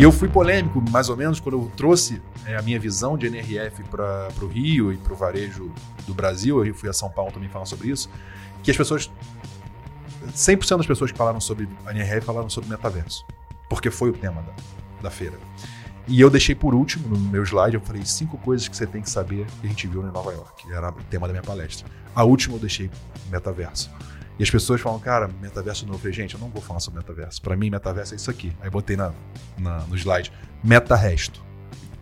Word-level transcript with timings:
E 0.00 0.02
eu 0.02 0.10
fui 0.10 0.30
polêmico, 0.30 0.82
mais 0.90 1.10
ou 1.10 1.16
menos, 1.16 1.40
quando 1.40 1.58
eu 1.58 1.72
trouxe 1.76 2.22
é, 2.46 2.56
a 2.56 2.62
minha 2.62 2.80
visão 2.80 3.18
de 3.18 3.26
NRF 3.26 3.82
para 3.82 4.30
o 4.40 4.46
Rio 4.46 4.90
e 4.94 4.96
para 4.96 5.12
o 5.12 5.16
varejo 5.16 5.70
do 6.06 6.14
Brasil. 6.14 6.64
Eu 6.64 6.74
fui 6.74 6.88
a 6.88 6.92
São 6.94 7.10
Paulo 7.10 7.30
também 7.30 7.50
falar 7.50 7.66
sobre 7.66 7.90
isso. 7.90 8.08
Que 8.62 8.70
as 8.70 8.78
pessoas. 8.78 9.10
100% 10.34 10.78
das 10.78 10.86
pessoas 10.86 11.12
que 11.12 11.18
falaram 11.18 11.38
sobre 11.38 11.68
a 11.84 11.90
NRF 11.90 12.24
falaram 12.24 12.48
sobre 12.48 12.70
metaverso. 12.70 13.26
Porque 13.68 13.90
foi 13.90 14.08
o 14.08 14.14
tema 14.14 14.40
da, 14.40 14.54
da 15.02 15.10
feira. 15.10 15.36
E 16.08 16.18
eu 16.18 16.30
deixei 16.30 16.54
por 16.54 16.74
último 16.74 17.06
no 17.06 17.18
meu 17.18 17.42
slide, 17.42 17.74
eu 17.74 17.82
falei 17.82 18.02
cinco 18.06 18.38
coisas 18.38 18.66
que 18.66 18.74
você 18.74 18.86
tem 18.86 19.02
que 19.02 19.10
saber 19.10 19.44
que 19.60 19.66
a 19.66 19.68
gente 19.68 19.86
viu 19.86 20.00
em 20.00 20.10
Nova 20.10 20.32
York, 20.32 20.66
que 20.66 20.72
era 20.72 20.88
o 20.88 21.04
tema 21.10 21.26
da 21.26 21.34
minha 21.34 21.42
palestra. 21.42 21.86
A 22.14 22.24
última 22.24 22.56
eu 22.56 22.58
deixei 22.58 22.90
metaverso. 23.30 23.90
E 24.40 24.42
as 24.42 24.48
pessoas 24.48 24.80
falam, 24.80 24.98
cara, 24.98 25.28
metaverso 25.28 25.84
novo. 25.84 25.96
Eu 25.96 26.00
falei, 26.00 26.14
gente, 26.14 26.32
eu 26.32 26.40
não 26.40 26.48
vou 26.48 26.62
falar 26.62 26.80
sobre 26.80 26.98
metaverso. 26.98 27.42
Para 27.42 27.54
mim, 27.54 27.68
metaverso 27.68 28.14
é 28.14 28.16
isso 28.16 28.30
aqui. 28.30 28.50
Aí 28.62 28.70
botei 28.70 28.96
na, 28.96 29.12
na, 29.58 29.80
no 29.80 29.94
slide, 29.94 30.32
meta-resto. 30.64 31.44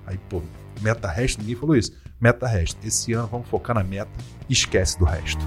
Aí, 0.06 0.16
pô, 0.28 0.40
meta-resto, 0.80 1.40
ninguém 1.40 1.56
falou 1.56 1.74
isso. 1.74 1.98
Meta-resto. 2.20 2.78
Esse 2.86 3.12
ano 3.12 3.26
vamos 3.26 3.48
focar 3.48 3.74
na 3.74 3.82
meta, 3.82 4.12
esquece 4.48 4.96
do 5.00 5.04
resto. 5.04 5.44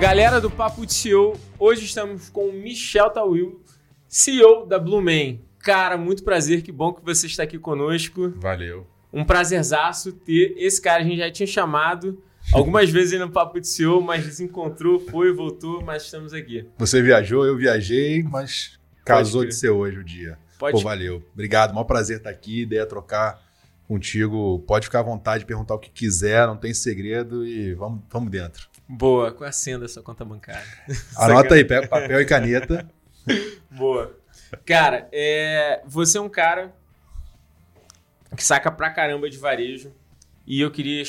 Galera 0.00 0.40
do 0.40 0.50
Papo 0.50 0.84
de 0.84 0.92
CEO, 0.92 1.38
hoje 1.60 1.84
estamos 1.84 2.28
com 2.28 2.48
o 2.48 2.52
Michel 2.52 3.10
Tawil, 3.10 3.62
CEO 4.08 4.66
da 4.66 4.80
Blueman. 4.80 5.38
Cara, 5.60 5.96
muito 5.96 6.24
prazer, 6.24 6.62
que 6.62 6.72
bom 6.72 6.92
que 6.92 7.04
você 7.04 7.28
está 7.28 7.44
aqui 7.44 7.60
conosco. 7.60 8.34
Valeu. 8.40 8.88
Um 9.12 9.24
prazerzaço 9.24 10.10
ter 10.12 10.52
esse 10.58 10.82
cara, 10.82 11.04
a 11.04 11.06
gente 11.06 11.18
já 11.18 11.30
tinha 11.30 11.46
chamado, 11.46 12.20
Algumas 12.52 12.90
vezes 12.90 13.14
aí 13.14 13.18
no 13.18 13.30
Papo 13.30 13.60
de 13.60 13.68
CEO, 13.68 14.00
mas 14.00 14.24
desencontrou, 14.24 14.98
foi, 14.98 15.32
voltou, 15.32 15.82
mas 15.82 16.04
estamos 16.04 16.32
aqui. 16.32 16.68
Você 16.78 17.02
viajou, 17.02 17.44
eu 17.44 17.56
viajei, 17.56 18.22
mas 18.22 18.78
casou 19.04 19.44
de 19.44 19.54
ser 19.54 19.70
hoje 19.70 19.98
o 19.98 20.04
dia. 20.04 20.38
Pode 20.58 20.76
Pô, 20.76 20.82
valeu. 20.82 21.22
Obrigado, 21.32 21.74
maior 21.74 21.84
prazer 21.84 22.18
estar 22.18 22.30
aqui, 22.30 22.62
ideia 22.62 22.80
é 22.80 22.86
trocar 22.86 23.42
contigo. 23.86 24.60
Pode 24.66 24.86
ficar 24.86 25.00
à 25.00 25.02
vontade, 25.02 25.44
perguntar 25.44 25.74
o 25.74 25.78
que 25.78 25.90
quiser, 25.90 26.46
não 26.46 26.56
tem 26.56 26.72
segredo 26.72 27.46
e 27.46 27.74
vamos, 27.74 28.02
vamos 28.10 28.30
dentro. 28.30 28.68
Boa, 28.88 29.36
é 29.40 29.44
a 29.46 29.52
senha 29.52 29.78
da 29.78 29.88
sua 29.88 30.02
conta 30.02 30.24
bancária? 30.24 30.64
Anota 31.16 31.54
aí, 31.54 31.64
pega 31.64 31.88
papel 31.88 32.20
e 32.20 32.24
caneta. 32.24 32.88
Boa. 33.70 34.16
Cara, 34.64 35.08
é, 35.12 35.82
você 35.84 36.18
é 36.18 36.20
um 36.20 36.28
cara 36.28 36.74
que 38.34 38.44
saca 38.44 38.70
pra 38.70 38.90
caramba 38.90 39.28
de 39.28 39.38
varejo 39.38 39.92
e 40.46 40.60
eu 40.60 40.70
queria 40.70 41.02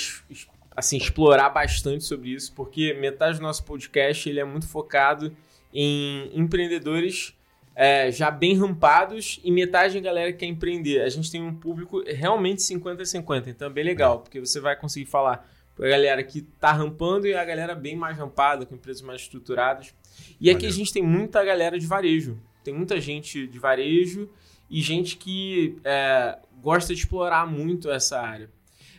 assim, 0.78 0.98
explorar 0.98 1.50
bastante 1.50 2.04
sobre 2.04 2.30
isso, 2.30 2.54
porque 2.54 2.94
metade 2.94 3.40
do 3.40 3.42
nosso 3.42 3.66
podcast 3.66 4.30
ele 4.30 4.40
é 4.40 4.46
muito 4.46 4.68
focado 4.68 5.36
em 5.74 6.30
empreendedores 6.40 7.36
é, 7.76 8.12
já 8.12 8.30
bem 8.30 8.56
rampados 8.56 9.40
e 9.44 9.52
metade 9.52 9.98
em 9.98 10.02
galera 10.04 10.32
que 10.32 10.38
quer 10.38 10.46
empreender. 10.46 11.02
A 11.02 11.10
gente 11.10 11.32
tem 11.32 11.42
um 11.42 11.54
público 11.54 12.04
realmente 12.06 12.62
50-50, 12.62 13.48
então 13.48 13.68
é 13.68 13.72
bem 13.72 13.84
legal, 13.84 14.18
é. 14.18 14.20
porque 14.20 14.40
você 14.40 14.60
vai 14.60 14.76
conseguir 14.76 15.08
falar 15.08 15.50
para 15.76 15.88
a 15.88 15.90
galera 15.90 16.24
que 16.24 16.40
está 16.40 16.72
rampando 16.72 17.26
e 17.26 17.34
a 17.34 17.44
galera 17.44 17.74
bem 17.74 17.96
mais 17.96 18.16
rampada, 18.16 18.64
com 18.64 18.76
empresas 18.76 19.02
mais 19.02 19.22
estruturadas. 19.22 19.96
E 20.40 20.50
aqui 20.50 20.68
a 20.68 20.72
gente 20.72 20.94
tem 20.94 21.02
muita 21.02 21.44
galera 21.44 21.80
de 21.80 21.88
varejo. 21.88 22.40
Tem 22.64 22.74
muita 22.74 23.02
gente 23.02 23.48
de 23.48 23.58
varejo 23.58 24.30
e 24.70 24.80
gente 24.80 25.18
que 25.18 25.78
é, 25.84 26.38
gosta 26.62 26.94
de 26.94 27.00
explorar 27.00 27.48
muito 27.48 27.90
essa 27.90 28.20
área. 28.20 28.50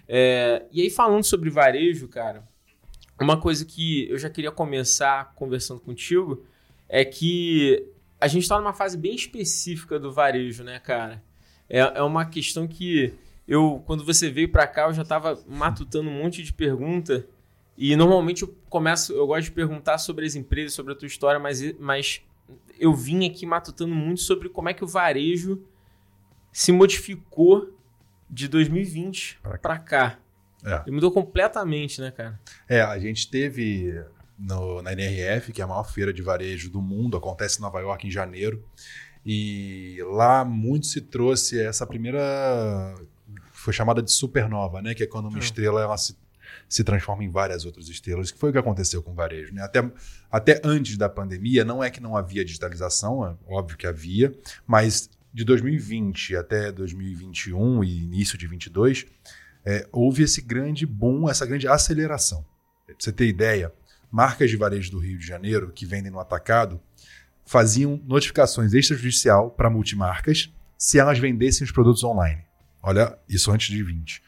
É, 0.08 0.64
e 0.72 0.80
aí, 0.80 0.90
falando 0.90 1.22
sobre 1.22 1.50
varejo, 1.50 2.08
cara, 2.08 2.42
uma 3.20 3.38
coisa 3.38 3.64
que 3.64 4.08
eu 4.08 4.16
já 4.16 4.30
queria 4.30 4.50
começar 4.50 5.34
conversando 5.34 5.80
contigo 5.80 6.46
é 6.88 7.04
que 7.04 7.86
a 8.20 8.26
gente 8.26 8.44
está 8.44 8.58
numa 8.58 8.72
fase 8.72 8.96
bem 8.96 9.14
específica 9.14 9.98
do 9.98 10.12
varejo, 10.12 10.64
né, 10.64 10.78
cara? 10.78 11.22
É, 11.68 11.80
é 11.80 12.02
uma 12.02 12.24
questão 12.24 12.66
que 12.66 13.12
eu, 13.46 13.82
quando 13.86 14.04
você 14.04 14.30
veio 14.30 14.50
para 14.50 14.66
cá, 14.66 14.88
eu 14.88 14.94
já 14.94 15.02
estava 15.02 15.38
matutando 15.46 16.08
um 16.08 16.22
monte 16.22 16.42
de 16.42 16.52
pergunta 16.52 17.26
e 17.76 17.94
normalmente 17.94 18.42
eu 18.42 18.54
começo, 18.68 19.12
eu 19.12 19.26
gosto 19.26 19.44
de 19.44 19.52
perguntar 19.52 19.98
sobre 19.98 20.26
as 20.26 20.34
empresas, 20.34 20.72
sobre 20.72 20.92
a 20.92 20.96
tua 20.96 21.06
história, 21.06 21.38
mas, 21.38 21.60
mas 21.78 22.22
eu 22.78 22.94
vim 22.94 23.26
aqui 23.26 23.44
matutando 23.46 23.94
muito 23.94 24.20
sobre 24.20 24.48
como 24.48 24.68
é 24.68 24.74
que 24.74 24.82
o 24.82 24.86
varejo 24.86 25.62
se 26.52 26.72
modificou 26.72 27.77
de 28.30 28.48
2020 28.48 29.40
para 29.62 29.78
cá. 29.78 30.18
É. 30.64 30.82
Ele 30.86 30.96
mudou 30.96 31.10
completamente, 31.10 32.00
né, 32.00 32.10
cara? 32.10 32.38
É, 32.68 32.80
a 32.80 32.98
gente 32.98 33.30
teve 33.30 34.04
no, 34.38 34.82
na 34.82 34.92
NRF, 34.92 35.52
que 35.52 35.60
é 35.60 35.64
a 35.64 35.68
maior 35.68 35.84
feira 35.84 36.12
de 36.12 36.22
varejo 36.22 36.70
do 36.70 36.80
mundo, 36.80 37.16
acontece 37.16 37.58
em 37.58 37.62
Nova 37.62 37.80
York 37.80 38.06
em 38.06 38.10
janeiro. 38.10 38.64
E 39.24 39.98
lá 40.10 40.44
muito 40.44 40.86
se 40.86 41.00
trouxe 41.00 41.60
essa 41.60 41.86
primeira. 41.86 42.94
Foi 43.52 43.72
chamada 43.72 44.02
de 44.02 44.10
supernova, 44.10 44.80
né? 44.80 44.94
Que 44.94 45.02
é 45.02 45.06
quando 45.06 45.28
uma 45.28 45.38
é. 45.38 45.42
estrela 45.42 45.82
ela 45.82 45.98
se, 45.98 46.16
se 46.68 46.84
transforma 46.84 47.24
em 47.24 47.30
várias 47.30 47.64
outras 47.64 47.88
estrelas, 47.88 48.30
que 48.30 48.38
foi 48.38 48.50
o 48.50 48.52
que 48.52 48.58
aconteceu 48.58 49.02
com 49.02 49.10
o 49.10 49.14
varejo. 49.14 49.52
Né? 49.52 49.62
Até, 49.62 49.90
até 50.30 50.60
antes 50.64 50.96
da 50.96 51.08
pandemia, 51.08 51.64
não 51.64 51.82
é 51.82 51.90
que 51.90 52.00
não 52.00 52.16
havia 52.16 52.44
digitalização, 52.44 53.26
é 53.26 53.34
óbvio 53.46 53.76
que 53.76 53.86
havia, 53.86 54.32
mas 54.66 55.10
de 55.38 55.44
2020 55.44 56.34
até 56.34 56.72
2021 56.72 57.84
e 57.84 58.02
início 58.02 58.36
de 58.36 58.44
2022, 58.48 59.06
é, 59.64 59.88
houve 59.92 60.24
esse 60.24 60.42
grande 60.42 60.84
boom, 60.84 61.30
essa 61.30 61.46
grande 61.46 61.68
aceleração. 61.68 62.44
Pra 62.84 62.96
você 62.98 63.12
ter 63.12 63.28
ideia, 63.28 63.72
marcas 64.10 64.50
de 64.50 64.56
varejo 64.56 64.90
do 64.90 64.98
Rio 64.98 65.16
de 65.16 65.24
Janeiro 65.24 65.70
que 65.70 65.86
vendem 65.86 66.10
no 66.10 66.18
atacado 66.18 66.80
faziam 67.46 68.02
notificações 68.04 68.74
extrajudicial 68.74 69.52
para 69.52 69.70
multimarcas 69.70 70.52
se 70.76 70.98
elas 70.98 71.20
vendessem 71.20 71.64
os 71.64 71.70
produtos 71.70 72.02
online. 72.02 72.42
Olha, 72.82 73.16
isso 73.28 73.52
antes 73.52 73.68
de 73.68 73.80
20. 73.80 74.20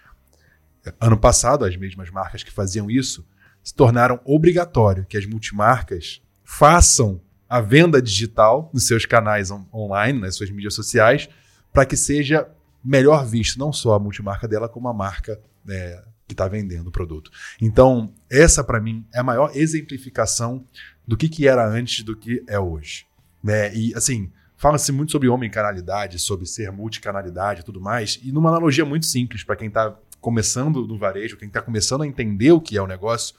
Ano 1.01 1.19
passado, 1.19 1.65
as 1.65 1.77
mesmas 1.77 2.09
marcas 2.09 2.45
que 2.45 2.53
faziam 2.53 2.89
isso 2.89 3.27
se 3.65 3.75
tornaram 3.75 4.21
obrigatório 4.25 5.05
que 5.07 5.17
as 5.17 5.27
multimarcas 5.27 6.23
façam 6.45 7.21
a 7.51 7.61
venda 7.61 8.01
digital 8.01 8.71
nos 8.73 8.87
seus 8.87 9.05
canais 9.05 9.51
on 9.51 9.67
online, 9.75 10.21
nas 10.21 10.37
suas 10.37 10.51
mídias 10.51 10.73
sociais, 10.73 11.29
para 11.73 11.85
que 11.85 11.97
seja 11.97 12.49
melhor 12.83 13.27
visto 13.27 13.59
não 13.59 13.73
só 13.73 13.95
a 13.95 13.99
multimarca 13.99 14.47
dela, 14.47 14.69
como 14.69 14.87
a 14.87 14.95
marca 14.95 15.41
né, 15.65 16.01
que 16.29 16.33
está 16.33 16.47
vendendo 16.47 16.87
o 16.87 16.93
produto. 16.93 17.29
Então, 17.61 18.15
essa 18.31 18.63
para 18.63 18.81
mim 18.81 19.05
é 19.13 19.19
a 19.19 19.25
maior 19.25 19.51
exemplificação 19.53 20.65
do 21.05 21.17
que, 21.17 21.29
que 21.29 21.49
era 21.49 21.69
antes 21.69 22.05
do 22.05 22.17
que 22.17 22.45
é 22.47 22.59
hoje. 22.59 23.05
Né? 23.43 23.75
E 23.75 23.93
assim, 23.97 24.31
fala-se 24.57 24.93
muito 24.93 25.11
sobre 25.11 25.29
homem-canalidade, 25.29 26.21
sobre 26.21 26.47
ser 26.47 26.71
multicanalidade 26.71 27.63
e 27.63 27.65
tudo 27.65 27.81
mais, 27.81 28.21
e 28.23 28.31
numa 28.31 28.51
analogia 28.51 28.85
muito 28.85 29.07
simples 29.07 29.43
para 29.43 29.57
quem 29.57 29.67
está 29.67 29.97
começando 30.21 30.87
no 30.87 30.97
varejo, 30.97 31.37
quem 31.37 31.49
está 31.49 31.61
começando 31.61 32.03
a 32.03 32.07
entender 32.07 32.53
o 32.53 32.61
que 32.61 32.77
é 32.77 32.83
o 32.83 32.87
negócio, 32.87 33.35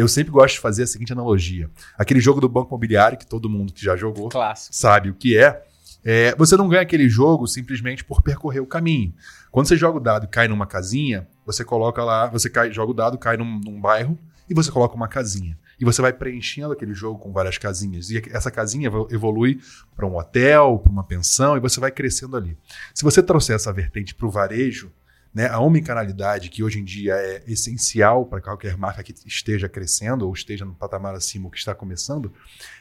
eu 0.00 0.08
sempre 0.08 0.32
gosto 0.32 0.54
de 0.54 0.60
fazer 0.60 0.82
a 0.82 0.86
seguinte 0.86 1.12
analogia. 1.12 1.70
Aquele 1.96 2.20
jogo 2.20 2.40
do 2.40 2.48
banco 2.48 2.68
imobiliário, 2.68 3.18
que 3.18 3.26
todo 3.26 3.48
mundo 3.48 3.72
que 3.72 3.84
já 3.84 3.96
jogou 3.96 4.28
Clássico. 4.28 4.74
sabe 4.74 5.10
o 5.10 5.14
que 5.14 5.36
é, 5.36 5.62
é, 6.04 6.34
você 6.36 6.56
não 6.56 6.68
ganha 6.68 6.82
aquele 6.82 7.08
jogo 7.08 7.46
simplesmente 7.46 8.04
por 8.04 8.22
percorrer 8.22 8.60
o 8.60 8.66
caminho. 8.66 9.12
Quando 9.50 9.66
você 9.66 9.76
joga 9.76 9.98
o 9.98 10.00
dado 10.00 10.24
e 10.24 10.28
cai 10.28 10.48
numa 10.48 10.66
casinha, 10.66 11.28
você 11.44 11.64
coloca 11.64 12.02
lá, 12.02 12.26
você 12.26 12.48
cai, 12.48 12.72
joga 12.72 12.90
o 12.92 12.94
dado, 12.94 13.18
cai 13.18 13.36
num, 13.36 13.60
num 13.60 13.80
bairro 13.80 14.18
e 14.48 14.54
você 14.54 14.70
coloca 14.70 14.94
uma 14.94 15.08
casinha. 15.08 15.58
E 15.78 15.84
você 15.84 16.02
vai 16.02 16.12
preenchendo 16.12 16.72
aquele 16.72 16.92
jogo 16.92 17.18
com 17.18 17.32
várias 17.32 17.56
casinhas. 17.56 18.10
E 18.10 18.22
essa 18.32 18.50
casinha 18.50 18.90
evolui 19.10 19.60
para 19.96 20.06
um 20.06 20.16
hotel, 20.16 20.78
para 20.78 20.92
uma 20.92 21.04
pensão, 21.04 21.56
e 21.56 21.60
você 21.60 21.80
vai 21.80 21.90
crescendo 21.90 22.36
ali. 22.36 22.56
Se 22.94 23.02
você 23.02 23.22
trouxer 23.22 23.56
essa 23.56 23.72
vertente 23.72 24.14
para 24.14 24.26
o 24.26 24.30
varejo, 24.30 24.92
né, 25.34 25.48
a 25.48 25.60
omnicanalidade, 25.60 26.48
que 26.48 26.62
hoje 26.62 26.80
em 26.80 26.84
dia 26.84 27.14
é 27.14 27.42
essencial 27.46 28.26
para 28.26 28.40
qualquer 28.40 28.76
marca 28.76 29.02
que 29.02 29.14
esteja 29.26 29.68
crescendo 29.68 30.26
ou 30.26 30.32
esteja 30.32 30.64
no 30.64 30.74
patamar 30.74 31.14
acima 31.14 31.46
ou 31.46 31.50
que 31.50 31.58
está 31.58 31.74
começando, 31.74 32.32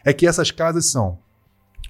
é 0.03 0.11
que 0.11 0.25
essas 0.25 0.49
casas 0.51 0.85
são 0.85 1.19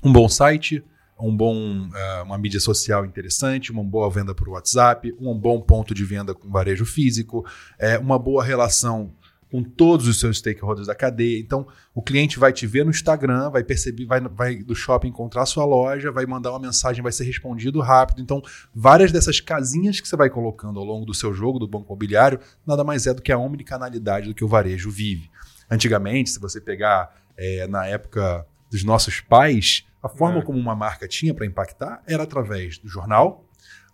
um 0.04 0.12
bom 0.12 0.28
site, 0.28 0.84
um 1.20 1.36
bom, 1.36 1.88
uh, 1.88 2.24
uma 2.24 2.38
mídia 2.38 2.60
social 2.60 3.06
interessante, 3.06 3.72
uma 3.72 3.84
boa 3.84 4.10
venda 4.10 4.34
por 4.34 4.48
WhatsApp, 4.50 5.14
um 5.20 5.38
bom 5.38 5.60
ponto 5.62 5.94
de 5.94 6.06
venda 6.06 6.34
com 6.34 6.50
varejo 6.50 6.86
físico, 6.86 7.46
é, 7.78 7.98
uma 7.98 8.18
boa 8.18 8.44
relação 8.44 9.14
com 9.52 9.64
todos 9.64 10.08
os 10.08 10.20
seus 10.20 10.38
stakeholders 10.38 10.88
da 10.88 10.96
cadeia. 10.96 11.40
Então, 11.40 11.68
o 11.94 12.02
cliente 12.02 12.38
vai 12.38 12.54
te 12.54 12.68
ver 12.68 12.84
no 12.84 12.92
Instagram, 12.92 13.50
vai 13.50 13.64
perceber, 13.64 14.06
vai, 14.06 14.22
vai 14.22 14.56
do 14.58 14.76
shopping 14.76 15.08
encontrar 15.08 15.44
a 15.44 15.46
sua 15.46 15.66
loja, 15.66 16.12
vai 16.12 16.26
mandar 16.26 16.52
uma 16.52 16.60
mensagem, 16.60 17.02
vai 17.02 17.12
ser 17.12 17.24
respondido 17.24 17.80
rápido. 17.82 18.22
Então, 18.22 18.42
várias 18.74 19.12
dessas 19.12 19.40
casinhas 19.40 20.00
que 20.00 20.08
você 20.08 20.16
vai 20.16 20.30
colocando 20.30 20.80
ao 20.80 20.86
longo 20.86 21.06
do 21.06 21.14
seu 21.14 21.34
jogo 21.34 21.58
do 21.58 21.68
banco 21.68 21.86
imobiliário, 21.86 22.40
nada 22.66 22.84
mais 22.84 23.08
é 23.08 23.14
do 23.14 23.22
que 23.22 23.32
a 23.32 23.38
omnicanalidade 23.38 24.28
do 24.28 24.36
que 24.36 24.44
o 24.44 24.48
varejo 24.48 24.92
vive. 24.92 25.30
Antigamente, 25.70 26.30
se 26.30 26.40
você 26.40 26.62
pegar 26.62 27.16
é, 27.36 27.68
na 27.68 27.86
época 27.88 28.46
dos 28.70 28.84
nossos 28.84 29.20
pais, 29.20 29.86
a 30.02 30.10
forma 30.10 30.40
é. 30.40 30.42
como 30.42 30.60
uma 30.60 30.76
marca 30.76 31.08
tinha 31.08 31.34
para 31.34 31.46
impactar 31.46 32.04
era 32.06 32.24
através 32.24 32.78
do 32.78 32.88
jornal, 32.88 33.46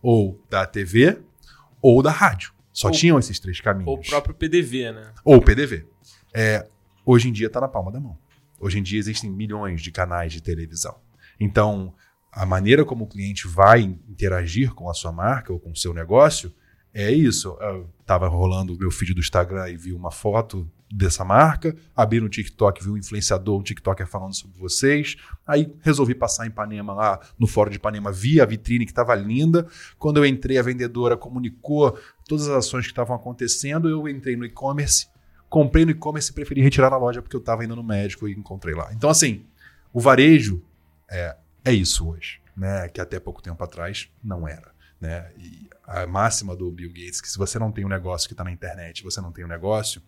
ou 0.01 0.40
da 0.50 0.66
TV, 0.66 1.19
ou 1.81 2.01
da 2.04 2.12
rádio. 2.12 2.55
Só 2.75 2.89
ou, 2.89 2.94
tinham 2.94 3.18
esses 3.18 3.39
três 3.39 3.62
caminhos. 3.62 3.88
Ou 3.88 3.98
o 3.98 4.01
próprio 4.01 4.36
PDV, 4.36 4.92
né? 4.92 5.13
Ou 5.24 5.38
o 5.38 5.42
PDV. 5.42 5.88
É, 6.33 6.68
hoje 7.06 7.30
em 7.30 7.31
dia 7.31 7.48
está 7.48 7.62
na 7.62 7.69
palma 7.69 7.89
da 7.89 8.01
mão. 8.01 8.18
Hoje 8.60 8.77
em 8.77 8.83
dia 8.83 9.00
existem 9.00 9.31
milhões 9.31 9.81
de 9.81 9.92
canais 9.92 10.33
de 10.33 10.44
televisão. 10.44 10.98
Então, 11.39 11.94
a 12.30 12.45
maneira 12.45 12.83
como 12.83 13.06
o 13.06 13.07
cliente 13.07 13.48
vai 13.48 13.81
interagir 14.10 14.74
com 14.74 14.89
a 14.89 14.94
sua 14.94 15.13
marca 15.13 15.54
ou 15.54 15.60
com 15.60 15.72
o 15.72 15.75
seu 15.75 15.94
negócio 15.94 16.54
é 16.94 17.10
isso. 17.12 17.57
Eu 17.62 17.89
tava 18.06 18.27
rolando 18.27 18.74
o 18.74 18.77
meu 18.77 18.92
feed 18.92 19.13
do 19.13 19.22
Instagram 19.22 19.69
e 19.69 19.77
vi 19.77 19.94
uma 19.94 20.12
foto 20.12 20.69
dessa 20.89 21.25
marca, 21.25 21.75
abri 21.95 22.22
no 22.22 22.30
TikTok, 22.30 22.81
vi 22.83 22.89
um 22.89 22.98
influenciador, 22.98 23.60
um 23.60 23.63
TikToker 23.63 24.07
falando 24.07 24.33
sobre 24.33 24.57
vocês. 24.57 25.18
Aí 25.45 25.74
resolvi 25.81 26.16
passar 26.16 26.45
em 26.45 26.50
Ipanema 26.50 26.94
lá, 26.94 27.19
no 27.38 27.48
fórum 27.48 27.69
de 27.69 27.77
Ipanema, 27.77 28.12
vi 28.12 28.39
a 28.39 28.45
vitrine 28.45 28.86
que 28.86 28.92
estava 28.92 29.13
linda. 29.16 29.68
Quando 29.98 30.18
eu 30.18 30.25
entrei, 30.25 30.57
a 30.57 30.62
vendedora 30.62 31.18
comunicou 31.18 32.00
todas 32.27 32.48
as 32.48 32.57
ações 32.66 32.86
que 32.86 32.92
estavam 32.92 33.16
acontecendo. 33.16 33.89
Eu 33.89 34.07
entrei 34.07 34.36
no 34.36 34.45
e-commerce, 34.45 35.07
comprei 35.50 35.86
no 35.86 35.92
e-commerce 35.92 36.31
e 36.31 36.33
preferi 36.33 36.62
retirar 36.62 36.89
na 36.89 36.98
loja 36.98 37.22
porque 37.22 37.36
eu 37.36 37.39
estava 37.39 37.63
indo 37.63 37.75
no 37.75 37.83
médico 37.83 38.27
e 38.27 38.33
encontrei 38.33 38.75
lá. 38.75 38.92
Então, 38.94 39.10
assim, 39.10 39.45
o 39.94 40.00
varejo 40.00 40.63
é, 41.10 41.36
é 41.63 41.74
isso 41.74 42.10
hoje, 42.10 42.42
né? 42.56 42.89
Que 42.89 43.00
até 43.00 43.19
pouco 43.19 43.42
tempo 43.42 43.63
atrás 43.63 44.10
não 44.24 44.48
era. 44.48 44.74
Né? 45.00 45.31
E 45.38 45.69
a 45.86 46.07
máxima 46.07 46.56
do 46.56 46.72
Bill 46.72 46.89
Gates, 46.89 47.22
que 47.22 47.30
se 47.30 47.38
você 47.38 47.60
não 47.60 47.72
tem 47.72 47.86
um 47.86 47.89
negócio 47.89 48.27
que 48.27 48.33
está 48.33 48.44
na 48.44 48.51
internet, 48.51 49.04
você 49.04 49.22
não 49.22 49.31
tem 49.31 49.45
um 49.45 49.48
negócio, 49.48 50.01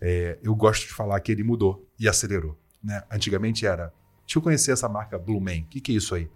é, 0.00 0.38
eu 0.42 0.54
gosto 0.54 0.86
de 0.86 0.92
falar 0.92 1.18
que 1.20 1.32
ele 1.32 1.42
mudou 1.42 1.86
e 1.98 2.08
acelerou. 2.08 2.58
Né? 2.82 3.02
Antigamente 3.10 3.66
era, 3.66 3.92
deixa 4.24 4.38
eu 4.38 4.42
conhecer 4.42 4.72
essa 4.72 4.88
marca 4.88 5.18
Blue 5.18 5.40
Man, 5.40 5.62
o 5.62 5.64
que, 5.64 5.80
que 5.80 5.92
é 5.92 5.96
isso 5.96 6.14
aí? 6.14 6.30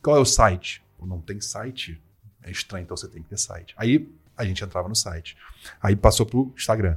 Qual 0.00 0.16
é 0.16 0.20
o 0.20 0.24
site? 0.24 0.82
Não 1.00 1.20
tem 1.20 1.40
site? 1.40 2.00
É 2.42 2.50
estranho, 2.50 2.84
então 2.84 2.96
você 2.96 3.08
tem 3.08 3.22
que 3.22 3.28
ter 3.28 3.38
site. 3.38 3.74
Aí 3.76 4.08
a 4.38 4.44
gente 4.44 4.62
entrava 4.64 4.88
no 4.88 4.94
site. 4.94 5.36
Aí 5.82 5.94
passou 5.96 6.24
para 6.24 6.38
o 6.38 6.52
Instagram. 6.56 6.96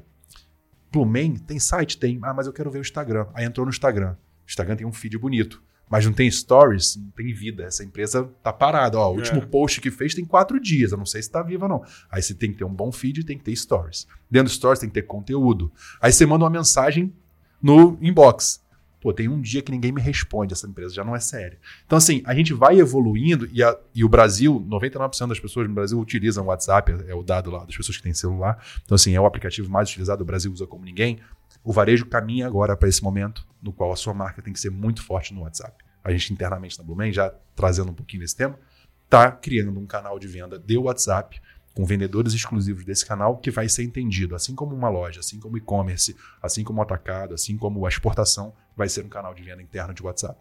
Blue 0.92 1.06
Man 1.06 1.36
tem 1.36 1.60
site? 1.60 1.98
Tem. 1.98 2.20
Ah, 2.22 2.34
mas 2.34 2.48
eu 2.48 2.54
quero 2.54 2.70
ver 2.70 2.80
o 2.80 2.82
Instagram. 2.82 3.28
Aí 3.34 3.46
entrou 3.46 3.66
no 3.66 3.70
Instagram. 3.70 4.14
O 4.14 4.50
Instagram 4.50 4.76
tem 4.76 4.86
um 4.86 4.94
feed 4.94 5.18
bonito 5.18 5.64
mas 5.92 6.06
não 6.06 6.14
tem 6.14 6.32
stories, 6.32 6.96
não 6.96 7.12
tem 7.12 7.34
vida. 7.34 7.64
Essa 7.64 7.84
empresa 7.84 8.24
tá 8.42 8.54
parada. 8.54 8.98
Ó, 8.98 9.12
o 9.12 9.16
último 9.18 9.42
é. 9.42 9.46
post 9.46 9.82
que 9.82 9.92
fez 9.92 10.16
tem 10.16 10.24
quatro 10.24 10.58
dias. 10.58 10.94
Eu 10.94 10.98
não 10.98 11.06
sei 11.06 11.22
se 11.22 11.30
tá 11.30 11.44
viva 11.44 11.66
ou 11.66 11.70
não. 11.70 11.84
Aí 12.10 12.22
você 12.22 12.34
tem 12.34 12.50
que 12.50 12.58
ter 12.58 12.64
um 12.64 12.74
bom 12.74 12.94
feed 12.94 13.26
tem 13.26 13.38
que 13.38 13.44
ter 13.44 13.54
stories. 13.54 14.08
Dentro 14.30 14.48
do 14.48 14.56
stories 14.56 14.80
tem 14.80 14.88
que 14.88 14.94
ter 14.94 15.02
conteúdo. 15.02 15.70
Aí 16.00 16.14
você 16.14 16.26
manda 16.26 16.46
uma 16.46 16.50
mensagem 16.50 17.14
no 17.62 17.98
inbox. 18.02 18.64
Pô, 19.02 19.12
tem 19.12 19.28
um 19.28 19.42
dia 19.42 19.64
que 19.64 19.72
ninguém 19.72 19.92
me 19.92 20.00
responde, 20.00 20.54
essa 20.54 20.68
empresa 20.68 20.94
já 20.94 21.04
não 21.04 21.16
é 21.16 21.20
séria. 21.20 21.58
Então, 21.86 21.98
assim, 21.98 22.22
a 22.24 22.36
gente 22.36 22.54
vai 22.54 22.80
evoluindo 22.80 23.50
e, 23.52 23.64
a, 23.64 23.76
e 23.96 24.06
o 24.06 24.10
Brasil, 24.10 24.64
99% 24.70 25.28
das 25.28 25.40
pessoas 25.40 25.68
no 25.68 25.74
Brasil 25.74 26.00
utilizam 26.00 26.44
o 26.44 26.48
WhatsApp, 26.48 26.96
é 27.08 27.16
o 27.16 27.24
dado 27.24 27.50
lá 27.50 27.66
das 27.66 27.76
pessoas 27.76 27.98
que 27.98 28.04
têm 28.04 28.14
celular. 28.14 28.64
Então, 28.86 28.96
assim, 28.96 29.16
é 29.16 29.20
o 29.20 29.26
aplicativo 29.26 29.70
mais 29.70 29.90
utilizado, 29.90 30.22
o 30.22 30.26
Brasil 30.26 30.52
usa 30.52 30.68
como 30.68 30.86
ninguém. 30.86 31.20
O 31.64 31.74
varejo 31.74 32.06
caminha 32.06 32.46
agora 32.46 32.78
para 32.78 32.88
esse 32.88 33.04
momento 33.04 33.46
no 33.62 33.74
qual 33.74 33.92
a 33.92 33.96
sua 33.96 34.14
marca 34.14 34.42
tem 34.42 34.54
que 34.54 34.60
ser 34.60 34.70
muito 34.70 35.04
forte 35.04 35.34
no 35.34 35.42
WhatsApp. 35.42 35.84
A 36.04 36.12
gente 36.12 36.32
internamente 36.32 36.78
na 36.78 36.84
Blumen, 36.84 37.12
já 37.12 37.34
trazendo 37.56 37.92
um 37.92 37.94
pouquinho 37.94 38.22
desse 38.22 38.36
tema, 38.36 38.58
está 39.06 39.32
criando 39.32 39.80
um 39.80 39.86
canal 39.86 40.18
de 40.18 40.28
venda 40.28 40.58
de 40.58 40.78
WhatsApp 40.78 41.42
com 41.74 41.86
vendedores 41.86 42.34
exclusivos 42.34 42.84
desse 42.84 43.06
canal 43.06 43.38
que 43.38 43.50
vai 43.50 43.70
ser 43.70 43.84
entendido, 43.84 44.36
assim 44.36 44.56
como 44.56 44.76
uma 44.76 44.90
loja, 44.90 45.20
assim 45.20 45.40
como 45.40 45.58
e-commerce, 45.58 46.16
assim 46.42 46.64
como 46.64 46.80
o 46.80 46.82
atacado, 46.82 47.34
assim 47.34 47.58
como 47.58 47.86
a 47.86 47.90
exportação, 47.90 48.54
vai 48.76 48.90
ser 48.90 49.06
um 49.06 49.10
canal 49.10 49.34
de 49.34 49.44
venda 49.44 49.62
interno 49.62 49.94
de 49.94 50.04
WhatsApp. 50.04 50.40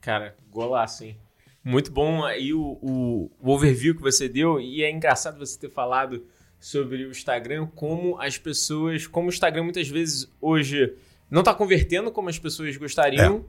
Cara, 0.00 0.36
golaço, 0.50 1.04
hein? 1.04 1.16
Muito 1.64 1.92
bom 1.92 2.24
aí 2.24 2.52
o, 2.52 2.78
o, 2.82 3.30
o 3.40 3.50
overview 3.50 3.94
que 3.94 4.02
você 4.02 4.28
deu 4.28 4.60
e 4.60 4.82
é 4.82 4.90
engraçado 4.90 5.38
você 5.38 5.58
ter 5.58 5.70
falado 5.70 6.24
sobre 6.58 7.04
o 7.04 7.10
Instagram, 7.10 7.66
como 7.74 8.20
as 8.20 8.36
pessoas, 8.36 9.06
como 9.06 9.28
o 9.28 9.30
Instagram 9.30 9.64
muitas 9.64 9.88
vezes 9.88 10.28
hoje 10.40 10.94
não 11.30 11.40
está 11.40 11.54
convertendo 11.54 12.10
como 12.10 12.28
as 12.28 12.38
pessoas 12.38 12.76
gostariam, 12.76 13.38
é. 13.38 13.40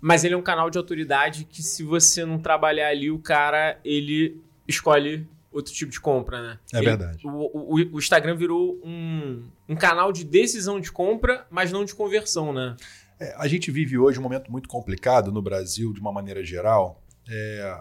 mas 0.00 0.22
ele 0.22 0.34
é 0.34 0.36
um 0.36 0.42
canal 0.42 0.70
de 0.70 0.78
autoridade 0.78 1.44
que 1.44 1.62
se 1.62 1.82
você 1.82 2.24
não 2.24 2.38
trabalhar 2.38 2.88
ali, 2.88 3.10
o 3.10 3.18
cara, 3.18 3.78
ele 3.84 4.40
escolhe 4.68 5.26
outro 5.50 5.72
tipo 5.72 5.90
de 5.90 6.00
compra, 6.00 6.42
né? 6.42 6.58
É 6.72 6.78
ele, 6.78 6.86
verdade. 6.86 7.26
O, 7.26 7.30
o, 7.30 7.74
o, 7.94 7.98
Instagram 7.98 8.36
virou 8.36 8.80
um, 8.84 9.42
um 9.68 9.74
canal 9.74 10.12
de 10.12 10.24
decisão 10.24 10.78
de 10.78 10.92
compra, 10.92 11.46
mas 11.50 11.72
não 11.72 11.84
de 11.84 11.94
conversão, 11.94 12.52
né? 12.52 12.76
É, 13.18 13.34
a 13.38 13.48
gente 13.48 13.70
vive 13.70 13.96
hoje 13.98 14.18
um 14.18 14.22
momento 14.22 14.50
muito 14.50 14.68
complicado 14.68 15.32
no 15.32 15.40
Brasil, 15.40 15.92
de 15.92 16.00
uma 16.00 16.12
maneira 16.12 16.44
geral. 16.44 17.02
É, 17.28 17.80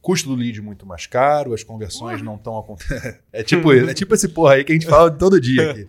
custo 0.00 0.28
do 0.28 0.36
lead 0.36 0.62
muito 0.62 0.86
mais 0.86 1.06
caro, 1.06 1.52
as 1.52 1.64
conversões 1.64 2.22
não 2.22 2.36
estão 2.36 2.56
acontecendo. 2.58 3.16
É 3.32 3.42
tipo, 3.42 3.72
é 3.72 3.92
tipo 3.92 4.14
esse 4.14 4.28
porra 4.28 4.54
aí 4.54 4.64
que 4.64 4.72
a 4.72 4.74
gente 4.74 4.86
fala 4.86 5.10
todo 5.10 5.40
dia 5.40 5.70
aqui. 5.72 5.88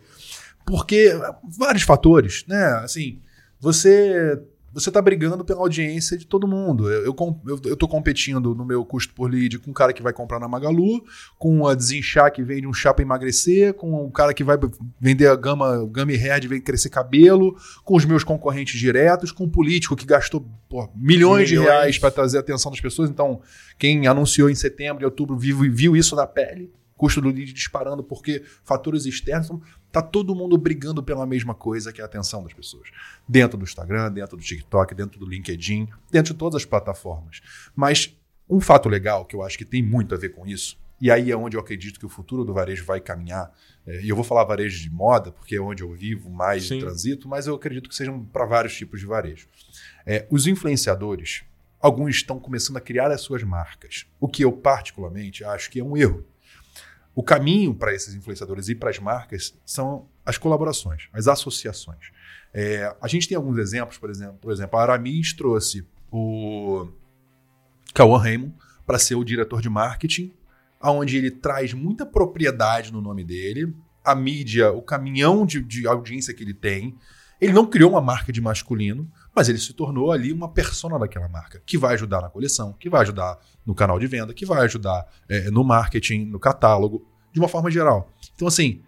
Porque 0.66 1.12
vários 1.58 1.84
fatores, 1.84 2.44
né? 2.48 2.82
Assim, 2.84 3.22
você 3.60 4.42
você 4.80 4.90
está 4.90 5.02
brigando 5.02 5.44
pela 5.44 5.62
audiência 5.62 6.16
de 6.16 6.26
todo 6.26 6.48
mundo. 6.48 6.92
Eu, 6.92 7.06
eu, 7.06 7.62
eu 7.66 7.76
tô 7.76 7.88
competindo 7.88 8.54
no 8.54 8.64
meu 8.64 8.86
custo 8.86 9.12
por 9.14 9.30
lead 9.30 9.58
com 9.58 9.72
o 9.72 9.74
cara 9.74 9.92
que 9.92 10.04
vai 10.04 10.14
comprar 10.14 10.40
na 10.40 10.48
Magalu, 10.48 11.04
com 11.40 11.66
a 11.66 11.74
Desinchar 11.74 12.32
que 12.32 12.44
vende 12.44 12.68
um 12.68 12.74
chá 12.74 12.94
para 12.94 13.02
emagrecer, 13.02 13.74
com 13.74 14.06
o 14.06 14.12
cara 14.12 14.36
que 14.36 14.44
vai 14.44 14.56
vender 15.02 15.28
a 15.28 15.36
gama 15.36 15.84
Gummy 15.86 16.16
Hair 16.16 16.40
de 16.40 16.62
crescer 16.62 16.90
cabelo, 16.90 17.58
com 17.84 17.96
os 17.96 18.06
meus 18.06 18.24
concorrentes 18.24 18.80
diretos, 18.80 19.32
com 19.32 19.46
o 19.46 19.50
político 19.50 19.96
que 19.96 20.06
gastou 20.06 20.46
milhões, 20.72 20.92
milhões, 20.96 21.50
de 21.50 21.58
reais 21.58 21.98
para 21.98 22.12
trazer 22.12 22.38
a 22.38 22.42
atenção 22.42 22.72
das 22.72 22.80
pessoas. 22.80 23.10
Então, 23.10 23.42
quem 23.80 24.06
anunciou 24.06 24.48
em 24.48 24.56
setembro 24.56 25.02
e 25.02 25.06
outubro 25.06 25.36
viu, 25.36 25.58
viu 25.72 25.96
isso 25.96 26.16
na 26.16 26.28
pele 26.28 26.72
custo 26.98 27.22
do 27.22 27.30
lead 27.30 27.54
disparando 27.54 28.04
porque 28.04 28.44
fatores 28.64 29.06
externos. 29.06 29.46
Então, 29.46 29.62
tá 29.92 30.02
todo 30.02 30.36
mundo 30.36 30.58
brigando 30.58 31.02
pela 31.02 31.26
mesma 31.26 31.54
coisa, 31.54 31.94
que 31.94 32.02
é 32.02 32.04
a 32.04 32.08
atenção 32.08 32.44
das 32.44 32.54
pessoas. 32.54 32.90
Dentro 33.28 33.58
do 33.58 33.64
Instagram, 33.64 34.12
dentro 34.12 34.36
do 34.36 34.44
TikTok, 34.44 34.94
dentro 34.96 35.20
do 35.20 35.26
LinkedIn, 35.26 35.88
dentro 36.12 36.34
de 36.34 36.40
todas 36.40 36.62
as 36.62 36.66
plataformas. 36.66 37.42
Mas 37.76 38.18
um 38.50 38.60
fato 38.60 38.90
legal 38.90 39.26
que 39.26 39.36
eu 39.36 39.44
acho 39.44 39.58
que 39.58 39.66
tem 39.66 39.84
muito 39.84 40.16
a 40.16 40.18
ver 40.18 40.30
com 40.30 40.46
isso, 40.46 40.78
e 41.00 41.12
aí 41.12 41.32
é 41.32 41.38
onde 41.38 41.56
eu 41.56 41.62
acredito 41.62 42.00
que 42.00 42.06
o 42.06 42.10
futuro 42.10 42.44
do 42.44 42.54
varejo 42.54 42.84
vai 42.84 43.00
caminhar. 43.00 43.54
É, 43.86 44.02
e 44.02 44.10
eu 44.10 44.16
vou 44.16 44.26
falar 44.26 44.44
varejo 44.44 44.82
de 44.82 44.90
moda, 44.90 45.32
porque 45.32 45.56
é 45.56 45.62
onde 45.62 45.84
eu 45.84 45.94
vivo 45.94 46.30
mais 46.30 46.64
de 46.64 46.80
transito, 46.80 47.28
mas 47.28 47.46
eu 47.46 47.56
acredito 47.56 47.88
que 47.88 47.96
sejam 47.96 48.24
para 48.26 48.46
vários 48.46 48.76
tipos 48.76 49.00
de 49.00 49.06
varejo. 49.06 49.48
É, 50.06 50.26
os 50.30 50.48
influenciadores, 50.48 51.44
alguns 51.80 52.16
estão 52.16 52.40
começando 52.40 52.78
a 52.78 52.82
criar 52.82 53.12
as 53.12 53.22
suas 53.22 53.44
marcas, 53.44 54.08
o 54.20 54.28
que 54.28 54.44
eu 54.44 54.52
particularmente 54.52 55.44
acho 55.44 55.70
que 55.70 55.80
é 55.80 55.84
um 55.84 55.96
erro. 55.96 56.26
O 57.18 57.24
caminho 57.24 57.74
para 57.74 57.96
esses 57.96 58.14
influenciadores 58.14 58.70
e 58.70 58.76
para 58.76 58.92
as 58.92 59.00
marcas 59.00 59.60
são 59.66 60.08
as 60.24 60.38
colaborações, 60.38 61.10
as 61.12 61.28
associações. 61.28 62.12
É, 62.54 62.96
a 63.02 63.08
gente 63.08 63.28
tem 63.28 63.36
alguns 63.36 63.58
exemplos, 63.58 63.98
por 63.98 64.12
exemplo, 64.12 64.38
por 64.40 64.52
exemplo, 64.52 64.78
a 64.78 64.84
Aramis 64.84 65.34
trouxe 65.34 65.84
o 66.12 66.88
Cauã 67.92 68.20
Raymond 68.20 68.54
para 68.86 69.00
ser 69.00 69.16
o 69.16 69.24
diretor 69.24 69.64
de 69.64 69.68
marketing, 69.68 70.32
onde 70.80 71.18
ele 71.18 71.32
traz 71.32 71.74
muita 71.74 72.06
propriedade 72.06 72.94
no 72.94 73.02
nome 73.02 73.24
dele, 73.24 73.76
a 74.06 74.14
mídia, 74.14 74.72
o 74.72 74.84
caminhão 74.84 75.44
de, 75.44 75.60
de 75.60 75.88
audiência 75.88 76.36
que 76.36 76.44
ele 76.44 76.54
tem. 76.54 76.96
Ele 77.42 77.52
não 77.52 77.66
criou 77.66 77.90
uma 77.90 78.02
marca 78.02 78.32
de 78.32 78.40
masculino, 78.40 79.12
mas 79.38 79.48
ele 79.48 79.60
se 79.60 79.72
tornou 79.72 80.12
ali 80.12 80.34
uma 80.34 80.50
persona 80.50 80.98
daquela 80.98 81.30
marca, 81.30 81.62
que 81.64 81.78
vai 81.78 81.94
ajudar 81.94 82.22
na 82.22 82.28
coleção, 82.28 82.74
que 82.74 82.90
vai 82.90 83.04
ajudar 83.04 83.38
no 83.64 83.76
canal 83.76 84.00
de 84.00 84.08
venda, 84.08 84.34
que 84.34 84.48
vai 84.48 84.66
ajudar 84.66 85.06
é, 85.30 85.52
no 85.52 85.64
marketing, 85.64 86.26
no 86.26 86.40
catálogo, 86.40 87.08
de 87.32 87.40
uma 87.40 87.48
forma 87.48 87.70
geral. 87.70 88.12
Então, 88.34 88.48
assim, 88.48 88.82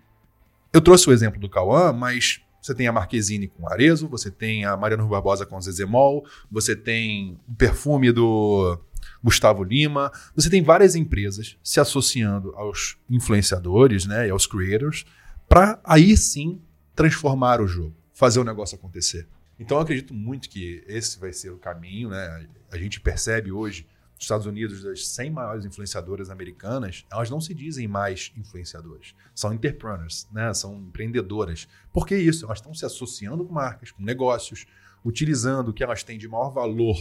eu 0.74 0.82
trouxe 0.82 1.08
o 1.08 1.13
exemplo 1.13 1.39
do 1.39 1.48
Cauã, 1.48 1.94
mas 1.94 2.41
você 2.60 2.74
tem 2.74 2.88
a 2.88 2.91
Marquezine 2.91 3.48
com 3.48 3.70
Arezo, 3.70 4.08
você 4.08 4.32
tem 4.32 4.65
a 4.65 4.75
Mariana 4.75 5.06
Barbosa 5.06 5.46
com 5.46 5.62
Zezemol, 5.62 6.25
você 6.50 6.75
tem 6.75 7.39
o 7.48 7.53
perfume 7.53 8.12
do 8.12 8.75
Gustavo 9.24 9.63
Lima, 9.63 10.12
você 10.36 10.50
tem 10.50 10.63
várias 10.63 10.96
empresas 10.96 11.58
se 11.63 11.79
associando 11.79 12.56
aos 12.56 12.98
influenciadores 13.08 14.08
né, 14.08 14.25
e 14.25 14.32
aos 14.32 14.48
creators 14.48 15.06
para 15.48 15.79
aí 15.84 16.18
sim 16.18 16.60
transformar 16.96 17.62
o 17.62 17.68
jogo, 17.68 17.94
fazer 18.15 18.39
o 18.39 18.44
negócio 18.44 18.75
acontecer. 18.75 19.27
Então 19.59 19.77
eu 19.77 19.83
acredito 19.83 20.13
muito 20.13 20.49
que 20.49 20.83
esse 20.87 21.19
vai 21.19 21.33
ser 21.33 21.49
o 21.49 21.57
caminho, 21.57 22.09
né? 22.09 22.47
A 22.71 22.77
gente 22.77 22.99
percebe 22.99 23.51
hoje 23.51 23.85
nos 24.15 24.23
Estados 24.25 24.45
Unidos 24.45 24.83
das 24.83 25.07
100 25.07 25.31
maiores 25.31 25.65
influenciadoras 25.65 26.29
americanas, 26.29 27.05
elas 27.11 27.29
não 27.29 27.39
se 27.39 27.53
dizem 27.53 27.87
mais 27.87 28.33
influenciadoras, 28.35 29.15
são 29.33 29.53
entrepreneurs, 29.53 30.27
né? 30.31 30.53
São 30.53 30.75
empreendedoras. 30.75 31.67
Por 31.93 32.05
que 32.05 32.17
isso? 32.17 32.45
Elas 32.45 32.59
estão 32.59 32.73
se 32.73 32.85
associando 32.85 33.45
com 33.45 33.53
marcas, 33.53 33.91
com 33.91 34.03
negócios, 34.03 34.65
utilizando 35.03 35.69
o 35.69 35.73
que 35.73 35.83
elas 35.83 36.03
têm 36.03 36.17
de 36.17 36.27
maior 36.27 36.49
valor 36.49 36.97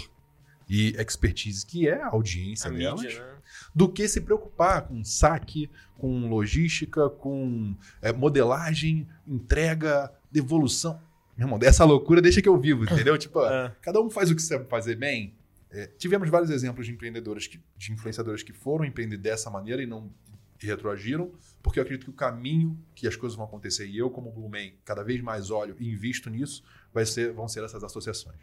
e 0.69 0.91
expertise, 0.99 1.65
que 1.65 1.89
é 1.89 2.01
a 2.01 2.09
audiência 2.09 2.71
a 2.71 2.75
delas, 2.75 3.01
mídia, 3.01 3.25
né? 3.25 3.37
do 3.75 3.89
que 3.89 4.07
se 4.07 4.21
preocupar 4.21 4.83
com 4.83 5.03
saque, 5.03 5.71
com 5.97 6.29
logística, 6.29 7.09
com 7.09 7.75
é, 8.03 8.13
modelagem, 8.13 9.09
entrega, 9.27 10.13
devolução. 10.31 11.01
Meu 11.39 11.47
irmão, 11.47 11.61
essa 11.63 11.85
loucura 11.85 12.21
deixa 12.21 12.43
que 12.43 12.49
eu 12.49 12.59
vivo, 12.59 12.83
entendeu? 12.83 13.17
tipo, 13.17 13.41
é. 13.47 13.73
cada 13.81 14.01
um 14.01 14.11
faz 14.11 14.29
o 14.29 14.35
que 14.35 14.43
sabe 14.43 14.69
fazer 14.69 14.97
bem. 14.97 15.33
É, 15.71 15.87
tivemos 15.97 16.29
vários 16.29 16.51
exemplos 16.51 16.85
de 16.85 16.93
empreendedores, 16.93 17.47
que, 17.47 17.61
de 17.77 17.93
influenciadores 17.93 18.43
que 18.43 18.53
foram 18.53 18.85
empreender 18.85 19.19
dessa 19.19 19.49
maneira 19.49 19.81
e 19.81 19.87
não 19.87 20.11
retroagiram, 20.59 21.31
porque 21.63 21.79
eu 21.79 21.85
acredito 21.85 22.05
que 22.05 22.11
o 22.11 22.15
caminho 22.15 22.77
que 22.93 23.07
as 23.07 23.15
coisas 23.15 23.37
vão 23.37 23.47
acontecer, 23.47 23.87
e 23.87 23.97
eu, 23.97 24.11
como 24.11 24.33
Blumen, 24.33 24.75
cada 24.85 25.05
vez 25.05 25.21
mais 25.21 25.49
olho 25.49 25.77
e 25.79 25.89
invisto 25.89 26.29
nisso, 26.29 26.65
vai 26.93 27.07
ser, 27.07 27.33
vão 27.33 27.47
ser 27.47 27.63
essas 27.63 27.85
associações. 27.85 28.41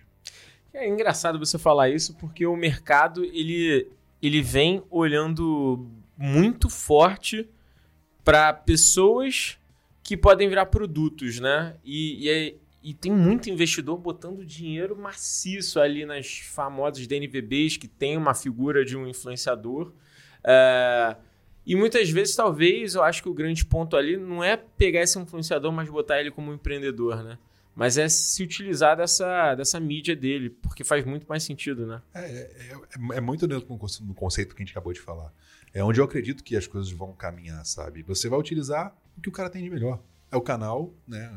É 0.73 0.87
engraçado 0.87 1.37
você 1.37 1.57
falar 1.57 1.89
isso 1.89 2.15
porque 2.15 2.45
o 2.45 2.55
mercado 2.55 3.25
ele, 3.25 3.91
ele 4.21 4.41
vem 4.41 4.81
olhando 4.89 5.85
muito 6.17 6.69
forte 6.69 7.49
para 8.23 8.53
pessoas 8.53 9.57
que 10.01 10.15
podem 10.15 10.47
virar 10.47 10.67
produtos, 10.67 11.39
né? 11.39 11.75
E, 11.83 12.29
e, 12.29 12.55
e, 12.89 12.93
tem 12.93 13.11
muito 13.11 13.49
investidor 13.49 13.97
botando 13.97 14.45
dinheiro 14.45 14.95
maciço 14.95 15.79
ali 15.79 16.05
nas 16.05 16.39
famosas 16.39 17.07
DNVBs 17.07 17.77
que 17.77 17.87
tem 17.87 18.17
uma 18.17 18.33
figura 18.33 18.85
de 18.85 18.95
um 18.95 19.07
influenciador. 19.07 19.91
É, 20.43 21.15
e 21.65 21.75
muitas 21.75 22.09
vezes, 22.09 22.35
talvez, 22.35 22.95
eu 22.95 23.03
acho 23.03 23.23
que 23.23 23.29
o 23.29 23.33
grande 23.33 23.65
ponto 23.65 23.97
ali 23.97 24.17
não 24.17 24.43
é 24.43 24.55
pegar 24.55 25.01
esse 25.01 25.17
influenciador, 25.17 25.71
mas 25.71 25.89
botar 25.89 26.19
ele 26.19 26.31
como 26.31 26.53
empreendedor, 26.53 27.23
né? 27.23 27.37
mas 27.75 27.97
é 27.97 28.07
se 28.07 28.41
utilizar 28.41 28.95
dessa, 28.95 29.53
dessa 29.53 29.79
mídia 29.79 30.15
dele, 30.15 30.49
porque 30.49 30.83
faz 30.83 31.03
muito 31.03 31.27
mais 31.27 31.43
sentido, 31.43 31.85
né? 31.85 32.01
É, 32.13 32.21
é, 32.21 32.71
é, 32.73 33.17
é 33.17 33.21
muito 33.21 33.45
dentro 33.45 33.67
do 33.67 34.13
conceito 34.13 34.55
que 34.55 34.63
a 34.63 34.65
gente 34.65 34.71
acabou 34.71 34.93
de 34.93 35.01
falar. 35.01 35.33
É 35.73 35.83
onde 35.83 35.99
eu 35.99 36.05
acredito 36.05 36.41
que 36.41 36.55
as 36.55 36.65
coisas 36.65 36.89
vão 36.89 37.11
caminhar, 37.11 37.65
sabe? 37.65 38.01
Você 38.03 38.29
vai 38.29 38.39
utilizar 38.39 38.95
o 39.17 39.21
que 39.21 39.27
o 39.27 39.31
cara 39.31 39.49
tem 39.49 39.61
de 39.61 39.69
melhor. 39.69 40.01
É 40.31 40.37
o 40.37 40.41
canal, 40.41 40.93
né? 41.05 41.29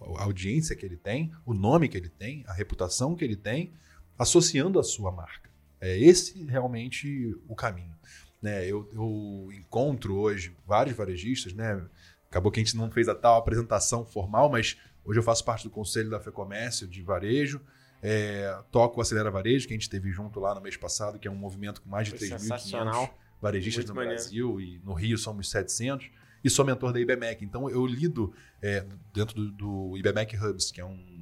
A, 0.00 0.24
audiência 0.24 0.76
que 0.76 0.84
ele 0.84 0.96
tem, 0.96 1.32
o 1.44 1.54
nome 1.54 1.88
que 1.88 1.96
ele 1.96 2.08
tem, 2.08 2.44
a 2.46 2.52
reputação 2.52 3.14
que 3.14 3.24
ele 3.24 3.36
tem, 3.36 3.72
associando 4.18 4.78
a 4.78 4.82
sua 4.82 5.10
marca. 5.10 5.48
É 5.80 5.96
esse 5.96 6.44
realmente 6.44 7.36
o 7.48 7.54
caminho. 7.54 7.94
Né? 8.42 8.66
Eu, 8.66 8.88
eu 8.92 9.48
encontro 9.52 10.16
hoje 10.16 10.56
vários 10.66 10.96
varejistas, 10.96 11.52
né? 11.52 11.84
Acabou 12.28 12.52
que 12.52 12.60
a 12.60 12.62
gente 12.62 12.76
não 12.76 12.90
fez 12.90 13.08
a 13.08 13.14
tal 13.14 13.38
apresentação 13.38 14.04
formal, 14.04 14.50
mas 14.50 14.76
Hoje 15.08 15.18
eu 15.18 15.22
faço 15.22 15.42
parte 15.42 15.64
do 15.64 15.70
conselho 15.70 16.10
da 16.10 16.20
FEComércio 16.20 16.86
de 16.86 17.02
varejo. 17.02 17.62
É, 18.02 18.54
toco 18.70 18.98
o 18.98 19.00
Acelera 19.00 19.30
Varejo, 19.30 19.66
que 19.66 19.72
a 19.72 19.76
gente 19.76 19.88
teve 19.88 20.12
junto 20.12 20.38
lá 20.38 20.54
no 20.54 20.60
mês 20.60 20.76
passado, 20.76 21.18
que 21.18 21.26
é 21.26 21.30
um 21.30 21.34
movimento 21.34 21.80
com 21.80 21.88
mais 21.88 22.08
de 22.08 22.14
3.500 22.14 23.10
varejistas 23.40 23.86
Muito 23.86 23.88
no 23.88 23.94
maneiro. 23.94 24.20
Brasil 24.20 24.60
e 24.60 24.78
no 24.84 24.92
Rio 24.92 25.16
somos 25.16 25.48
700. 25.48 26.10
E 26.42 26.50
sou 26.50 26.64
mentor 26.64 26.92
da 26.92 27.00
IBMEC. 27.00 27.44
Então 27.44 27.68
eu 27.68 27.86
lido 27.86 28.32
é, 28.62 28.86
dentro 29.12 29.34
do, 29.34 29.50
do 29.50 29.96
IBMEC 29.96 30.36
Hubs, 30.36 30.70
que 30.70 30.80
é 30.80 30.84
um 30.84 31.18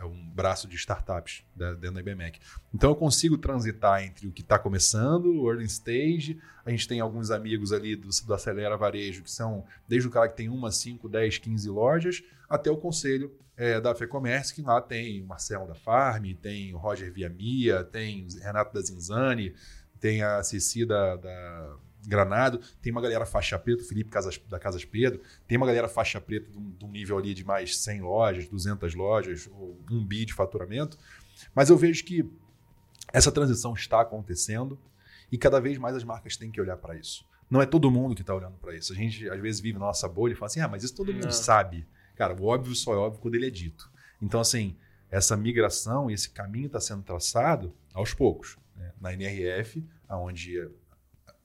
é 0.00 0.04
um 0.04 0.30
braço 0.30 0.66
de 0.66 0.76
startups 0.76 1.44
dentro 1.54 1.92
da 1.92 2.00
IBMEC. 2.00 2.40
Então 2.74 2.90
eu 2.90 2.96
consigo 2.96 3.36
transitar 3.36 4.02
entre 4.02 4.26
o 4.26 4.32
que 4.32 4.40
está 4.40 4.58
começando, 4.58 5.26
o 5.26 5.50
early 5.50 5.66
stage, 5.66 6.40
a 6.64 6.70
gente 6.70 6.88
tem 6.88 7.00
alguns 7.00 7.30
amigos 7.30 7.70
ali 7.70 7.94
do, 7.94 8.08
do 8.08 8.34
Acelera 8.34 8.76
Varejo, 8.78 9.22
que 9.22 9.30
são 9.30 9.64
desde 9.86 10.08
o 10.08 10.10
cara 10.10 10.28
que 10.28 10.36
tem 10.36 10.48
uma, 10.48 10.72
5, 10.72 11.06
10, 11.06 11.38
15 11.38 11.68
lojas, 11.68 12.22
até 12.48 12.70
o 12.70 12.78
conselho 12.78 13.36
é, 13.56 13.78
da 13.78 13.94
FEComércio, 13.94 14.54
que 14.54 14.62
lá 14.62 14.80
tem 14.80 15.20
o 15.20 15.26
Marcelo 15.26 15.66
da 15.66 15.74
Farm, 15.74 16.32
tem 16.40 16.74
o 16.74 16.78
Roger 16.78 17.12
Viamia, 17.12 17.84
tem 17.84 18.26
o 18.26 18.42
Renato 18.42 18.72
da 18.72 18.80
Zinzani, 18.80 19.54
tem 20.00 20.22
a 20.22 20.42
Ceci 20.42 20.86
da, 20.86 21.16
da 21.16 21.76
Granado, 22.06 22.60
tem 22.80 22.90
uma 22.90 23.00
galera 23.00 23.26
faixa 23.26 23.58
preta, 23.58 23.82
o 23.82 23.84
Felipe 23.84 24.10
Casas, 24.10 24.40
da 24.48 24.58
Casas 24.58 24.84
Pedro, 24.84 25.20
tem 25.46 25.56
uma 25.56 25.66
galera 25.66 25.88
faixa 25.88 26.20
preta 26.20 26.50
de 26.50 26.58
um, 26.58 26.70
de 26.70 26.84
um, 26.84 26.90
nível 26.90 27.18
ali 27.18 27.34
de 27.34 27.44
mais 27.44 27.76
100 27.76 28.00
lojas, 28.00 28.48
200 28.48 28.94
lojas, 28.94 29.48
ou 29.52 29.78
um 29.90 30.04
bi 30.04 30.24
de 30.24 30.32
faturamento, 30.32 30.98
mas 31.54 31.70
eu 31.70 31.76
vejo 31.76 32.04
que 32.04 32.28
essa 33.12 33.30
transição 33.30 33.74
está 33.74 34.00
acontecendo 34.00 34.78
e 35.30 35.38
cada 35.38 35.60
vez 35.60 35.78
mais 35.78 35.94
as 35.96 36.04
marcas 36.04 36.36
têm 36.36 36.50
que 36.50 36.60
olhar 36.60 36.76
para 36.76 36.96
isso. 36.96 37.24
Não 37.50 37.60
é 37.60 37.66
todo 37.66 37.90
mundo 37.90 38.14
que 38.14 38.20
está 38.20 38.34
olhando 38.34 38.56
para 38.58 38.76
isso. 38.76 38.92
A 38.92 38.96
gente 38.96 39.28
às 39.28 39.40
vezes 39.40 39.60
vive 39.60 39.78
na 39.78 39.86
nossa 39.86 40.08
bolha 40.08 40.32
e 40.32 40.36
fala 40.36 40.46
assim: 40.46 40.60
ah, 40.60 40.68
mas 40.68 40.84
isso 40.84 40.94
todo 40.94 41.12
mundo 41.12 41.24
Não. 41.24 41.32
sabe. 41.32 41.86
Cara, 42.14 42.34
o 42.34 42.44
óbvio 42.44 42.74
só 42.76 42.94
é 42.94 42.96
óbvio 42.96 43.20
quando 43.20 43.34
ele 43.34 43.46
é 43.46 43.50
dito. 43.50 43.90
Então, 44.22 44.40
assim, 44.40 44.76
essa 45.10 45.36
migração, 45.36 46.10
esse 46.10 46.30
caminho 46.30 46.66
está 46.66 46.78
sendo 46.78 47.02
traçado 47.02 47.74
aos 47.92 48.14
poucos. 48.14 48.56
Né? 48.76 48.92
Na 49.00 49.12
NRF, 49.12 49.84
onde 50.08 50.70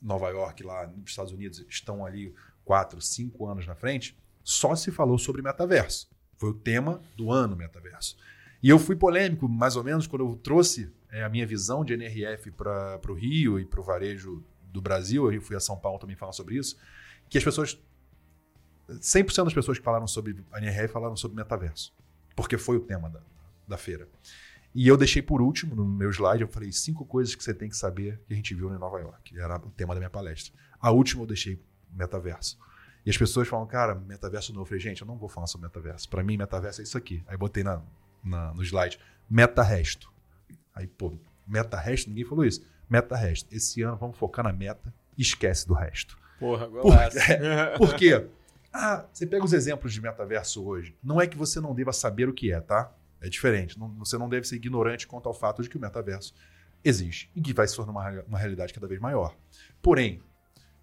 Nova 0.06 0.30
York, 0.30 0.64
lá 0.64 0.86
nos 0.88 1.10
Estados 1.10 1.34
Unidos, 1.34 1.66
estão 1.68 2.06
ali 2.06 2.34
quatro, 2.64 3.02
cinco 3.02 3.48
anos 3.48 3.66
na 3.66 3.76
frente, 3.76 4.16
só 4.44 4.76
se 4.76 4.92
falou 4.92 5.18
sobre 5.18 5.42
metaverso. 5.42 6.08
Foi 6.38 6.52
o 6.52 6.54
tema 6.54 7.02
do 7.18 7.32
ano 7.32 7.56
metaverso. 7.56 8.16
E 8.62 8.70
eu 8.70 8.78
fui 8.78 8.96
polêmico, 8.96 9.50
mais 9.50 9.76
ou 9.76 9.84
menos, 9.84 10.06
quando 10.06 10.26
eu 10.26 10.36
trouxe 10.36 10.92
é, 11.12 11.24
a 11.24 11.30
minha 11.30 11.46
visão 11.46 11.84
de 11.84 11.94
NRF 11.94 12.52
para 12.52 13.00
o 13.10 13.14
Rio 13.14 13.60
e 13.60 13.66
para 13.66 13.80
o 13.80 13.84
varejo 13.84 14.44
do 14.66 14.82
Brasil. 14.82 15.32
Eu 15.32 15.42
fui 15.42 15.56
a 15.56 15.60
São 15.60 15.78
Paulo 15.78 15.98
também 15.98 16.16
falar 16.16 16.34
sobre 16.34 16.56
isso. 16.56 16.78
Que 17.30 17.38
as 17.38 17.44
pessoas. 17.44 17.80
100% 18.88 19.46
das 19.46 19.54
pessoas 19.54 19.80
que 19.80 19.84
falaram 19.84 20.06
sobre 20.06 20.36
NRF 20.56 20.94
falaram 20.94 21.16
sobre 21.16 21.36
metaverso. 21.36 21.92
Porque 22.36 22.58
foi 22.58 22.78
o 22.78 22.82
tema 22.82 23.10
da, 23.10 23.20
da 23.68 23.78
feira. 23.78 24.08
E 24.76 24.90
eu 24.90 24.98
deixei 24.98 25.22
por 25.22 25.42
último, 25.42 25.74
no 25.74 25.86
meu 25.86 26.10
slide, 26.10 26.42
eu 26.42 26.50
falei 26.50 26.70
cinco 26.70 27.06
coisas 27.06 27.34
que 27.34 27.42
você 27.42 27.54
tem 27.54 27.70
que 27.70 27.78
saber 27.78 28.22
que 28.28 28.34
a 28.34 28.36
gente 28.36 28.54
viu 28.54 28.68
em 28.76 28.78
Nova 28.78 29.00
York. 29.00 29.40
Era 29.40 29.56
o 29.56 29.70
tema 29.70 29.94
da 29.94 30.02
minha 30.02 30.10
palestra. 30.10 30.54
A 30.82 30.92
última 30.92 31.24
eu 31.24 31.28
deixei 31.28 31.64
metaverso. 31.94 32.60
E 33.06 33.10
as 33.10 33.18
pessoas 33.18 33.48
falam, 33.48 33.66
cara, 33.66 33.96
metaverso 33.96 34.52
novo. 34.52 34.64
Eu 34.64 34.66
falei, 34.66 34.82
gente, 34.82 35.02
eu 35.02 35.08
não 35.08 35.18
vou 35.18 35.30
falar 35.30 35.48
sobre 35.48 35.68
metaverso. 35.68 36.10
Para 36.10 36.22
mim, 36.26 36.36
metaverso 36.36 36.82
é 36.82 36.84
isso 36.84 36.98
aqui. 36.98 37.24
Aí 37.26 37.38
botei 37.38 37.64
na, 37.64 37.82
na, 38.22 38.54
no 38.54 38.62
slide, 38.64 39.00
meta-resto. 39.30 40.12
Aí, 40.74 40.88
pô, 40.88 41.14
meta-resto, 41.48 42.10
ninguém 42.10 42.26
falou 42.26 42.44
isso. 42.44 42.62
Meta-resto. 42.90 43.48
Esse 43.56 43.82
ano 43.82 43.96
vamos 43.96 44.18
focar 44.18 44.44
na 44.44 44.52
meta 44.52 44.94
e 45.18 45.22
esquece 45.22 45.66
do 45.66 45.74
resto. 45.74 46.18
Porra, 46.38 46.68
golaço. 46.68 47.18
Por, 47.78 47.88
por 47.88 47.96
quê? 47.96 48.28
Ah, 48.74 49.06
você 49.14 49.26
pega 49.26 49.46
os 49.46 49.54
exemplos 49.54 49.94
de 49.94 50.02
metaverso 50.02 50.66
hoje. 50.66 50.94
Não 51.02 51.22
é 51.22 51.28
que 51.28 51.38
você 51.38 51.62
não 51.62 51.74
deva 51.74 51.94
saber 51.94 52.28
o 52.28 52.34
que 52.34 52.52
é, 52.52 52.60
tá? 52.60 52.92
É 53.26 53.30
diferente. 53.30 53.80
Não, 53.80 53.90
você 53.96 54.18
não 54.18 54.30
deve 54.30 54.48
ser 54.48 54.56
ignorante 54.56 55.08
quanto 55.08 55.28
ao 55.28 55.34
fato 55.34 55.64
de 55.64 55.70
que 55.70 55.78
o 55.78 55.82
metaverso 55.82 56.34
existe 56.84 57.32
e 57.36 57.42
que 57.42 57.54
vai 57.54 57.68
se 57.68 57.76
tornar 57.76 57.92
uma, 57.92 58.24
uma 58.28 58.38
realidade 58.38 58.72
cada 58.72 58.88
vez 58.88 59.02
maior. 59.02 59.36
Porém, 59.82 60.22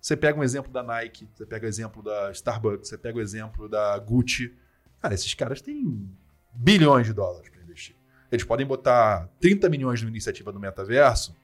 você 0.00 0.16
pega 0.16 0.36
um 0.38 0.42
exemplo 0.42 0.72
da 0.72 0.82
Nike, 0.82 1.28
você 1.32 1.46
pega 1.46 1.64
o 1.64 1.68
exemplo 1.68 2.02
da 2.02 2.32
Starbucks, 2.32 2.88
você 2.88 2.98
pega 2.98 3.16
o 3.16 3.20
exemplo 3.20 3.68
da 3.68 3.96
Gucci. 3.98 4.52
Cara, 5.00 5.14
esses 5.14 5.32
caras 5.34 5.60
têm 5.60 6.10
bilhões 6.52 7.06
de 7.06 7.12
dólares 7.12 7.48
para 7.48 7.62
investir. 7.62 7.94
Eles 8.30 8.44
podem 8.44 8.66
botar 8.66 9.28
30 9.38 9.68
milhões 9.68 10.02
numa 10.02 10.10
iniciativa 10.10 10.50
do 10.50 10.58
metaverso, 10.58 11.36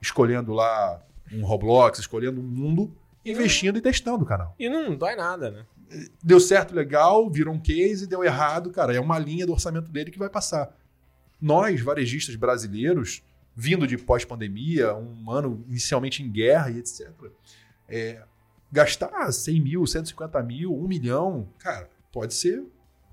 escolhendo 0.00 0.52
lá 0.52 1.00
um 1.32 1.44
Roblox, 1.44 2.00
escolhendo 2.00 2.40
um 2.40 2.44
mundo, 2.44 2.96
investindo 3.24 3.78
e 3.78 3.80
testando 3.80 4.24
o 4.24 4.26
canal. 4.26 4.56
E 4.58 4.68
não 4.68 4.96
dói 4.96 5.14
nada, 5.14 5.52
né? 5.52 5.66
Deu 6.22 6.40
certo, 6.40 6.74
legal, 6.74 7.30
virou 7.30 7.54
um 7.54 7.60
case, 7.60 8.06
deu 8.06 8.24
errado, 8.24 8.70
cara, 8.70 8.94
é 8.94 9.00
uma 9.00 9.18
linha 9.18 9.46
do 9.46 9.52
orçamento 9.52 9.90
dele 9.90 10.10
que 10.10 10.18
vai 10.18 10.28
passar. 10.28 10.76
Nós, 11.40 11.80
varejistas 11.80 12.36
brasileiros, 12.36 13.22
vindo 13.54 13.86
de 13.86 13.98
pós-pandemia, 13.98 14.94
um 14.94 15.30
ano 15.30 15.64
inicialmente 15.68 16.22
em 16.22 16.30
guerra 16.30 16.70
e 16.70 16.78
etc., 16.78 17.10
é, 17.88 18.22
gastar 18.70 19.30
100 19.30 19.60
mil, 19.60 19.86
150 19.86 20.42
mil, 20.42 20.74
1 20.74 20.88
milhão, 20.88 21.48
cara, 21.58 21.90
pode 22.10 22.34
ser 22.34 22.64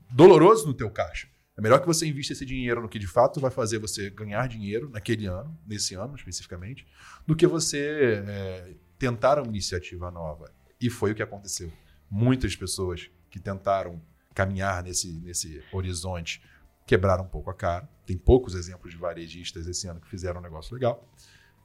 doloroso 0.10 0.68
no 0.68 0.74
teu 0.74 0.90
caixa. 0.90 1.28
É 1.58 1.62
melhor 1.62 1.82
que 1.82 1.88
você 1.88 2.08
invista 2.08 2.32
esse 2.32 2.46
dinheiro 2.46 2.82
no 2.82 2.88
que 2.88 2.98
de 2.98 3.08
fato 3.08 3.42
vai 3.42 3.52
fazer 3.52 3.80
você 3.80 4.10
ganhar 4.10 4.48
dinheiro 4.48 4.90
naquele 4.90 5.26
ano, 5.26 5.58
nesse 5.68 5.94
ano 5.94 6.16
especificamente, 6.16 6.88
do 7.28 7.36
que 7.36 7.46
você 7.46 8.24
é, 8.26 8.74
tentar 8.98 9.40
uma 9.40 9.48
iniciativa 9.48 10.10
nova. 10.10 10.50
E 10.80 10.90
foi 10.90 11.12
o 11.12 11.16
que 11.16 11.22
aconteceu 11.22 11.70
muitas 12.10 12.56
pessoas 12.56 13.10
que 13.30 13.39
tentaram 13.39 14.01
caminhar 14.34 14.84
nesse, 14.84 15.12
nesse 15.20 15.62
horizonte 15.72 16.42
quebraram 16.86 17.24
um 17.24 17.28
pouco 17.28 17.50
a 17.50 17.54
cara. 17.54 17.88
Tem 18.06 18.18
poucos 18.18 18.56
exemplos 18.56 18.92
de 18.92 18.98
varejistas 18.98 19.68
esse 19.68 19.88
ano 19.88 20.00
que 20.00 20.10
fizeram 20.10 20.39
um 20.39 20.44
negócio 20.44 20.74
legal. 20.74 21.08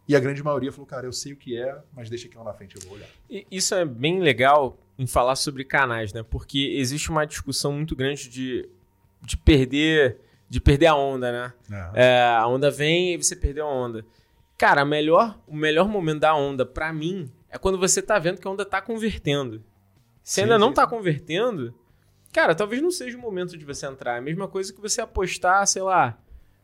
E 0.07 0.15
a 0.15 0.21
grande 0.21 0.43
maioria 0.43 0.71
falou, 0.71 0.87
cara, 0.87 1.07
eu 1.07 1.13
sei 1.13 1.33
o 1.33 1.37
que 1.37 1.57
é, 1.57 1.79
mas 1.95 2.11
deixa 2.11 2.27
aqui 2.27 2.37
lá 2.37 2.45
na 2.45 2.53
frente, 2.53 2.77
eu 2.77 2.83
vou 2.83 2.93
olhar. 2.93 3.09
Isso 3.51 3.75
é 3.75 3.87
bem 3.87 4.21
legal 4.21 4.79
em 4.99 5.07
falar 5.07 5.35
sobre 5.37 5.65
canais, 5.65 6.13
né? 6.13 6.23
Porque 6.23 6.75
existe 6.77 7.11
uma 7.11 7.25
discussão 7.25 7.73
muito 7.73 7.97
grande 7.97 8.29
de, 8.29 8.69
de 9.23 9.37
perder 9.37 10.21
de 10.49 10.61
perder 10.61 10.87
a 10.87 10.95
onda, 10.95 11.33
né? 11.33 11.53
É, 11.95 12.37
a 12.39 12.47
onda 12.47 12.71
vem 12.71 13.15
e 13.15 13.17
você 13.17 13.35
perdeu 13.35 13.67
a 13.67 13.73
onda. 13.73 14.05
Cara, 14.57 14.85
melhor, 14.85 15.39
o 15.49 15.57
melhor 15.57 15.89
momento 15.89 16.21
da 16.21 16.35
onda, 16.35 16.65
para 16.65 16.93
mim, 16.93 17.31
é 17.51 17.59
quando 17.59 17.79
você 17.79 18.01
tá 18.01 18.19
vendo 18.19 18.41
que 18.41 18.47
a 18.47 18.51
onda 18.51 18.65
tá 18.65 18.81
convertendo. 18.81 19.65
Se 20.25 20.41
ainda 20.41 20.59
não 20.59 20.71
está 20.71 20.87
convertendo, 20.87 21.75
cara, 22.33 22.55
talvez 22.55 22.81
não 22.81 22.91
seja 22.91 23.19
o 23.19 23.21
momento 23.21 23.59
de 23.59 23.65
você 23.65 23.87
entrar. 23.87 24.15
É 24.15 24.19
a 24.19 24.23
mesma 24.23 24.49
coisa 24.49 24.73
que 24.73 24.81
você 24.81 25.03
apostar, 25.03 25.67
sei 25.67 25.83
lá, 25.83 26.19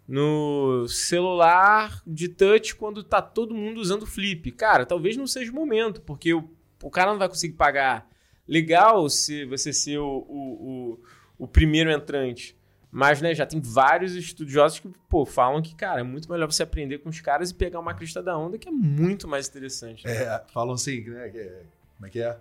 no 0.08 0.88
celular 0.88 2.02
de 2.06 2.28
touch 2.28 2.74
quando 2.74 3.04
tá 3.04 3.20
todo 3.20 3.54
mundo 3.54 3.78
usando 3.78 4.06
flip. 4.06 4.50
Cara, 4.52 4.86
talvez 4.86 5.14
não 5.14 5.26
seja 5.26 5.52
o 5.52 5.54
momento, 5.54 6.00
porque 6.00 6.32
o, 6.32 6.50
o 6.82 6.90
cara 6.90 7.12
não 7.12 7.18
vai 7.18 7.28
conseguir 7.28 7.54
pagar. 7.54 8.08
Legal 8.48 9.08
se 9.10 9.44
você 9.44 9.74
ser 9.74 9.98
o, 9.98 10.24
o, 10.26 10.98
o, 11.38 11.44
o 11.44 11.46
primeiro 11.46 11.90
entrante. 11.90 12.58
Mas, 12.90 13.20
né, 13.20 13.34
já 13.34 13.46
tem 13.46 13.60
vários 13.60 14.16
estudiosos 14.16 14.80
que, 14.80 14.90
pô, 15.08 15.24
falam 15.24 15.62
que, 15.62 15.76
cara, 15.76 16.00
é 16.00 16.02
muito 16.02 16.28
melhor 16.28 16.50
você 16.50 16.62
aprender 16.62 16.98
com 16.98 17.10
os 17.10 17.20
caras 17.20 17.50
e 17.50 17.54
pegar 17.54 17.78
uma 17.78 17.94
crista 17.94 18.22
da 18.22 18.36
onda, 18.36 18.58
que 18.58 18.68
é 18.68 18.72
muito 18.72 19.28
mais 19.28 19.46
interessante. 19.46 20.04
Né? 20.04 20.12
É, 20.12 20.42
falam 20.52 20.74
assim, 20.74 21.04
né? 21.04 21.28
Que, 21.28 21.52
como 21.96 22.06
é 22.06 22.10
que 22.10 22.20
é? 22.20 22.36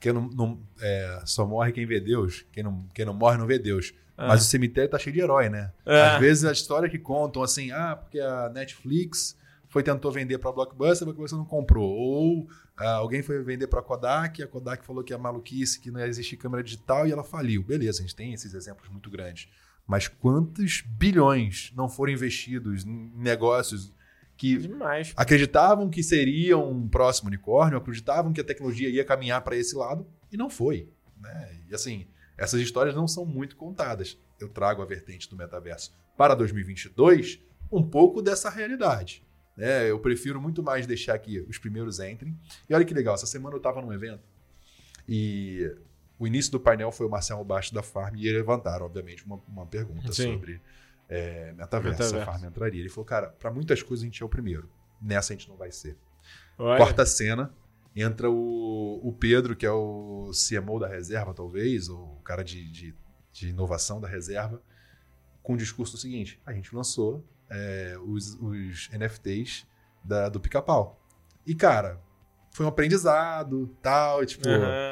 Quem 0.00 0.14
não, 0.14 0.28
não 0.30 0.62
é, 0.80 1.22
só 1.26 1.46
morre 1.46 1.72
quem 1.72 1.86
vê 1.86 2.00
Deus, 2.00 2.46
quem 2.50 2.62
não, 2.62 2.88
quem 2.94 3.04
não 3.04 3.12
morre 3.12 3.36
não 3.36 3.46
vê 3.46 3.58
Deus. 3.58 3.92
Ah. 4.16 4.28
Mas 4.28 4.42
o 4.42 4.44
cemitério 4.46 4.90
tá 4.90 4.98
cheio 4.98 5.14
de 5.14 5.20
herói, 5.20 5.50
né? 5.50 5.72
É. 5.84 6.02
Às 6.02 6.20
vezes 6.20 6.44
a 6.44 6.52
história 6.52 6.88
que 6.88 6.98
contam 6.98 7.42
assim, 7.42 7.70
ah, 7.70 7.96
porque 7.96 8.18
a 8.18 8.48
Netflix 8.48 9.36
foi 9.68 9.82
tentou 9.82 10.10
vender 10.10 10.38
para 10.38 10.50
Blockbuster, 10.50 11.02
a 11.02 11.04
Blockbuster 11.04 11.38
não 11.38 11.44
comprou. 11.44 11.88
Ou 11.88 12.48
ah, 12.78 12.94
alguém 12.94 13.22
foi 13.22 13.42
vender 13.42 13.66
para 13.66 13.82
Kodak, 13.82 14.42
a 14.42 14.46
Kodak 14.46 14.84
falou 14.84 15.04
que 15.04 15.12
é 15.12 15.16
maluquice, 15.18 15.78
que 15.78 15.90
não 15.90 16.00
existe 16.00 16.36
câmera 16.36 16.62
digital 16.62 17.06
e 17.06 17.12
ela 17.12 17.22
faliu. 17.22 17.62
Beleza, 17.62 17.98
a 17.98 18.02
gente 18.02 18.16
tem 18.16 18.32
esses 18.32 18.54
exemplos 18.54 18.88
muito 18.88 19.10
grandes. 19.10 19.48
Mas 19.86 20.08
quantos 20.08 20.82
bilhões 20.86 21.72
não 21.76 21.88
foram 21.88 22.12
investidos 22.12 22.86
em 22.86 23.12
negócios 23.14 23.92
que 24.40 24.56
Demais. 24.56 25.12
acreditavam 25.14 25.90
que 25.90 26.02
seria 26.02 26.56
um 26.56 26.88
próximo 26.88 27.28
unicórnio, 27.28 27.76
acreditavam 27.76 28.32
que 28.32 28.40
a 28.40 28.44
tecnologia 28.44 28.88
ia 28.88 29.04
caminhar 29.04 29.42
para 29.42 29.54
esse 29.54 29.76
lado 29.76 30.06
e 30.32 30.36
não 30.38 30.48
foi. 30.48 30.88
Né? 31.20 31.58
E 31.68 31.74
assim, 31.74 32.06
essas 32.38 32.58
histórias 32.62 32.94
não 32.94 33.06
são 33.06 33.26
muito 33.26 33.54
contadas. 33.54 34.16
Eu 34.40 34.48
trago 34.48 34.80
a 34.80 34.86
vertente 34.86 35.28
do 35.28 35.36
metaverso 35.36 35.94
para 36.16 36.34
2022 36.34 37.38
um 37.70 37.82
pouco 37.82 38.22
dessa 38.22 38.48
realidade. 38.48 39.22
Né? 39.54 39.90
Eu 39.90 40.00
prefiro 40.00 40.40
muito 40.40 40.62
mais 40.62 40.86
deixar 40.86 41.18
que 41.18 41.40
os 41.42 41.58
primeiros 41.58 42.00
entrem. 42.00 42.34
E 42.66 42.74
olha 42.74 42.86
que 42.86 42.94
legal, 42.94 43.16
essa 43.16 43.26
semana 43.26 43.56
eu 43.56 43.58
estava 43.58 43.82
num 43.82 43.92
evento 43.92 44.22
e 45.06 45.70
o 46.18 46.26
início 46.26 46.50
do 46.50 46.58
painel 46.58 46.90
foi 46.90 47.04
o 47.04 47.10
Marcelo 47.10 47.44
Baixo 47.44 47.74
da 47.74 47.82
Farm 47.82 48.16
e 48.16 48.26
ele 48.26 48.38
levantaram, 48.38 48.86
obviamente, 48.86 49.22
uma, 49.26 49.38
uma 49.46 49.66
pergunta 49.66 50.10
Sim. 50.14 50.32
sobre 50.32 50.62
é, 51.10 51.52
metaverso, 51.52 51.98
Metaverso. 52.02 52.16
a 52.16 52.24
Farm 52.32 52.44
entraria. 52.44 52.80
Ele 52.80 52.88
falou, 52.88 53.04
cara, 53.04 53.28
para 53.30 53.50
muitas 53.50 53.82
coisas 53.82 54.02
a 54.04 54.06
gente 54.06 54.22
é 54.22 54.26
o 54.26 54.28
primeiro. 54.28 54.70
Nessa 55.02 55.32
a 55.32 55.36
gente 55.36 55.48
não 55.48 55.56
vai 55.56 55.70
ser. 55.72 55.96
Olha. 56.56 56.76
Quarta 56.78 57.04
cena, 57.04 57.52
entra 57.96 58.30
o, 58.30 59.00
o 59.02 59.12
Pedro, 59.12 59.56
que 59.56 59.66
é 59.66 59.72
o 59.72 60.30
CMO 60.32 60.78
da 60.78 60.86
reserva, 60.86 61.34
talvez, 61.34 61.88
ou 61.88 61.98
o 62.18 62.22
cara 62.22 62.44
de, 62.44 62.70
de, 62.70 62.94
de 63.32 63.48
inovação 63.48 64.00
da 64.00 64.06
reserva, 64.08 64.62
com 65.42 65.54
o 65.54 65.56
discurso 65.56 65.96
seguinte: 65.98 66.40
a 66.46 66.52
gente 66.52 66.74
lançou 66.74 67.24
é, 67.50 67.96
os, 68.06 68.34
os 68.40 68.88
NFTs 68.92 69.66
da- 70.04 70.28
do 70.28 70.38
pica-pau. 70.38 71.00
E, 71.46 71.54
cara, 71.54 72.00
foi 72.52 72.66
um 72.66 72.68
aprendizado, 72.68 73.66
tal, 73.82 74.24
tipo, 74.26 74.46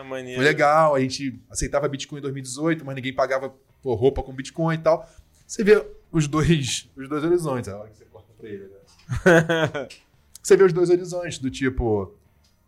maneiro. 0.09 0.37
foi 0.37 0.45
legal. 0.45 0.95
A 0.95 1.01
gente 1.01 1.41
aceitava 1.51 1.87
Bitcoin 1.89 2.19
em 2.19 2.23
2018, 2.23 2.85
mas 2.85 2.95
ninguém 2.97 3.15
pagava 3.15 3.55
pô, 3.83 3.95
roupa 3.95 4.23
com 4.23 4.33
Bitcoin 4.33 4.75
e 4.75 4.79
tal. 4.79 5.07
Você 5.47 5.63
vê 5.63 5.77
os 6.13 6.27
dois, 6.29 6.91
os 6.97 7.09
dois 7.09 7.25
horizontes. 7.25 7.69
É 7.69 7.73
a 7.73 7.79
hora 7.79 7.89
que 7.91 7.97
você 7.97 8.05
corta 8.07 8.33
pra 8.39 8.49
ele, 8.49 8.69
né? 8.69 9.89
Você 10.43 10.57
vê 10.57 10.65
os 10.65 10.73
dois 10.73 10.89
horizontes, 10.89 11.39
do 11.39 11.51
tipo, 11.51 12.15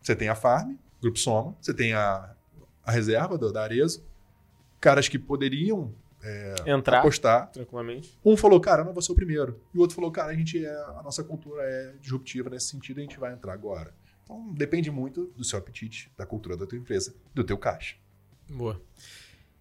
você 0.03 0.15
tem 0.15 0.29
a 0.29 0.35
Farm, 0.35 0.75
Grupo 1.01 1.19
Soma, 1.19 1.57
você 1.63 1.73
tem 1.73 1.95
a, 1.95 2.35
a 2.85 2.91
reserva 2.91 3.39
do, 3.39 3.51
da 3.51 3.63
Arezo, 3.63 4.05
caras 4.79 5.09
que 5.09 5.19
poderiam 5.19 5.95
Entrar 6.67 6.99
apostar. 6.99 7.51
tranquilamente. 7.51 8.19
Um 8.23 8.37
falou, 8.37 8.61
cara, 8.61 8.83
eu 8.83 8.85
não 8.85 8.93
vou 8.93 9.01
ser 9.01 9.13
o 9.13 9.15
primeiro. 9.15 9.59
E 9.73 9.79
o 9.79 9.81
outro 9.81 9.95
falou, 9.97 10.11
cara, 10.11 10.31
a 10.31 10.35
gente 10.35 10.63
é, 10.63 10.71
a 10.71 11.01
nossa 11.03 11.25
cultura 11.25 11.63
é 11.63 11.95
disruptiva 11.99 12.51
nesse 12.51 12.67
sentido, 12.67 12.99
a 12.99 13.01
gente 13.01 13.19
vai 13.19 13.33
entrar 13.33 13.55
agora. 13.55 13.95
Então 14.25 14.53
depende 14.53 14.91
muito 14.91 15.33
do 15.35 15.43
seu 15.43 15.59
apetite, 15.59 16.13
da 16.19 16.27
cultura 16.27 16.59
da 16.59 16.67
tua 16.67 16.77
empresa, 16.77 17.15
do 17.35 17.43
teu 17.43 17.57
caixa. 17.57 17.97
Boa. 18.51 18.79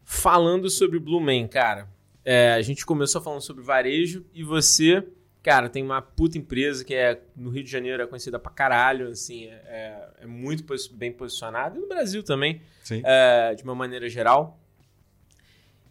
Falando 0.03 0.69
sobre 0.69 0.99
Blue 0.99 1.21
Man, 1.21 1.47
cara, 1.47 1.87
é, 2.31 2.53
a 2.53 2.61
gente 2.61 2.85
começou 2.85 3.19
falando 3.21 3.41
sobre 3.41 3.63
varejo 3.63 4.23
e 4.33 4.43
você, 4.43 5.03
cara, 5.41 5.67
tem 5.69 5.81
uma 5.83 5.99
puta 6.01 6.37
empresa 6.37 6.83
que 6.85 6.93
é 6.93 7.21
no 7.35 7.49
Rio 7.49 7.63
de 7.63 7.71
Janeiro 7.71 8.03
é 8.03 8.05
conhecida 8.05 8.37
pra 8.37 8.51
caralho, 8.51 9.07
assim, 9.09 9.45
é, 9.47 10.09
é 10.19 10.25
muito 10.27 10.63
posi- 10.63 10.93
bem 10.93 11.11
posicionada 11.11 11.77
e 11.77 11.81
no 11.81 11.87
Brasil 11.87 12.21
também, 12.21 12.61
é, 13.03 13.55
de 13.55 13.63
uma 13.63 13.73
maneira 13.73 14.07
geral. 14.07 14.59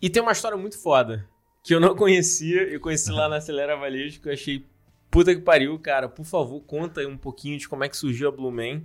E 0.01 0.09
tem 0.09 0.23
uma 0.23 0.31
história 0.33 0.57
muito 0.57 0.79
foda 0.79 1.27
que 1.65 1.75
eu 1.75 1.81
não 1.81 1.97
conhecia, 1.97 2.63
eu 2.63 2.81
conheci 2.81 3.11
lá 3.11 3.29
na 3.29 3.37
Acelera 3.37 3.77
Varejo, 3.77 4.21
que 4.21 4.29
eu 4.29 4.33
achei 4.33 4.65
puta 5.11 5.35
que 5.35 5.41
pariu, 5.41 5.77
cara. 5.81 6.09
Por 6.09 6.25
favor, 6.25 6.61
conta 6.61 7.01
aí 7.01 7.07
um 7.07 7.19
pouquinho 7.19 7.59
de 7.59 7.69
como 7.69 7.83
é 7.83 7.89
que 7.89 7.97
surgiu 7.97 8.29
a 8.29 8.33
Blue 8.33 8.53
Man, 8.53 8.83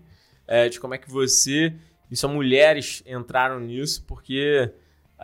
é, 0.47 0.67
de 0.69 0.79
como 0.79 0.93
é 0.95 0.97
que 0.97 1.09
você 1.11 1.73
e 2.09 2.15
suas 2.17 2.31
mulheres 2.33 3.03
entraram 3.05 3.59
nisso, 3.59 4.03
porque. 4.07 4.71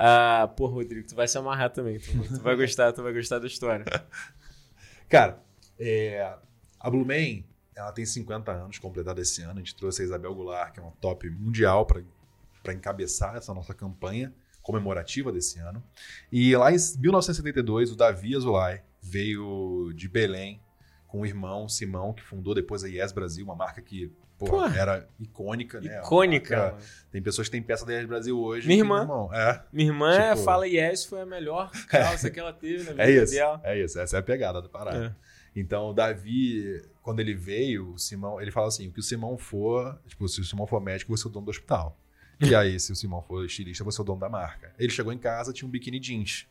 Ah, 0.02 0.48
pô, 0.56 0.68
Rodrigo, 0.68 1.06
tu 1.06 1.14
vai 1.14 1.28
se 1.28 1.38
amarrar 1.38 1.70
também. 1.72 2.00
Tu, 2.00 2.12
tu 2.30 2.40
vai 2.40 2.56
gostar, 2.56 2.94
tu 2.94 3.04
vai 3.04 3.12
gostar 3.12 3.38
da 3.38 3.48
história. 3.48 3.84
Cara, 5.10 5.44
é, 5.78 6.38
a 6.80 6.90
Blue 6.90 7.06
Man, 7.06 7.44
ela 7.76 7.92
tem 7.92 8.06
50 8.06 8.50
anos, 8.50 8.80
completada 8.80 9.20
esse 9.20 9.42
ano. 9.42 9.56
A 9.56 9.58
gente 9.58 9.76
trouxe 9.76 10.02
a 10.02 10.06
Isabel 10.06 10.34
Goulart, 10.34 10.72
que 10.72 10.80
é 10.80 10.84
uma 10.84 10.94
top 11.02 11.30
mundial 11.30 11.86
para 11.86 12.74
encabeçar 12.74 13.36
essa 13.36 13.54
nossa 13.54 13.74
campanha 13.74 14.34
comemorativa 14.62 15.34
desse 15.34 15.60
ano. 15.60 15.84
E 16.32 16.56
lá 16.56 16.72
em 16.72 16.76
1972, 16.76 17.92
o 17.92 17.98
Davi 17.98 18.38
Azulay 18.38 18.82
veio 19.02 19.92
de 19.94 20.08
Belém 20.08 20.62
com 21.08 21.22
o 21.22 21.26
irmão 21.26 21.68
Simão, 21.68 22.14
que 22.14 22.24
fundou 22.24 22.56
depois 22.56 22.86
a 22.86 22.88
Yes 22.88 23.12
Brasil, 23.12 23.44
uma 23.44 23.56
marca 23.56 23.82
que 23.82 24.10
pô, 24.40 24.46
Pô. 24.48 24.66
era 24.66 25.08
icônica, 25.20 25.80
né? 25.80 26.00
Icônica. 26.00 26.76
Tem 27.12 27.22
pessoas 27.22 27.48
que 27.48 27.52
têm 27.52 27.62
peça 27.62 27.86
da 27.86 27.94
Yes 27.94 28.06
Brasil 28.08 28.40
hoje. 28.40 28.66
Minha 28.68 28.80
irmã. 28.80 29.02
irmão, 29.02 29.34
é, 29.34 29.64
Minha 29.72 29.90
irmã 29.90 30.32
Tipo- 30.32 30.44
fala 30.44 30.68
yes, 30.68 31.06
foi 31.06 31.22
a 31.22 31.26
melhor 31.26 31.70
calça 31.88 32.32
que 32.32 32.40
ela 32.40 32.54
teve 32.54 32.84
na 32.86 32.92
vida 32.92 33.04
é 33.04 33.12
isso. 33.12 33.34
dela. 33.34 33.62
É 33.64 33.80
isso. 33.80 34.00
Essa 34.00 34.18
é 34.18 34.20
a 34.20 34.24
pegada 34.24 34.62
da 34.62 34.70
parada. 34.70 35.16
É. 35.26 35.30
Então, 35.60 35.90
o 35.90 35.94
Davi, 35.94 36.82
quando 37.02 37.20
ele 37.20 37.34
veio, 37.36 37.94
o 37.94 38.00
Simão, 38.00 38.40
ele 38.42 38.52
fala 38.52 38.68
assim: 38.68 38.88
o 38.88 38.92
que 38.94 39.00
o 39.00 39.04
Simão 39.04 39.38
for, 39.38 40.00
tipo, 40.08 40.28
se 40.28 40.40
o 40.40 40.44
Simão 40.46 40.66
for 40.66 40.80
médico, 40.80 41.16
você 41.16 41.28
é 41.28 41.30
o 41.30 41.32
dono 41.34 41.46
do 41.46 41.50
hospital. 41.50 41.98
E 42.42 42.56
aí, 42.56 42.80
se 42.80 42.90
o 42.94 42.96
Simão 42.96 43.22
for 43.22 43.44
estilista, 43.46 43.84
você 43.84 44.00
é 44.00 44.02
o 44.02 44.06
dono 44.06 44.22
da 44.22 44.30
marca. 44.30 44.72
Ele 44.80 44.90
chegou 44.94 45.12
em 45.12 45.18
casa, 45.18 45.52
tinha 45.52 45.68
um 45.68 45.72
biquíni 45.72 46.00
jeans, 46.00 46.48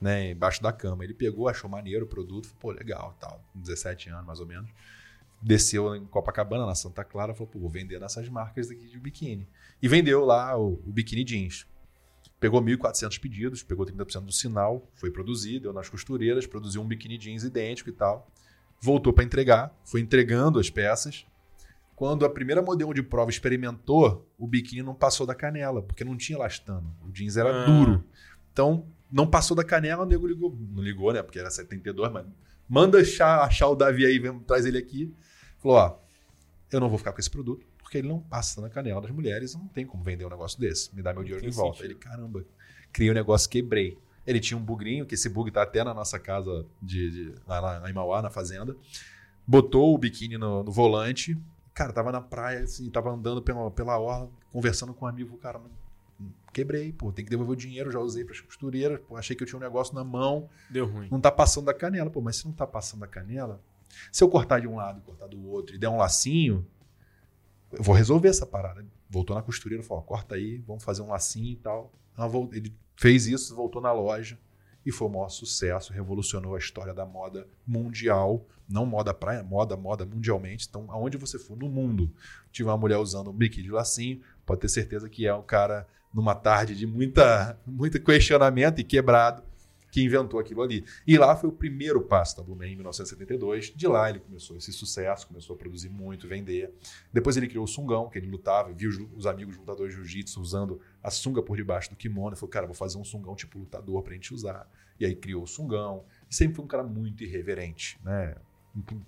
né, 0.00 0.32
embaixo 0.32 0.60
da 0.60 0.72
cama. 0.72 1.04
Ele 1.04 1.14
pegou, 1.14 1.46
achou 1.48 1.70
maneiro 1.70 2.04
o 2.04 2.08
produto, 2.08 2.48
falou, 2.48 2.58
pô, 2.60 2.70
legal, 2.72 3.16
tal, 3.20 3.40
17 3.54 4.08
anos 4.10 4.26
mais 4.26 4.40
ou 4.40 4.46
menos. 4.46 4.68
Desceu 5.42 5.94
em 5.96 6.04
Copacabana, 6.04 6.66
na 6.66 6.74
Santa 6.74 7.02
Clara, 7.02 7.32
falou, 7.34 7.48
pô, 7.48 7.58
vou 7.58 7.70
vender 7.70 7.98
nessas 7.98 8.28
marcas 8.28 8.70
aqui 8.70 8.86
de 8.86 8.98
biquíni. 8.98 9.48
E 9.80 9.88
vendeu 9.88 10.24
lá 10.24 10.56
o, 10.58 10.74
o 10.86 10.92
biquíni 10.92 11.24
jeans. 11.24 11.66
Pegou 12.38 12.62
1.400 12.62 13.18
pedidos, 13.20 13.62
pegou 13.62 13.86
30% 13.86 14.24
do 14.24 14.32
sinal, 14.32 14.86
foi 14.96 15.10
produzido, 15.10 15.64
deu 15.64 15.72
nas 15.72 15.88
costureiras, 15.88 16.46
produziu 16.46 16.82
um 16.82 16.86
biquíni 16.86 17.16
jeans 17.18 17.42
idêntico 17.44 17.88
e 17.88 17.92
tal. 17.92 18.30
Voltou 18.80 19.12
para 19.12 19.24
entregar, 19.24 19.74
foi 19.84 20.00
entregando 20.00 20.58
as 20.58 20.68
peças. 20.70 21.26
Quando 21.94 22.24
a 22.24 22.30
primeira 22.30 22.62
modelo 22.62 22.94
de 22.94 23.02
prova 23.02 23.30
experimentou, 23.30 24.26
o 24.38 24.46
biquíni 24.46 24.82
não 24.82 24.94
passou 24.94 25.26
da 25.26 25.34
canela, 25.34 25.82
porque 25.82 26.02
não 26.04 26.16
tinha 26.16 26.38
elastano. 26.38 26.94
O 27.06 27.10
jeans 27.12 27.36
era 27.36 27.62
Ah. 27.62 27.66
duro. 27.66 28.04
Então, 28.52 28.86
não 29.12 29.26
passou 29.26 29.54
da 29.56 29.64
canela, 29.64 30.02
o 30.02 30.06
nego 30.06 30.26
ligou. 30.26 30.56
Não 30.72 30.82
ligou, 30.82 31.12
né? 31.12 31.22
Porque 31.22 31.38
era 31.38 31.50
72, 31.50 32.10
mas 32.10 32.26
manda 32.68 33.00
achar, 33.00 33.40
achar 33.42 33.68
o 33.68 33.74
Davi 33.74 34.06
aí, 34.06 34.18
vem, 34.18 34.38
traz 34.40 34.64
ele 34.64 34.78
aqui. 34.78 35.14
Falou: 35.60 35.76
ó, 35.76 35.96
eu 36.72 36.80
não 36.80 36.88
vou 36.88 36.98
ficar 36.98 37.12
com 37.12 37.20
esse 37.20 37.30
produto, 37.30 37.66
porque 37.78 37.98
ele 37.98 38.08
não 38.08 38.20
passa 38.20 38.60
na 38.60 38.68
canela 38.70 39.00
das 39.00 39.10
mulheres, 39.10 39.54
não 39.54 39.66
tem 39.68 39.84
como 39.86 40.02
vender 40.02 40.24
um 40.24 40.30
negócio 40.30 40.58
desse. 40.60 40.94
Me 40.94 41.02
dá 41.02 41.12
meu 41.12 41.22
dinheiro 41.22 41.44
de 41.44 41.50
volta. 41.54 41.78
sentido. 41.78 41.92
Ele, 41.92 41.98
caramba, 41.98 42.44
criei 42.92 43.10
um 43.10 43.14
negócio, 43.14 43.48
quebrei. 43.50 43.98
Ele 44.26 44.38
tinha 44.38 44.56
um 44.56 44.62
bugrinho, 44.62 45.06
que 45.06 45.14
esse 45.14 45.28
bug 45.28 45.50
tá 45.50 45.62
até 45.62 45.82
na 45.82 45.92
nossa 45.94 46.18
casa 46.18 46.66
de, 46.80 47.10
de- 47.10 47.34
lá, 47.46 47.58
lá, 47.60 47.78
lá 47.78 47.90
em 47.90 47.92
Mauá, 47.92 48.20
na 48.22 48.30
fazenda. 48.30 48.76
Botou 49.46 49.94
o 49.94 49.98
biquíni 49.98 50.36
no, 50.38 50.62
no 50.62 50.70
volante. 50.70 51.36
Cara, 51.74 51.92
tava 51.92 52.12
na 52.12 52.20
praia, 52.20 52.60
assim, 52.60 52.88
tava 52.90 53.10
andando 53.10 53.40
pela, 53.42 53.70
pela 53.70 53.98
orla, 53.98 54.30
conversando 54.52 54.92
com 54.94 55.04
um 55.04 55.08
amigo. 55.08 55.36
Cara, 55.38 55.58
não- 55.58 55.70
quebrei, 56.52 56.92
pô, 56.92 57.10
tem 57.12 57.24
que 57.24 57.30
devolver 57.30 57.54
o 57.54 57.56
dinheiro, 57.56 57.90
já 57.90 57.98
usei 57.98 58.24
pras 58.24 58.40
costureiras, 58.40 59.00
pô, 59.08 59.16
achei 59.16 59.34
que 59.34 59.42
eu 59.42 59.46
tinha 59.46 59.56
um 59.58 59.62
negócio 59.62 59.94
na 59.94 60.04
mão. 60.04 60.48
Deu 60.68 60.84
ruim. 60.86 61.08
Não 61.10 61.20
tá 61.20 61.30
passando 61.32 61.64
da 61.64 61.74
canela. 61.74 62.10
Pô, 62.10 62.20
mas 62.20 62.36
se 62.36 62.44
não 62.44 62.52
tá 62.52 62.66
passando 62.66 63.00
da 63.00 63.06
canela, 63.06 63.60
se 64.10 64.22
eu 64.22 64.28
cortar 64.28 64.60
de 64.60 64.68
um 64.68 64.76
lado 64.76 64.98
e 64.98 65.02
cortar 65.02 65.26
do 65.26 65.48
outro 65.48 65.74
e 65.74 65.78
der 65.78 65.88
um 65.88 65.96
lacinho, 65.96 66.66
eu 67.72 67.82
vou 67.82 67.94
resolver 67.94 68.28
essa 68.28 68.46
parada. 68.46 68.84
Voltou 69.08 69.34
na 69.34 69.42
costureira, 69.42 69.82
falou, 69.82 70.02
corta 70.02 70.34
aí, 70.34 70.58
vamos 70.58 70.84
fazer 70.84 71.02
um 71.02 71.08
lacinho 71.08 71.52
e 71.52 71.56
tal. 71.56 71.92
Ele 72.52 72.74
fez 72.96 73.26
isso, 73.26 73.54
voltou 73.54 73.80
na 73.80 73.92
loja 73.92 74.38
e 74.84 74.90
foi 74.90 75.08
o 75.08 75.10
maior 75.10 75.28
sucesso, 75.28 75.92
revolucionou 75.92 76.54
a 76.54 76.58
história 76.58 76.94
da 76.94 77.04
moda 77.04 77.46
mundial, 77.66 78.46
não 78.68 78.86
moda 78.86 79.12
praia, 79.12 79.42
moda, 79.42 79.76
moda 79.76 80.06
mundialmente. 80.06 80.66
Então, 80.68 80.86
aonde 80.88 81.16
você 81.16 81.38
for 81.38 81.56
no 81.56 81.68
mundo, 81.68 82.10
tiver 82.50 82.70
uma 82.70 82.78
mulher 82.78 82.98
usando 82.98 83.30
um 83.30 83.32
biquíni 83.32 83.64
de 83.64 83.70
lacinho, 83.70 84.20
pode 84.46 84.60
ter 84.60 84.68
certeza 84.68 85.08
que 85.08 85.26
é 85.26 85.34
um 85.34 85.42
cara 85.42 85.86
numa 86.12 86.34
tarde 86.34 86.74
de 86.74 86.86
muita, 86.86 87.58
muito 87.66 88.00
questionamento 88.02 88.80
e 88.80 88.84
quebrado 88.84 89.42
que 89.90 90.02
inventou 90.02 90.38
aquilo 90.38 90.62
ali. 90.62 90.84
E 91.06 91.16
lá 91.18 91.34
foi 91.36 91.48
o 91.48 91.52
primeiro 91.52 92.00
passo 92.02 92.36
da 92.36 92.42
Blue 92.42 92.56
Man 92.56 92.66
em 92.68 92.74
1972. 92.76 93.72
De 93.74 93.86
lá 93.86 94.08
ele 94.10 94.20
começou 94.20 94.56
esse 94.56 94.72
sucesso, 94.72 95.26
começou 95.26 95.54
a 95.54 95.58
produzir 95.58 95.88
muito, 95.88 96.28
vender. 96.28 96.72
Depois 97.12 97.36
ele 97.36 97.48
criou 97.48 97.64
o 97.64 97.68
sungão, 97.68 98.08
que 98.08 98.18
ele 98.18 98.28
lutava, 98.28 98.72
viu 98.72 98.88
os- 98.90 98.98
os 99.16 99.26
amigos 99.26 99.56
lutadores 99.56 99.92
de 99.94 100.00
jiu-jitsu 100.00 100.40
usando 100.40 100.80
a 101.02 101.10
sunga 101.10 101.42
por 101.42 101.56
debaixo 101.56 101.90
do 101.90 101.96
kimono. 101.96 102.28
Ele 102.30 102.36
falou, 102.36 102.50
cara, 102.50 102.66
vou 102.66 102.74
fazer 102.74 102.98
um 102.98 103.04
sungão 103.04 103.34
tipo 103.34 103.58
lutador 103.58 104.02
pra 104.02 104.14
gente 104.14 104.32
usar. 104.32 104.70
E 104.98 105.04
aí 105.06 105.14
criou 105.14 105.42
o 105.42 105.46
sungão. 105.46 106.04
E 106.30 106.34
sempre 106.34 106.56
foi 106.56 106.64
um 106.64 106.68
cara 106.68 106.82
muito 106.84 107.24
irreverente, 107.24 107.98
né? 108.04 108.36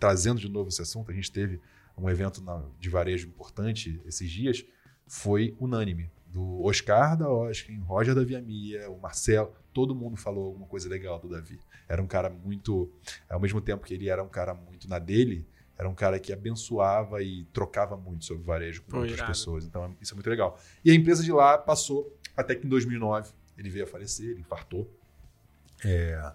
Trazendo 0.00 0.40
de 0.40 0.48
novo 0.48 0.68
esse 0.68 0.82
assunto, 0.82 1.10
a 1.10 1.14
gente 1.14 1.30
teve 1.30 1.60
um 1.96 2.08
evento 2.08 2.42
de 2.80 2.88
varejo 2.88 3.28
importante 3.28 4.00
esses 4.06 4.30
dias, 4.30 4.64
foi 5.06 5.54
unânime. 5.60 6.10
Do 6.32 6.64
Oscar 6.64 7.16
da 7.16 7.28
Oscar, 7.28 7.76
Roger 7.84 8.14
da 8.14 8.24
Via 8.24 8.40
Mia, 8.40 8.90
o 8.90 8.98
Marcelo, 8.98 9.52
todo 9.72 9.94
mundo 9.94 10.16
falou 10.16 10.46
alguma 10.46 10.66
coisa 10.66 10.88
legal 10.88 11.18
do 11.18 11.28
Davi. 11.28 11.60
Era 11.88 12.02
um 12.02 12.06
cara 12.06 12.30
muito, 12.30 12.90
ao 13.28 13.38
mesmo 13.38 13.60
tempo 13.60 13.84
que 13.84 13.92
ele 13.92 14.08
era 14.08 14.22
um 14.22 14.28
cara 14.28 14.54
muito 14.54 14.88
na 14.88 14.98
dele, 14.98 15.46
era 15.76 15.88
um 15.88 15.94
cara 15.94 16.18
que 16.18 16.32
abençoava 16.32 17.22
e 17.22 17.44
trocava 17.52 17.96
muito 17.96 18.24
sobre 18.24 18.44
varejo 18.44 18.82
com 18.82 18.92
Pô, 18.92 18.96
outras 18.98 19.16
irado. 19.16 19.32
pessoas. 19.32 19.64
Então, 19.64 19.94
isso 20.00 20.14
é 20.14 20.16
muito 20.16 20.30
legal. 20.30 20.58
E 20.84 20.90
a 20.90 20.94
empresa 20.94 21.22
de 21.22 21.32
lá 21.32 21.58
passou 21.58 22.16
até 22.36 22.54
que 22.54 22.66
em 22.66 22.70
2009 22.70 23.32
ele 23.58 23.68
veio 23.68 23.84
a 23.84 23.88
falecer, 23.88 24.30
ele 24.30 24.40
infartou. 24.40 24.88
É, 25.84 26.32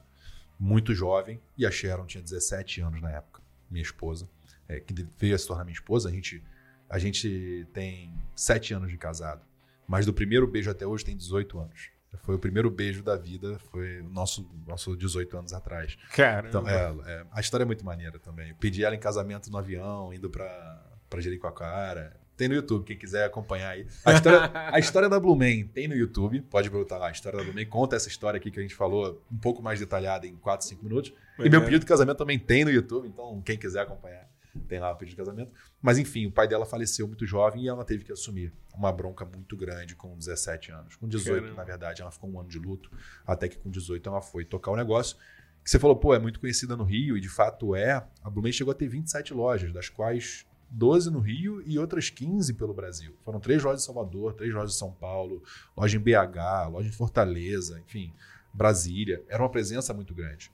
muito 0.60 0.94
jovem. 0.94 1.40
E 1.58 1.66
a 1.66 1.72
Sharon 1.72 2.06
tinha 2.06 2.22
17 2.22 2.82
anos 2.82 3.02
na 3.02 3.12
época, 3.12 3.42
minha 3.70 3.84
esposa, 3.84 4.28
é, 4.68 4.80
que 4.80 4.94
veio 5.18 5.36
a 5.36 5.38
se 5.38 5.48
tornar 5.48 5.64
minha 5.64 5.74
esposa. 5.74 6.10
A 6.10 6.12
gente, 6.12 6.44
a 6.90 7.00
gente 7.00 7.68
tem 7.74 8.14
7 8.36 8.74
anos 8.74 8.90
de 8.90 8.98
casado. 8.98 9.42
Mas 9.88 10.06
do 10.06 10.14
primeiro 10.14 10.46
beijo 10.46 10.70
até 10.70 10.86
hoje 10.86 11.06
tem 11.06 11.16
18 11.16 11.60
anos. 11.60 11.90
Foi 12.24 12.36
o 12.36 12.40
primeiro 12.40 12.70
beijo 12.70 13.04
da 13.04 13.16
vida, 13.16 13.58
foi 13.72 14.02
o 14.02 14.10
nosso, 14.10 14.50
nosso 14.66 14.96
18 14.98 15.38
anos 15.38 15.54
atrás. 15.54 15.98
Cara, 16.14 16.48
Então, 16.50 16.68
é, 16.68 16.96
é, 17.06 17.26
a 17.32 17.40
história 17.40 17.64
é 17.64 17.66
muito 17.66 17.86
maneira 17.86 18.20
também. 18.20 18.50
Eu 18.50 18.56
pedi 18.56 18.84
ela 18.84 18.96
em 18.96 19.00
casamento 19.00 19.50
no 19.50 19.58
avião, 19.58 20.14
indo 20.14 20.30
pra, 20.30 20.84
pra 21.10 21.22
Jericoacoara. 21.22 22.18
Tem 22.36 22.48
no 22.48 22.54
YouTube, 22.54 22.86
quem 22.86 22.98
quiser 22.98 23.26
acompanhar 23.26 23.72
aí. 23.72 23.88
A 24.06 24.14
história, 24.14 24.52
a 24.54 24.78
história 24.80 25.10
da 25.10 25.20
Blue 25.20 25.36
Man 25.36 25.68
tem 25.74 25.88
no 25.88 25.96
YouTube, 25.96 26.42
pode 26.42 26.70
botar 26.70 26.98
lá. 26.98 27.08
A 27.08 27.12
história 27.12 27.38
da 27.38 27.44
Blue 27.44 27.54
Man 27.56 27.66
conta 27.66 27.96
essa 27.96 28.08
história 28.08 28.38
aqui 28.38 28.52
que 28.52 28.60
a 28.60 28.62
gente 28.62 28.76
falou 28.76 29.24
um 29.32 29.38
pouco 29.38 29.62
mais 29.62 29.80
detalhada 29.80 30.28
em 30.28 30.36
4, 30.36 30.68
5 30.68 30.84
minutos. 30.84 31.12
E 31.40 31.50
meu 31.50 31.62
pedido 31.62 31.80
de 31.80 31.86
casamento 31.88 32.18
também 32.18 32.38
tem 32.38 32.64
no 32.64 32.70
YouTube, 32.72 33.08
então 33.08 33.42
quem 33.44 33.58
quiser 33.58 33.82
acompanhar, 33.82 34.30
tem 34.58 34.80
lá 34.80 34.92
o 34.92 34.96
pedido 34.96 35.16
de 35.16 35.18
casamento. 35.18 35.52
Mas 35.82 35.98
enfim, 35.98 36.26
o 36.26 36.32
pai 36.32 36.48
dela 36.48 36.66
faleceu 36.66 37.08
muito 37.08 37.26
jovem 37.26 37.64
e 37.64 37.68
ela 37.68 37.84
teve 37.84 38.04
que 38.04 38.12
assumir 38.12 38.54
uma 38.74 38.92
bronca 38.92 39.26
muito 39.26 39.56
grande 39.58 39.96
com 39.96 40.18
17 40.18 40.72
anos. 40.72 40.96
Com 40.96 41.08
18, 41.08 41.42
Caramba. 41.42 41.58
na 41.58 41.64
verdade, 41.64 42.02
ela 42.02 42.12
ficou 42.12 42.30
um 42.30 42.40
ano 42.40 42.50
de 42.50 42.60
luto, 42.60 42.92
até 43.26 43.48
que 43.48 43.58
com 43.58 43.70
18 43.70 44.08
ela 44.08 44.22
foi 44.22 44.46
tocar 44.46 44.72
o 44.72 44.76
negócio. 44.76 45.18
Que 45.64 45.72
você 45.72 45.80
falou, 45.80 45.96
pô, 45.96 46.14
é 46.14 46.20
muito 46.20 46.40
conhecida 46.40 46.78
no 46.78 46.84
Rio, 46.84 47.18
e 47.18 47.22
de 47.22 47.30
fato 47.30 47.76
é. 47.76 48.06
A 48.24 48.30
Blumen 48.30 48.54
chegou 48.54 48.72
a 48.72 48.76
ter 48.76 48.88
27 48.88 49.34
lojas, 49.34 49.74
das 49.74 49.90
quais 49.90 50.46
12 50.70 51.10
no 51.12 51.20
Rio 51.20 51.62
e 51.66 51.78
outras 51.80 52.10
15 52.10 52.54
pelo 52.54 52.74
Brasil. 52.74 53.16
Foram 53.24 53.40
três 53.40 53.64
lojas 53.64 53.84
em 53.84 53.86
Salvador, 53.86 54.34
três 54.34 54.54
lojas 54.54 54.76
em 54.76 54.80
São 54.80 54.92
Paulo, 54.92 55.44
loja 55.76 55.98
em 55.98 56.00
BH, 56.00 56.70
loja 56.72 56.90
em 56.90 56.92
Fortaleza, 56.92 57.80
enfim, 57.80 58.14
Brasília. 58.54 59.24
Era 59.30 59.42
uma 59.42 59.50
presença 59.50 59.94
muito 59.94 60.14
grande. 60.14 60.52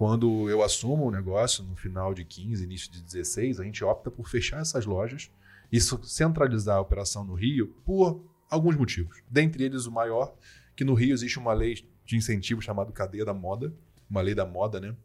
Quando 0.00 0.48
eu 0.48 0.62
assumo 0.62 1.08
o 1.08 1.10
negócio, 1.10 1.62
no 1.62 1.76
final 1.76 2.14
de 2.14 2.24
15, 2.24 2.64
início 2.64 2.90
de 2.90 3.02
16, 3.02 3.60
a 3.60 3.64
gente 3.64 3.84
opta 3.84 4.10
por 4.10 4.30
fechar 4.30 4.62
essas 4.62 4.86
lojas 4.86 5.30
e 5.70 5.78
centralizar 5.78 6.78
a 6.78 6.80
operação 6.80 7.22
no 7.22 7.34
Rio 7.34 7.66
por 7.84 8.24
alguns 8.48 8.76
motivos. 8.76 9.18
Dentre 9.28 9.62
eles, 9.62 9.84
o 9.84 9.92
maior, 9.92 10.34
que 10.74 10.86
no 10.86 10.94
Rio 10.94 11.12
existe 11.12 11.38
uma 11.38 11.52
lei 11.52 11.86
de 12.06 12.16
incentivo 12.16 12.62
chamada 12.62 12.90
Cadeia 12.92 13.26
da 13.26 13.34
Moda, 13.34 13.74
uma 14.08 14.22
lei 14.22 14.34
da 14.34 14.46
moda, 14.46 14.80
né? 14.80 14.96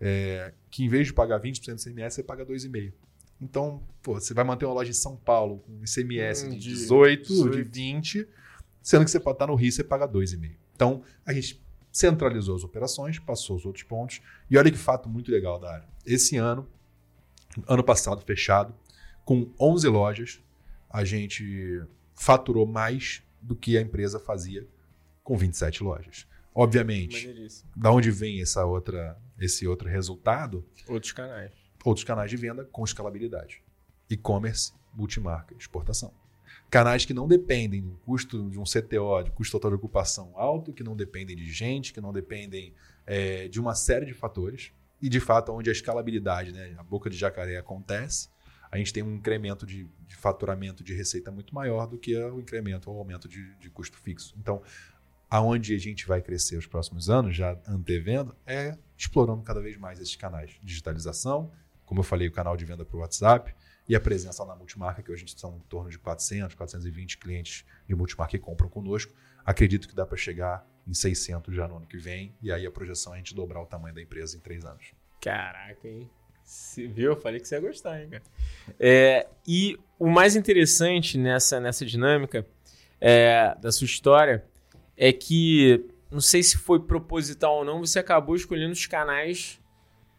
É, 0.00 0.54
que 0.70 0.84
em 0.84 0.88
vez 0.88 1.08
de 1.08 1.12
pagar 1.12 1.40
20% 1.40 1.74
de 1.74 1.90
ICMS, 1.90 2.14
você 2.14 2.22
paga 2.22 2.46
2,5%. 2.46 2.92
Então, 3.40 3.82
pô, 4.00 4.20
você 4.20 4.32
vai 4.32 4.44
manter 4.44 4.66
uma 4.66 4.74
loja 4.74 4.90
em 4.90 4.94
São 4.94 5.16
Paulo 5.16 5.64
com 5.66 5.82
ICMS 5.82 6.46
Hum, 6.46 6.50
de 6.50 6.58
de 6.60 6.68
18, 6.68 7.22
de 7.22 7.28
18. 7.28 7.70
20, 7.72 8.28
sendo 8.80 9.04
que 9.04 9.10
você 9.10 9.18
pode 9.18 9.34
estar 9.34 9.48
no 9.48 9.56
Rio, 9.56 9.72
você 9.72 9.82
paga 9.82 10.06
2,5%. 10.06 10.52
Então, 10.76 11.02
a 11.26 11.32
gente 11.32 11.63
centralizou 11.94 12.56
as 12.56 12.64
operações, 12.64 13.20
passou 13.20 13.56
os 13.56 13.64
outros 13.64 13.84
pontos. 13.84 14.20
E 14.50 14.58
olha 14.58 14.70
que 14.70 14.76
fato 14.76 15.08
muito 15.08 15.30
legal 15.30 15.60
da 15.60 15.74
área. 15.74 15.88
Esse 16.04 16.36
ano, 16.36 16.68
ano 17.68 17.84
passado, 17.84 18.20
fechado, 18.20 18.74
com 19.24 19.48
11 19.58 19.88
lojas, 19.88 20.42
a 20.90 21.04
gente 21.04 21.82
faturou 22.12 22.66
mais 22.66 23.22
do 23.40 23.54
que 23.54 23.78
a 23.78 23.80
empresa 23.80 24.18
fazia 24.18 24.66
com 25.22 25.36
27 25.36 25.84
lojas. 25.84 26.26
Obviamente, 26.52 27.48
da 27.76 27.92
onde 27.92 28.10
vem 28.10 28.42
essa 28.42 28.64
outra, 28.64 29.16
esse 29.38 29.66
outro 29.66 29.88
resultado? 29.88 30.64
Outros 30.88 31.12
canais. 31.12 31.52
Outros 31.84 32.04
canais 32.04 32.30
de 32.30 32.36
venda 32.36 32.64
com 32.64 32.84
escalabilidade. 32.84 33.62
E-commerce, 34.10 34.72
multimarca, 34.92 35.54
exportação. 35.56 36.12
Canais 36.70 37.04
que 37.04 37.14
não 37.14 37.28
dependem 37.28 37.82
do 37.82 37.96
custo 38.04 38.50
de 38.50 38.58
um 38.58 38.64
CTO, 38.64 39.22
de 39.22 39.30
custo 39.30 39.52
total 39.52 39.70
de 39.70 39.76
ocupação 39.76 40.32
alto, 40.34 40.72
que 40.72 40.82
não 40.82 40.96
dependem 40.96 41.36
de 41.36 41.50
gente, 41.52 41.92
que 41.92 42.00
não 42.00 42.12
dependem 42.12 42.74
é, 43.06 43.48
de 43.48 43.60
uma 43.60 43.74
série 43.74 44.06
de 44.06 44.14
fatores. 44.14 44.72
E, 45.00 45.08
de 45.08 45.20
fato, 45.20 45.52
onde 45.52 45.68
a 45.68 45.72
escalabilidade, 45.72 46.52
né, 46.52 46.74
a 46.78 46.82
boca 46.82 47.10
de 47.10 47.16
jacaré 47.16 47.56
acontece, 47.56 48.28
a 48.70 48.78
gente 48.78 48.92
tem 48.92 49.02
um 49.02 49.14
incremento 49.14 49.64
de, 49.64 49.86
de 50.06 50.16
faturamento 50.16 50.82
de 50.82 50.94
receita 50.94 51.30
muito 51.30 51.54
maior 51.54 51.86
do 51.86 51.96
que 51.96 52.16
o 52.16 52.40
incremento 52.40 52.90
ou 52.90 52.98
aumento 52.98 53.28
de, 53.28 53.54
de 53.56 53.70
custo 53.70 53.96
fixo. 53.96 54.34
Então, 54.36 54.62
aonde 55.30 55.74
a 55.74 55.78
gente 55.78 56.06
vai 56.06 56.20
crescer 56.20 56.56
os 56.56 56.66
próximos 56.66 57.08
anos, 57.08 57.36
já 57.36 57.56
antevendo, 57.68 58.34
é 58.46 58.76
explorando 58.96 59.42
cada 59.42 59.60
vez 59.60 59.76
mais 59.76 60.00
esses 60.00 60.16
canais. 60.16 60.58
Digitalização, 60.62 61.52
como 61.84 62.00
eu 62.00 62.04
falei, 62.04 62.26
o 62.26 62.32
canal 62.32 62.56
de 62.56 62.64
venda 62.64 62.84
para 62.84 62.96
o 62.96 63.00
WhatsApp 63.00 63.54
e 63.88 63.94
a 63.94 64.00
presença 64.00 64.44
na 64.44 64.56
multimarca, 64.56 65.02
que 65.02 65.10
hoje 65.10 65.24
a 65.24 65.26
gente 65.26 65.38
são 65.38 65.56
em 65.56 65.68
torno 65.68 65.90
de 65.90 65.98
400, 65.98 66.54
420 66.54 67.18
clientes 67.18 67.64
de 67.86 67.94
multimarca 67.94 68.30
que 68.30 68.38
compram 68.38 68.68
conosco. 68.68 69.12
Acredito 69.44 69.88
que 69.88 69.94
dá 69.94 70.06
para 70.06 70.16
chegar 70.16 70.66
em 70.86 70.94
600 70.94 71.54
já 71.54 71.68
no 71.68 71.76
ano 71.76 71.86
que 71.86 71.98
vem 71.98 72.34
e 72.42 72.50
aí 72.50 72.66
a 72.66 72.70
projeção 72.70 73.12
é 73.12 73.16
a 73.16 73.18
gente 73.18 73.34
dobrar 73.34 73.60
o 73.60 73.66
tamanho 73.66 73.94
da 73.94 74.02
empresa 74.02 74.36
em 74.36 74.40
três 74.40 74.64
anos. 74.64 74.92
Caraca, 75.20 75.86
hein? 75.86 76.10
Se 76.42 76.86
viu? 76.86 77.12
Eu 77.12 77.16
falei 77.16 77.40
que 77.40 77.48
você 77.48 77.54
ia 77.54 77.60
gostar, 77.60 78.02
hein, 78.02 78.10
cara. 78.10 78.22
É, 78.78 79.26
e 79.46 79.78
o 79.98 80.08
mais 80.10 80.36
interessante 80.36 81.16
nessa, 81.16 81.58
nessa 81.58 81.86
dinâmica 81.86 82.46
é, 83.00 83.54
da 83.60 83.72
sua 83.72 83.86
história 83.86 84.44
é 84.96 85.12
que, 85.12 85.86
não 86.10 86.20
sei 86.20 86.42
se 86.42 86.56
foi 86.58 86.80
proposital 86.80 87.56
ou 87.56 87.64
não, 87.64 87.80
você 87.80 87.98
acabou 87.98 88.36
escolhendo 88.36 88.72
os 88.72 88.86
canais 88.86 89.58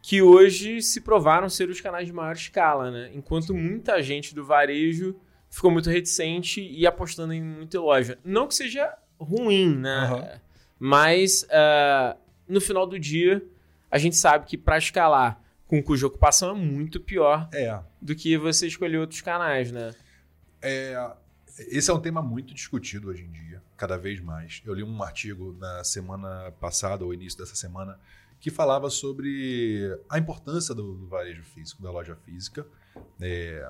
que 0.07 0.21
hoje 0.21 0.83
se 0.83 1.01
provaram 1.01 1.49
ser 1.49 1.67
os 1.67 1.81
canais 1.81 2.05
de 2.05 2.13
maior 2.13 2.35
escala, 2.35 2.91
né? 2.91 3.09
Enquanto 3.11 3.55
muita 3.55 4.03
gente 4.03 4.35
do 4.35 4.45
varejo 4.45 5.19
ficou 5.49 5.71
muito 5.71 5.89
reticente 5.89 6.61
e 6.61 6.85
apostando 6.85 7.33
em 7.33 7.41
muita 7.41 7.79
loja. 7.79 8.19
Não 8.23 8.47
que 8.47 8.53
seja 8.53 8.95
ruim, 9.19 9.75
né? 9.75 9.95
Aham. 9.95 10.41
Mas 10.77 11.47
ah, 11.49 12.15
no 12.47 12.61
final 12.61 12.85
do 12.85 12.99
dia, 12.99 13.43
a 13.89 13.97
gente 13.97 14.15
sabe 14.15 14.45
que 14.45 14.59
para 14.59 14.77
escalar 14.77 15.41
com 15.65 15.81
cuja 15.81 16.05
ocupação 16.05 16.51
é 16.51 16.53
muito 16.53 16.99
pior 16.99 17.49
É, 17.51 17.79
do 17.99 18.13
que 18.13 18.37
você 18.37 18.67
escolher 18.67 18.99
outros 18.99 19.21
canais, 19.21 19.71
né? 19.71 19.91
É, 20.61 21.13
esse 21.57 21.89
é 21.89 21.93
um 21.95 21.99
tema 21.99 22.21
muito 22.21 22.53
discutido 22.53 23.09
hoje 23.09 23.23
em 23.23 23.31
dia, 23.31 23.59
cada 23.75 23.97
vez 23.97 24.19
mais. 24.19 24.61
Eu 24.63 24.75
li 24.75 24.83
um 24.83 25.01
artigo 25.01 25.57
na 25.59 25.83
semana 25.83 26.53
passada, 26.59 27.03
ou 27.03 27.11
início 27.11 27.39
dessa 27.39 27.55
semana, 27.55 27.99
que 28.45 28.51
falava 28.51 28.91
sobre 28.91 29.99
a 30.07 30.19
importância 30.19 30.75
do, 30.75 30.93
do 30.93 31.07
varejo 31.07 31.41
físico, 31.43 31.81
da 31.81 31.89
loja 31.89 32.15
física. 32.15 32.63
É, 33.19 33.67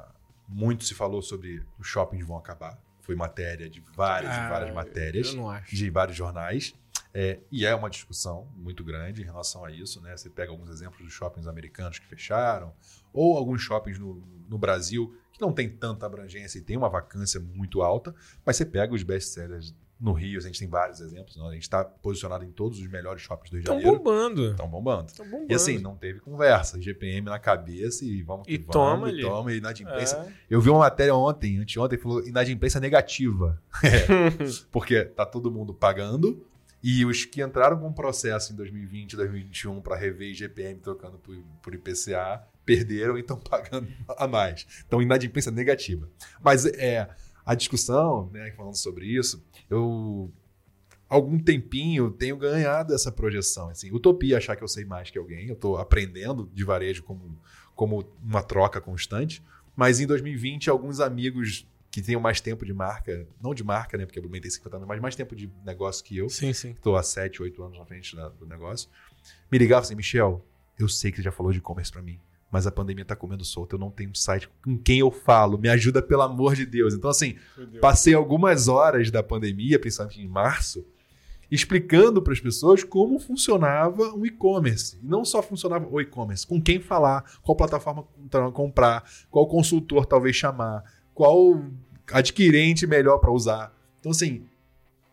muito 0.50 0.84
se 0.84 0.94
falou 0.94 1.22
sobre 1.22 1.66
os 1.80 1.88
shoppings 1.88 2.28
vão 2.28 2.36
acabar. 2.36 2.78
Foi 3.00 3.16
matéria 3.16 3.70
de 3.70 3.82
várias 3.96 4.36
e 4.36 4.50
várias 4.50 4.76
matérias 4.76 5.34
Ah, 5.34 5.64
de 5.66 5.90
vários 5.90 6.18
jornais. 6.18 6.76
É, 7.14 7.40
e 7.50 7.66
é 7.66 7.74
uma 7.74 7.90
discussão 7.90 8.50
muito 8.54 8.84
grande 8.84 9.22
em 9.22 9.24
relação 9.24 9.64
a 9.64 9.72
isso. 9.72 10.02
Né? 10.02 10.18
Você 10.18 10.30
pega 10.30 10.52
alguns 10.52 10.70
exemplos 10.70 11.02
dos 11.02 11.14
shoppings 11.14 11.48
americanos 11.48 11.98
que 11.98 12.06
fecharam, 12.06 12.74
ou 13.14 13.38
alguns 13.38 13.62
shoppings 13.62 13.98
no, 13.98 14.22
no 14.50 14.58
Brasil 14.58 15.18
que 15.32 15.40
não 15.40 15.54
tem 15.54 15.70
tanta 15.70 16.06
abrangência 16.06 16.58
e 16.58 16.62
tem 16.62 16.76
uma 16.76 16.90
vacância 16.90 17.40
muito 17.40 17.82
alta, 17.82 18.14
mas 18.46 18.58
você 18.58 18.66
pega 18.66 18.94
os 18.94 19.04
best-sellers 19.04 19.74
no 20.00 20.12
Rio, 20.12 20.38
a 20.40 20.42
gente 20.42 20.60
tem 20.60 20.68
vários 20.68 21.00
exemplos. 21.00 21.38
Né? 21.38 21.44
A 21.48 21.52
gente 21.54 21.64
está 21.64 21.84
posicionado 21.86 22.44
em 22.44 22.52
todos 22.52 22.80
os 22.80 22.88
melhores 22.88 23.22
shoppings 23.22 23.50
do 23.50 23.54
Rio 23.56 23.64
de 23.64 23.70
Estão 23.70 23.80
Janeiro. 23.80 23.98
bombando. 24.04 24.52
Estão 24.52 24.68
bombando. 24.68 25.08
Estão 25.08 25.26
bombando. 25.26 25.52
E 25.52 25.56
assim, 25.56 25.78
não 25.80 25.96
teve 25.96 26.20
conversa. 26.20 26.82
GPM 26.82 27.26
na 27.26 27.40
cabeça 27.40 28.04
e 28.04 28.22
vamos 28.22 28.46
que 28.46 28.54
E 28.54 28.58
vamos. 28.58 28.72
toma 28.74 29.08
e 29.08 29.12
ali. 29.12 29.22
toma, 29.22 29.54
e 29.54 29.58
inadimplência. 29.58 30.18
É. 30.18 30.34
Eu 30.50 30.60
vi 30.60 30.70
uma 30.70 30.80
matéria 30.80 31.16
ontem, 31.16 31.60
anteontem, 31.60 31.98
falou 31.98 32.26
inadimplência 32.28 32.80
negativa. 32.80 33.62
Porque 34.72 35.06
tá 35.06 35.26
todo 35.26 35.50
mundo 35.52 35.74
pagando 35.74 36.46
e 36.84 37.04
os 37.04 37.26
que 37.26 37.42
entraram 37.42 37.80
com 37.80 37.92
processo 37.92 38.54
em 38.54 38.56
2020, 38.56 39.16
2021 39.16 39.82
para 39.82 39.96
rever 39.96 40.30
IGPM 40.30 40.80
trocando 40.80 41.18
por, 41.18 41.36
por 41.64 41.74
IPCA 41.74 42.44
perderam 42.64 43.18
e 43.18 43.22
estão 43.22 43.38
pagando 43.42 43.88
a 44.08 44.28
mais. 44.28 44.68
Então, 44.86 45.02
inadimplência 45.02 45.52
negativa. 45.52 46.08
Mas 46.44 46.66
é 46.66 47.10
a 47.46 47.56
discussão, 47.56 48.30
né, 48.34 48.52
falando 48.52 48.76
sobre 48.76 49.06
isso, 49.06 49.44
eu 49.70 50.32
algum 51.08 51.38
tempinho 51.38 52.10
tenho 52.10 52.36
ganhado 52.36 52.94
essa 52.94 53.12
projeção. 53.12 53.70
Assim, 53.70 53.92
utopia 53.92 54.38
achar 54.38 54.56
que 54.56 54.64
eu 54.64 54.68
sei 54.68 54.84
mais 54.86 55.10
que 55.12 55.18
alguém. 55.18 55.48
Eu 55.48 55.54
estou 55.54 55.78
aprendendo 55.78 56.50
de 56.54 56.64
varejo 56.64 57.04
como, 57.04 57.40
como 57.76 58.04
uma 58.24 58.42
troca 58.42 58.82
constante. 58.82 59.44
Mas 59.76 60.00
em 60.00 60.08
2020, 60.08 60.70
alguns 60.70 61.00
amigos 61.00 61.68
que 61.92 62.02
tenham 62.02 62.20
mais 62.20 62.42
tempo 62.42 62.66
de 62.66 62.74
marca, 62.74 63.26
não 63.42 63.54
de 63.54 63.64
marca, 63.64 63.98
né? 63.98 64.06
Porque 64.06 64.20
a 64.20 64.22
Blumen 64.22 64.42
tem 64.42 64.52
50 64.52 64.76
anos, 64.76 64.88
mas 64.88 65.00
mais 65.00 65.16
tempo 65.16 65.34
de 65.36 65.50
negócio 65.64 66.04
que 66.04 66.18
eu, 66.18 66.28
Sim, 66.30 66.52
sim. 66.52 66.72
estou 66.72 66.98
há 66.98 67.04
7, 67.04 67.42
8 67.42 67.64
anos 67.64 67.78
na 67.78 67.86
frente 67.86 68.16
do 68.38 68.46
negócio, 68.46 68.90
me 69.50 69.58
ligavam 69.58 69.84
assim, 69.84 69.96
Michel, 69.96 70.46
eu 70.78 70.90
sei 70.90 71.10
que 71.10 71.18
você 71.18 71.24
já 71.24 71.32
falou 71.32 71.54
de 71.54 71.60
e-commerce 71.60 71.90
para 71.90 72.02
mim, 72.02 72.20
mas 72.56 72.66
a 72.66 72.72
pandemia 72.72 73.02
está 73.02 73.18
comendo 73.18 73.44
solto. 73.44 73.76
Eu 73.76 73.80
não 73.80 73.92
tenho 73.92 74.12
um 74.12 74.16
site 74.16 74.50
com 74.64 74.78
quem 74.78 75.00
eu 75.00 75.12
falo. 75.12 75.58
Me 75.58 75.68
ajuda, 75.68 76.02
pelo 76.02 76.22
amor 76.22 76.56
de 76.56 76.66
Deus. 76.66 76.94
Então, 76.94 77.10
assim, 77.10 77.36
passei 77.82 78.14
algumas 78.14 78.70
horas 78.70 79.12
da 79.12 79.22
pandemia, 79.22 79.78
principalmente 79.78 80.22
em 80.22 80.26
março, 80.26 80.88
explicando 81.52 82.22
para 82.22 82.32
as 82.32 82.40
pessoas 82.40 82.82
como 82.82 83.20
funcionava 83.20 84.14
um 84.14 84.26
e-commerce. 84.26 84.98
E 85.04 85.06
não 85.06 85.26
só 85.26 85.44
funcionava 85.44 85.86
o 85.86 86.00
e-commerce, 86.00 86.48
com 86.48 86.62
quem 86.62 86.80
falar, 86.80 87.26
qual 87.42 87.58
plataforma 87.58 88.06
comprar, 88.54 89.04
qual 89.30 89.46
consultor 89.50 90.06
talvez 90.06 90.38
chamar, 90.38 90.82
qual 91.14 91.62
adquirente 92.10 92.88
melhor 92.88 93.18
para 93.18 93.34
usar. 93.34 93.76
Então, 94.00 94.14
assim, 94.14 94.46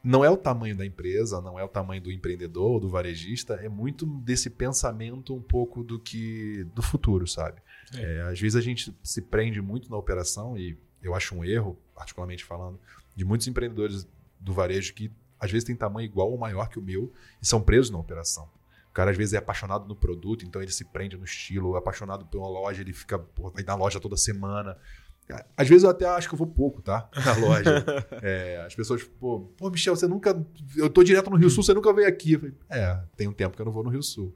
não 0.03 0.25
é 0.25 0.31
o 0.31 0.37
tamanho 0.37 0.77
da 0.77 0.85
empresa, 0.85 1.41
não 1.41 1.59
é 1.59 1.65
o 1.65 1.69
tamanho 1.69 2.03
do 2.03 2.11
empreendedor, 2.11 2.81
do 2.81 2.89
varejista, 2.89 3.55
é 3.55 3.69
muito 3.69 4.05
desse 4.05 4.51
pensamento 4.51 5.35
um 5.35 5.41
pouco 5.41 5.85
do 5.85 5.99
que 5.99 6.65
do 6.75 6.83
futuro, 6.83 7.27
sabe? 7.27 7.61
É, 7.95 8.23
às 8.23 8.41
vezes 8.41 8.57
a 8.57 8.61
gente 8.61 8.95
se 9.03 9.23
prende 9.23 9.61
muito 9.61 9.91
na 9.91 9.97
operação 9.97 10.57
e 10.59 10.77
eu 11.03 11.15
acho 11.15 11.35
um 11.37 11.45
erro, 11.45 11.79
particularmente 11.95 12.45
falando, 12.45 12.81
de 13.15 13.25
muitos 13.25 13.47
empreendedores 13.47 14.09
do 14.41 14.53
varejo 14.53 14.95
que 14.95 15.11
às 15.39 15.51
vezes 15.51 15.67
tem 15.67 15.77
tamanho 15.77 16.07
igual 16.07 16.31
ou 16.31 16.39
maior 16.39 16.69
que 16.69 16.79
o 16.79 16.83
meu 16.83 17.13
e 17.41 17.47
são 17.47 17.61
presos 17.61 17.91
na 17.91 17.99
operação. 17.99 18.49
O 18.89 18.93
cara 18.93 19.11
às 19.11 19.17
vezes 19.17 19.35
é 19.35 19.39
apaixonado 19.39 19.89
no 19.89 19.97
produto, 19.97 20.45
então 20.45 20.61
ele 20.61 20.71
se 20.71 20.85
prende 20.85 21.17
no 21.17 21.25
estilo, 21.25 21.77
apaixonado 21.77 22.27
por 22.27 22.39
uma 22.39 22.49
loja, 22.49 22.83
ele 22.83 22.93
fica, 22.93 23.19
pô, 23.19 23.51
vai 23.51 23.65
na 23.65 23.75
loja 23.75 23.99
toda 23.99 24.17
semana. 24.17 24.77
Às 25.57 25.69
vezes 25.69 25.85
eu 25.85 25.91
até 25.91 26.07
acho 26.07 26.29
que 26.29 26.35
eu 26.35 26.39
vou 26.39 26.47
pouco, 26.47 26.83
tá? 26.83 27.09
Na 27.25 27.37
loja. 27.37 27.85
é, 28.23 28.63
as 28.67 28.75
pessoas, 28.75 29.03
pô, 29.03 29.41
pô, 29.57 29.71
Michel, 29.71 29.97
você 29.97 30.07
nunca. 30.07 30.45
Eu 30.77 30.91
tô 30.91 31.03
direto 31.03 31.31
no 31.31 31.37
Rio 31.37 31.51
Sul, 31.51 31.63
você 31.63 31.75
nunca 31.75 31.93
veio 31.93 32.09
aqui. 32.09 32.37
Falei, 32.37 32.55
é, 32.69 33.01
tem 33.17 33.29
um 33.29 33.33
tempo 33.33 33.57
que 33.57 33.63
eu 33.63 33.67
não 33.67 33.73
vou 33.73 33.83
no 33.83 33.91
Rio 33.91 34.03
Sul. 34.03 34.35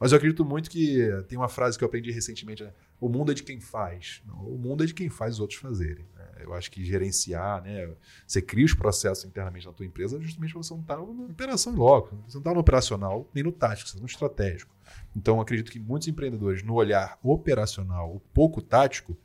Mas 0.00 0.10
eu 0.10 0.16
acredito 0.16 0.44
muito 0.44 0.68
que 0.68 1.08
tem 1.28 1.38
uma 1.38 1.48
frase 1.48 1.78
que 1.78 1.84
eu 1.84 1.86
aprendi 1.86 2.10
recentemente: 2.10 2.64
né? 2.64 2.72
o 3.00 3.08
mundo 3.08 3.30
é 3.30 3.34
de 3.34 3.42
quem 3.42 3.60
faz. 3.60 4.20
o 4.28 4.58
mundo 4.58 4.82
é 4.82 4.86
de 4.86 4.94
quem 4.94 5.08
faz 5.08 5.34
os 5.34 5.40
outros 5.40 5.60
fazerem. 5.60 6.04
Né? 6.16 6.26
Eu 6.40 6.54
acho 6.54 6.70
que 6.72 6.84
gerenciar, 6.84 7.62
né? 7.62 7.88
Você 8.26 8.42
cria 8.42 8.64
os 8.64 8.74
processos 8.74 9.24
internamente 9.24 9.64
na 9.64 9.72
tua 9.72 9.86
empresa 9.86 10.20
justamente 10.20 10.54
você 10.54 10.74
não 10.74 10.80
está 10.80 10.96
na 10.96 11.02
operação 11.02 11.72
em 11.72 11.76
loco. 11.76 12.16
Você 12.26 12.36
não 12.36 12.40
está 12.40 12.52
no 12.52 12.58
operacional 12.58 13.28
nem 13.32 13.44
no 13.44 13.52
tático, 13.52 13.88
você 13.88 13.94
está 13.94 14.00
no 14.00 14.06
estratégico. 14.06 14.74
Então, 15.14 15.36
eu 15.36 15.40
acredito 15.40 15.70
que 15.70 15.78
muitos 15.78 16.08
empreendedores, 16.08 16.62
no 16.62 16.74
olhar 16.74 17.18
operacional, 17.22 18.14
o 18.14 18.20
pouco 18.32 18.60
tático, 18.60 19.16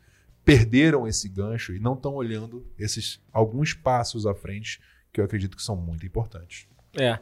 perderam 0.48 1.06
esse 1.06 1.28
gancho 1.28 1.76
e 1.76 1.80
não 1.80 1.94
estão 1.94 2.16
olhando 2.16 2.66
esses 2.80 3.22
alguns 3.34 3.74
passos 3.74 4.26
à 4.26 4.34
frente 4.34 4.80
que 5.12 5.20
eu 5.20 5.26
acredito 5.26 5.58
que 5.58 5.62
são 5.62 5.76
muito 5.76 6.06
importantes. 6.06 6.70
É. 6.98 7.20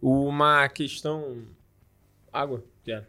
Uma 0.00 0.68
questão. 0.68 1.42
Água? 2.32 2.64
Quero. 2.84 3.04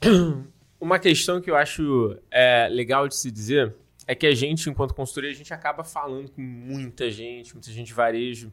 Uma 0.80 1.00
questão 1.00 1.40
que 1.40 1.50
eu 1.50 1.56
acho 1.56 2.16
é, 2.30 2.68
legal 2.70 3.08
de 3.08 3.16
se 3.16 3.32
dizer 3.32 3.74
é 4.06 4.14
que 4.14 4.24
a 4.26 4.34
gente, 4.34 4.70
enquanto 4.70 4.94
consultoria, 4.94 5.30
a 5.30 5.34
gente 5.34 5.52
acaba 5.52 5.82
falando 5.82 6.30
com 6.30 6.40
muita 6.40 7.10
gente, 7.10 7.52
muita 7.52 7.68
gente 7.72 7.88
de 7.88 7.94
varejo. 7.94 8.52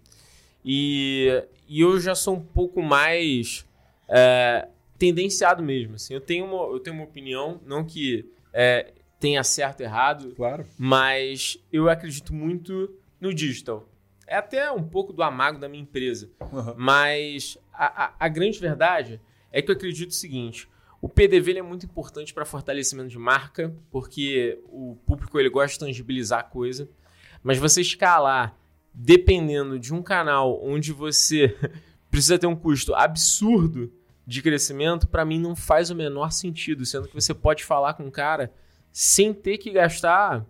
E, 0.65 1.43
e 1.67 1.82
eu 1.82 2.00
já 2.00 2.15
sou 2.15 2.38
um 2.38 2.43
pouco 2.43 2.82
mais 2.82 3.63
é, 4.10 4.67
tendenciado 5.04 5.62
mesmo. 5.62 5.96
Assim. 5.96 6.13
Eu, 6.13 6.22
tenho 6.22 6.46
uma, 6.46 6.74
eu 6.74 6.80
tenho 6.80 6.96
uma 6.96 7.04
opinião, 7.04 7.60
não 7.66 7.84
que 7.84 8.32
é, 8.54 8.94
tenha 9.20 9.44
certo 9.44 9.82
ou 9.82 9.86
errado, 9.86 10.34
claro. 10.34 10.66
mas 10.78 11.58
eu 11.74 11.89
acredito 11.89 12.34
muito 12.34 12.89
no 13.20 13.34
digital. 13.34 13.86
É 14.26 14.38
até 14.38 14.72
um 14.72 14.82
pouco 14.82 15.12
do 15.12 15.22
amago 15.22 15.60
da 15.60 15.68
minha 15.68 15.84
empresa. 15.84 16.30
Uhum. 16.39 16.74
Mas 16.78 17.58
a, 17.74 18.06
a, 18.06 18.13
a, 18.18 18.28
grande 18.30 18.58
verdade 18.58 19.20
é 19.52 19.62
que 19.62 19.70
eu 19.70 19.76
acredito 19.76 20.12
o 20.12 20.13
seguinte: 20.13 20.70
o 21.02 21.10
PDV 21.10 21.58
é 21.58 21.62
muito 21.62 21.86
importante 21.86 22.34
para 22.34 22.46
fortalecimento 22.46 23.10
de 23.10 23.20
marca, 23.20 23.76
porque 23.92 24.58
o 24.70 24.96
público 25.06 25.38
ele 25.38 25.50
gosta 25.50 25.74
de 25.74 25.80
tangibilizar 25.80 26.39
a 26.39 26.44
coisa. 26.44 26.88
Mas 27.44 27.58
você 27.58 27.82
escalar 27.82 28.58
dependendo 28.94 29.78
de 29.78 29.94
um 29.94 30.02
canal 30.02 30.63
onde 30.63 30.94
você 30.94 31.54
precisa 32.10 32.39
ter 32.39 32.48
um 32.48 32.56
custo 32.56 32.96
absurdo 32.96 33.92
de 34.26 34.42
crescimento, 34.42 35.08
para 35.08 35.26
mim 35.26 35.40
não 35.40 35.56
faz 35.56 35.90
o 35.90 35.96
menor 35.96 36.32
sentido, 36.32 36.86
sendo 36.86 37.08
que 37.08 37.14
você 37.14 37.34
pode 37.34 37.64
falar 37.64 37.94
com 37.94 38.04
um 38.04 38.12
cara 38.12 38.52
sem 38.92 39.34
ter 39.34 39.58
que 39.58 39.72
gastar 39.72 40.46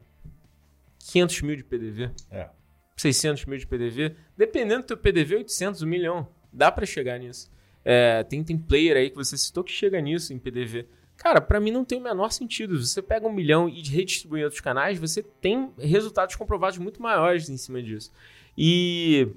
500 1.00 1.42
mil 1.42 1.56
de 1.56 1.64
PDV. 1.64 2.12
É. 2.30 2.50
600 2.96 3.46
mil 3.46 3.58
de 3.58 3.66
PDV. 3.66 4.16
Dependendo 4.38 4.84
do 4.84 4.88
teu 4.88 4.98
PDV, 4.98 5.38
800, 5.38 5.82
1 5.82 5.88
milhão. 5.88 6.28
Dá 6.52 6.72
para 6.72 6.86
chegar 6.86 7.18
nisso. 7.18 7.52
É, 7.84 8.24
tem, 8.24 8.44
tem 8.44 8.58
player 8.58 8.96
aí 8.96 9.10
que 9.10 9.16
você 9.16 9.38
citou 9.38 9.64
que 9.64 9.72
chega 9.72 10.00
nisso 10.00 10.34
em 10.34 10.40
PDV. 10.40 10.88
Cara, 11.18 11.42
para 11.42 11.60
mim 11.60 11.72
não 11.72 11.84
tem 11.84 11.98
o 11.98 12.02
menor 12.02 12.32
sentido. 12.32 12.80
Você 12.84 13.02
pega 13.02 13.28
um 13.28 13.32
milhão 13.32 13.68
e 13.68 13.82
redistribui 13.82 14.42
em 14.42 14.44
outros 14.44 14.62
canais, 14.62 15.00
você 15.00 15.24
tem 15.24 15.72
resultados 15.78 16.36
comprovados 16.36 16.78
muito 16.78 17.02
maiores 17.02 17.50
em 17.50 17.58
cima 17.58 17.82
disso. 17.82 18.12
E 18.58 19.28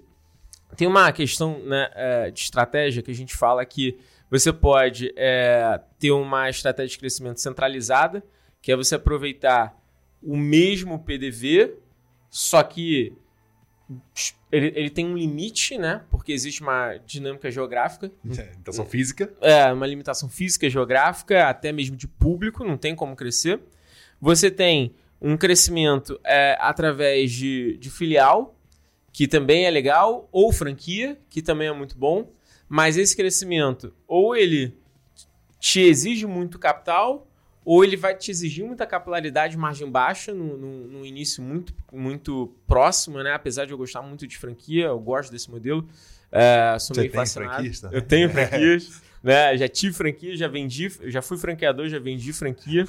tem 0.77 0.87
uma 0.87 1.11
questão 1.13 1.59
né, 1.61 1.91
é, 1.95 2.31
de 2.31 2.41
estratégia 2.41 3.03
que 3.03 3.11
a 3.11 3.15
gente 3.15 3.37
fala 3.37 3.65
que 3.65 3.99
você 4.31 4.53
pode 4.53 5.13
é, 5.17 5.81
ter 5.99 6.11
uma 6.11 6.51
estratégia 6.51 6.91
de 6.91 6.99
crescimento 6.99 7.41
centralizada, 7.41 8.25
que 8.61 8.73
é 8.73 8.77
você 8.77 8.97
aproveitar 8.97 9.77
o 10.23 10.37
mesmo 10.37 10.99
PDV, 10.99 11.75
só 12.29 12.63
que 12.63 13.17
ele, 14.51 14.73
ele 14.75 14.91
tem 14.91 15.07
um 15.07 15.17
limite, 15.17 15.79
né? 15.79 16.03
Porque 16.11 16.33
existe 16.33 16.63
uma 16.63 16.97
dinâmica 16.99 17.51
geográfica. 17.51 18.11
É, 18.37 18.51
limitação 18.51 18.87
física. 18.87 19.33
É, 19.41 19.73
uma 19.73 19.87
limitação 19.87 20.29
física, 20.29 20.69
geográfica, 20.69 21.49
até 21.49 21.73
mesmo 21.73 21.97
de 21.97 22.09
público, 22.09 22.65
não 22.65 22.77
tem 22.77 22.95
como 22.95 23.15
crescer. 23.15 23.61
Você 24.21 24.51
tem 24.51 24.95
um 25.21 25.37
crescimento 25.37 26.19
é, 26.25 26.57
através 26.61 27.31
de, 27.33 27.77
de 27.79 27.91
filial, 27.91 28.59
que 29.13 29.29
também 29.29 29.65
é 29.65 29.71
legal, 29.71 30.29
ou 30.33 30.53
franquia, 30.53 31.19
que 31.31 31.41
também 31.41 31.69
é 31.69 31.73
muito 31.73 31.97
bom. 31.97 32.31
Mas 32.69 32.97
esse 32.97 33.17
crescimento, 33.17 33.93
ou 34.07 34.37
ele 34.37 34.77
te 35.59 35.81
exige 35.81 36.27
muito 36.27 36.59
capital, 36.59 37.27
ou 37.65 37.83
ele 37.83 37.97
vai 37.97 38.15
te 38.15 38.31
exigir 38.31 38.65
muita 38.65 38.87
capilaridade 38.87 39.57
margem 39.57 39.91
baixa 39.91 40.33
no, 40.33 40.57
no, 40.57 40.87
no, 40.87 41.05
início 41.05 41.43
muito, 41.43 41.75
muito 41.93 42.55
próximo, 42.67 43.21
né? 43.23 43.33
Apesar 43.33 43.65
de 43.65 43.73
eu 43.73 43.79
gostar 43.79 44.03
muito 44.03 44.25
de 44.25 44.39
franquia, 44.39 44.87
eu 44.87 45.01
gosto 45.01 45.33
desse 45.33 45.51
modelo. 45.51 45.85
É, 46.31 46.77
sou 46.79 46.95
Você 46.95 47.01
meio 47.01 47.13
fascinado. 47.13 47.55
Franquista? 47.55 47.91
Eu 47.93 48.03
tenho 48.03 48.31
franquias, 48.31 49.03
né? 49.21 49.57
Já 49.57 49.69
tive 49.69 49.95
franquia, 49.95 50.37
já 50.37 50.47
vendi, 50.47 50.93
já 51.07 51.21
fui 51.21 51.37
franqueador, 51.37 51.89
já 51.89 51.99
vendi 51.99 52.33
franquia. 52.33 52.87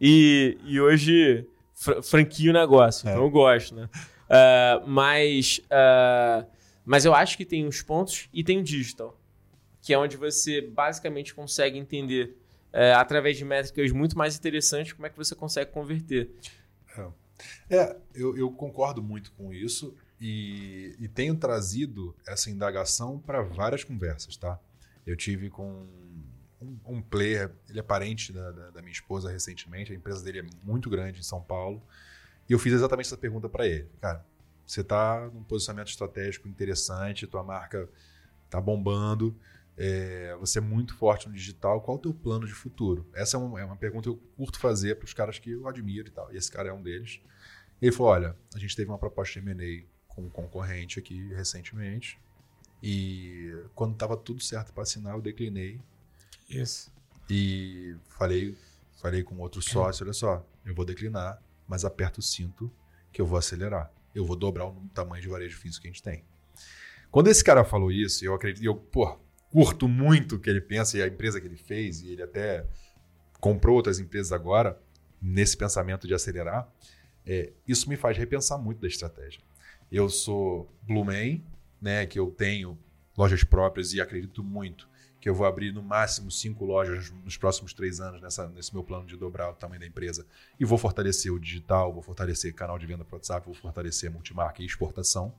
e, 0.00 0.56
e 0.64 0.80
hoje 0.80 1.46
fr 1.74 2.02
franquio 2.02 2.52
o 2.52 2.54
negócio, 2.54 3.06
é. 3.06 3.12
então 3.12 3.22
eu 3.22 3.30
gosto, 3.30 3.74
né? 3.74 3.86
Uh, 4.26 4.88
mas 4.88 5.60
uh, 5.66 6.46
mas 6.86 7.04
eu 7.04 7.12
acho 7.12 7.36
que 7.36 7.44
tem 7.44 7.66
os 7.66 7.82
pontos 7.82 8.28
e 8.32 8.44
tem 8.44 8.60
o 8.60 8.62
digital, 8.62 9.20
que 9.82 9.92
é 9.92 9.98
onde 9.98 10.16
você 10.16 10.60
basicamente 10.60 11.34
consegue 11.34 11.76
entender, 11.76 12.36
é, 12.72 12.92
através 12.92 13.36
de 13.36 13.44
métricas 13.44 13.90
muito 13.90 14.16
mais 14.16 14.36
interessantes, 14.36 14.92
como 14.92 15.04
é 15.04 15.10
que 15.10 15.16
você 15.16 15.34
consegue 15.34 15.72
converter. 15.72 16.30
É, 17.68 17.76
é 17.76 17.96
eu, 18.14 18.38
eu, 18.38 18.50
concordo 18.52 19.02
muito 19.02 19.32
com 19.32 19.52
isso 19.52 19.96
e, 20.20 20.94
e 21.00 21.08
tenho 21.08 21.34
trazido 21.34 22.14
essa 22.24 22.48
indagação 22.50 23.18
para 23.18 23.42
várias 23.42 23.82
conversas, 23.82 24.36
tá? 24.36 24.58
Eu 25.04 25.16
tive 25.16 25.50
com 25.50 25.86
um, 26.60 26.78
um 26.86 27.02
player, 27.02 27.52
ele 27.68 27.80
é 27.80 27.82
parente 27.82 28.32
da, 28.32 28.52
da, 28.52 28.70
da 28.70 28.80
minha 28.80 28.92
esposa 28.92 29.28
recentemente, 29.28 29.92
a 29.92 29.96
empresa 29.96 30.22
dele 30.22 30.38
é 30.38 30.46
muito 30.62 30.88
grande 30.88 31.18
em 31.18 31.24
São 31.24 31.42
Paulo, 31.42 31.82
e 32.48 32.52
eu 32.52 32.60
fiz 32.60 32.72
exatamente 32.72 33.06
essa 33.06 33.16
pergunta 33.16 33.48
para 33.48 33.66
ele. 33.66 33.88
Cara, 34.00 34.24
você 34.66 34.80
está 34.80 35.30
num 35.32 35.44
posicionamento 35.44 35.88
estratégico 35.88 36.48
interessante, 36.48 37.26
tua 37.26 37.44
marca 37.44 37.88
está 38.44 38.60
bombando, 38.60 39.34
é, 39.76 40.34
você 40.40 40.58
é 40.58 40.62
muito 40.62 40.96
forte 40.96 41.28
no 41.28 41.34
digital. 41.34 41.80
Qual 41.80 41.96
o 41.96 42.00
teu 42.00 42.12
plano 42.12 42.46
de 42.46 42.52
futuro? 42.52 43.06
Essa 43.14 43.36
é, 43.36 43.40
um, 43.40 43.58
é 43.58 43.64
uma 43.64 43.76
pergunta 43.76 44.04
que 44.04 44.08
eu 44.08 44.20
curto 44.36 44.58
fazer 44.58 44.96
para 44.96 45.04
os 45.04 45.14
caras 45.14 45.38
que 45.38 45.50
eu 45.50 45.68
admiro 45.68 46.08
e 46.08 46.10
tal. 46.10 46.32
E 46.32 46.36
esse 46.36 46.50
cara 46.50 46.70
é 46.70 46.72
um 46.72 46.82
deles. 46.82 47.20
Ele 47.80 47.92
falou: 47.92 48.12
olha, 48.12 48.36
a 48.54 48.58
gente 48.58 48.74
teve 48.74 48.90
uma 48.90 48.98
proposta 48.98 49.40
de 49.40 49.48
M&A 49.48 49.86
com 50.08 50.22
um 50.22 50.30
concorrente 50.30 50.98
aqui 50.98 51.28
recentemente. 51.34 52.18
E 52.82 53.54
quando 53.74 53.92
estava 53.92 54.16
tudo 54.16 54.42
certo 54.42 54.72
para 54.72 54.82
assinar, 54.82 55.14
eu 55.14 55.20
declinei. 55.20 55.80
Isso. 56.48 56.92
E 57.28 57.96
falei, 58.08 58.56
falei 59.00 59.22
com 59.22 59.36
outro 59.38 59.60
sócio, 59.60 60.04
olha 60.04 60.12
só, 60.12 60.46
eu 60.64 60.74
vou 60.74 60.84
declinar, 60.84 61.42
mas 61.66 61.84
aperta 61.84 62.20
o 62.20 62.22
cinto 62.22 62.70
que 63.12 63.20
eu 63.20 63.26
vou 63.26 63.36
acelerar 63.36 63.90
eu 64.16 64.24
vou 64.24 64.34
dobrar 64.34 64.66
o 64.66 64.88
tamanho 64.94 65.22
de 65.22 65.28
varejo 65.28 65.58
físico 65.58 65.82
que 65.82 65.88
a 65.88 65.92
gente 65.92 66.02
tem. 66.02 66.24
Quando 67.10 67.28
esse 67.28 67.44
cara 67.44 67.64
falou 67.64 67.92
isso, 67.92 68.24
eu 68.24 68.34
acredito, 68.34 68.64
eu, 68.64 68.74
pô, 68.74 69.18
curto 69.50 69.86
muito 69.86 70.36
o 70.36 70.38
que 70.38 70.48
ele 70.48 70.60
pensa 70.60 70.96
e 70.96 71.02
a 71.02 71.06
empresa 71.06 71.38
que 71.38 71.46
ele 71.46 71.56
fez, 71.56 72.00
e 72.00 72.12
ele 72.12 72.22
até 72.22 72.66
comprou 73.38 73.76
outras 73.76 73.98
empresas 73.98 74.32
agora, 74.32 74.80
nesse 75.20 75.56
pensamento 75.56 76.06
de 76.06 76.14
acelerar, 76.14 76.66
é, 77.26 77.52
isso 77.68 77.88
me 77.88 77.96
faz 77.96 78.16
repensar 78.16 78.56
muito 78.58 78.80
da 78.80 78.88
estratégia. 78.88 79.40
Eu 79.92 80.08
sou 80.08 80.72
Blue 80.82 81.04
Man, 81.04 81.40
né, 81.80 82.06
que 82.06 82.18
eu 82.18 82.30
tenho 82.30 82.78
lojas 83.16 83.44
próprias 83.44 83.92
e 83.92 84.00
acredito 84.00 84.42
muito 84.42 84.88
que 85.26 85.30
eu 85.30 85.34
vou 85.34 85.44
abrir 85.44 85.72
no 85.72 85.82
máximo 85.82 86.30
cinco 86.30 86.64
lojas 86.64 87.12
nos 87.24 87.36
próximos 87.36 87.74
três 87.74 87.98
anos 87.98 88.22
nessa, 88.22 88.46
nesse 88.46 88.72
meu 88.72 88.84
plano 88.84 89.04
de 89.06 89.16
dobrar 89.16 89.50
o 89.50 89.54
tamanho 89.54 89.80
da 89.80 89.86
empresa. 89.88 90.24
E 90.56 90.64
vou 90.64 90.78
fortalecer 90.78 91.32
o 91.32 91.40
digital, 91.40 91.92
vou 91.92 92.00
fortalecer 92.00 92.54
canal 92.54 92.78
de 92.78 92.86
venda 92.86 93.04
para 93.04 93.16
WhatsApp, 93.16 93.44
vou 93.44 93.52
fortalecer 93.52 94.08
multimarca 94.08 94.62
e 94.62 94.64
exportação. 94.64 95.34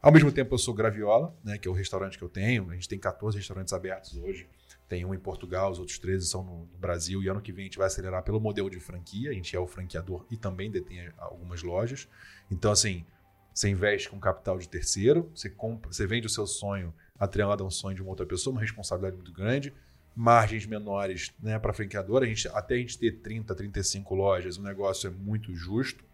Ao 0.00 0.10
mesmo 0.10 0.32
tempo, 0.32 0.54
eu 0.54 0.58
sou 0.58 0.72
Graviola, 0.72 1.36
né, 1.44 1.58
que 1.58 1.68
é 1.68 1.70
o 1.70 1.74
restaurante 1.74 2.16
que 2.16 2.24
eu 2.24 2.28
tenho. 2.30 2.70
A 2.70 2.72
gente 2.72 2.88
tem 2.88 2.98
14 2.98 3.36
restaurantes 3.36 3.74
abertos 3.74 4.16
hoje. 4.16 4.48
Tem 4.88 5.04
um 5.04 5.12
em 5.12 5.18
Portugal, 5.18 5.70
os 5.70 5.78
outros 5.78 5.98
13 5.98 6.26
são 6.26 6.42
no, 6.42 6.60
no 6.60 6.78
Brasil. 6.78 7.22
E 7.22 7.28
ano 7.28 7.42
que 7.42 7.52
vem 7.52 7.64
a 7.64 7.66
gente 7.66 7.76
vai 7.76 7.88
acelerar 7.88 8.22
pelo 8.22 8.40
modelo 8.40 8.70
de 8.70 8.80
franquia. 8.80 9.28
A 9.28 9.34
gente 9.34 9.54
é 9.54 9.60
o 9.60 9.66
franqueador 9.66 10.24
e 10.30 10.38
também 10.38 10.70
detém 10.70 11.06
algumas 11.18 11.62
lojas. 11.62 12.08
Então, 12.50 12.72
assim, 12.72 13.04
você 13.52 13.68
investe 13.68 14.08
com 14.08 14.18
capital 14.18 14.56
de 14.56 14.66
terceiro, 14.66 15.30
você, 15.34 15.50
compra, 15.50 15.92
você 15.92 16.06
vende 16.06 16.26
o 16.26 16.30
seu 16.30 16.46
sonho 16.46 16.94
atrelado 17.18 17.64
a 17.64 17.66
um 17.66 17.70
sonho 17.70 17.94
de 17.94 18.02
uma 18.02 18.10
outra 18.10 18.26
pessoa, 18.26 18.52
uma 18.52 18.60
responsabilidade 18.60 19.16
muito 19.16 19.32
grande, 19.32 19.72
margens 20.14 20.66
menores 20.66 21.32
né, 21.42 21.58
para 21.58 21.72
franqueador. 21.72 22.22
A 22.22 22.26
gente, 22.26 22.48
até 22.48 22.74
a 22.74 22.78
gente 22.78 22.98
ter 22.98 23.12
30, 23.12 23.54
35 23.54 24.14
lojas, 24.14 24.56
o 24.56 24.62
negócio 24.62 25.08
é 25.08 25.10
muito 25.10 25.54
justo. 25.54 26.04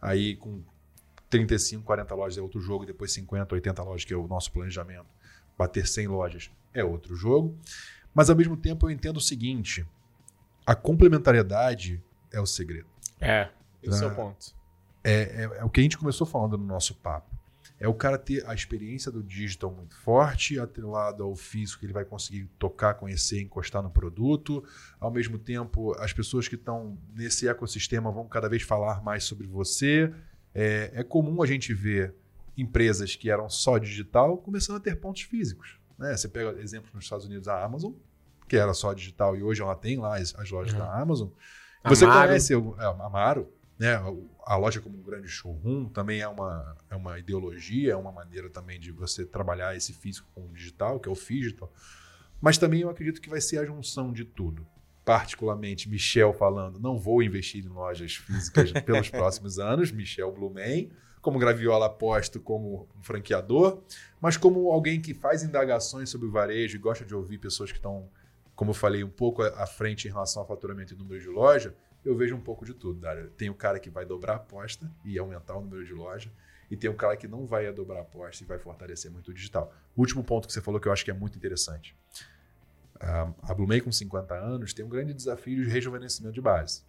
Aí 0.00 0.36
com 0.36 0.62
35, 1.28 1.84
40 1.84 2.14
lojas 2.14 2.38
é 2.38 2.40
outro 2.40 2.60
jogo, 2.60 2.86
depois 2.86 3.12
50, 3.12 3.54
80 3.54 3.82
lojas, 3.82 4.04
que 4.04 4.12
é 4.12 4.16
o 4.16 4.26
nosso 4.26 4.50
planejamento. 4.52 5.06
Bater 5.56 5.86
100 5.86 6.08
lojas 6.08 6.50
é 6.72 6.84
outro 6.84 7.14
jogo. 7.14 7.56
Mas 8.14 8.30
ao 8.30 8.36
mesmo 8.36 8.56
tempo 8.56 8.86
eu 8.86 8.90
entendo 8.90 9.18
o 9.18 9.20
seguinte: 9.20 9.86
a 10.64 10.74
complementariedade 10.74 12.02
é 12.32 12.40
o 12.40 12.46
segredo. 12.46 12.88
É, 13.20 13.48
esse 13.82 14.02
é 14.02 14.06
o 14.06 14.10
ah, 14.10 14.14
ponto. 14.14 14.54
É, 15.04 15.12
é, 15.12 15.42
é, 15.58 15.64
o 15.64 15.70
que 15.70 15.80
a 15.80 15.82
gente 15.82 15.96
começou 15.96 16.26
falando 16.26 16.58
no 16.58 16.64
nosso 16.64 16.94
papo. 16.94 17.30
É 17.78 17.86
o 17.86 17.92
cara 17.92 18.16
ter 18.16 18.44
a 18.46 18.54
experiência 18.54 19.12
do 19.12 19.22
digital 19.22 19.70
muito 19.70 19.94
forte, 19.96 20.58
atrelado 20.58 21.22
ao 21.22 21.36
físico, 21.36 21.80
que 21.80 21.86
ele 21.86 21.92
vai 21.92 22.06
conseguir 22.06 22.48
tocar, 22.58 22.94
conhecer, 22.94 23.42
encostar 23.42 23.82
no 23.82 23.90
produto. 23.90 24.64
Ao 24.98 25.10
mesmo 25.10 25.38
tempo, 25.38 25.92
as 25.98 26.12
pessoas 26.12 26.48
que 26.48 26.54
estão 26.54 26.96
nesse 27.14 27.46
ecossistema 27.46 28.10
vão 28.10 28.26
cada 28.26 28.48
vez 28.48 28.62
falar 28.62 29.02
mais 29.02 29.24
sobre 29.24 29.46
você. 29.46 30.10
É, 30.54 30.90
é 30.94 31.04
comum 31.04 31.42
a 31.42 31.46
gente 31.46 31.74
ver 31.74 32.14
empresas 32.56 33.14
que 33.14 33.30
eram 33.30 33.50
só 33.50 33.76
digital 33.76 34.38
começando 34.38 34.76
a 34.76 34.80
ter 34.80 34.96
pontos 34.96 35.22
físicos. 35.22 35.78
Né? 35.98 36.16
Você 36.16 36.28
pega 36.28 36.58
exemplos 36.60 36.92
nos 36.94 37.04
Estados 37.04 37.26
Unidos, 37.26 37.46
a 37.46 37.62
Amazon, 37.62 37.92
que 38.48 38.56
era 38.56 38.72
só 38.72 38.94
digital 38.94 39.36
e 39.36 39.42
hoje 39.42 39.60
ela 39.60 39.74
tem 39.74 39.98
lá 39.98 40.16
as, 40.16 40.34
as 40.34 40.50
lojas 40.50 40.72
uhum. 40.72 40.78
da 40.78 40.98
Amazon. 40.98 41.28
Você 41.84 42.04
Amaro. 42.04 42.28
conhece 42.28 42.54
o 42.54 42.74
é, 42.78 42.86
Amaro, 42.86 43.52
né? 43.78 43.94
A 44.44 44.56
loja 44.56 44.80
como 44.80 44.96
um 44.98 45.02
grande 45.02 45.28
showroom 45.28 45.88
também 45.88 46.20
é 46.20 46.28
uma, 46.28 46.76
é 46.88 46.96
uma 46.96 47.18
ideologia, 47.18 47.92
é 47.92 47.96
uma 47.96 48.12
maneira 48.12 48.48
também 48.48 48.80
de 48.80 48.90
você 48.90 49.24
trabalhar 49.24 49.76
esse 49.76 49.92
físico 49.92 50.28
com 50.34 50.46
o 50.46 50.52
digital, 50.52 50.98
que 50.98 51.08
é 51.08 51.12
o 51.12 51.14
digital. 51.14 51.70
Mas 52.40 52.58
também 52.58 52.80
eu 52.80 52.90
acredito 52.90 53.20
que 53.20 53.28
vai 53.28 53.40
ser 53.40 53.58
a 53.58 53.66
junção 53.66 54.12
de 54.12 54.24
tudo. 54.24 54.66
Particularmente, 55.04 55.88
Michel 55.88 56.32
falando, 56.32 56.80
não 56.80 56.98
vou 56.98 57.22
investir 57.22 57.64
em 57.64 57.68
lojas 57.68 58.14
físicas 58.16 58.72
pelos 58.82 59.08
próximos 59.08 59.58
anos, 59.58 59.92
Michel 59.92 60.32
Blumen, 60.32 60.90
como 61.20 61.38
graviola 61.38 61.86
aposto 61.86 62.40
como 62.40 62.88
um 62.96 63.02
franqueador, 63.02 63.82
mas 64.20 64.36
como 64.36 64.70
alguém 64.70 65.00
que 65.00 65.12
faz 65.12 65.42
indagações 65.42 66.08
sobre 66.08 66.26
o 66.26 66.30
varejo 66.30 66.76
e 66.76 66.78
gosta 66.78 67.04
de 67.04 67.14
ouvir 67.14 67.38
pessoas 67.38 67.70
que 67.70 67.78
estão, 67.78 68.08
como 68.54 68.70
eu 68.70 68.74
falei, 68.74 69.04
um 69.04 69.10
pouco 69.10 69.42
à 69.42 69.66
frente 69.66 70.08
em 70.08 70.10
relação 70.10 70.42
ao 70.42 70.48
faturamento 70.48 70.94
e 70.94 70.96
número 70.96 71.20
de 71.20 71.28
loja, 71.28 71.74
eu 72.06 72.16
vejo 72.16 72.36
um 72.36 72.40
pouco 72.40 72.64
de 72.64 72.72
tudo, 72.72 73.00
Dário. 73.00 73.30
Tem 73.30 73.50
o 73.50 73.54
cara 73.54 73.78
que 73.78 73.90
vai 73.90 74.06
dobrar 74.06 74.34
a 74.34 74.36
aposta 74.36 74.90
e 75.04 75.18
aumentar 75.18 75.56
o 75.56 75.60
número 75.60 75.84
de 75.84 75.92
loja, 75.92 76.32
e 76.70 76.76
tem 76.76 76.88
o 76.88 76.94
cara 76.94 77.16
que 77.16 77.28
não 77.28 77.46
vai 77.46 77.70
dobrar 77.72 77.98
a 77.98 78.02
aposta 78.02 78.42
e 78.42 78.46
vai 78.46 78.58
fortalecer 78.58 79.10
muito 79.10 79.30
o 79.30 79.34
digital. 79.34 79.72
Último 79.96 80.24
ponto 80.24 80.46
que 80.46 80.52
você 80.52 80.60
falou 80.60 80.80
que 80.80 80.88
eu 80.88 80.92
acho 80.92 81.04
que 81.04 81.10
é 81.10 81.14
muito 81.14 81.36
interessante. 81.36 81.96
A 82.98 83.54
Blumei, 83.54 83.80
com 83.80 83.92
50 83.92 84.34
anos, 84.34 84.72
tem 84.72 84.84
um 84.84 84.88
grande 84.88 85.12
desafio 85.12 85.62
de 85.62 85.70
rejuvenescimento 85.70 86.34
de 86.34 86.40
base. 86.40 86.82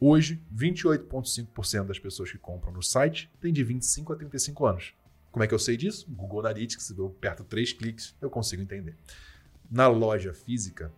Hoje, 0.00 0.42
28,5% 0.54 1.86
das 1.86 1.98
pessoas 1.98 2.30
que 2.30 2.38
compram 2.38 2.72
no 2.72 2.82
site 2.82 3.30
têm 3.40 3.52
de 3.52 3.62
25 3.62 4.12
a 4.12 4.16
35 4.16 4.66
anos. 4.66 4.94
Como 5.30 5.42
é 5.42 5.46
que 5.46 5.54
eu 5.54 5.58
sei 5.58 5.76
disso? 5.76 6.06
Google 6.10 6.40
Analytics, 6.40 6.90
eu 6.90 7.06
aperto 7.06 7.44
três 7.44 7.72
cliques, 7.72 8.14
eu 8.20 8.28
consigo 8.28 8.62
entender. 8.62 8.96
Na 9.70 9.86
loja 9.86 10.34
física, 10.34 10.92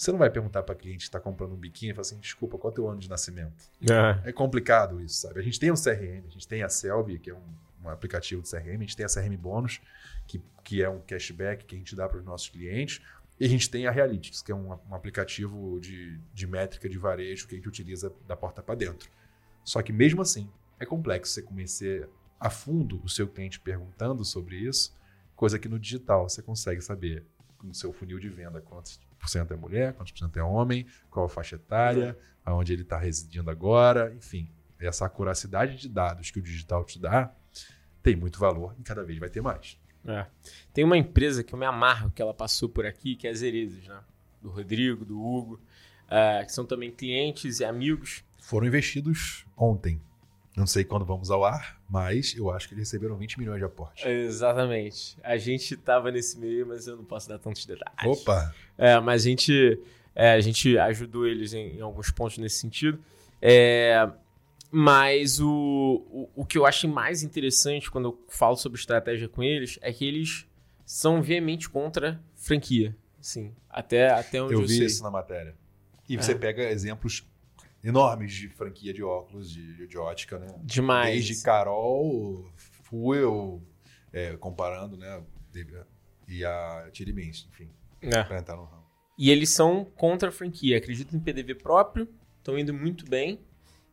você 0.00 0.10
não 0.12 0.18
vai 0.18 0.30
perguntar 0.30 0.62
para 0.62 0.74
cliente 0.74 1.00
que 1.00 1.02
está 1.04 1.20
comprando 1.20 1.52
um 1.52 1.58
biquíni 1.58 1.92
e 1.92 1.94
falar 1.94 2.00
assim: 2.00 2.18
desculpa, 2.18 2.56
qual 2.56 2.70
é 2.70 2.72
o 2.72 2.74
teu 2.74 2.88
ano 2.88 2.98
de 2.98 3.08
nascimento? 3.08 3.70
É. 3.82 4.30
é 4.30 4.32
complicado 4.32 4.98
isso, 4.98 5.20
sabe? 5.20 5.40
A 5.40 5.42
gente 5.42 5.60
tem 5.60 5.70
um 5.70 5.74
CRM, 5.74 6.26
a 6.26 6.30
gente 6.30 6.48
tem 6.48 6.62
a 6.62 6.70
Selby, 6.70 7.18
que 7.18 7.28
é 7.28 7.34
um, 7.34 7.84
um 7.84 7.88
aplicativo 7.90 8.40
de 8.40 8.50
CRM, 8.50 8.76
a 8.76 8.80
gente 8.80 8.96
tem 8.96 9.04
a 9.04 9.08
CRM 9.10 9.36
Bônus, 9.36 9.78
que, 10.26 10.40
que 10.64 10.82
é 10.82 10.88
um 10.88 11.00
cashback 11.00 11.66
que 11.66 11.74
a 11.74 11.78
gente 11.78 11.94
dá 11.94 12.08
para 12.08 12.16
os 12.16 12.24
nossos 12.24 12.48
clientes. 12.48 13.02
E 13.38 13.44
a 13.44 13.48
gente 13.48 13.68
tem 13.68 13.86
a 13.86 13.90
Realytics, 13.90 14.40
que 14.40 14.50
é 14.50 14.54
um, 14.54 14.70
um 14.72 14.94
aplicativo 14.94 15.78
de, 15.80 16.18
de 16.32 16.46
métrica 16.46 16.88
de 16.88 16.96
varejo 16.96 17.46
que 17.46 17.54
a 17.54 17.58
gente 17.58 17.68
utiliza 17.68 18.10
da 18.26 18.34
porta 18.34 18.62
para 18.62 18.74
dentro. 18.74 19.10
Só 19.62 19.82
que 19.82 19.92
mesmo 19.92 20.22
assim, 20.22 20.48
é 20.78 20.86
complexo 20.86 21.34
você 21.34 21.42
conhecer 21.42 22.08
a 22.38 22.48
fundo 22.48 23.02
o 23.04 23.08
seu 23.08 23.28
cliente 23.28 23.60
perguntando 23.60 24.24
sobre 24.24 24.56
isso, 24.56 24.96
coisa 25.36 25.58
que 25.58 25.68
no 25.68 25.78
digital 25.78 26.26
você 26.26 26.40
consegue 26.40 26.80
saber 26.80 27.22
no 27.62 27.74
seu 27.74 27.92
funil 27.92 28.18
de 28.18 28.30
venda 28.30 28.62
quantos 28.62 28.98
é 29.34 29.56
mulher, 29.56 29.92
quantos 29.94 30.12
por 30.12 30.18
cento 30.18 30.38
é 30.38 30.42
homem, 30.42 30.86
qual 31.10 31.26
a 31.26 31.28
faixa 31.28 31.56
etária, 31.56 32.18
aonde 32.44 32.72
ele 32.72 32.82
está 32.82 32.98
residindo 32.98 33.50
agora, 33.50 34.14
enfim. 34.14 34.50
Essa 34.78 35.06
acuracidade 35.06 35.76
de 35.76 35.88
dados 35.88 36.30
que 36.30 36.38
o 36.38 36.42
digital 36.42 36.84
te 36.84 36.98
dá 36.98 37.32
tem 38.02 38.16
muito 38.16 38.38
valor 38.38 38.74
e 38.78 38.82
cada 38.82 39.04
vez 39.04 39.18
vai 39.18 39.28
ter 39.28 39.42
mais. 39.42 39.78
É. 40.06 40.26
Tem 40.72 40.84
uma 40.84 40.96
empresa 40.96 41.44
que 41.44 41.54
eu 41.54 41.58
me 41.58 41.66
amarro 41.66 42.10
que 42.10 42.22
ela 42.22 42.32
passou 42.32 42.68
por 42.68 42.86
aqui, 42.86 43.14
que 43.14 43.26
é 43.26 43.30
a 43.30 43.34
Zerezes, 43.34 43.86
né? 43.86 44.00
Do 44.40 44.48
Rodrigo, 44.48 45.04
do 45.04 45.20
Hugo, 45.20 45.60
uh, 46.06 46.46
que 46.46 46.52
são 46.52 46.64
também 46.64 46.90
clientes 46.90 47.60
e 47.60 47.64
amigos. 47.64 48.24
Foram 48.40 48.66
investidos 48.66 49.44
ontem. 49.54 50.00
Não 50.56 50.66
sei 50.66 50.84
quando 50.84 51.04
vamos 51.04 51.30
ao 51.30 51.44
ar, 51.44 51.80
mas 51.88 52.34
eu 52.36 52.50
acho 52.50 52.68
que 52.68 52.74
eles 52.74 52.88
receberam 52.88 53.16
20 53.16 53.38
milhões 53.38 53.58
de 53.58 53.64
aporte. 53.64 54.06
Exatamente. 54.06 55.16
A 55.22 55.36
gente 55.36 55.74
estava 55.74 56.10
nesse 56.10 56.38
meio, 56.38 56.66
mas 56.66 56.86
eu 56.86 56.96
não 56.96 57.04
posso 57.04 57.28
dar 57.28 57.38
tantos 57.38 57.64
detalhes. 57.64 58.20
Opa! 58.20 58.52
É, 58.76 58.98
mas 58.98 59.22
a 59.22 59.28
gente, 59.28 59.80
é, 60.14 60.32
a 60.32 60.40
gente 60.40 60.76
ajudou 60.76 61.26
eles 61.26 61.52
em, 61.52 61.76
em, 61.76 61.80
alguns 61.80 62.10
pontos 62.10 62.38
nesse 62.38 62.56
sentido. 62.56 62.98
É, 63.40 64.10
mas 64.70 65.40
o, 65.40 66.04
o, 66.10 66.30
o 66.42 66.44
que 66.44 66.58
eu 66.58 66.66
acho 66.66 66.88
mais 66.88 67.22
interessante 67.22 67.90
quando 67.90 68.08
eu 68.08 68.24
falo 68.28 68.56
sobre 68.56 68.78
estratégia 68.78 69.28
com 69.28 69.42
eles 69.42 69.78
é 69.82 69.92
que 69.92 70.04
eles 70.04 70.46
são 70.84 71.22
veemente 71.22 71.68
contra 71.68 72.20
franquia. 72.34 72.96
Sim, 73.20 73.54
até, 73.68 74.10
até 74.10 74.42
onde 74.42 74.54
eu, 74.54 74.60
eu 74.62 74.66
vi 74.66 74.78
sei. 74.78 74.86
isso 74.86 75.02
na 75.02 75.10
matéria. 75.10 75.54
E 76.08 76.16
você 76.16 76.32
é. 76.32 76.34
pega 76.34 76.64
exemplos 76.64 77.24
enormes 77.82 78.32
de 78.32 78.48
franquia 78.48 78.92
de 78.92 79.02
óculos, 79.02 79.50
de, 79.50 79.86
de 79.86 79.98
ótica, 79.98 80.38
né? 80.38 80.54
Demais. 80.62 81.26
Desde 81.26 81.42
Carol, 81.42 82.50
Fuel, 82.54 83.62
é, 84.12 84.36
comparando, 84.36 84.96
né? 84.96 85.22
E 86.28 86.44
a 86.44 86.88
Tirimins, 86.92 87.48
enfim. 87.50 87.70
É. 88.02 88.22
Pra 88.22 88.38
entrar 88.38 88.56
no 88.56 88.64
ramo. 88.64 88.86
E 89.18 89.30
eles 89.30 89.50
são 89.50 89.84
contra 89.84 90.30
a 90.30 90.32
franquia, 90.32 90.78
acreditam 90.78 91.18
em 91.18 91.22
PDV 91.22 91.56
próprio, 91.56 92.08
estão 92.38 92.58
indo 92.58 92.72
muito 92.72 93.04
bem. 93.08 93.40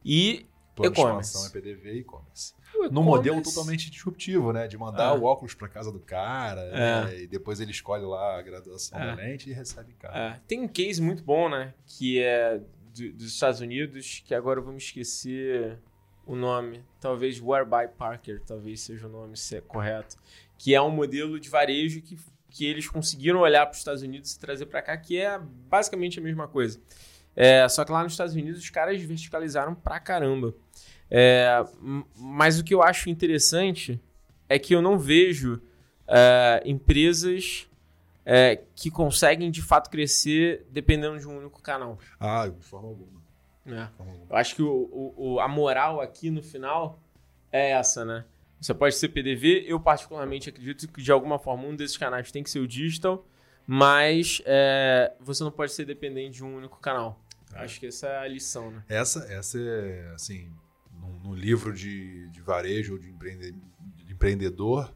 E 0.06 0.46
e-commerce. 0.86 1.48
é 1.48 1.50
PDV 1.50 1.94
e 1.94 2.00
e-commerce. 2.00 2.54
Num 2.92 3.04
modelo 3.04 3.42
totalmente 3.42 3.90
disruptivo, 3.90 4.54
né? 4.54 4.68
De 4.68 4.78
mandar 4.78 5.16
é. 5.16 5.20
o 5.20 5.24
óculos 5.24 5.56
para 5.56 5.68
casa 5.68 5.92
do 5.92 6.00
cara, 6.00 6.62
é. 6.62 7.06
né? 7.06 7.20
e 7.22 7.28
depois 7.28 7.60
ele 7.60 7.72
escolhe 7.72 8.06
lá 8.06 8.38
a 8.38 8.42
graduação 8.42 9.00
é. 9.00 9.06
da 9.08 9.16
lente 9.16 9.50
e 9.50 9.54
recebe 9.54 9.94
cara. 9.94 10.36
É. 10.36 10.42
Tem 10.48 10.62
um 10.62 10.68
case 10.68 11.02
muito 11.02 11.24
bom, 11.24 11.50
né? 11.50 11.74
Que 11.86 12.22
é 12.22 12.62
do, 12.98 13.14
dos 13.14 13.28
Estados 13.28 13.62
Unidos, 13.62 14.24
que 14.26 14.34
agora 14.34 14.62
me 14.62 14.78
esquecer 14.78 15.80
o 16.26 16.36
nome. 16.36 16.84
Talvez 17.00 17.42
Whereby 17.42 17.88
Parker, 17.98 18.42
talvez 18.46 18.82
seja 18.82 19.08
o 19.08 19.10
nome 19.10 19.34
é 19.54 19.62
correto. 19.62 20.18
Que 20.58 20.76
é 20.76 20.82
um 20.82 20.90
modelo 20.90 21.40
de 21.40 21.50
varejo 21.50 22.02
que, 22.02 22.18
que 22.50 22.66
eles 22.66 22.88
conseguiram 22.88 23.40
olhar 23.40 23.66
para 23.66 23.74
os 23.74 23.78
Estados 23.78 24.02
Unidos 24.02 24.34
e 24.34 24.40
trazer 24.40 24.66
para 24.66 24.82
cá, 24.82 24.98
que 24.98 25.18
é 25.18 25.40
basicamente 25.40 26.20
a 26.20 26.22
mesma 26.22 26.48
coisa. 26.48 26.80
É, 27.36 27.68
só 27.70 27.86
que 27.86 27.92
lá 27.92 28.04
nos 28.04 28.14
Estados 28.14 28.34
Unidos 28.34 28.62
os 28.62 28.70
caras 28.70 29.02
verticalizaram 29.02 29.76
pra 29.76 30.00
caramba. 30.00 30.54
É, 31.10 31.64
mas 32.16 32.60
o 32.60 32.64
que 32.64 32.74
eu 32.74 32.84
acho 32.84 33.10
interessante 33.10 34.02
é 34.50 34.60
que 34.60 34.74
eu 34.74 34.82
não 34.82 34.98
vejo 34.98 35.62
é, 36.08 36.62
empresas 36.66 37.70
é, 38.30 38.62
que 38.76 38.92
conseguem 38.92 39.50
de 39.50 39.62
fato 39.62 39.90
crescer 39.90 40.68
dependendo 40.70 41.18
de 41.18 41.26
um 41.26 41.38
único 41.38 41.62
canal. 41.62 41.98
Ah, 42.20 42.46
de 42.46 42.62
forma 42.66 42.90
alguma. 42.90 43.22
É. 43.66 43.88
Eu 44.30 44.36
acho 44.36 44.54
que 44.54 44.62
o, 44.62 45.14
o, 45.16 45.40
a 45.40 45.48
moral 45.48 46.02
aqui 46.02 46.30
no 46.30 46.44
final 46.44 47.02
é 47.50 47.72
essa, 47.72 48.04
né? 48.04 48.26
Você 48.60 48.74
pode 48.74 48.96
ser 48.96 49.10
PDV, 49.10 49.64
eu 49.66 49.80
particularmente 49.80 50.50
acredito 50.50 50.90
que 50.90 51.02
de 51.02 51.12
alguma 51.12 51.40
forma 51.40 51.64
um 51.64 51.76
desses 51.76 51.96
canais 51.96 52.30
tem 52.30 52.44
que 52.44 52.50
ser 52.50 52.60
o 52.60 52.68
digital, 52.68 53.26
mas 53.66 54.42
é, 54.46 55.14
você 55.22 55.42
não 55.44 55.52
pode 55.52 55.72
ser 55.72 55.86
dependente 55.86 56.38
de 56.38 56.44
um 56.44 56.58
único 56.58 56.80
canal. 56.82 57.22
É. 57.54 57.60
Acho 57.60 57.80
que 57.80 57.88
essa 57.88 58.08
é 58.08 58.18
a 58.18 58.28
lição, 58.28 58.72
né? 58.72 58.84
Essa, 58.90 59.20
essa 59.32 59.58
é, 59.58 60.12
assim, 60.14 60.52
no, 60.92 61.30
no 61.30 61.34
livro 61.34 61.74
de, 61.74 62.28
de 62.30 62.42
varejo 62.42 62.94
ou 62.94 63.00
de, 63.00 63.10
empreende, 63.10 63.56
de 63.96 64.12
empreendedor, 64.12 64.94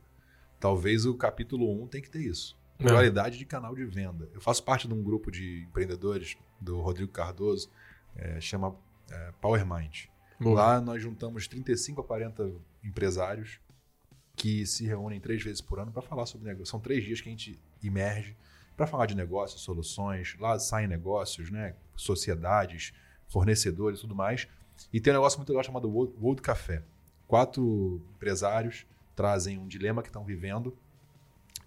talvez 0.59 1.05
o 1.05 1.15
capítulo 1.15 1.71
1 1.71 1.83
um 1.83 1.87
tem 1.87 2.01
que 2.01 2.09
ter 2.09 2.21
isso. 2.21 2.59
Pluralidade 2.81 3.37
de 3.37 3.45
canal 3.45 3.75
de 3.75 3.85
venda. 3.85 4.29
Eu 4.33 4.41
faço 4.41 4.63
parte 4.63 4.87
de 4.87 4.93
um 4.93 5.03
grupo 5.03 5.31
de 5.31 5.63
empreendedores 5.63 6.37
do 6.59 6.79
Rodrigo 6.79 7.11
Cardoso, 7.11 7.69
é, 8.15 8.39
chama 8.41 8.75
é, 9.09 9.31
Power 9.39 9.65
Mind. 9.65 10.05
Boa. 10.39 10.55
Lá 10.55 10.81
nós 10.81 11.01
juntamos 11.01 11.47
35 11.47 12.01
a 12.01 12.03
40 12.03 12.51
empresários 12.83 13.59
que 14.35 14.65
se 14.65 14.85
reúnem 14.85 15.19
três 15.19 15.43
vezes 15.43 15.61
por 15.61 15.79
ano 15.79 15.91
para 15.91 16.01
falar 16.01 16.25
sobre 16.25 16.47
negócio. 16.47 16.65
São 16.65 16.79
três 16.79 17.03
dias 17.03 17.21
que 17.21 17.29
a 17.29 17.31
gente 17.31 17.59
emerge 17.83 18.35
para 18.75 18.87
falar 18.87 19.05
de 19.05 19.15
negócios, 19.15 19.61
soluções. 19.61 20.35
Lá 20.39 20.57
saem 20.57 20.87
negócios, 20.87 21.51
né? 21.51 21.75
sociedades, 21.95 22.93
fornecedores 23.27 23.99
e 23.99 24.01
tudo 24.01 24.15
mais. 24.15 24.47
E 24.91 24.99
tem 24.99 25.13
um 25.13 25.17
negócio 25.17 25.37
muito 25.37 25.49
legal 25.49 25.63
chamado 25.63 25.89
World, 25.89 26.15
World 26.19 26.41
Café. 26.41 26.83
Quatro 27.27 28.01
empresários 28.15 28.85
trazem 29.15 29.57
um 29.59 29.67
dilema 29.67 30.01
que 30.01 30.09
estão 30.09 30.25
vivendo 30.25 30.75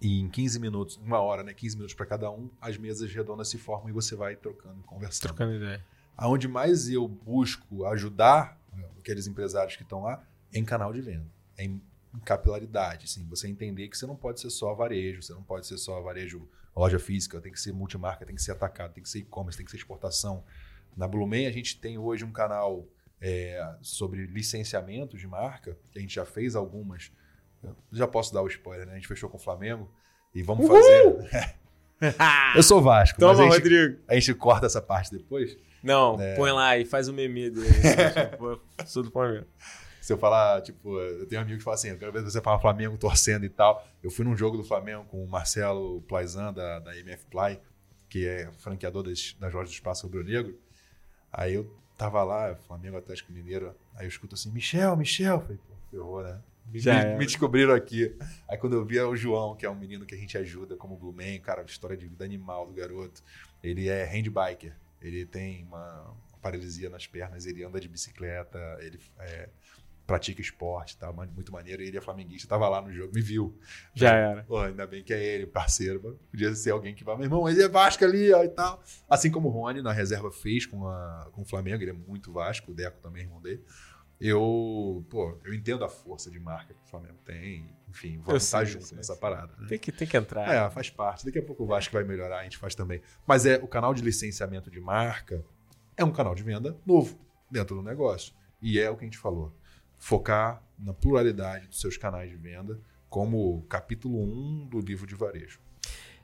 e 0.01 0.19
em 0.19 0.29
15 0.29 0.59
minutos, 0.59 0.97
uma 0.97 1.19
hora, 1.19 1.43
né? 1.43 1.53
15 1.53 1.75
minutos 1.75 1.95
para 1.95 2.05
cada 2.05 2.29
um, 2.31 2.49
as 2.59 2.77
mesas 2.77 3.11
redondas 3.13 3.47
se 3.47 3.57
formam 3.57 3.89
e 3.89 3.91
você 3.91 4.15
vai 4.15 4.35
trocando, 4.35 4.81
conversando. 4.83 5.29
Trocando 5.29 5.53
ideia. 5.55 5.83
Aonde 6.17 6.47
mais 6.47 6.89
eu 6.89 7.07
busco 7.07 7.85
ajudar 7.85 8.59
né, 8.73 8.85
aqueles 8.99 9.27
empresários 9.27 9.75
que 9.75 9.83
estão 9.83 10.03
lá 10.03 10.23
é 10.53 10.59
em 10.59 10.65
canal 10.65 10.93
de 10.93 11.01
venda, 11.01 11.27
é 11.57 11.65
em 11.65 11.81
capilaridade, 12.23 13.05
assim, 13.05 13.25
você 13.25 13.47
entender 13.47 13.89
que 13.89 13.97
você 13.97 14.05
não 14.05 14.15
pode 14.15 14.39
ser 14.39 14.49
só 14.49 14.73
varejo, 14.73 15.21
você 15.21 15.33
não 15.33 15.43
pode 15.43 15.67
ser 15.67 15.77
só 15.77 16.01
varejo 16.01 16.47
loja 16.75 16.99
física, 16.99 17.41
tem 17.41 17.51
que 17.51 17.59
ser 17.59 17.73
multimarca, 17.73 18.25
tem 18.25 18.35
que 18.35 18.41
ser 18.41 18.51
atacado, 18.51 18.93
tem 18.93 19.03
que 19.03 19.09
ser 19.09 19.19
e-commerce, 19.19 19.57
tem 19.57 19.65
que 19.65 19.71
ser 19.71 19.77
exportação. 19.77 20.43
Na 20.95 21.07
Blumen 21.07 21.47
a 21.47 21.51
gente 21.51 21.79
tem 21.79 21.97
hoje 21.97 22.23
um 22.23 22.31
canal 22.31 22.87
é, 23.19 23.75
sobre 23.81 24.25
licenciamento 24.27 25.17
de 25.17 25.27
marca, 25.27 25.77
que 25.91 25.99
a 25.99 26.01
gente 26.01 26.15
já 26.15 26.25
fez 26.25 26.55
algumas. 26.55 27.11
Eu 27.91 27.97
já 27.97 28.07
posso 28.07 28.33
dar 28.33 28.41
o 28.41 28.47
spoiler, 28.47 28.85
né? 28.85 28.93
A 28.93 28.95
gente 28.95 29.07
fechou 29.07 29.29
com 29.29 29.37
o 29.37 29.39
Flamengo 29.39 29.89
e 30.33 30.41
vamos 30.43 30.65
Uhul! 30.69 31.21
fazer. 31.29 31.55
Eu 32.55 32.61
sou 32.63 32.81
Vasco, 32.81 33.19
Toma, 33.19 33.31
mas 33.33 33.39
a 33.39 33.43
gente, 33.43 33.53
Rodrigo. 33.53 33.99
a 34.07 34.13
gente 34.15 34.33
corta 34.33 34.65
essa 34.65 34.81
parte 34.81 35.11
depois. 35.11 35.57
Não, 35.81 36.19
É. 36.19 36.35
põe 36.35 36.51
lá 36.51 36.77
e 36.77 36.83
faz 36.85 37.07
o 37.07 37.13
meme 37.13 37.49
dele. 37.49 37.67
Pô, 38.37 38.59
Sou 38.85 39.01
do 39.03 39.11
Palmeiras. 39.11 39.45
Se 40.01 40.11
eu 40.13 40.17
falar, 40.17 40.61
tipo, 40.61 40.99
eu 40.99 41.25
tenho 41.25 41.41
amigos 41.41 41.59
que 41.59 41.63
falam 41.63 41.75
assim, 41.75 41.89
eu 41.89 41.97
quero 41.97 42.11
ver 42.11 42.21
você 42.21 42.39
falar 42.41 42.59
Flamengo 42.59 42.95
torcendo 42.97 43.43
e 43.45 43.49
tal. 43.49 43.83
Eu 44.03 44.11
fui 44.11 44.23
num 44.25 44.35
jogo 44.35 44.55
do 44.57 44.63
Flamengo 44.63 45.03
com 45.05 45.23
o 45.23 45.27
Marcelo 45.27 46.01
Plaizan, 46.01 46.53
da, 46.53 46.79
da 46.79 46.95
MF 46.97 47.25
Play, 47.27 47.59
que 48.09 48.27
é 48.27 48.51
franqueador 48.59 49.01
das, 49.03 49.35
das 49.39 49.51
lojas 49.53 49.69
do 49.69 49.73
Espaço 49.73 50.05
Rubro 50.05 50.23
Negro. 50.23 50.59
Aí 51.31 51.55
eu 51.55 51.75
tava 51.97 52.21
lá, 52.23 52.55
Flamengo 52.67 52.97
Atlético 52.97 53.31
Mineiro, 53.31 53.73
aí 53.95 54.05
eu 54.05 54.09
escuto 54.09 54.35
assim, 54.35 54.51
Michel, 54.51 54.95
Michel. 54.95 55.39
Falei, 55.41 55.57
pô, 55.57 55.73
ferrou, 55.89 56.21
né? 56.23 56.39
Me, 56.71 56.79
Já 56.79 57.03
me- 57.05 57.17
me 57.19 57.25
descobriram 57.25 57.73
aqui. 57.73 58.15
Aí 58.49 58.57
quando 58.57 58.73
eu 58.73 58.85
vi 58.85 58.97
é 58.97 59.03
o 59.05 59.15
João, 59.15 59.55
que 59.55 59.65
é 59.65 59.69
um 59.69 59.75
menino 59.75 60.05
que 60.05 60.15
a 60.15 60.17
gente 60.17 60.37
ajuda 60.37 60.75
como 60.75 60.97
Blue 60.97 61.13
Man, 61.13 61.39
cara, 61.41 61.63
história 61.63 61.95
de 61.95 62.07
vida 62.07 62.25
animal 62.25 62.65
do 62.67 62.73
garoto. 62.73 63.21
Ele 63.63 63.87
é 63.87 64.03
handbiker. 64.05 64.75
Ele 65.01 65.25
tem 65.25 65.63
uma 65.65 66.15
paralisia 66.41 66.89
nas 66.89 67.05
pernas, 67.07 67.45
ele 67.45 67.63
anda 67.63 67.79
de 67.79 67.87
bicicleta, 67.87 68.59
ele 68.79 68.99
é, 69.19 69.49
pratica 70.05 70.41
esporte, 70.41 70.97
tá 70.97 71.11
muito 71.11 71.51
maneiro. 71.51 71.81
Ele 71.81 71.97
é 71.97 72.01
flamenguista, 72.01 72.47
tava 72.47 72.67
lá 72.69 72.81
no 72.81 72.91
jogo, 72.91 73.13
me 73.13 73.21
viu. 73.21 73.57
Já 73.93 74.11
era. 74.15 74.43
Pô, 74.43 74.59
ainda 74.59 74.85
bem 74.87 75.03
que 75.03 75.13
é 75.13 75.23
ele, 75.23 75.45
parceiro. 75.47 76.19
Podia 76.31 76.53
ser 76.55 76.71
alguém 76.71 76.93
que 76.95 77.03
vai, 77.03 77.15
meu 77.15 77.25
irmão, 77.25 77.47
ele 77.49 77.61
é 77.63 77.67
Vasco 77.67 78.03
ali, 78.03 78.31
ó, 78.33 78.43
e 78.43 78.49
tal. 78.49 78.83
Assim 79.09 79.29
como 79.31 79.47
o 79.47 79.51
Rony 79.51 79.81
na 79.81 79.91
reserva 79.91 80.31
fez 80.31 80.65
com, 80.65 80.87
a, 80.87 81.29
com 81.31 81.41
o 81.41 81.45
Flamengo, 81.45 81.83
ele 81.83 81.91
é 81.91 81.93
muito 81.93 82.31
Vasco, 82.31 82.71
o 82.71 82.75
Deco 82.75 82.99
também 82.99 83.21
é 83.23 83.25
irmão 83.25 83.41
dele. 83.41 83.63
Eu, 84.19 85.05
pô, 85.09 85.37
eu 85.43 85.53
entendo 85.53 85.83
a 85.83 85.89
força 85.89 86.31
de 86.31 86.39
marca 86.39 86.73
que 86.73 86.81
o 86.85 86.89
Flamengo 86.89 87.17
tem. 87.25 87.69
Enfim, 87.89 88.19
vamos 88.23 88.43
sei, 88.43 88.63
estar 88.63 88.81
sei, 88.81 88.97
nessa 88.97 89.15
parada. 89.15 89.53
né? 89.57 89.67
Tem 89.67 89.79
que, 89.79 89.91
tem 89.91 90.07
que 90.07 90.15
entrar. 90.15 90.47
É, 90.53 90.69
faz 90.69 90.89
parte. 90.89 91.25
Daqui 91.25 91.39
a 91.39 91.43
pouco 91.43 91.63
o 91.63 91.65
Vasco 91.65 91.93
vai 91.93 92.03
melhorar, 92.03 92.39
a 92.39 92.43
gente 92.43 92.57
faz 92.57 92.75
também. 92.75 93.01
Mas 93.27 93.45
é 93.45 93.57
o 93.57 93.67
canal 93.67 93.93
de 93.93 94.01
licenciamento 94.01 94.71
de 94.71 94.79
marca 94.79 95.43
é 95.97 96.03
um 96.03 96.11
canal 96.11 96.35
de 96.35 96.43
venda 96.43 96.77
novo 96.85 97.17
dentro 97.49 97.75
do 97.75 97.81
negócio. 97.81 98.33
E 98.61 98.79
é 98.79 98.89
o 98.89 98.97
que 98.97 99.03
a 99.03 99.07
gente 99.07 99.17
falou. 99.17 99.53
Focar 99.97 100.61
na 100.77 100.93
pluralidade 100.93 101.67
dos 101.67 101.79
seus 101.79 101.97
canais 101.97 102.29
de 102.29 102.35
venda 102.35 102.79
como 103.09 103.63
capítulo 103.69 104.21
1 104.21 104.67
do 104.67 104.79
livro 104.79 105.07
de 105.07 105.15
varejo. 105.15 105.59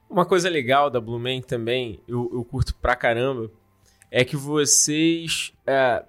Uma 0.10 0.26
coisa 0.26 0.50
legal 0.50 0.90
da 0.90 1.00
Blue 1.00 1.20
Man 1.20 1.42
também, 1.42 2.02
eu, 2.06 2.30
eu 2.34 2.44
curto 2.44 2.76
pra 2.76 2.98
caramba, 2.98 3.50
é 4.10 4.26
que 4.26 4.36
vocês 4.36 5.54
é, 5.66 6.04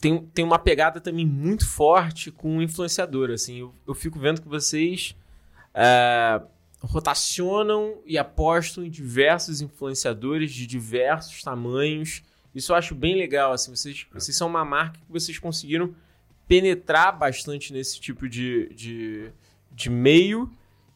tem, 0.00 0.18
tem 0.26 0.44
uma 0.44 0.58
pegada 0.58 1.00
também 1.00 1.26
muito 1.26 1.68
forte 1.68 2.30
com 2.30 2.58
o 2.58 2.62
influenciador. 2.62 3.30
Assim, 3.30 3.58
eu, 3.60 3.74
eu 3.86 3.94
fico 3.94 4.18
vendo 4.18 4.40
que 4.40 4.48
vocês 4.48 5.14
é, 5.74 6.40
rotacionam 6.80 7.98
e 8.06 8.16
apostam 8.16 8.84
em 8.84 8.90
diversos 8.90 9.60
influenciadores 9.60 10.52
de 10.52 10.66
diversos 10.66 11.42
tamanhos. 11.42 12.22
Isso 12.54 12.72
eu 12.72 12.76
acho 12.76 12.94
bem 12.94 13.14
legal. 13.14 13.52
Assim, 13.52 13.74
vocês, 13.74 14.06
vocês 14.12 14.36
são 14.36 14.48
uma 14.48 14.64
marca 14.64 14.98
que 14.98 15.12
vocês 15.12 15.38
conseguiram 15.38 15.94
penetrar 16.48 17.16
bastante 17.16 17.72
nesse 17.72 18.00
tipo 18.00 18.28
de, 18.28 18.72
de, 18.74 19.30
de 19.70 19.90
meio 19.90 20.50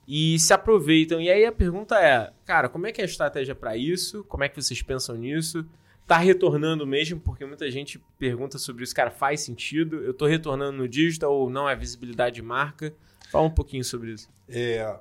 e 0.08 0.38
se 0.38 0.52
aproveitam. 0.52 1.20
E 1.20 1.30
aí 1.30 1.44
a 1.44 1.52
pergunta 1.52 1.96
é, 2.00 2.32
cara, 2.46 2.68
como 2.68 2.86
é 2.86 2.92
que 2.92 3.00
é 3.00 3.04
a 3.04 3.06
estratégia 3.06 3.54
para 3.54 3.76
isso? 3.76 4.24
Como 4.24 4.42
é 4.42 4.48
que 4.48 4.60
vocês 4.60 4.80
pensam 4.82 5.14
nisso? 5.14 5.64
Tá 6.06 6.18
retornando 6.18 6.86
mesmo? 6.86 7.18
Porque 7.18 7.44
muita 7.46 7.70
gente 7.70 7.98
pergunta 8.18 8.58
sobre 8.58 8.84
isso. 8.84 8.94
Cara, 8.94 9.10
faz 9.10 9.40
sentido? 9.40 10.02
Eu 10.02 10.12
tô 10.12 10.26
retornando 10.26 10.76
no 10.76 10.88
digital 10.88 11.32
ou 11.32 11.48
não 11.48 11.68
é 11.68 11.74
visibilidade 11.74 12.36
de 12.36 12.42
marca? 12.42 12.94
Fala 13.30 13.46
um 13.46 13.50
pouquinho 13.50 13.84
sobre 13.84 14.12
isso. 14.12 14.28
É, 14.48 14.98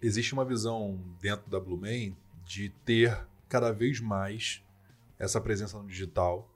existe 0.00 0.32
uma 0.32 0.44
visão 0.44 1.00
dentro 1.20 1.48
da 1.48 1.60
Blue 1.60 1.78
Man 1.78 2.14
de 2.44 2.70
ter 2.84 3.16
cada 3.48 3.72
vez 3.72 4.00
mais 4.00 4.62
essa 5.18 5.40
presença 5.40 5.78
no 5.78 5.86
digital 5.86 6.50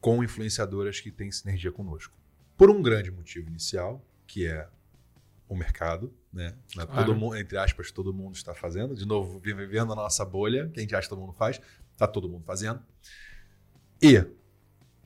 com 0.00 0.24
influenciadoras 0.24 0.98
que 1.00 1.10
têm 1.10 1.30
sinergia 1.30 1.70
conosco. 1.70 2.14
Por 2.56 2.70
um 2.70 2.80
grande 2.80 3.10
motivo 3.10 3.48
inicial, 3.48 4.02
que 4.26 4.46
é 4.46 4.66
o 5.48 5.54
mercado, 5.54 6.12
né? 6.32 6.54
É 6.78 6.86
Claro. 6.86 6.94
Todo 6.94 7.14
mundo, 7.14 7.36
entre 7.36 7.58
aspas, 7.58 7.90
todo 7.90 8.14
mundo 8.14 8.34
está 8.34 8.54
fazendo. 8.54 8.94
De 8.94 9.04
novo, 9.04 9.38
vivendo 9.40 9.92
a 9.92 9.96
nossa 9.96 10.24
bolha, 10.24 10.68
que 10.68 10.78
a 10.78 10.82
gente 10.82 10.94
acha 10.94 11.02
que 11.02 11.10
todo 11.10 11.20
mundo 11.20 11.32
faz, 11.32 11.60
está 12.00 12.06
todo 12.06 12.28
mundo 12.28 12.44
fazendo. 12.44 12.82
E 14.02 14.24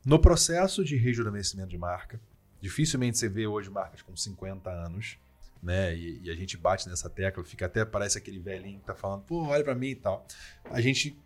no 0.05 0.21
processo 0.21 0.85
de 0.85 0.97
rejuvenescimento 0.97 1.69
de 1.69 1.79
marca, 1.79 2.21
dificilmente 2.61 3.19
você 3.19 3.29
vê 3.29 3.47
hoje 3.47 3.69
marcas 3.69 4.01
com 4.01 4.17
50 4.17 4.71
anos, 4.71 5.19
né? 5.61 5.97
E, 5.97 6.21
e 6.23 6.31
a 6.31 6.35
gente 6.35 6.57
bate 6.57 6.89
nessa 6.89 7.11
tecla, 7.11 7.43
fica 7.43 7.67
até 7.67 7.85
parece 7.85 8.17
aquele 8.17 8.39
velhinho 8.39 8.79
que 8.79 8.87
tá 8.87 8.95
falando, 8.95 9.23
pô, 9.23 9.43
olha 9.45 9.65
para 9.65 9.75
mim 9.75 9.89
e 9.89 9.97
tal. 9.97 10.25
A 10.71 10.81
gente, 10.81 11.19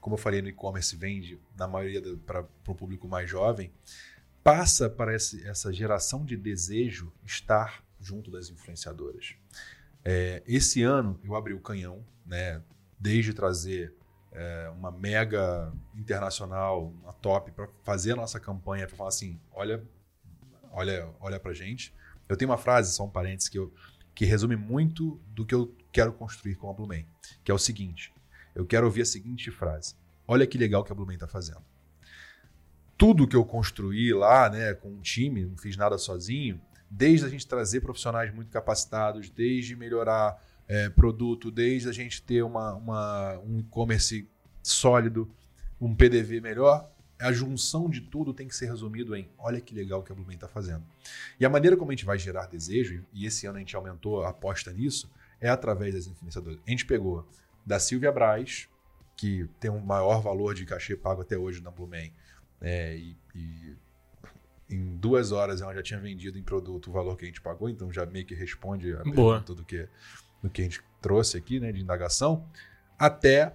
como 0.00 0.14
eu 0.14 0.18
falei 0.18 0.40
no 0.40 0.48
e-commerce, 0.48 0.94
vende 0.94 1.40
na 1.56 1.66
maioria 1.66 2.00
para 2.24 2.46
o 2.68 2.74
público 2.74 3.08
mais 3.08 3.28
jovem, 3.28 3.72
passa 4.44 4.88
para 4.88 5.12
essa 5.12 5.72
geração 5.72 6.24
de 6.24 6.36
desejo 6.36 7.12
estar 7.24 7.82
junto 8.00 8.30
das 8.30 8.48
influenciadoras. 8.48 9.34
É, 10.04 10.40
esse 10.46 10.82
ano 10.82 11.18
eu 11.24 11.34
abri 11.34 11.52
o 11.52 11.58
canhão, 11.58 12.04
né? 12.24 12.62
Desde 12.98 13.34
trazer 13.34 13.92
é, 14.36 14.68
uma 14.68 14.90
mega 14.90 15.72
internacional, 15.94 16.92
uma 17.02 17.12
top, 17.14 17.50
para 17.52 17.66
fazer 17.82 18.12
a 18.12 18.16
nossa 18.16 18.38
campanha, 18.38 18.86
para 18.86 18.94
falar 18.94 19.08
assim, 19.08 19.40
olha, 19.50 19.82
olha, 20.70 21.08
olha 21.18 21.40
para 21.40 21.54
gente. 21.54 21.94
Eu 22.28 22.36
tenho 22.36 22.50
uma 22.50 22.58
frase, 22.58 22.92
só 22.92 23.04
um 23.04 23.10
parênteses, 23.10 23.48
que, 23.48 23.58
eu, 23.58 23.72
que 24.14 24.26
resume 24.26 24.54
muito 24.54 25.18
do 25.28 25.46
que 25.46 25.54
eu 25.54 25.74
quero 25.90 26.12
construir 26.12 26.56
com 26.56 26.68
a 26.68 26.74
Blumen, 26.74 27.06
que 27.42 27.50
é 27.50 27.54
o 27.54 27.58
seguinte: 27.58 28.12
eu 28.54 28.66
quero 28.66 28.84
ouvir 28.86 29.02
a 29.02 29.06
seguinte 29.06 29.50
frase: 29.50 29.94
olha 30.28 30.46
que 30.46 30.58
legal 30.58 30.84
que 30.84 30.92
a 30.92 30.94
Blumen 30.94 31.14
está 31.14 31.26
fazendo. 31.26 31.64
Tudo 32.98 33.26
que 33.26 33.36
eu 33.36 33.44
construí 33.44 34.12
lá, 34.12 34.50
né, 34.50 34.74
com 34.74 34.88
um 34.88 35.00
time, 35.00 35.44
não 35.44 35.56
fiz 35.56 35.76
nada 35.76 35.96
sozinho, 35.96 36.60
desde 36.90 37.24
a 37.24 37.28
gente 37.28 37.46
trazer 37.46 37.80
profissionais 37.80 38.34
muito 38.34 38.50
capacitados, 38.50 39.30
desde 39.30 39.74
melhorar 39.74 40.42
é, 40.68 40.88
produto, 40.88 41.50
desde 41.50 41.88
a 41.88 41.92
gente 41.92 42.22
ter 42.22 42.42
uma, 42.42 42.74
uma- 42.74 43.38
um 43.40 43.58
e-commerce 43.60 44.28
sólido, 44.62 45.30
um 45.80 45.94
PDV 45.94 46.40
melhor, 46.40 46.90
a 47.18 47.32
junção 47.32 47.88
de 47.88 48.00
tudo 48.02 48.34
tem 48.34 48.46
que 48.48 48.54
ser 48.54 48.66
resumido 48.66 49.14
em 49.16 49.28
olha 49.38 49.60
que 49.60 49.74
legal 49.74 50.02
que 50.02 50.12
a 50.12 50.14
Blumen 50.14 50.34
está 50.34 50.48
fazendo. 50.48 50.84
E 51.40 51.46
a 51.46 51.48
maneira 51.48 51.76
como 51.76 51.90
a 51.90 51.94
gente 51.94 52.04
vai 52.04 52.18
gerar 52.18 52.46
desejo, 52.46 53.04
e 53.12 53.24
esse 53.26 53.46
ano 53.46 53.56
a 53.56 53.60
gente 53.60 53.74
aumentou 53.76 54.22
a 54.22 54.30
aposta 54.30 54.70
nisso, 54.72 55.10
é 55.40 55.48
através 55.48 55.94
das 55.94 56.06
influenciadoras. 56.06 56.58
A 56.66 56.70
gente 56.70 56.84
pegou 56.84 57.26
da 57.64 57.78
Silvia 57.78 58.12
Braz, 58.12 58.68
que 59.16 59.48
tem 59.58 59.70
um 59.70 59.80
maior 59.80 60.20
valor 60.20 60.54
de 60.54 60.66
cachê 60.66 60.94
pago 60.96 61.22
até 61.22 61.38
hoje 61.38 61.62
na 61.62 61.70
Blumen, 61.70 62.12
é, 62.60 62.96
e, 62.96 63.16
e 63.34 63.76
em 64.68 64.96
duas 64.96 65.30
horas 65.32 65.60
ela 65.62 65.72
já 65.74 65.82
tinha 65.82 66.00
vendido 66.00 66.38
em 66.38 66.42
produto 66.42 66.88
o 66.88 66.92
valor 66.92 67.16
que 67.16 67.24
a 67.24 67.28
gente 67.28 67.40
pagou, 67.40 67.68
então 67.70 67.90
já 67.92 68.04
meio 68.04 68.26
que 68.26 68.34
responde 68.34 68.92
a 68.94 69.02
Boa. 69.04 69.34
pergunta 69.40 69.54
do 69.54 69.64
que, 69.64 69.88
do 70.46 70.50
que 70.50 70.62
a 70.62 70.64
gente 70.64 70.82
trouxe 71.00 71.36
aqui, 71.36 71.60
né, 71.60 71.72
de 71.72 71.80
indagação, 71.80 72.44
até 72.98 73.54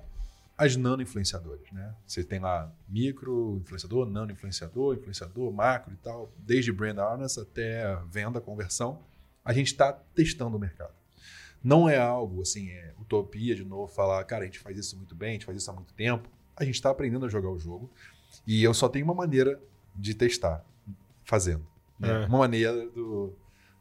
as 0.57 0.75
nano 0.75 1.01
influenciadoras, 1.01 1.71
né? 1.71 1.95
Você 2.05 2.23
tem 2.23 2.39
lá 2.39 2.71
micro 2.87 3.57
influenciador, 3.61 4.07
nano 4.07 4.31
influenciador, 4.31 4.95
influenciador, 4.95 5.51
macro 5.51 5.91
e 5.91 5.97
tal, 5.97 6.31
desde 6.37 6.71
brand 6.71 6.99
awareness 6.99 7.37
até 7.39 7.95
venda, 8.07 8.39
conversão, 8.39 9.01
a 9.43 9.53
gente 9.53 9.67
está 9.67 9.91
testando 9.91 10.55
o 10.55 10.59
mercado. 10.59 10.93
Não 11.63 11.89
é 11.89 11.97
algo 11.97 12.41
assim, 12.41 12.69
é 12.69 12.93
utopia 12.99 13.55
de 13.55 13.63
novo 13.63 13.91
falar, 13.91 14.23
cara, 14.25 14.43
a 14.43 14.45
gente 14.45 14.59
faz 14.59 14.77
isso 14.77 14.95
muito 14.95 15.15
bem, 15.15 15.29
a 15.29 15.33
gente 15.33 15.45
faz 15.45 15.57
isso 15.57 15.71
há 15.71 15.73
muito 15.73 15.93
tempo. 15.93 16.29
A 16.55 16.63
gente 16.63 16.75
está 16.75 16.91
aprendendo 16.91 17.25
a 17.25 17.29
jogar 17.29 17.49
o 17.49 17.57
jogo 17.57 17.91
e 18.45 18.63
eu 18.63 18.73
só 18.73 18.87
tenho 18.87 19.05
uma 19.05 19.15
maneira 19.15 19.59
de 19.95 20.13
testar, 20.13 20.63
fazendo. 21.23 21.65
Né? 21.99 22.23
É. 22.23 22.25
Uma 22.27 22.39
maneira 22.39 22.87
do, 22.89 23.33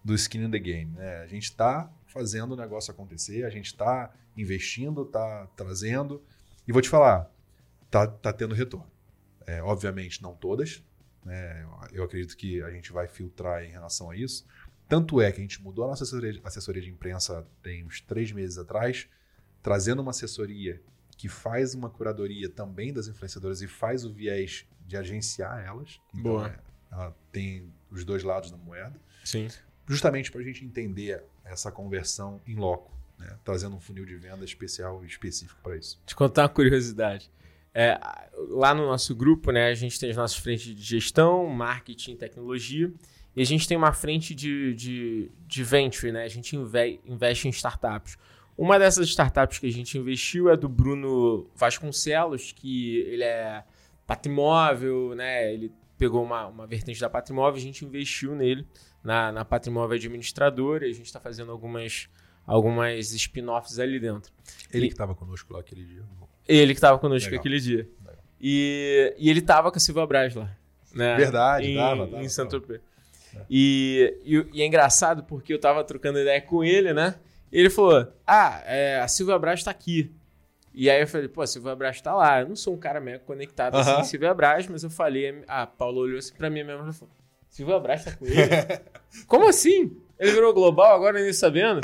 do 0.03 0.15
skin 0.15 0.45
in 0.45 0.51
the 0.51 0.59
game. 0.59 0.93
Né? 0.93 1.19
A 1.19 1.27
gente 1.27 1.45
está 1.45 1.91
fazendo 2.11 2.53
o 2.53 2.57
negócio 2.57 2.93
acontecer, 2.93 3.45
a 3.45 3.51
gente 3.51 3.67
está 3.67 4.13
investindo, 4.37 5.03
está 5.03 5.47
trazendo. 5.57 6.23
E 6.67 6.73
vou 6.73 6.83
te 6.83 6.89
falar, 6.89 7.31
tá, 7.91 8.07
tá 8.07 8.33
tendo 8.33 8.55
retorno. 8.55 8.91
É, 9.47 9.63
obviamente, 9.63 10.23
não 10.23 10.35
todas. 10.35 10.83
Né? 11.25 11.67
Eu 11.93 12.05
acredito 12.05 12.37
que 12.37 12.63
a 12.63 12.71
gente 12.71 12.93
vai 12.93 13.09
filtrar 13.09 13.65
em 13.65 13.71
relação 13.71 14.11
a 14.11 14.17
isso. 14.17 14.47
Tanto 14.89 15.21
é 15.21 15.31
que 15.31 15.39
a 15.39 15.43
gente 15.43 15.63
mudou 15.63 15.85
a 15.85 15.89
nossa 15.89 16.03
assessoria 16.03 16.33
de, 16.33 16.41
assessoria 16.45 16.83
de 16.83 16.91
imprensa 16.91 17.47
tem 17.63 17.85
uns 17.85 18.01
três 18.01 18.33
meses 18.33 18.59
atrás, 18.59 19.09
trazendo 19.63 20.03
uma 20.03 20.11
assessoria 20.11 20.83
que 21.17 21.29
faz 21.29 21.75
uma 21.75 21.89
curadoria 21.89 22.49
também 22.49 22.93
das 22.93 23.07
influenciadoras 23.07 23.63
e 23.63 23.69
faz 23.69 24.05
o 24.05 24.13
viés 24.13 24.67
de 24.87 24.97
agenciar 24.97 25.65
elas. 25.65 26.01
Então, 26.13 26.33
Boa. 26.33 26.49
é, 26.49 26.59
ela 26.91 27.17
tem 27.31 27.73
os 27.91 28.05
dois 28.05 28.25
lados 28.25 28.51
da 28.51 28.57
moeda 28.57 28.99
Sim. 29.25 29.49
Justamente 29.91 30.31
para 30.31 30.41
a 30.41 30.45
gente 30.45 30.65
entender 30.65 31.21
essa 31.45 31.73
conversão 31.73 32.41
em 32.47 32.55
loco, 32.55 32.97
né? 33.19 33.37
trazendo 33.45 33.75
um 33.75 33.81
funil 33.81 34.07
de 34.07 34.15
venda 34.15 34.45
especial 34.45 35.03
e 35.03 35.07
específico 35.09 35.59
para 35.65 35.77
isso. 35.77 36.01
Te 36.07 36.15
contar 36.15 36.43
uma 36.43 36.49
curiosidade. 36.49 37.29
É, 37.75 37.99
lá 38.49 38.73
no 38.73 38.87
nosso 38.87 39.15
grupo, 39.17 39.51
né, 39.51 39.67
a 39.69 39.75
gente 39.75 39.99
tem 39.99 40.11
as 40.11 40.17
nossas 40.17 40.39
frentes 40.39 40.75
de 40.75 40.81
gestão, 40.83 41.45
marketing 41.47 42.15
tecnologia. 42.15 42.93
E 43.35 43.43
a 43.43 43.45
gente 43.45 43.67
tem 43.67 43.77
uma 43.77 43.93
frente 43.93 44.33
de, 44.33 44.75
de, 44.75 45.31
de 45.47 45.65
venture, 45.65 46.13
né? 46.13 46.25
A 46.25 46.29
gente 46.29 46.57
inve- 46.57 47.01
investe 47.05 47.47
em 47.47 47.51
startups. 47.51 48.17
Uma 48.57 48.79
dessas 48.79 49.09
startups 49.09 49.59
que 49.59 49.67
a 49.67 49.73
gente 49.73 49.97
investiu 49.97 50.51
é 50.51 50.57
do 50.57 50.69
Bruno 50.69 51.49
Vasconcelos, 51.55 52.53
que 52.53 52.99
ele 52.99 53.23
é 53.23 53.65
patrimóvel, 54.07 55.15
né? 55.15 55.53
Ele 55.53 55.73
pegou 56.01 56.25
uma, 56.25 56.47
uma 56.47 56.67
vertente 56.67 56.99
da 56.99 57.11
patrimóvel, 57.11 57.59
a 57.59 57.63
gente 57.63 57.85
investiu 57.85 58.35
nele, 58.35 58.67
na, 59.05 59.31
na 59.31 59.45
patrimóvel 59.45 59.97
administradora, 59.97 60.87
e 60.87 60.91
a 60.91 60.95
gente 60.95 61.05
está 61.05 61.21
fazendo 61.21 61.53
algumas, 61.53 62.09
algumas 62.47 63.13
spin-offs 63.13 63.79
ali 63.79 64.01
dentro. 64.01 64.33
Ele 64.73 64.87
E- 64.87 64.89
que 64.89 64.95
estava 64.95 65.15
conosco 65.15 65.53
lá 65.53 65.61
aquele 65.61 65.85
dia. 65.85 66.03
Ele 66.49 66.73
que 66.73 66.79
estava 66.79 66.99
conosco 66.99 67.27
Legal. 67.29 67.41
aquele 67.41 67.61
dia. 67.61 67.87
Legal. 68.01 68.25
E, 68.41 69.15
e 69.19 69.29
ele 69.29 69.43
tava 69.43 69.71
com 69.71 69.77
a 69.77 69.81
Silva 69.81 70.07
Braz 70.07 70.35
lá. 70.35 70.51
Né? 70.95 71.17
Verdade, 71.17 71.67
em, 71.67 71.77
tava, 71.77 72.07
tava, 72.07 72.23
em. 72.25 72.29
Saint-Tropez. 72.31 72.81
E, 73.49 74.17
e, 74.25 74.47
e 74.55 74.63
é 74.63 74.67
engraçado 74.67 75.23
porque 75.25 75.53
eu 75.53 75.61
tava 75.61 75.85
trocando 75.85 76.19
ideia 76.19 76.41
com 76.41 76.65
ele, 76.65 76.95
né? 76.95 77.15
E 77.53 77.61
ele 77.61 77.69
falou: 77.69 78.11
Ah, 78.27 78.63
é, 78.65 79.01
a 79.01 79.07
Silvia 79.07 79.39
Braz 79.39 79.63
tá 79.63 79.71
aqui. 79.71 80.11
E 80.73 80.89
aí 80.89 81.01
eu 81.01 81.07
falei, 81.07 81.29
pô, 81.29 81.43
a 81.43 81.47
Silvia 81.47 81.77
tá 82.03 82.15
lá. 82.15 82.41
Eu 82.41 82.49
não 82.49 82.57
sou 82.57 82.75
um 82.75 82.79
cara 82.79 83.01
mega 83.01 83.19
conectado 83.21 83.77
assim 83.77 83.91
Aham. 83.91 84.01
em 84.01 84.05
Silvia 84.05 84.33
Braz, 84.35 84.67
mas 84.69 84.85
eu 84.85 84.91
falei, 84.91 85.43
a 85.49 85.67
Paula 85.67 85.99
olhou 86.01 86.19
assim 86.19 86.35
pra 86.35 86.49
mim 86.49 86.63
mesmo 86.63 86.89
e 86.89 86.93
falou: 86.93 87.15
Silvia 87.49 87.79
Braz 87.81 88.05
tá 88.05 88.13
com 88.17 88.25
ele? 88.27 88.37
Como 89.27 89.49
assim? 89.49 89.97
Ele 90.19 90.33
virou 90.33 90.53
global, 90.55 90.95
agora 90.95 91.21
nem 91.21 91.33
sabendo. 91.33 91.81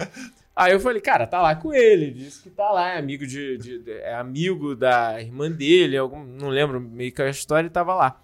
Aí 0.54 0.72
eu 0.72 0.80
falei, 0.80 1.00
cara, 1.02 1.26
tá 1.26 1.42
lá 1.42 1.54
com 1.56 1.74
ele. 1.74 2.10
Disse 2.12 2.42
que 2.42 2.50
tá 2.50 2.70
lá, 2.70 2.94
é 2.94 2.98
amigo 2.98 3.26
de, 3.26 3.58
de- 3.58 3.78
de- 3.80 3.92
é 3.92 4.14
amigo 4.14 4.74
da 4.74 5.20
irmã 5.20 5.50
dele, 5.50 5.96
algum, 5.96 6.22
não 6.24 6.48
lembro 6.48 6.80
meio 6.80 7.12
que 7.12 7.20
a 7.20 7.28
história, 7.28 7.68
tava 7.68 7.94
lá. 7.94 8.22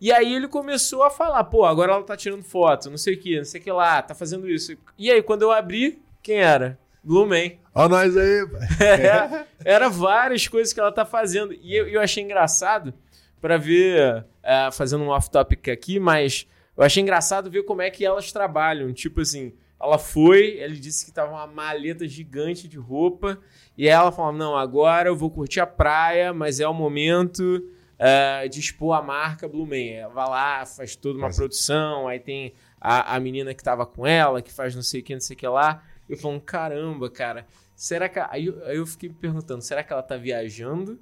E 0.00 0.12
aí 0.12 0.32
ele 0.32 0.46
começou 0.48 1.02
a 1.02 1.10
falar, 1.10 1.42
pô, 1.44 1.64
agora 1.64 1.92
ela 1.92 2.02
tá 2.04 2.16
tirando 2.16 2.42
foto, 2.44 2.88
não 2.88 2.96
sei 2.96 3.14
o 3.14 3.18
que, 3.20 3.36
não 3.36 3.44
sei 3.44 3.60
o 3.60 3.64
que 3.64 3.72
lá, 3.72 4.00
tá 4.00 4.14
fazendo 4.14 4.48
isso. 4.48 4.76
E 4.96 5.10
aí, 5.10 5.20
quando 5.22 5.42
eu 5.42 5.50
abri, 5.50 6.00
quem 6.22 6.36
era? 6.36 6.78
Blue 7.02 7.26
Man. 7.26 7.52
Ó 7.74 7.88
nós 7.88 8.16
aí, 8.16 8.46
pai. 8.48 8.68
É, 8.86 9.44
era 9.64 9.88
várias 9.88 10.46
coisas 10.48 10.72
que 10.72 10.80
ela 10.80 10.92
tá 10.92 11.04
fazendo. 11.04 11.52
E 11.52 11.74
eu, 11.74 11.88
eu 11.88 12.00
achei 12.00 12.22
engraçado 12.22 12.92
pra 13.40 13.56
ver, 13.56 14.24
é, 14.42 14.70
fazendo 14.72 15.04
um 15.04 15.08
off-topic 15.08 15.68
aqui, 15.68 16.00
mas 16.00 16.46
eu 16.76 16.82
achei 16.84 17.02
engraçado 17.02 17.50
ver 17.50 17.62
como 17.62 17.82
é 17.82 17.90
que 17.90 18.04
elas 18.04 18.32
trabalham. 18.32 18.92
Tipo 18.92 19.20
assim, 19.20 19.52
ela 19.80 19.96
foi, 19.98 20.58
ele 20.58 20.76
disse 20.78 21.06
que 21.06 21.12
tava 21.12 21.30
uma 21.32 21.46
maleta 21.46 22.06
gigante 22.08 22.66
de 22.66 22.78
roupa, 22.78 23.38
e 23.76 23.84
aí 23.84 23.94
ela 23.94 24.10
falou: 24.10 24.32
Não, 24.32 24.56
agora 24.56 25.08
eu 25.08 25.16
vou 25.16 25.30
curtir 25.30 25.60
a 25.60 25.66
praia, 25.66 26.32
mas 26.32 26.58
é 26.58 26.66
o 26.66 26.74
momento 26.74 27.64
é, 27.96 28.48
de 28.48 28.58
expor 28.58 28.96
a 28.96 29.02
marca 29.02 29.46
Blue 29.48 29.66
Man. 29.66 29.76
Ela 29.76 30.12
vai 30.12 30.28
lá, 30.28 30.66
faz 30.66 30.96
toda 30.96 31.16
uma 31.16 31.28
Mas- 31.28 31.36
produção, 31.36 32.08
aí 32.08 32.18
tem 32.18 32.54
a, 32.80 33.14
a 33.14 33.20
menina 33.20 33.54
que 33.54 33.62
tava 33.62 33.86
com 33.86 34.04
ela, 34.06 34.42
que 34.42 34.52
faz 34.52 34.74
não 34.74 34.82
sei 34.82 35.00
o 35.00 35.04
que, 35.04 35.14
não 35.14 35.20
sei 35.20 35.34
o 35.36 35.38
que 35.38 35.46
lá. 35.46 35.82
Eu 36.08 36.16
falando, 36.16 36.40
caramba, 36.40 37.10
cara, 37.10 37.46
será 37.76 38.08
que. 38.08 38.18
Aí 38.18 38.46
eu, 38.46 38.64
aí 38.64 38.76
eu 38.76 38.86
fiquei 38.86 39.08
me 39.08 39.14
perguntando, 39.14 39.62
será 39.62 39.82
que 39.84 39.92
ela 39.92 40.02
tá 40.02 40.16
viajando? 40.16 40.98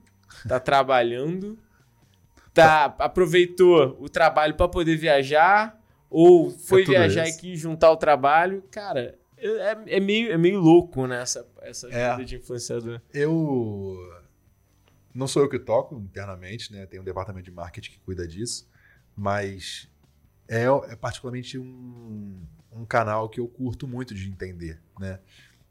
Tá 0.49 0.59
trabalhando? 0.59 1.59
Tá, 2.53 2.87
aproveitou 2.99 3.97
o 4.01 4.09
trabalho 4.09 4.55
pra 4.55 4.67
poder 4.69 4.97
viajar? 4.97 5.79
Ou 6.09 6.51
foi 6.51 6.83
tudo 6.85 6.93
viajar 6.93 7.29
isso. 7.29 7.39
e 7.39 7.41
quis 7.41 7.61
juntar 7.61 7.91
o 7.91 7.97
trabalho? 7.97 8.63
Cara, 8.71 9.19
é, 9.37 9.97
é 9.97 10.01
meio, 10.01 10.33
é 10.33 10.39
meio 10.39 10.59
louco, 10.59 11.07
né? 11.07 11.21
Essa, 11.21 11.47
essa 11.63 11.89
É. 11.93 12.13
vida 12.13 12.25
de 12.25 12.37
influenciador. 12.37 13.01
Eu. 13.13 13.97
Não 15.15 15.27
sou 15.27 15.43
eu 15.43 15.49
que 15.49 15.59
toco 15.59 15.97
internamente, 15.99 16.73
né? 16.73 16.87
Tem 16.87 17.01
um 17.01 17.05
departamento 17.05 17.45
de 17.45 17.51
marketing 17.51 17.91
que 17.93 17.99
cuida 18.01 18.27
disso, 18.27 18.69
mas 19.15 19.89
é, 20.49 20.65
é 20.65 20.97
particularmente 20.97 21.59
um, 21.59 22.41
um 22.73 22.85
canal 22.85 23.29
que 23.29 23.41
eu 23.41 23.49
curto 23.49 23.87
muito 23.87 24.15
de 24.15 24.29
entender, 24.29 24.81
né? 24.99 25.19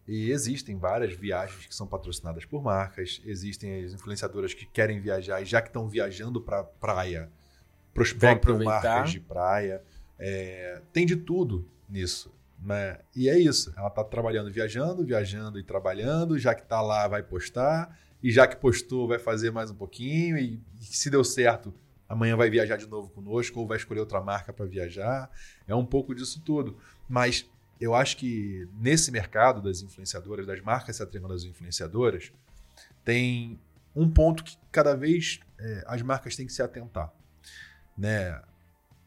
E 0.08 0.30
existem 0.30 0.78
várias 0.78 1.14
viagens 1.14 1.66
que 1.66 1.74
são 1.74 1.88
patrocinadas 1.88 2.46
por 2.46 2.62
marcas, 2.62 3.22
existem 3.26 3.84
as 3.84 3.94
influenciadoras 3.94 4.54
que 4.54 4.66
querem 4.66 5.00
viajar 5.00 5.42
e 5.42 5.46
já 5.46 5.62
que 5.62 5.70
estão 5.70 5.88
viajando 5.90 6.40
para 6.40 6.64
praia, 6.64 7.32
prospectam 7.94 8.64
marcas 8.64 9.12
de 9.12 9.20
praia. 9.20 9.82
É, 10.20 10.82
tem 10.94 11.06
de 11.06 11.16
tudo 11.16 11.68
nisso. 11.90 12.32
Né? 12.62 13.00
E 13.16 13.30
é 13.30 13.40
isso. 13.40 13.74
Ela 13.76 13.88
está 13.88 14.04
trabalhando, 14.04 14.52
viajando, 14.52 15.04
viajando 15.04 15.60
e 15.60 15.64
trabalhando. 15.64 16.38
Já 16.38 16.54
que 16.54 16.62
está 16.62 16.82
lá, 16.82 17.08
vai 17.08 17.24
postar. 17.24 17.98
E 18.22 18.32
já 18.32 18.48
que 18.48 18.56
postou, 18.56 19.08
vai 19.08 19.20
fazer 19.20 19.52
mais 19.52 19.72
um 19.72 19.76
pouquinho. 19.76 20.38
E, 20.38 20.62
e 20.80 20.84
se 20.84 21.10
deu 21.10 21.24
certo, 21.24 21.74
amanhã 22.08 22.36
vai 22.36 22.50
viajar 22.50 22.78
de 22.78 22.88
novo 22.88 23.10
conosco 23.10 23.60
ou 23.60 23.68
vai 23.68 23.78
escolher 23.78 24.00
outra 24.00 24.22
marca 24.22 24.54
para 24.54 24.66
viajar. 24.66 25.30
É 25.68 25.76
um 25.76 25.86
pouco 25.86 26.14
disso 26.14 26.42
tudo. 26.44 26.78
Mas 27.08 27.50
eu 27.80 27.94
acho 27.94 28.18
que 28.18 28.68
nesse 28.80 29.12
mercado 29.12 29.62
das 29.62 29.82
influenciadoras, 29.82 30.46
das 30.46 30.62
marcas 30.62 30.96
se 30.96 31.04
atrelando 31.04 31.34
às 31.34 31.44
influenciadoras, 31.44 32.32
tem 33.04 33.60
um 33.96 34.10
ponto 34.10 34.44
que 34.44 34.58
cada 34.72 34.96
vez 34.96 35.40
é, 35.58 35.84
as 35.88 36.02
marcas 36.02 36.36
têm 36.36 36.46
que 36.46 36.54
se 36.54 36.62
atentar. 36.62 37.14
Né? 37.98 38.42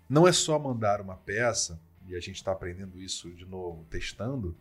Não 0.08 0.26
é 0.26 0.32
só 0.32 0.58
mandar 0.58 1.00
uma 1.00 1.16
peça, 1.16 1.80
e 2.06 2.16
a 2.16 2.20
gente 2.20 2.36
está 2.36 2.52
aprendendo 2.52 2.98
isso 2.98 3.30
de 3.34 3.44
novo, 3.44 3.84
testando, 3.90 4.56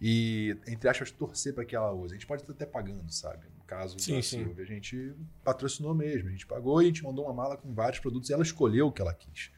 e, 0.00 0.56
entre 0.66 0.88
aspas, 0.88 1.10
torcer 1.10 1.54
para 1.54 1.64
que 1.64 1.76
ela 1.76 1.92
use. 1.92 2.14
A 2.14 2.16
gente 2.16 2.26
pode 2.26 2.42
estar 2.42 2.52
até 2.52 2.66
pagando, 2.66 3.10
sabe? 3.12 3.46
Caso 3.66 3.98
Sim, 3.98 4.16
da. 4.16 4.22
Silvia, 4.22 4.62
a 4.62 4.66
gente 4.66 5.12
patrocinou 5.44 5.94
mesmo. 5.94 6.28
A 6.28 6.30
gente 6.32 6.46
pagou 6.46 6.80
e 6.80 6.84
a 6.84 6.88
gente 6.88 7.02
mandou 7.02 7.24
uma 7.24 7.34
mala 7.34 7.56
com 7.56 7.72
vários 7.74 7.98
produtos 7.98 8.30
e 8.30 8.32
ela 8.32 8.42
escolheu 8.42 8.86
o 8.88 8.92
que 8.92 9.02
ela 9.02 9.12
quis. 9.12 9.50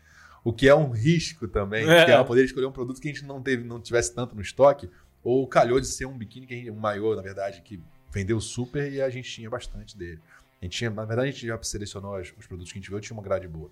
O 0.42 0.52
que 0.52 0.66
é 0.68 0.74
um 0.74 0.90
risco 0.90 1.46
também, 1.46 1.88
É. 1.88 2.04
que 2.06 2.10
ela 2.10 2.24
poderia 2.24 2.46
escolher 2.46 2.66
um 2.66 2.72
produto 2.72 3.00
que 3.00 3.08
a 3.08 3.12
gente 3.12 3.24
não 3.26 3.42
teve, 3.42 3.64
não 3.64 3.80
tivesse 3.80 4.14
tanto 4.14 4.34
no 4.34 4.40
estoque, 4.40 4.88
ou 5.22 5.46
calhou 5.46 5.78
de 5.80 5.86
ser 5.86 6.06
um 6.06 6.16
biquíni, 6.16 6.46
que 6.46 6.54
a 6.54 6.56
gente, 6.56 6.70
um 6.70 6.76
maiô, 6.76 7.14
na 7.14 7.20
verdade, 7.22 7.60
que 7.60 7.78
vendeu 8.10 8.40
super 8.40 8.90
e 8.90 9.02
a 9.02 9.10
gente 9.10 9.30
tinha 9.30 9.50
bastante 9.50 9.96
dele. 9.98 10.20
A 10.60 10.64
gente 10.64 10.78
tinha, 10.78 10.90
na 10.90 11.04
verdade, 11.04 11.28
a 11.28 11.32
gente 11.32 11.46
já 11.46 11.62
selecionou 11.62 12.14
as- 12.14 12.32
os 12.38 12.46
produtos 12.46 12.72
que 12.72 12.78
a 12.78 12.80
gente 12.80 12.88
viu, 12.90 12.98
tinha 13.00 13.14
uma 13.16 13.22
grade 13.22 13.46
boa. 13.46 13.70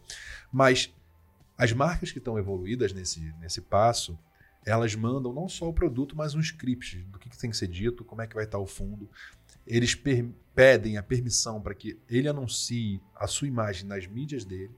Mas 0.53 0.93
as 1.57 1.73
marcas 1.73 2.13
que 2.13 2.19
estão 2.19 2.39
evoluídas 2.39 2.93
nesse, 2.93 3.21
nesse 3.41 3.61
passo, 3.63 4.19
elas 4.67 4.95
mandam 4.97 5.33
não 5.33 5.49
só 5.49 5.69
o 5.69 5.73
produto, 5.73 6.17
mas 6.17 6.35
um 6.35 6.41
script 6.41 6.99
do 7.05 7.21
que, 7.21 7.31
que 7.31 7.39
tem 7.39 7.51
que 7.51 7.57
ser 7.57 7.69
dito, 7.69 8.05
como 8.05 8.21
é 8.21 8.27
que 8.27 8.35
vai 8.35 8.45
estar 8.45 8.59
o 8.59 8.67
fundo. 8.67 9.09
Eles 9.65 9.95
pedem 10.55 10.97
a 10.97 11.03
permissão 11.03 11.61
para 11.63 11.75
que 11.75 11.97
ele 12.11 12.29
anuncie 12.29 13.01
a 13.15 13.29
sua 13.29 13.47
imagem 13.47 13.87
nas 13.87 14.07
mídias 14.09 14.45
dele. 14.45 14.75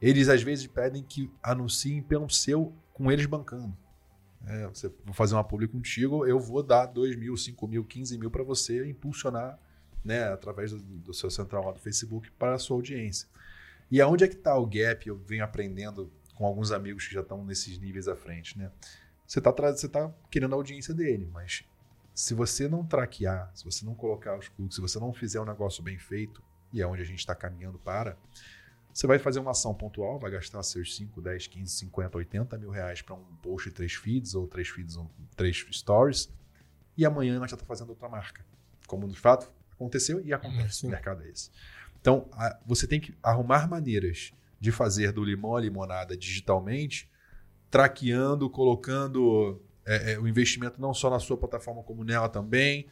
Eles 0.00 0.28
às 0.28 0.40
vezes 0.40 0.68
pedem 0.68 1.02
que 1.02 1.28
anunciem 1.42 2.00
pelo 2.00 2.30
seu, 2.30 2.72
com 2.94 3.10
eles 3.10 3.26
bancando. 3.26 3.76
É, 4.46 4.68
você 4.68 4.88
vou 5.04 5.12
fazer 5.12 5.34
uma 5.34 5.42
publi 5.42 5.66
contigo, 5.66 6.24
eu 6.24 6.38
vou 6.38 6.62
dar 6.62 6.86
2 6.86 7.16
mil, 7.16 7.36
5 7.36 7.66
mil, 7.66 7.84
15 7.84 8.16
mil 8.16 8.30
para 8.30 8.44
você 8.44 8.88
impulsionar 8.88 9.58
né, 10.04 10.28
através 10.28 10.70
do, 10.70 10.78
do 10.78 11.12
seu 11.12 11.28
central 11.28 11.64
lá 11.64 11.72
do 11.72 11.80
Facebook 11.80 12.30
para 12.38 12.54
a 12.54 12.58
sua 12.58 12.76
audiência. 12.76 13.28
E 13.90 14.00
aonde 14.00 14.22
é 14.22 14.28
que 14.28 14.36
está 14.36 14.56
o 14.56 14.64
gap? 14.64 15.08
Eu 15.08 15.16
venho 15.16 15.42
aprendendo 15.42 16.12
com 16.34 16.46
alguns 16.46 16.70
amigos 16.70 17.08
que 17.08 17.14
já 17.14 17.20
estão 17.20 17.44
nesses 17.44 17.78
níveis 17.78 18.06
à 18.06 18.14
frente, 18.14 18.56
né? 18.56 18.70
Você 19.28 19.38
está 19.40 19.50
você 19.52 19.88
tá 19.88 20.10
querendo 20.30 20.54
a 20.54 20.56
audiência 20.56 20.94
dele, 20.94 21.28
mas 21.32 21.62
se 22.14 22.32
você 22.32 22.66
não 22.66 22.84
traquear, 22.84 23.50
se 23.54 23.62
você 23.62 23.84
não 23.84 23.94
colocar 23.94 24.38
os 24.38 24.48
cookies, 24.48 24.74
se 24.76 24.80
você 24.80 24.98
não 24.98 25.12
fizer 25.12 25.38
um 25.38 25.44
negócio 25.44 25.82
bem 25.82 25.98
feito, 25.98 26.42
e 26.72 26.80
é 26.80 26.86
onde 26.86 27.02
a 27.02 27.04
gente 27.04 27.18
está 27.18 27.34
caminhando 27.34 27.78
para, 27.78 28.16
você 28.92 29.06
vai 29.06 29.18
fazer 29.18 29.38
uma 29.38 29.50
ação 29.50 29.74
pontual, 29.74 30.18
vai 30.18 30.30
gastar 30.30 30.62
seus 30.62 30.96
5, 30.96 31.20
10, 31.20 31.46
15, 31.46 31.70
50, 31.72 32.16
80 32.16 32.58
mil 32.58 32.70
reais 32.70 33.02
para 33.02 33.14
um 33.14 33.22
post 33.42 33.68
e 33.68 33.72
três 33.72 33.92
feeds, 33.92 34.34
ou 34.34 34.48
três 34.48 34.68
feeds, 34.68 34.96
ou 34.96 35.10
três 35.36 35.64
stories, 35.72 36.32
e 36.96 37.04
amanhã 37.04 37.38
nós 37.38 37.50
já 37.50 37.54
estamos 37.54 37.68
fazendo 37.68 37.90
outra 37.90 38.08
marca. 38.08 38.42
Como 38.86 39.06
de 39.06 39.18
fato 39.18 39.52
aconteceu 39.72 40.20
e 40.24 40.32
acontece. 40.32 40.78
Sim. 40.80 40.86
O 40.88 40.90
mercado 40.90 41.22
é 41.22 41.28
esse. 41.28 41.50
Então, 42.00 42.26
a- 42.32 42.58
você 42.66 42.86
tem 42.86 42.98
que 42.98 43.14
arrumar 43.22 43.68
maneiras 43.68 44.32
de 44.58 44.72
fazer 44.72 45.12
do 45.12 45.22
limão 45.22 45.54
à 45.54 45.60
limonada 45.60 46.16
digitalmente, 46.16 47.08
traqueando, 47.70 48.48
colocando 48.48 49.60
é, 49.86 50.12
é, 50.12 50.18
o 50.18 50.26
investimento 50.26 50.80
não 50.80 50.92
só 50.92 51.10
na 51.10 51.18
sua 51.18 51.36
plataforma, 51.36 51.82
como 51.82 52.04
nela 52.04 52.28
também, 52.28 52.88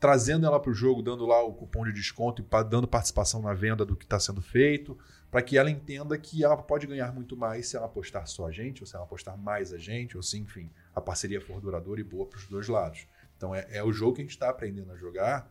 trazendo 0.00 0.46
ela 0.46 0.58
para 0.58 0.70
o 0.70 0.74
jogo, 0.74 1.02
dando 1.02 1.26
lá 1.26 1.42
o 1.42 1.52
cupom 1.52 1.84
de 1.84 1.92
desconto 1.92 2.42
e 2.42 2.64
dando 2.64 2.88
participação 2.88 3.42
na 3.42 3.52
venda 3.52 3.84
do 3.84 3.94
que 3.94 4.04
está 4.04 4.18
sendo 4.18 4.40
feito, 4.40 4.98
para 5.30 5.42
que 5.42 5.56
ela 5.56 5.70
entenda 5.70 6.16
que 6.18 6.42
ela 6.42 6.56
pode 6.56 6.86
ganhar 6.86 7.12
muito 7.12 7.36
mais 7.36 7.68
se 7.68 7.76
ela 7.76 7.86
apostar 7.86 8.26
só 8.26 8.46
a 8.46 8.50
gente, 8.50 8.82
ou 8.82 8.86
se 8.86 8.96
ela 8.96 9.04
apostar 9.04 9.36
mais 9.36 9.72
a 9.72 9.78
gente, 9.78 10.16
ou 10.16 10.22
se, 10.22 10.38
enfim, 10.38 10.70
a 10.94 11.00
parceria 11.00 11.40
for 11.40 11.60
duradoura 11.60 12.00
e 12.00 12.04
boa 12.04 12.26
para 12.26 12.38
os 12.38 12.46
dois 12.46 12.66
lados. 12.66 13.06
Então, 13.36 13.54
é, 13.54 13.66
é 13.70 13.84
o 13.84 13.92
jogo 13.92 14.14
que 14.14 14.22
a 14.22 14.24
gente 14.24 14.32
está 14.32 14.48
aprendendo 14.48 14.90
a 14.90 14.96
jogar 14.96 15.50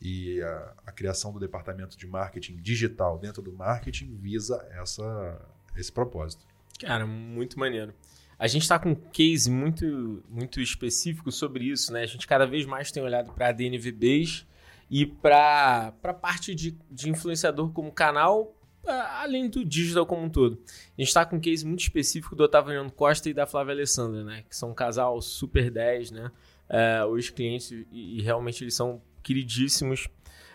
e 0.00 0.40
a, 0.42 0.74
a 0.86 0.92
criação 0.92 1.32
do 1.32 1.40
departamento 1.40 1.96
de 1.96 2.06
marketing 2.06 2.56
digital 2.56 3.18
dentro 3.18 3.42
do 3.42 3.52
marketing 3.52 4.14
visa 4.14 4.64
essa, 4.70 5.40
esse 5.76 5.90
propósito. 5.90 6.46
Cara, 6.78 7.06
muito 7.06 7.58
maneiro. 7.58 7.94
A 8.38 8.46
gente 8.46 8.62
está 8.62 8.78
com 8.78 8.90
um 8.90 8.94
case 8.94 9.50
muito, 9.50 10.22
muito 10.28 10.60
específico 10.60 11.32
sobre 11.32 11.64
isso, 11.64 11.92
né? 11.92 12.02
A 12.02 12.06
gente 12.06 12.26
cada 12.26 12.46
vez 12.46 12.66
mais 12.66 12.90
tem 12.90 13.02
olhado 13.02 13.32
para 13.32 13.52
DNVBs 13.52 14.46
e 14.90 15.06
para 15.06 15.92
a 16.02 16.12
parte 16.12 16.54
de, 16.54 16.76
de 16.90 17.08
influenciador 17.08 17.72
como 17.72 17.90
canal, 17.90 18.54
além 18.86 19.48
do 19.48 19.64
digital 19.64 20.04
como 20.04 20.22
um 20.22 20.28
todo. 20.28 20.60
A 20.66 21.00
gente 21.00 21.08
está 21.08 21.24
com 21.24 21.36
um 21.36 21.40
case 21.40 21.66
muito 21.66 21.80
específico 21.80 22.36
do 22.36 22.44
Otaviano 22.44 22.90
Costa 22.90 23.28
e 23.30 23.34
da 23.34 23.46
Flávia 23.46 23.72
Alessandra, 23.72 24.22
né? 24.22 24.44
Que 24.48 24.54
são 24.54 24.70
um 24.70 24.74
casal 24.74 25.20
super 25.22 25.70
10, 25.70 26.10
né? 26.10 26.30
É, 26.68 27.04
os 27.06 27.30
clientes, 27.30 27.70
e, 27.70 27.86
e 27.90 28.22
realmente 28.22 28.62
eles 28.62 28.74
são 28.74 29.00
queridíssimos. 29.22 30.08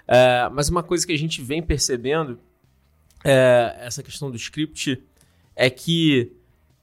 É, 0.07 0.47
mas 0.51 0.69
uma 0.69 0.84
coisa 0.84 1.05
que 1.05 1.13
a 1.13 1.17
gente 1.17 1.41
vem 1.41 1.63
percebendo, 1.63 2.39
é, 3.24 3.76
essa 3.80 4.03
questão 4.03 4.30
do 4.30 4.38
script, 4.38 5.03
é 5.56 5.70
que 5.70 6.32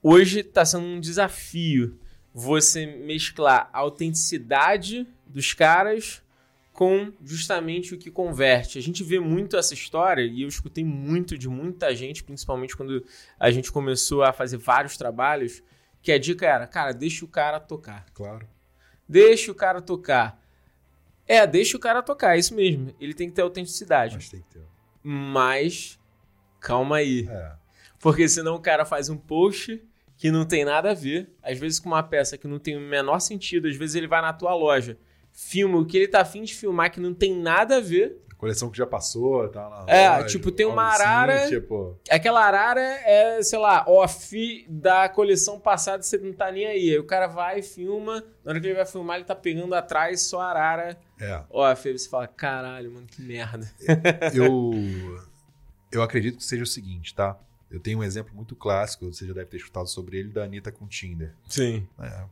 hoje 0.03 0.41
está 0.41 0.65
sendo 0.65 0.85
um 0.85 1.01
desafio 1.01 1.99
você 2.33 2.87
mesclar 2.87 3.69
a 3.73 3.79
autenticidade 3.79 5.07
dos 5.27 5.53
caras 5.53 6.23
com 6.73 7.13
justamente 7.25 7.93
o 7.93 7.99
que 7.99 8.09
converte. 8.09 8.79
A 8.79 8.81
gente 8.81 9.03
vê 9.03 9.19
muito 9.19 9.57
essa 9.57 9.75
história 9.75 10.23
e 10.23 10.43
eu 10.43 10.49
escutei 10.49 10.85
muito 10.85 11.37
de 11.37 11.49
muita 11.49 11.93
gente, 11.93 12.23
principalmente 12.23 12.77
quando 12.77 13.05
a 13.41 13.51
gente 13.51 13.73
começou 13.73 14.23
a 14.23 14.33
fazer 14.33 14.59
vários 14.59 14.97
trabalhos, 14.97 15.61
que 16.01 16.13
a 16.13 16.19
dica 16.19 16.47
era, 16.47 16.69
cara, 16.69 16.93
deixa 16.93 17.25
o 17.25 17.29
cara 17.29 17.59
tocar. 17.59 18.07
Claro. 18.15 18.47
Deixa 19.09 19.51
o 19.51 19.55
cara 19.55 19.83
tocar. 19.83 20.41
É, 21.27 21.45
deixa 21.47 21.77
o 21.77 21.81
cara 21.81 22.01
tocar, 22.01 22.37
é 22.37 22.39
isso 22.39 22.55
mesmo. 22.55 22.95
Ele 23.01 23.13
tem 23.13 23.29
que 23.29 23.35
ter 23.35 23.43
autenticidade. 23.43 24.15
Mas 24.15 24.29
tem 24.29 24.41
que 24.41 24.49
ter. 24.49 24.63
Mas 25.03 25.99
calma 26.61 26.99
aí. 26.99 27.27
É. 27.29 27.53
Porque 28.01 28.29
senão 28.29 28.55
o 28.55 28.61
cara 28.61 28.85
faz 28.85 29.09
um 29.09 29.17
post 29.17 29.83
que 30.17 30.31
não 30.31 30.45
tem 30.45 30.65
nada 30.65 30.91
a 30.91 30.95
ver, 30.95 31.31
às 31.43 31.59
vezes 31.59 31.79
com 31.79 31.89
uma 31.89 32.03
peça 32.03 32.37
que 32.37 32.49
não 32.49 32.59
tem 32.59 32.77
o 32.77 32.81
menor 32.81 33.21
sentido, 33.21 33.69
às 33.69 33.77
vezes 33.77 33.95
ele 33.95 34.09
vai 34.09 34.21
na 34.21 34.33
tua 34.33 34.55
loja, 34.55 34.99
filma 35.33 35.79
o 35.79 35.87
que 35.87 35.97
ele 35.97 36.09
tá 36.09 36.21
afim 36.21 36.43
de 36.43 36.55
filmar 36.55 36.91
que 36.91 36.99
não 37.01 37.15
tem 37.15 37.35
nada 37.37 37.77
a 37.77 37.81
ver. 37.81 38.17
Coleção 38.37 38.71
que 38.71 38.79
já 38.79 38.87
passou, 38.87 39.49
tá 39.49 39.69
na 39.69 39.93
É, 39.93 40.09
loja, 40.11 40.27
tipo, 40.29 40.53
tem 40.53 40.65
uma 40.65 40.83
algo 40.83 40.95
assim, 40.95 41.03
arara- 41.03 41.49
tipo, 41.49 41.99
Aquela 42.09 42.41
arara 42.45 42.81
é, 42.81 43.43
sei 43.43 43.59
lá, 43.59 43.85
off 43.89 44.65
da 44.69 45.09
coleção 45.09 45.59
passada, 45.59 46.05
você 46.05 46.17
não 46.19 46.33
tá 46.33 46.51
nem 46.53 46.67
aí. 46.67 46.91
Aí 46.91 46.99
o 47.01 47.05
cara 47.05 47.27
vai, 47.27 47.63
filma, 47.63 48.25
na 48.45 48.51
hora 48.53 48.61
que 48.61 48.67
ele 48.69 48.75
vai 48.77 48.87
filmar, 48.87 49.17
ele 49.17 49.25
tá 49.25 49.35
pegando 49.35 49.75
atrás 49.75 50.23
só 50.23 50.41
a 50.41 50.51
arara 50.51 50.97
é. 51.21 51.43
off. 51.51 51.89
Aí 51.89 51.99
você 51.99 52.09
fala, 52.09 52.29
caralho, 52.29 52.93
mano, 52.93 53.07
que 53.09 53.21
merda. 53.23 53.69
eu, 54.33 54.71
eu 55.91 56.01
acredito 56.03 56.39
que 56.39 56.45
seja 56.45 56.63
o 56.63 56.67
seguinte, 56.67 57.15
tá? 57.17 57.37
Eu 57.71 57.81
tenho 57.81 57.99
um 57.99 58.03
exemplo 58.03 58.35
muito 58.35 58.57
clássico, 58.57 59.13
você 59.13 59.27
já 59.27 59.35
deve 59.35 59.51
ter 59.51 59.59
escutado 59.59 59.87
sobre 59.89 60.19
ele, 60.19 60.31
da 60.31 60.45
Anitta 60.45 60.73
com 60.73 60.87
Tinder. 60.87 61.35
Sim. 61.49 61.87
É, 62.01 62.25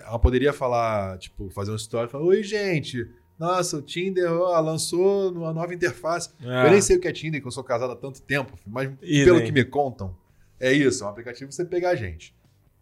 ela 0.00 0.18
poderia 0.18 0.52
falar, 0.52 1.18
tipo, 1.18 1.48
fazer 1.50 1.70
uma 1.70 1.76
história, 1.76 2.08
falar, 2.08 2.24
oi, 2.24 2.42
gente, 2.42 3.08
nossa, 3.38 3.78
o 3.78 3.82
Tinder 3.82 4.30
ó, 4.30 4.60
lançou 4.60 5.32
uma 5.32 5.52
nova 5.52 5.72
interface. 5.74 6.30
Eu 6.40 6.70
nem 6.70 6.80
sei 6.80 6.96
o 6.96 7.00
que 7.00 7.08
é 7.08 7.12
Tinder, 7.12 7.40
que 7.40 7.46
eu 7.46 7.52
sou 7.52 7.64
casado 7.64 7.92
há 7.92 7.96
tanto 7.96 8.20
tempo, 8.20 8.52
mas 8.66 8.92
E 9.00 9.24
pelo 9.24 9.38
nem. 9.38 9.46
que 9.46 9.52
me 9.52 9.64
contam, 9.64 10.14
é 10.60 10.72
isso, 10.72 11.02
é 11.02 11.06
um 11.06 11.10
aplicativo 11.10 11.48
pra 11.48 11.56
você 11.56 11.64
pegar 11.64 11.90
a 11.90 11.96
gente. 11.96 12.34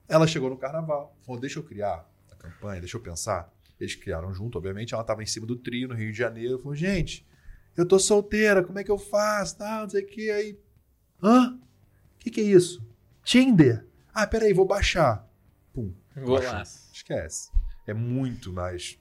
Ela 0.09 0.27
chegou 0.27 0.51
no 0.51 0.57
carnaval, 0.57 1.17
falou, 1.25 1.41
deixa 1.41 1.61
eu 1.61 1.63
criar 1.63 2.05
a 2.31 2.35
campanha, 2.35 2.81
deixa 2.81 2.97
eu 2.97 3.01
pensar. 3.01 3.53
Eles 3.79 3.95
criaram 3.95 4.35
junto, 4.35 4.59
obviamente, 4.59 4.93
ela 4.93 5.03
estava 5.03 5.23
em 5.23 5.27
cima 5.27 5.47
do 5.47 5.57
trio 5.57 5.89
no 5.89 5.95
Rio 5.95 6.11
de 6.11 6.19
Janeiro, 6.19 6.59
falou, 6.59 6.75
gente, 6.75 7.25
eu 7.77 7.87
tô 7.87 7.99
solteira, 8.01 8.65
como 8.65 8.79
é 8.81 8.85
que 8.85 8.91
eu 8.91 8.99
faço? 8.99 9.57
Tá, 9.57 9.83
não 9.83 9.89
sei 9.89 10.03
o 10.03 10.07
que, 10.07 10.31
aí... 10.31 10.59
Hã? 11.23 11.59
O 12.21 12.23
que, 12.23 12.31
que 12.31 12.41
é 12.43 12.45
isso? 12.45 12.87
Tinder? 13.25 13.87
Ah, 14.13 14.27
peraí, 14.27 14.53
vou 14.53 14.67
baixar. 14.67 15.27
Pum, 15.73 15.95
Golaço. 16.15 16.91
Esquece. 16.93 17.51
É 17.87 17.95
muito 17.95 18.53
mais 18.53 18.99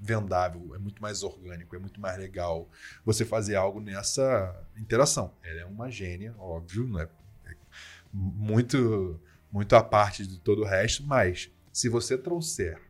vendável, 0.00 0.74
é 0.74 0.78
muito 0.78 1.00
mais 1.00 1.22
orgânico, 1.22 1.76
é 1.76 1.78
muito 1.78 2.00
mais 2.00 2.18
legal 2.18 2.68
você 3.04 3.24
fazer 3.24 3.54
algo 3.54 3.80
nessa 3.80 4.66
interação. 4.76 5.32
Ela 5.44 5.60
é 5.60 5.64
uma 5.64 5.88
gênia, 5.88 6.34
óbvio, 6.36 6.88
não 6.88 6.98
é, 6.98 7.08
é 7.46 7.54
muito 8.12 9.20
muito 9.52 9.76
à 9.76 9.84
parte 9.84 10.26
de 10.26 10.40
todo 10.40 10.62
o 10.62 10.64
resto, 10.64 11.04
mas 11.06 11.52
se 11.72 11.88
você 11.88 12.18
trouxer 12.18 12.80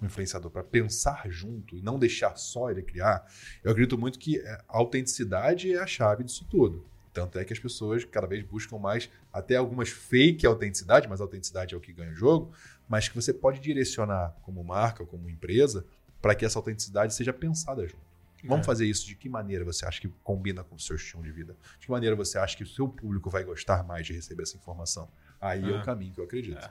um 0.00 0.06
influenciador 0.06 0.52
para 0.52 0.62
pensar 0.62 1.28
junto 1.28 1.76
e 1.76 1.82
não 1.82 1.98
deixar 1.98 2.36
só 2.36 2.70
ele 2.70 2.82
criar, 2.82 3.26
eu 3.64 3.72
acredito 3.72 3.98
muito 3.98 4.20
que 4.20 4.38
a 4.46 4.62
autenticidade 4.68 5.74
é 5.74 5.80
a 5.80 5.86
chave 5.86 6.22
disso 6.22 6.46
tudo. 6.48 6.86
Tanto 7.14 7.38
é 7.38 7.44
que 7.44 7.52
as 7.52 7.58
pessoas 7.60 8.04
cada 8.04 8.26
vez 8.26 8.42
buscam 8.44 8.76
mais, 8.76 9.08
até 9.32 9.54
algumas 9.56 9.88
fake 9.88 10.44
autenticidade, 10.44 11.08
mas 11.08 11.20
a 11.20 11.24
autenticidade 11.24 11.72
é 11.74 11.78
o 11.78 11.80
que 11.80 11.92
ganha 11.92 12.10
o 12.10 12.14
jogo, 12.16 12.52
mas 12.88 13.08
que 13.08 13.14
você 13.14 13.32
pode 13.32 13.60
direcionar 13.60 14.34
como 14.42 14.62
marca 14.64 15.02
ou 15.02 15.06
como 15.06 15.30
empresa 15.30 15.86
para 16.20 16.34
que 16.34 16.44
essa 16.44 16.58
autenticidade 16.58 17.14
seja 17.14 17.32
pensada 17.32 17.86
junto. 17.86 18.02
Vamos 18.42 18.64
É. 18.64 18.66
fazer 18.66 18.84
isso 18.84 19.06
de 19.06 19.14
que 19.14 19.28
maneira 19.28 19.64
você 19.64 19.86
acha 19.86 20.00
que 20.00 20.08
combina 20.22 20.62
com 20.64 20.74
o 20.74 20.78
seu 20.78 20.96
estilo 20.96 21.22
de 21.22 21.30
vida? 21.30 21.56
De 21.78 21.86
que 21.86 21.90
maneira 21.92 22.14
você 22.16 22.36
acha 22.36 22.56
que 22.56 22.62
o 22.64 22.66
seu 22.66 22.86
público 22.88 23.30
vai 23.30 23.44
gostar 23.44 23.82
mais 23.84 24.04
de 24.06 24.12
receber 24.12 24.42
essa 24.42 24.56
informação? 24.56 25.08
Aí 25.40 25.64
é, 25.64 25.70
É. 25.76 25.78
o 25.80 25.82
caminho 25.82 26.12
que 26.12 26.20
eu 26.20 26.24
acredito. 26.24 26.58
É. 26.58 26.70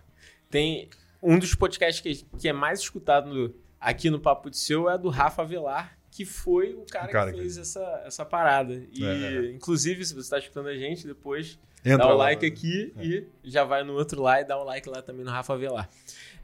Tem 0.52 0.90
um 1.22 1.40
dos 1.40 1.56
podcasts 1.56 2.02
que, 2.02 2.26
que 2.38 2.48
é 2.50 2.54
mais 2.54 2.80
escutado 2.82 3.34
no- 3.34 3.56
aqui 3.80 4.10
no 4.10 4.20
Papo 4.20 4.50
de 4.52 4.58
Seu 4.58 4.88
é 4.90 4.98
do 4.98 5.10
Rafa 5.10 5.44
Velar, 5.46 5.98
que 6.16 6.26
foi 6.26 6.74
o 6.74 6.86
cara, 6.86 7.08
O 7.08 7.12
cara 7.12 7.32
que 7.32 7.38
que- 7.38 7.44
fez 7.44 7.58
essa, 7.58 8.04
essa 8.06 8.24
parada. 8.26 8.84
E, 8.94 9.04
É. 9.04 9.52
inclusive, 9.52 10.06
se 10.06 10.14
você 10.14 10.20
está 10.22 10.38
escutando 10.38 10.68
a 10.68 10.76
gente, 10.78 11.08
depois 11.08 11.58
Entra 11.84 11.98
dá 12.00 12.14
o 12.14 12.18
lá. 12.18 12.26
like 12.26 12.46
aqui 12.46 12.94
e 13.00 13.26
já 13.44 13.64
vai 13.64 13.84
no 13.84 13.94
outro 13.94 14.22
lá 14.22 14.40
e 14.40 14.46
dá 14.46 14.58
o 14.58 14.64
like 14.64 14.88
lá 14.88 15.02
também 15.02 15.26
no 15.26 15.32
Rafa 15.32 15.58
Velar. 15.58 15.90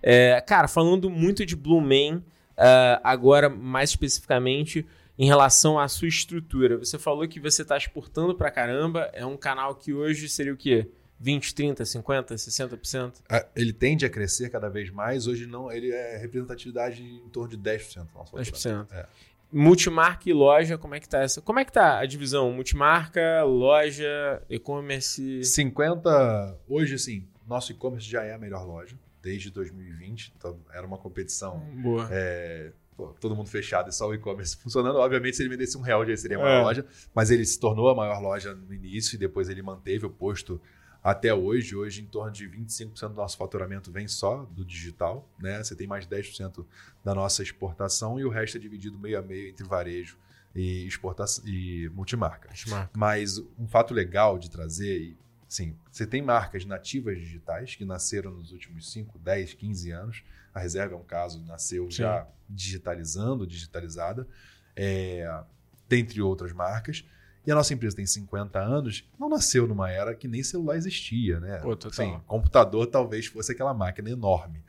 É, 0.02 0.42
cara, 0.42 0.68
falando 0.68 1.10
muito 1.10 1.46
de 1.46 1.56
Blue 1.56 1.82
Man, 1.82 2.24
ah, 2.58 3.00
agora 3.04 3.48
mais 3.50 3.92
especificamente 3.92 4.86
em 5.18 5.26
relação 5.28 5.78
à 5.78 5.88
sua 5.88 6.08
estrutura. 6.08 6.78
Você 6.78 6.98
falou 6.98 7.28
que 7.28 7.40
você 7.40 7.62
está 7.62 7.78
exportando 7.78 8.34
pra 8.34 8.50
caramba, 8.50 9.10
é 9.14 9.26
um 9.26 9.38
canal 9.38 9.76
que 9.76 9.94
hoje 9.94 10.28
seria 10.30 10.54
o 10.54 10.58
quê? 10.58 10.88
20, 11.22 11.54
30, 11.54 11.84
50, 11.84 12.38
60%? 12.38 13.22
Ah, 13.30 13.46
Ele 13.54 13.74
tende 13.74 14.06
a 14.06 14.10
crescer 14.10 14.50
cada 14.50 14.70
vez 14.70 14.90
mais. 14.90 15.28
Hoje 15.28 15.46
não, 15.46 15.70
ele 15.70 15.92
é 15.92 16.16
representatividade 16.18 17.04
em 17.04 17.28
torno 17.28 17.50
de 17.50 17.58
10% 17.58 18.08
do 18.14 18.18
nosso 18.18 18.34
10%. 18.38 18.86
faturamento. 18.88 18.94
É. 18.94 19.06
Multimarca 19.52 20.30
e 20.30 20.34
loja, 20.34 20.78
como 20.78 20.94
é 20.96 21.00
que 21.00 21.10
tá 21.10 21.20
essa? 21.22 21.42
Como 21.42 21.60
é 21.60 21.66
que 21.66 21.72
tá 21.72 22.00
a 22.00 22.06
divisão? 22.06 22.52
Multimarca, 22.52 23.44
loja, 23.44 24.42
e-commerce. 24.50 25.44
50, 25.44 26.58
hoje 26.68 27.00
sim, 27.00 27.28
nosso 27.48 27.72
e-commerce 27.72 28.08
já 28.08 28.24
é 28.24 28.34
a 28.34 28.38
melhor 28.38 28.66
loja 28.66 28.96
desde 29.22 29.50
2020. 29.52 30.34
Então 30.38 30.58
era 30.74 30.86
uma 30.86 30.98
competição. 30.98 31.60
Boa. 31.82 32.08
é, 32.12 32.72
pô, 32.96 33.08
todo 33.20 33.36
mundo 33.36 33.50
fechado 33.50 33.90
e 33.90 33.92
só 33.92 34.08
o 34.08 34.14
e-commerce 34.14 34.56
funcionando. 34.62 34.98
Obviamente, 35.00 35.36
se 35.36 35.42
ele 35.42 35.50
vendesse 35.50 35.78
um 35.78 35.82
real, 35.82 36.06
já 36.06 36.16
seria 36.16 36.38
a 36.38 36.42
maior 36.42 36.60
É. 36.60 36.64
loja. 36.64 36.86
Mas 37.16 37.32
ele 37.32 37.44
se 37.46 37.60
tornou 37.60 37.90
a 37.90 37.96
maior 37.96 38.22
loja 38.22 38.54
no 38.54 38.72
início 38.74 39.16
e 39.16 39.18
depois 39.18 39.50
ele 39.50 39.64
manteve 39.64 40.06
o 40.06 40.10
posto 40.12 40.62
até 41.04 41.34
hoje. 41.34 41.76
Hoje, 41.76 42.02
em 42.02 42.06
torno 42.06 42.32
de 42.32 42.48
25% 42.48 43.10
do 43.10 43.16
nosso 43.16 43.38
faturamento 43.38 43.92
vem 43.92 44.08
só 44.08 44.44
do 44.52 44.64
digital. 44.66 45.28
Né? 45.40 45.64
Você 45.64 45.76
tem 45.76 45.88
mais 45.88 46.08
de 46.08 46.16
10% 46.16 46.66
da 47.04 47.16
nossa 47.16 47.42
exportação 47.44 48.20
e 48.20 48.26
o 48.26 48.30
resto 48.30 48.58
é 48.58 48.60
dividido 48.60 48.98
meio 48.98 49.20
a 49.20 49.22
meio 49.22 49.50
entre 49.50 49.66
varejo 49.66 50.18
e, 50.54 50.86
exportação, 50.86 51.46
e 51.48 51.90
multimarca. 51.90 52.50
Multimarca. 52.50 52.92
Mas 52.96 53.38
um 53.58 53.68
fato 53.68 53.94
legal 53.94 54.38
de 54.38 54.50
trazer, 54.50 55.18
sim, 55.48 55.76
você 55.92 56.06
tem 56.06 56.22
marcas 56.22 56.66
nativas 56.66 57.18
digitais 57.18 57.76
que 57.76 57.86
nasceram 57.86 58.32
nos 58.32 58.52
últimos 58.52 58.92
5, 58.92 59.18
10, 59.20 59.54
15 59.54 59.92
anos. 59.92 60.24
A 60.54 60.60
Reserva 60.60 60.96
é 60.96 60.98
um 60.98 61.04
caso, 61.04 61.44
nasceu 61.46 61.90
Sim. 61.92 62.04
já 62.04 62.28
digitalizando, 62.50 63.46
digitalizada, 63.46 64.28
é, 64.76 65.44
dentre 65.88 66.22
outras 66.22 66.52
marcas. 66.52 67.06
E 67.46 67.52
a 67.52 67.56
nossa 67.56 67.74
empresa 67.74 67.96
tem 67.96 68.06
50 68.06 68.60
anos, 68.60 69.08
não 69.20 69.30
nasceu 69.30 69.66
numa 69.66 69.90
era 69.90 70.14
que 70.14 70.28
nem 70.28 70.44
celular 70.44 70.76
existia, 70.76 71.40
né? 71.40 71.58
Pô. 71.60 71.78
Sim, 71.92 72.20
computador 72.28 72.86
talvez 72.88 73.26
fosse 73.28 73.52
aquela 73.52 73.74
máquina 73.74 74.10
enorme. 74.10 74.64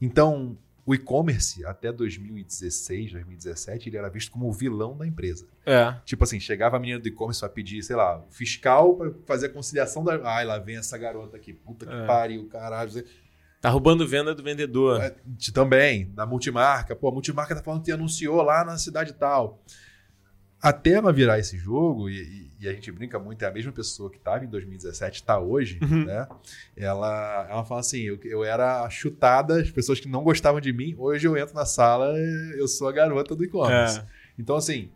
Então, 0.00 0.58
o 0.84 0.94
e-commerce, 0.94 1.64
até 1.66 1.92
2016, 1.92 3.12
2017, 3.12 3.88
ele 3.88 3.96
era 3.98 4.08
visto 4.08 4.30
como 4.30 4.48
o 4.48 4.52
vilão 4.52 4.96
da 4.96 5.06
empresa. 5.06 5.46
É. 5.66 5.94
Tipo 6.04 6.24
assim, 6.24 6.40
chegava 6.40 6.76
a 6.76 6.80
menina 6.80 6.98
do 6.98 7.06
e-commerce 7.08 7.40
pra 7.40 7.48
pedir, 7.48 7.82
sei 7.82 7.94
lá, 7.94 8.18
o 8.18 8.30
fiscal 8.30 8.94
pra 8.96 9.10
fazer 9.26 9.46
a 9.46 9.50
conciliação 9.50 10.02
da. 10.02 10.18
Ai, 10.24 10.44
lá 10.44 10.58
vem 10.58 10.76
essa 10.76 10.96
garota 10.96 11.36
aqui. 11.36 11.52
Puta 11.52 11.84
que 11.86 11.92
É. 11.92 12.06
pariu, 12.06 12.46
caralho. 12.48 13.04
Tá 13.60 13.68
roubando 13.70 14.06
venda 14.06 14.34
do 14.34 14.42
vendedor. 14.42 15.02
É, 15.02 15.14
também, 15.52 16.10
da 16.12 16.24
multimarca. 16.24 16.94
Pô, 16.96 17.08
a 17.08 17.12
multimarca 17.12 17.54
tá 17.54 17.62
falando 17.62 17.82
que 17.82 17.92
anunciou 17.92 18.40
lá 18.42 18.64
na 18.64 18.78
cidade 18.78 19.12
tal. 19.12 19.62
Até 20.60 20.92
ela 20.94 21.12
virar 21.12 21.38
esse 21.38 21.56
jogo, 21.56 22.10
e, 22.10 22.50
e- 22.60 22.68
a 22.68 22.72
gente 22.72 22.90
brinca 22.90 23.18
muito, 23.18 23.42
é 23.44 23.46
a 23.46 23.50
mesma 23.52 23.70
pessoa 23.70 24.10
que 24.10 24.16
estava 24.16 24.44
em 24.44 24.48
2017, 24.48 25.16
está 25.20 25.38
hoje, 25.38 25.78
Uhum. 25.82 26.04
né? 26.04 26.26
Ela, 26.76 27.46
ela 27.48 27.64
fala 27.64 27.80
assim: 27.80 28.00
eu, 28.00 28.18
eu 28.24 28.42
era 28.44 28.88
chutada, 28.90 29.60
as 29.60 29.70
pessoas 29.70 30.00
que 30.00 30.08
não 30.08 30.22
gostavam 30.24 30.60
de 30.60 30.72
mim, 30.72 30.94
hoje 30.98 31.26
eu 31.28 31.36
entro 31.36 31.54
na 31.54 31.64
sala, 31.64 32.12
eu 32.56 32.66
sou 32.66 32.88
a 32.88 32.92
garota 32.92 33.34
do 33.36 33.44
e-commerce. 33.44 34.00
É. 34.00 34.06
Então, 34.38 34.56
assim, 34.56 34.90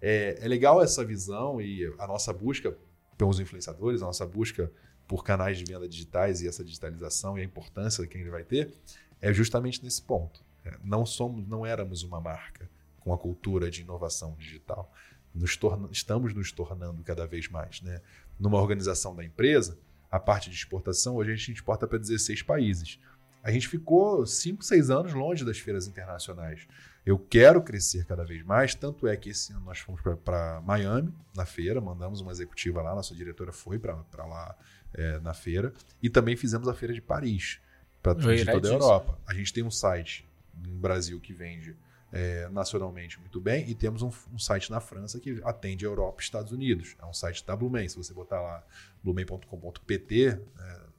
é, 0.00 0.38
é 0.40 0.46
legal 0.48 0.80
essa 0.82 1.04
visão 1.04 1.60
e 1.60 1.84
a 1.98 2.06
nossa 2.06 2.32
busca 2.32 2.76
pelos 3.16 3.40
influenciadores, 3.40 4.00
a 4.02 4.06
nossa 4.06 4.24
busca 4.26 4.70
por 5.08 5.24
canais 5.24 5.58
de 5.58 5.64
venda 5.64 5.88
digitais 5.88 6.42
e 6.42 6.46
essa 6.48 6.62
digitalização 6.62 7.36
e 7.36 7.40
a 7.40 7.44
importância 7.44 8.06
que 8.06 8.16
ele 8.18 8.30
vai 8.30 8.44
ter 8.44 8.72
é 9.20 9.32
justamente 9.32 9.82
nesse 9.82 10.00
ponto. 10.02 10.40
É, 10.64 10.74
Não 10.84 11.04
somos, 11.04 11.44
não 11.48 11.66
éramos 11.66 12.02
uma 12.04 12.20
marca 12.20 12.68
com 13.00 13.12
a 13.12 13.18
cultura 13.18 13.70
de 13.70 13.80
inovação 13.82 14.36
digital. 14.38 14.92
Nos 15.34 15.56
torna- 15.56 15.88
estamos 15.92 16.34
nos 16.34 16.50
tornando 16.52 17.02
cada 17.02 17.26
vez 17.26 17.48
mais, 17.48 17.80
né? 17.82 18.00
Numa 18.38 18.60
organização 18.60 19.14
da 19.14 19.24
empresa, 19.24 19.78
a 20.10 20.18
parte 20.18 20.48
de 20.50 20.56
exportação, 20.56 21.16
hoje 21.16 21.32
a 21.32 21.34
gente 21.36 21.52
exporta 21.52 21.86
para 21.86 21.98
16 21.98 22.42
países. 22.42 22.98
A 23.42 23.50
gente 23.52 23.68
ficou 23.68 24.26
5, 24.26 24.64
6 24.64 24.90
anos 24.90 25.12
longe 25.12 25.44
das 25.44 25.58
feiras 25.58 25.86
internacionais. 25.86 26.66
Eu 27.06 27.18
quero 27.18 27.62
crescer 27.62 28.04
cada 28.04 28.24
vez 28.24 28.42
mais, 28.42 28.74
tanto 28.74 29.06
é 29.06 29.16
que 29.16 29.30
esse 29.30 29.52
ano 29.52 29.64
nós 29.64 29.78
fomos 29.78 30.00
para 30.24 30.60
Miami, 30.62 31.12
na 31.34 31.46
feira, 31.46 31.80
mandamos 31.80 32.20
uma 32.20 32.30
executiva 32.32 32.82
lá, 32.82 32.94
nossa 32.94 33.14
diretora 33.14 33.52
foi 33.52 33.78
para 33.78 34.26
lá 34.26 34.56
é, 34.92 35.18
na 35.20 35.32
feira, 35.32 35.72
e 36.02 36.10
também 36.10 36.36
fizemos 36.36 36.68
a 36.68 36.74
feira 36.74 36.92
de 36.92 37.00
Paris, 37.00 37.60
para 38.02 38.14
toda 38.14 38.68
a. 38.68 38.72
Europa. 38.74 39.18
A 39.26 39.32
gente 39.34 39.52
tem 39.52 39.62
um 39.64 39.70
site 39.70 40.26
no 40.54 40.74
Brasil 40.74 41.18
que 41.20 41.32
vende 41.32 41.74
é, 42.12 42.48
nacionalmente 42.48 43.20
muito 43.20 43.40
bem, 43.40 43.68
e 43.68 43.74
temos 43.74 44.02
um, 44.02 44.10
um 44.32 44.38
site 44.38 44.70
na 44.70 44.80
França 44.80 45.20
que 45.20 45.40
atende 45.44 45.84
a 45.84 45.88
Europa 45.88 46.20
e 46.20 46.24
Estados 46.24 46.52
Unidos. 46.52 46.96
É 47.00 47.04
um 47.04 47.12
site 47.12 47.44
da 47.44 47.54
Blumen. 47.54 47.88
Se 47.88 47.96
você 47.96 48.14
botar 48.14 48.40
lá 48.40 48.64
blumen.com.pt, 49.02 50.26
é, 50.26 50.36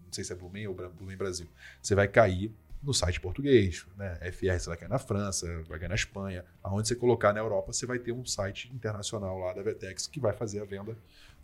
não 0.06 0.14
sei 0.14 0.24
se 0.24 0.34
é 0.34 0.36
Blumen 0.36 0.68
ou 0.68 0.74
Blumen 0.74 1.18
Brasil, 1.18 1.48
você 1.82 1.96
vai 1.96 2.08
cair 2.08 2.52
no 2.82 2.94
site 2.94 3.20
português, 3.20 3.86
né? 3.98 4.16
FR 4.32 4.58
você 4.58 4.70
vai 4.70 4.78
cair 4.78 4.90
na 4.90 5.00
França, 5.00 5.46
vai 5.68 5.80
cair 5.80 5.90
na 5.90 5.96
Espanha. 5.96 6.46
Aonde 6.64 6.88
você 6.88 6.96
colocar 6.96 7.34
na 7.34 7.40
Europa, 7.40 7.74
você 7.74 7.86
vai 7.86 8.00
ter 8.00 8.14
um 8.14 8.26
site 8.26 8.72
internacional 8.74 9.38
lá 9.38 9.54
da 9.54 9.62
Vetex 9.62 10.08
que 10.08 10.20
vai 10.20 10.34
fazer 10.34 10.62
a 10.62 10.66
venda 10.66 10.98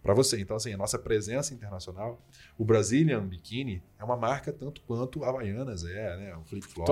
para 0.06 0.14
você. 0.14 0.40
Então, 0.40 0.56
assim, 0.56 0.72
a 0.72 0.78
nossa 0.78 1.00
presença 1.00 1.52
internacional, 1.52 2.22
o 2.60 2.64
Brazilian 2.64 3.26
Bikini 3.26 3.82
é 3.98 4.04
uma 4.04 4.16
marca 4.16 4.54
tanto 4.54 4.80
quanto 4.84 5.24
a 5.24 5.30
Havaianas 5.30 5.84
é, 5.84 6.16
né? 6.18 6.36
O 6.36 6.44
Flip 6.44 6.64
Flop, 6.64 6.88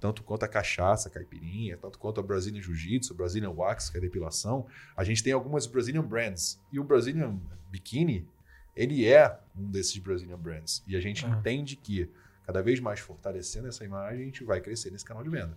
tanto 0.00 0.24
quanto 0.24 0.42
a 0.42 0.48
cachaça, 0.48 1.08
a 1.08 1.12
caipirinha, 1.12 1.76
tanto 1.76 1.96
quanto 1.96 2.18
a 2.18 2.24
Brazilian 2.24 2.60
Jiu-Jitsu, 2.60 3.14
Brazilian 3.14 3.50
Wax, 3.50 3.88
que 3.88 3.96
é 3.96 4.00
a 4.00 4.02
depilação. 4.02 4.66
A 4.96 5.04
gente 5.04 5.22
tem 5.22 5.32
algumas 5.32 5.64
Brazilian 5.64 6.02
brands. 6.02 6.60
E 6.72 6.80
o 6.80 6.84
Brazilian 6.84 7.38
Bikini, 7.70 8.28
ele 8.74 9.06
é 9.06 9.38
um 9.56 9.70
desses 9.70 9.96
Brazilian 9.98 10.36
brands. 10.38 10.82
E 10.88 10.96
a 10.96 11.00
gente 11.00 11.24
Ah. 11.24 11.28
entende 11.28 11.76
que, 11.76 12.10
cada 12.44 12.60
vez 12.62 12.80
mais 12.80 12.98
fortalecendo 12.98 13.68
essa 13.68 13.84
imagem, 13.84 14.22
a 14.22 14.24
gente 14.24 14.42
vai 14.42 14.60
crescer 14.60 14.90
nesse 14.90 15.04
canal 15.04 15.22
de 15.22 15.30
venda. 15.30 15.56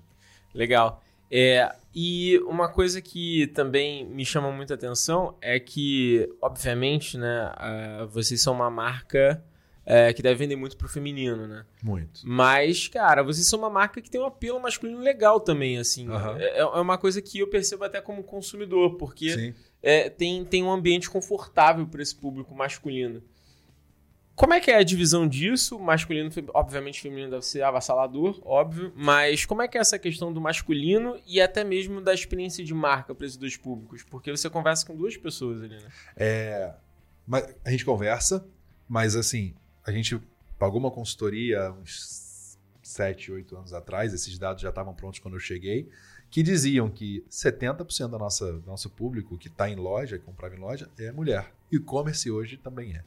Legal. 0.53 1.03
É, 1.31 1.73
e 1.93 2.39
uma 2.45 2.69
coisa 2.69 3.01
que 3.01 3.47
também 3.47 4.05
me 4.05 4.25
chama 4.25 4.51
muita 4.51 4.73
atenção 4.73 5.35
é 5.41 5.59
que, 5.59 6.29
obviamente, 6.41 7.17
né, 7.17 7.51
vocês 8.11 8.41
são 8.41 8.53
uma 8.53 8.69
marca 8.69 9.43
é, 9.85 10.13
que 10.13 10.21
deve 10.21 10.35
vender 10.35 10.55
muito 10.55 10.77
pro 10.77 10.87
feminino, 10.87 11.47
né? 11.47 11.65
Muito. 11.81 12.21
Mas, 12.23 12.87
cara, 12.87 13.23
vocês 13.23 13.47
são 13.47 13.57
uma 13.57 13.71
marca 13.71 13.99
que 13.99 14.09
tem 14.09 14.21
um 14.21 14.25
apelo 14.25 14.61
masculino 14.61 14.99
legal 14.99 15.39
também, 15.39 15.79
assim. 15.79 16.07
Aham. 16.07 16.37
É, 16.39 16.59
é 16.59 16.65
uma 16.65 16.95
coisa 16.95 17.19
que 17.23 17.39
eu 17.39 17.47
percebo 17.47 17.83
até 17.83 17.99
como 17.99 18.21
consumidor, 18.23 18.97
porque 18.97 19.55
é, 19.81 20.07
tem, 20.07 20.45
tem 20.45 20.63
um 20.63 20.71
ambiente 20.71 21.09
confortável 21.09 21.87
para 21.87 22.03
esse 22.03 22.15
público 22.15 22.53
masculino. 22.53 23.23
Como 24.39 24.53
é 24.53 24.61
que 24.61 24.71
é 24.71 24.77
a 24.77 24.83
divisão 24.83 25.27
disso? 25.27 25.77
Masculino, 25.77 26.31
obviamente, 26.53 27.01
feminino 27.01 27.29
deve 27.29 27.45
ser 27.45 27.61
avassalador, 27.61 28.39
óbvio. 28.41 28.93
Mas 28.95 29.45
como 29.45 29.61
é 29.61 29.67
que 29.67 29.77
é 29.77 29.81
essa 29.81 29.99
questão 29.99 30.31
do 30.31 30.39
masculino 30.39 31.19
e 31.27 31.41
até 31.41 31.61
mesmo 31.61 31.99
da 31.99 32.13
experiência 32.13 32.63
de 32.63 32.73
marca 32.73 33.13
para 33.13 33.25
esses 33.25 33.35
dois 33.35 33.57
públicos? 33.57 34.01
Porque 34.01 34.31
você 34.31 34.49
conversa 34.49 34.87
com 34.87 34.95
duas 34.95 35.17
pessoas 35.17 35.61
ali, 35.61 35.75
né? 35.75 35.91
É, 36.15 36.73
mas 37.27 37.53
a 37.65 37.69
gente 37.69 37.83
conversa, 37.83 38.47
mas 38.87 39.13
assim, 39.13 39.53
a 39.85 39.91
gente 39.91 40.17
pagou 40.57 40.79
uma 40.79 40.89
consultoria 40.89 41.73
uns 41.73 42.57
7, 42.81 43.33
8 43.33 43.57
anos 43.57 43.73
atrás, 43.73 44.13
esses 44.13 44.39
dados 44.39 44.61
já 44.61 44.69
estavam 44.69 44.93
prontos 44.93 45.19
quando 45.19 45.33
eu 45.33 45.41
cheguei, 45.41 45.89
que 46.29 46.41
diziam 46.41 46.89
que 46.89 47.25
70% 47.29 48.07
da 48.07 48.17
nossa, 48.17 48.53
do 48.53 48.65
nosso 48.65 48.89
público 48.89 49.37
que 49.37 49.49
está 49.49 49.69
em 49.69 49.75
loja, 49.75 50.17
que 50.17 50.23
comprava 50.23 50.55
em 50.55 50.59
loja, 50.59 50.89
é 50.97 51.11
mulher. 51.11 51.51
E 51.69 51.75
e-commerce 51.75 52.31
hoje 52.31 52.55
também 52.55 52.95
é. 52.95 53.03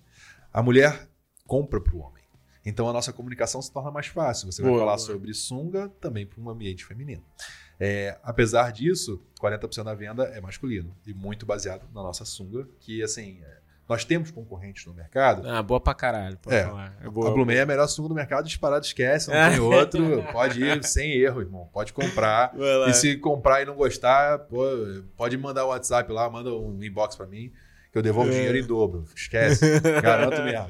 A 0.52 0.62
mulher 0.62 1.08
compra 1.46 1.80
para 1.80 1.94
o 1.94 1.98
homem. 2.00 2.22
Então 2.64 2.88
a 2.88 2.92
nossa 2.92 3.12
comunicação 3.12 3.60
se 3.60 3.72
torna 3.72 3.90
mais 3.90 4.06
fácil. 4.06 4.50
Você 4.50 4.62
vai 4.62 4.70
Boa, 4.70 4.80
falar 4.82 4.96
boa. 4.96 5.06
sobre 5.06 5.34
sunga 5.34 5.88
também 6.00 6.24
para 6.26 6.40
um 6.40 6.48
ambiente 6.48 6.84
feminino. 6.84 7.22
É, 7.80 8.16
apesar 8.22 8.70
disso, 8.70 9.20
40% 9.40 9.82
da 9.82 9.94
venda 9.94 10.24
é 10.24 10.40
masculino 10.40 10.94
e 11.04 11.12
muito 11.12 11.44
baseado 11.44 11.82
na 11.92 12.02
nossa 12.02 12.24
sunga, 12.24 12.68
que 12.78 13.02
assim, 13.02 13.40
é, 13.42 13.58
nós 13.88 14.04
temos 14.04 14.30
concorrentes 14.30 14.86
no 14.86 14.94
mercado. 14.94 15.48
Ah, 15.48 15.60
boa 15.60 15.80
pra 15.80 15.92
caralho. 15.92 16.38
Pode 16.38 16.54
É. 16.54 16.62
falar. 16.64 16.96
É 17.02 17.06
A 17.08 17.10
boa. 17.10 17.32
Blumen 17.32 17.56
é 17.56 17.62
a 17.62 17.66
melhor 17.66 17.88
sunga 17.88 18.10
do 18.10 18.14
mercado, 18.14 18.46
disparado, 18.46 18.86
esquece, 18.86 19.28
não 19.28 19.34
tem 19.50 19.58
outro. 19.58 20.22
Pode 20.30 20.62
ir 20.62 20.84
sem 20.84 21.10
erro, 21.14 21.40
irmão. 21.40 21.68
Pode 21.72 21.92
comprar. 21.92 22.54
E 22.88 22.94
se 22.94 23.16
comprar 23.16 23.62
e 23.62 23.64
não 23.64 23.74
gostar, 23.74 24.46
pode 25.16 25.36
mandar 25.36 25.64
o 25.64 25.68
WhatsApp 25.70 26.12
lá, 26.12 26.30
manda 26.30 26.54
um 26.54 26.80
inbox 26.84 27.16
pra 27.16 27.26
mim, 27.26 27.52
que 27.92 27.98
eu 27.98 28.02
devolvo 28.02 28.30
o 28.30 28.32
É. 28.32 28.36
dinheiro 28.36 28.58
em 28.58 28.66
dobro. 28.66 29.04
Esquece. 29.14 29.78
Garanto 30.02 30.42
mesmo. 30.42 30.66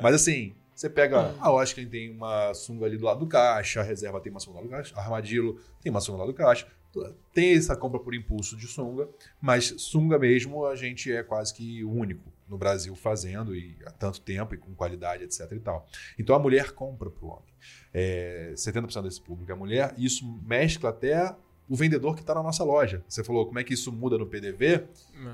Mas 0.00 0.14
assim, 0.14 0.54
você 0.74 0.88
pega. 0.88 1.34
A 1.40 1.50
Oscar 1.52 1.84
tem 1.86 2.10
uma 2.10 2.54
sunga 2.54 2.86
ali 2.86 2.96
do 2.96 3.04
lado 3.04 3.20
do 3.20 3.26
caixa, 3.26 3.80
a 3.80 3.82
reserva 3.82 4.20
tem 4.20 4.30
uma 4.30 4.40
sunga 4.40 4.58
lá 4.58 4.62
do 4.64 4.70
caixa, 4.70 4.94
a 4.96 5.00
Armadillo 5.02 5.58
tem 5.82 5.90
uma 5.90 6.00
sunga 6.00 6.20
lá 6.20 6.26
do 6.26 6.32
caixa. 6.34 6.66
Tem 7.32 7.52
essa 7.54 7.76
compra 7.76 8.00
por 8.00 8.14
impulso 8.14 8.56
de 8.56 8.66
sunga, 8.66 9.08
mas 9.40 9.74
sunga 9.78 10.18
mesmo 10.18 10.66
a 10.66 10.74
gente 10.74 11.12
é 11.12 11.22
quase 11.22 11.54
que 11.54 11.84
o 11.84 11.90
único 11.92 12.32
no 12.48 12.58
Brasil 12.58 12.96
fazendo 12.96 13.54
e 13.54 13.76
há 13.86 13.92
tanto 13.92 14.20
tempo 14.20 14.56
e 14.56 14.58
com 14.58 14.74
qualidade, 14.74 15.22
etc 15.22 15.52
e 15.52 15.60
tal. 15.60 15.86
Então 16.18 16.34
a 16.34 16.38
mulher 16.40 16.72
compra 16.72 17.08
para 17.08 17.24
o 17.24 17.28
homem. 17.28 17.44
É, 17.94 18.52
70% 18.56 19.02
desse 19.02 19.20
público 19.20 19.52
é 19.52 19.54
mulher, 19.54 19.94
e 19.96 20.04
isso 20.04 20.26
mescla 20.44 20.90
até 20.90 21.32
o 21.70 21.76
vendedor 21.76 22.16
que 22.16 22.20
está 22.20 22.34
na 22.34 22.42
nossa 22.42 22.64
loja. 22.64 23.04
Você 23.06 23.22
falou 23.22 23.46
como 23.46 23.60
é 23.60 23.62
que 23.62 23.74
isso 23.74 23.92
muda 23.92 24.18
no 24.18 24.26
PDV? 24.26 24.88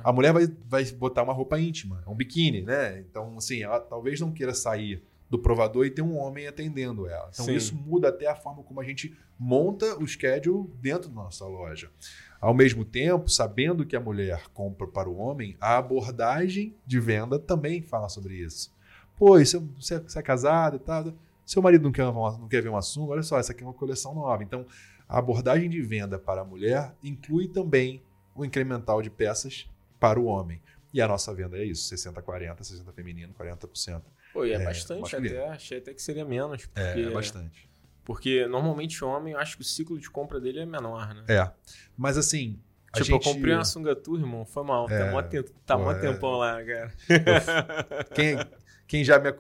A 0.05 0.13
mulher 0.13 0.35
vai, 0.35 0.47
vai 0.69 0.85
botar 0.85 1.23
uma 1.23 1.33
roupa 1.33 1.59
íntima, 1.59 2.05
um 2.07 2.15
biquíni, 2.15 2.61
né? 2.61 3.01
Então, 3.01 3.39
assim, 3.39 3.63
ela 3.63 3.81
talvez 3.81 4.21
não 4.21 4.31
queira 4.31 4.53
sair 4.53 5.03
do 5.31 5.39
provador 5.39 5.87
e 5.87 5.91
ter 5.91 6.03
um 6.03 6.15
homem 6.15 6.47
atendendo 6.47 7.09
ela. 7.09 7.31
Então, 7.33 7.47
Sim. 7.47 7.55
isso 7.55 7.75
muda 7.75 8.11
até 8.11 8.27
a 8.27 8.37
forma 8.37 8.63
como 8.63 8.83
a 8.83 8.85
gente 8.85 9.17
monta 9.39 9.97
o 9.97 10.07
schedule 10.07 10.69
dentro 10.79 11.09
da 11.09 11.15
nossa 11.15 11.47
loja. 11.47 11.91
Ao 12.39 12.53
mesmo 12.53 12.85
tempo, 12.85 13.31
sabendo 13.31 13.87
que 13.87 13.97
a 13.97 14.01
mulher 14.01 14.43
compra 14.53 14.87
para 14.87 15.09
o 15.09 15.17
homem, 15.17 15.57
a 15.59 15.79
abordagem 15.79 16.77
de 16.87 17.01
venda 17.01 17.39
também 17.39 17.81
fala 17.81 18.11
sobre 18.11 18.35
isso. 18.35 18.71
Pô, 19.17 19.39
você 19.39 19.57
é, 19.57 20.01
você 20.01 20.19
é 20.19 20.23
casado 20.23 20.77
e 20.77 20.81
tal, 20.81 21.15
seu 21.47 21.63
marido 21.63 21.83
não 21.83 21.93
quer, 21.93 22.05
não 22.05 22.47
quer 22.47 22.61
ver 22.61 22.69
uma 22.69 22.83
sunga, 22.83 23.13
olha 23.13 23.23
só, 23.23 23.39
essa 23.39 23.53
aqui 23.53 23.65
é 23.65 23.67
uma 23.67 23.73
coleção 23.73 24.15
nova. 24.15 24.43
Então, 24.43 24.67
a 25.09 25.19
abordagem 25.19 25.69
de 25.69 25.81
venda 25.83 26.19
para 26.19 26.41
a 26.41 26.45
mulher 26.45 26.95
inclui 27.03 27.49
também 27.49 28.03
o 28.35 28.45
incremental 28.45 29.01
de 29.01 29.11
peças 29.11 29.69
para 29.99 30.19
o 30.21 30.27
homem. 30.27 30.61
E 30.93 31.01
a 31.01 31.09
nossa 31.09 31.35
venda 31.35 31.59
é 31.59 31.65
isso, 31.65 31.95
60-40, 31.95 32.63
60 32.63 32.93
feminino, 32.93 33.35
40%. 33.39 34.03
Pô, 34.33 34.45
e 34.45 34.53
é, 34.53 34.55
É, 34.55 34.65
bastante 34.65 35.03
masculino. 35.03 35.37
até. 35.37 35.49
Achei 35.49 35.79
até 35.79 35.95
que 35.95 36.03
seria 36.03 36.25
menos. 36.25 36.67
Porque, 36.67 36.81
É, 36.81 37.03
é 37.03 37.11
bastante. 37.11 37.69
Porque 38.05 38.47
normalmente 38.47 39.05
o 39.05 39.09
homem, 39.09 39.35
eu 39.35 39.39
acho 39.41 39.57
que 39.57 39.63
o 39.63 39.65
ciclo 39.65 39.99
de 39.99 40.11
compra 40.11 40.41
dele 40.41 40.61
é 40.61 40.67
menor, 40.67 41.13
né? 41.15 41.25
É. 41.29 41.51
Mas 41.97 42.17
assim, 42.17 42.59
a 42.93 43.03
tipo, 43.03 43.17
gente... 43.17 43.27
eu 43.27 43.33
comprei 43.33 43.55
uma 43.55 43.65
sunga 43.65 43.97
tua, 43.97 44.19
irmão, 44.19 44.45
foi 44.45 44.63
mal. 44.63 44.89
É, 44.89 45.05
tá 45.05 45.11
mó, 45.11 45.23
tempo, 45.23 45.51
tá 45.67 45.79
mó 45.79 45.91
é. 45.91 45.99
tempão 45.99 46.37
lá, 46.37 46.63
cara. 46.65 46.93
Quem, 48.15 48.39
quem 48.87 49.05
já, 49.05 49.19
me, 49.19 49.33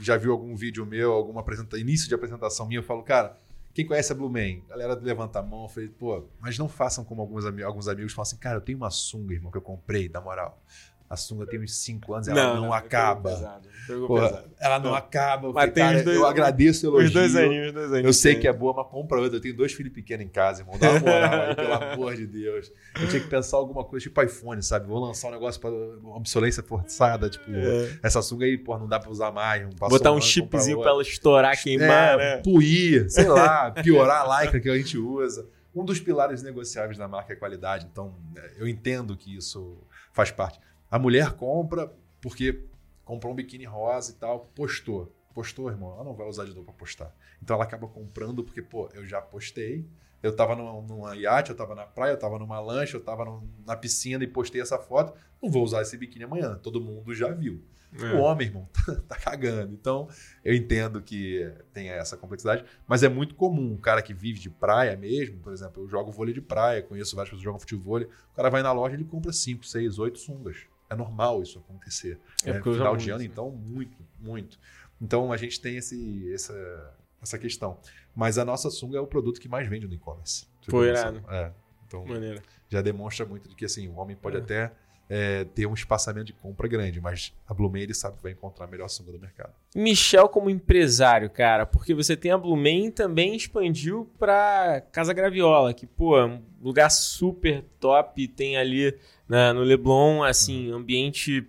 já 0.00 0.16
viu 0.16 0.32
algum 0.32 0.56
vídeo 0.56 0.86
meu, 0.86 1.12
alguma 1.12 1.42
apresenta, 1.42 1.78
início 1.78 2.08
de 2.08 2.14
apresentação 2.14 2.66
minha, 2.66 2.78
eu 2.78 2.84
falo, 2.84 3.02
cara, 3.02 3.36
quem 3.74 3.86
conhece 3.86 4.12
a 4.12 4.14
Blue 4.14 4.30
Man? 4.30 4.62
A 4.66 4.70
galera 4.70 4.94
levanta 4.94 5.38
a 5.38 5.42
mão, 5.42 5.68
eu 5.76 5.88
pô, 5.98 6.28
mas 6.40 6.58
não 6.58 6.68
façam 6.68 7.04
como 7.04 7.20
alguns, 7.20 7.44
alguns 7.44 7.88
amigos 7.88 8.12
falam 8.12 8.22
assim, 8.22 8.36
cara, 8.36 8.56
eu 8.56 8.60
tenho 8.60 8.78
uma 8.78 8.90
sunga, 8.90 9.34
irmão, 9.34 9.50
que 9.50 9.58
eu 9.58 9.62
comprei, 9.62 10.08
da 10.08 10.20
moral. 10.20 10.62
A 11.10 11.16
sunga 11.16 11.46
tem 11.46 11.58
uns 11.58 11.74
5 11.74 12.12
anos, 12.14 12.28
ela 12.28 12.54
não, 12.54 12.60
não 12.66 12.72
acaba. 12.74 13.30
Pesado, 13.30 13.68
pesado. 13.86 14.44
ela 14.60 14.78
não, 14.78 14.94
acaba. 14.94 15.50
Mas 15.54 15.72
tem 15.72 15.82
cara, 15.82 16.02
dois- 16.02 16.16
eu 16.16 16.26
agradeço 16.26 16.84
o 16.86 16.90
elogio. 16.90 17.06
Os 17.06 17.12
dois 17.14 17.34
aninhos, 17.36 17.66
os 17.68 17.72
dois 17.72 17.86
aninhos. 17.92 18.04
Eu 18.06 18.12
sei 18.12 18.34
que 18.34 18.46
é 18.46 18.52
boa, 18.52 18.74
mas 18.74 18.86
compra 18.88 19.18
outra. 19.18 19.38
Eu 19.38 19.40
tenho 19.40 19.56
dois 19.56 19.72
filhos 19.72 19.90
pequenos 19.92 20.26
em 20.26 20.28
casa, 20.28 20.60
irmão. 20.60 20.76
Dá 20.78 20.90
uma 20.90 21.00
moral 21.00 21.40
aí, 21.48 21.54
pelo 21.56 21.72
amor 21.94 22.14
de 22.14 22.26
Deus. 22.26 22.70
Eu 23.00 23.08
tinha 23.08 23.22
que 23.22 23.26
pensar 23.28 23.56
alguma 23.56 23.82
coisa, 23.84 24.02
tipo 24.02 24.22
iPhone, 24.22 24.62
sabe? 24.62 24.86
Vou 24.86 24.98
lançar 25.00 25.28
um 25.28 25.30
negócio 25.30 25.58
pra 25.58 25.70
obsolência 26.14 26.62
forçada, 26.62 27.30
tipo, 27.30 27.50
É. 27.50 27.98
essa 28.02 28.20
sunga 28.20 28.44
aí, 28.44 28.58
pô, 28.58 28.76
não 28.78 28.86
dá 28.86 29.00
pra 29.00 29.10
usar 29.10 29.30
mais. 29.32 29.62
não 29.62 29.70
Botar 29.70 30.10
um 30.10 30.14
compra 30.16 30.28
chipzinho 30.28 30.80
pra 30.80 30.90
ela 30.90 31.00
estourar, 31.02 31.56
queimar, 31.62 32.14
é, 32.14 32.16
né? 32.36 32.36
puir, 32.42 33.08
sei 33.10 33.26
lá, 33.28 33.70
piorar 33.82 34.30
a 34.30 34.42
lycra 34.42 34.60
que 34.60 34.68
a 34.68 34.76
gente 34.76 34.98
usa. 34.98 35.46
Um 35.74 35.84
dos 35.84 36.00
pilares 36.00 36.42
negociáveis 36.42 36.98
da 36.98 37.08
marca 37.08 37.32
é 37.32 37.36
a 37.36 37.38
qualidade, 37.38 37.86
então 37.90 38.14
é, 38.36 38.50
eu 38.58 38.68
entendo 38.68 39.16
que 39.16 39.34
isso 39.36 39.78
faz 40.12 40.30
parte. 40.30 40.58
A 40.90 40.98
mulher 40.98 41.32
compra 41.32 41.92
porque 42.20 42.64
comprou 43.04 43.32
um 43.32 43.36
biquíni 43.36 43.64
rosa 43.64 44.12
e 44.12 44.14
tal, 44.14 44.40
postou. 44.54 45.12
Postou, 45.34 45.70
irmão, 45.70 45.92
ela 45.94 46.04
não 46.04 46.14
vai 46.14 46.26
usar 46.26 46.44
de 46.44 46.50
novo 46.50 46.64
pra 46.64 46.74
postar. 46.74 47.14
Então 47.42 47.54
ela 47.54 47.64
acaba 47.64 47.86
comprando 47.86 48.42
porque, 48.42 48.60
pô, 48.60 48.88
eu 48.92 49.06
já 49.06 49.20
postei, 49.20 49.86
eu 50.22 50.34
tava 50.34 50.56
numa, 50.56 50.82
numa 50.82 51.14
iate, 51.16 51.50
eu 51.50 51.56
tava 51.56 51.74
na 51.74 51.86
praia, 51.86 52.12
eu 52.12 52.18
tava 52.18 52.38
numa 52.38 52.58
lancha, 52.60 52.96
eu 52.96 53.00
tava 53.00 53.24
num- 53.24 53.48
na 53.64 53.76
piscina 53.76 54.24
e 54.24 54.26
postei 54.26 54.60
essa 54.60 54.78
foto, 54.78 55.12
não 55.40 55.48
vou 55.50 55.62
usar 55.62 55.82
esse 55.82 55.96
biquíni 55.96 56.24
amanhã, 56.24 56.56
todo 56.60 56.80
mundo 56.80 57.14
já 57.14 57.30
viu. 57.30 57.62
É. 57.98 58.04
O 58.14 58.18
homem, 58.18 58.48
irmão, 58.48 58.68
tá 59.08 59.16
cagando. 59.16 59.72
Então, 59.72 60.08
eu 60.44 60.54
entendo 60.54 61.00
que 61.00 61.50
tem 61.72 61.88
essa 61.88 62.16
complexidade, 62.18 62.64
mas 62.86 63.02
é 63.02 63.08
muito 63.08 63.34
comum. 63.34 63.72
Um 63.72 63.76
cara 63.78 64.02
que 64.02 64.12
vive 64.12 64.38
de 64.40 64.50
praia 64.50 64.94
mesmo, 64.96 65.38
por 65.38 65.52
exemplo, 65.52 65.82
eu 65.84 65.88
jogo 65.88 66.10
vôlei 66.12 66.34
de 66.34 66.40
praia, 66.42 66.82
conheço 66.82 67.14
várias 67.16 67.30
pessoas 67.30 67.40
que 67.40 67.44
jogam 67.44 67.60
futebol. 67.60 68.00
O 68.00 68.34
cara 68.36 68.50
vai 68.50 68.62
na 68.62 68.72
loja 68.72 68.94
e 68.94 68.98
ele 68.98 69.04
compra 69.04 69.32
5, 69.32 69.64
6, 69.64 69.98
8 69.98 70.18
sungas. 70.18 70.66
É 70.90 70.94
normal 70.96 71.42
isso 71.42 71.58
acontecer. 71.58 72.18
É 72.44 72.50
É, 72.50 72.62
final 72.62 72.96
de 72.96 73.10
ano, 73.10 73.22
então, 73.22 73.50
muito, 73.50 73.96
muito. 74.18 74.58
Então, 75.00 75.32
a 75.32 75.36
gente 75.36 75.60
tem 75.60 75.76
esse, 75.76 76.32
essa, 76.32 76.96
essa 77.22 77.38
questão. 77.38 77.78
Mas 78.14 78.38
a 78.38 78.44
nossa 78.44 78.70
sunga 78.70 78.98
é 78.98 79.00
o 79.00 79.06
produto 79.06 79.40
que 79.40 79.48
mais 79.48 79.68
vende 79.68 79.86
no 79.86 79.94
e-commerce. 79.94 80.46
Tem 80.66 80.80
irado. 80.80 81.22
É. 81.28 81.52
Então, 81.86 82.04
Maneiro. 82.04 82.42
já 82.68 82.82
demonstra 82.82 83.24
muito 83.24 83.48
de 83.48 83.54
que 83.54 83.64
assim, 83.64 83.86
o 83.88 83.94
homem 83.94 84.16
pode 84.16 84.36
É. 84.36 84.40
até 84.40 84.72
é, 85.10 85.44
ter 85.44 85.66
um 85.66 85.74
espaçamento 85.74 86.26
de 86.26 86.32
compra 86.34 86.68
grande, 86.68 87.00
mas 87.00 87.32
a 87.46 87.54
Blumen 87.54 87.82
ele 87.82 87.94
sabe 87.94 88.16
que 88.18 88.22
vai 88.22 88.32
encontrar 88.32 88.66
a 88.66 88.68
melhor 88.68 88.88
sunga 88.88 89.10
do 89.12 89.18
mercado. 89.18 89.52
Michel 89.74 90.28
como 90.28 90.50
empresário, 90.50 91.30
cara, 91.30 91.64
porque 91.64 91.94
você 91.94 92.16
tem 92.16 92.30
a 92.30 92.36
Blumen 92.38 92.90
também 92.90 93.34
expandiu 93.34 94.10
pra 94.18 94.82
Casa 94.92 95.12
Graviola, 95.12 95.72
que, 95.72 95.86
pô, 95.86 96.18
é 96.18 96.26
um 96.26 96.42
lugar 96.60 96.90
super 96.90 97.64
top, 97.80 98.28
tem 98.28 98.56
ali 98.58 98.94
na- 99.28 99.52
no 99.54 99.62
Leblon, 99.62 100.22
assim, 100.22 100.70
ambiente 100.72 101.46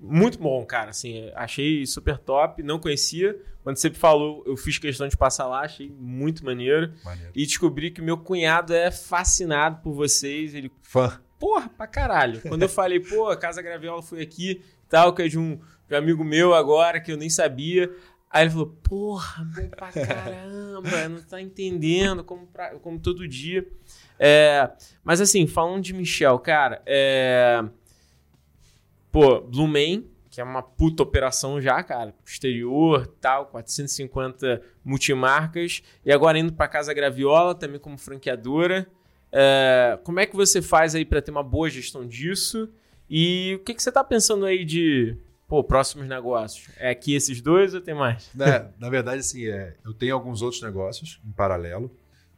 muito 0.00 0.38
bom, 0.38 0.64
cara, 0.66 0.90
assim, 0.90 1.30
achei 1.34 1.86
super 1.86 2.18
top, 2.18 2.62
não 2.62 2.78
conhecia, 2.78 3.38
quando 3.62 3.76
você 3.78 3.90
falou, 3.90 4.42
eu 4.46 4.54
fiz 4.56 4.76
questão 4.76 5.08
de 5.08 5.16
passar 5.16 5.46
lá, 5.46 5.60
achei 5.60 5.90
muito 5.98 6.44
maneiro, 6.44 6.92
Maneiro. 7.02 7.32
e 7.34 7.46
descobri 7.46 7.90
que 7.90 8.02
meu 8.02 8.18
cunhado 8.18 8.74
é 8.74 8.90
fascinado 8.90 9.80
por 9.82 9.92
vocês, 9.94 10.54
ele 10.54 10.70
Fã. 10.82 11.18
Porra, 11.38 11.68
pra 11.68 11.86
caralho. 11.86 12.40
Quando 12.42 12.62
eu 12.62 12.68
falei, 12.68 13.00
pô, 13.00 13.28
a 13.28 13.36
Casa 13.36 13.60
Graviola 13.62 14.02
foi 14.02 14.22
aqui, 14.22 14.62
tal, 14.88 15.14
que 15.14 15.22
é 15.22 15.28
de 15.28 15.38
um, 15.38 15.56
de 15.88 15.94
um 15.94 15.98
amigo 15.98 16.24
meu 16.24 16.54
agora, 16.54 17.00
que 17.00 17.12
eu 17.12 17.16
nem 17.16 17.30
sabia. 17.30 17.90
Aí 18.30 18.42
ele 18.44 18.50
falou, 18.50 18.66
porra, 18.82 19.44
bom 19.44 19.68
pra 19.68 19.92
caramba, 19.92 21.08
não 21.08 21.22
tá 21.22 21.40
entendendo, 21.40 22.24
como, 22.24 22.46
pra- 22.48 22.74
como 22.80 22.98
todo 22.98 23.28
dia. 23.28 23.64
É, 24.18 24.70
mas 25.04 25.20
assim, 25.20 25.46
falando 25.46 25.82
de 25.82 25.92
Michel, 25.92 26.38
cara, 26.40 26.82
é... 26.84 27.64
Pô, 29.12 29.40
Blue 29.40 29.68
Man, 29.68 30.02
que 30.30 30.40
é 30.40 30.44
uma 30.44 30.62
puta 30.62 31.02
operação 31.04 31.60
já, 31.60 31.80
cara, 31.84 32.12
exterior, 32.26 33.06
tal, 33.20 33.46
450 33.46 34.60
multimarcas, 34.84 35.82
e 36.04 36.12
agora 36.12 36.36
indo 36.38 36.52
pra 36.52 36.66
Casa 36.66 36.92
Graviola, 36.92 37.54
também 37.54 37.78
como 37.78 37.96
franqueadora. 37.96 38.86
É, 39.36 39.98
como 40.04 40.20
é 40.20 40.26
que 40.26 40.36
você 40.36 40.62
faz 40.62 40.94
aí 40.94 41.04
para 41.04 41.20
ter 41.20 41.32
uma 41.32 41.42
boa 41.42 41.68
gestão 41.68 42.06
disso? 42.06 42.70
E 43.10 43.56
o 43.56 43.64
que, 43.64 43.74
que 43.74 43.82
você 43.82 43.90
tá 43.90 44.04
pensando 44.04 44.46
aí 44.46 44.64
de 44.64 45.16
pô, 45.48 45.64
próximos 45.64 46.06
negócios? 46.06 46.68
É 46.76 46.90
aqui 46.90 47.14
esses 47.14 47.40
dois 47.40 47.74
ou 47.74 47.80
tem 47.80 47.94
mais? 47.94 48.30
Né, 48.32 48.70
na 48.78 48.88
verdade, 48.88 49.18
assim, 49.18 49.46
é, 49.48 49.74
eu 49.84 49.92
tenho 49.92 50.14
alguns 50.14 50.40
outros 50.40 50.62
negócios 50.62 51.20
em 51.26 51.32
paralelo. 51.32 51.90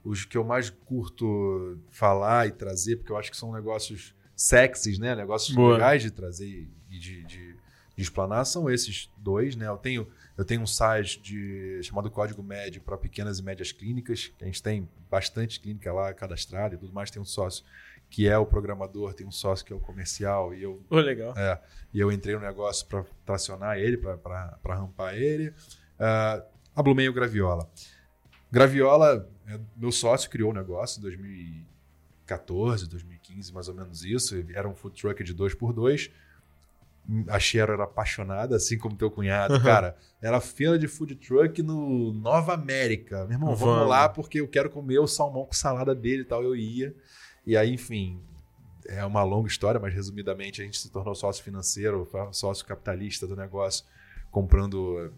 Os 0.02 0.24
que 0.24 0.38
eu 0.38 0.44
mais 0.44 0.70
curto 0.70 1.78
falar 1.90 2.46
e 2.46 2.52
trazer, 2.52 2.96
porque 2.96 3.12
eu 3.12 3.18
acho 3.18 3.30
que 3.30 3.36
são 3.36 3.52
negócios 3.52 4.14
sexys, 4.34 4.98
né? 4.98 5.14
Negócios 5.14 5.54
Boa. 5.54 5.74
legais 5.74 6.02
de 6.02 6.10
trazer 6.10 6.68
e 6.90 6.98
de, 6.98 7.24
de, 7.24 7.56
de 7.96 8.02
explanar, 8.02 8.44
são 8.44 8.68
esses 8.68 9.10
dois, 9.16 9.56
né? 9.56 9.66
Eu 9.66 9.78
tenho, 9.78 10.06
eu 10.36 10.44
tenho 10.44 10.60
um 10.60 10.66
site 10.66 11.18
de, 11.18 11.82
chamado 11.82 12.10
Código 12.10 12.42
Médio 12.42 12.82
para 12.82 12.98
pequenas 12.98 13.38
e 13.38 13.42
médias 13.42 13.72
clínicas, 13.72 14.26
que 14.38 14.44
a 14.44 14.46
gente 14.46 14.62
tem 14.62 14.86
bastante 15.10 15.58
clínica 15.58 15.90
lá 15.92 16.12
cadastrada 16.12 16.74
e 16.74 16.78
tudo 16.78 16.92
mais. 16.92 17.10
Tem 17.10 17.22
um 17.22 17.24
sócio 17.24 17.64
que 18.10 18.28
é 18.28 18.36
o 18.36 18.44
programador, 18.44 19.14
tem 19.14 19.26
um 19.26 19.32
sócio 19.32 19.64
que 19.64 19.72
é 19.72 19.76
o 19.76 19.80
comercial, 19.80 20.54
e 20.54 20.62
eu 20.62 20.84
Pô, 20.88 21.00
legal. 21.00 21.36
é, 21.36 21.58
e 21.92 21.98
eu 21.98 22.12
entrei 22.12 22.34
no 22.34 22.42
negócio 22.42 22.86
para 22.86 23.02
tracionar 23.24 23.78
ele, 23.78 23.96
para 23.96 24.58
rampar 24.74 25.14
ele. 25.14 25.54
Ah, 25.98 26.44
a 26.76 26.82
e 27.02 27.08
o 27.08 27.12
Graviola. 27.14 27.68
Graviola, 28.52 29.26
é, 29.48 29.58
meu 29.74 29.90
sócio 29.90 30.28
criou 30.28 30.50
o 30.50 30.54
negócio 30.54 30.98
em 30.98 31.02
2014, 31.02 32.88
2015, 32.90 33.54
mais 33.54 33.68
ou 33.68 33.74
menos 33.74 34.04
isso. 34.04 34.36
Era 34.54 34.68
um 34.68 34.74
food 34.74 35.00
truck 35.00 35.24
de 35.24 35.34
2x2. 35.34 36.10
A 37.28 37.38
Chero 37.38 37.72
era 37.72 37.84
apaixonada, 37.84 38.56
assim 38.56 38.76
como 38.78 38.96
teu 38.96 39.10
cunhado. 39.10 39.60
Cara, 39.62 39.96
era 40.20 40.40
feira 40.40 40.78
de 40.78 40.88
food 40.88 41.14
truck 41.16 41.62
no 41.62 42.12
Nova 42.12 42.54
América. 42.54 43.24
Meu 43.26 43.34
irmão, 43.34 43.54
vamos, 43.54 43.74
Vamos. 43.74 43.88
lá 43.88 44.08
porque 44.08 44.40
eu 44.40 44.48
quero 44.48 44.70
comer 44.70 44.98
o 44.98 45.06
salmão 45.06 45.44
com 45.44 45.52
salada 45.52 45.94
dele 45.94 46.22
e 46.22 46.24
tal. 46.24 46.42
Eu 46.42 46.56
ia. 46.56 46.94
E 47.46 47.56
aí, 47.56 47.72
enfim, 47.72 48.20
é 48.88 49.04
uma 49.04 49.22
longa 49.22 49.48
história, 49.48 49.80
mas 49.80 49.94
resumidamente 49.94 50.60
a 50.60 50.64
gente 50.64 50.78
se 50.78 50.90
tornou 50.90 51.14
sócio 51.14 51.44
financeiro, 51.44 52.08
sócio 52.32 52.64
capitalista 52.66 53.26
do 53.26 53.36
negócio, 53.36 53.84
comprando 54.30 55.12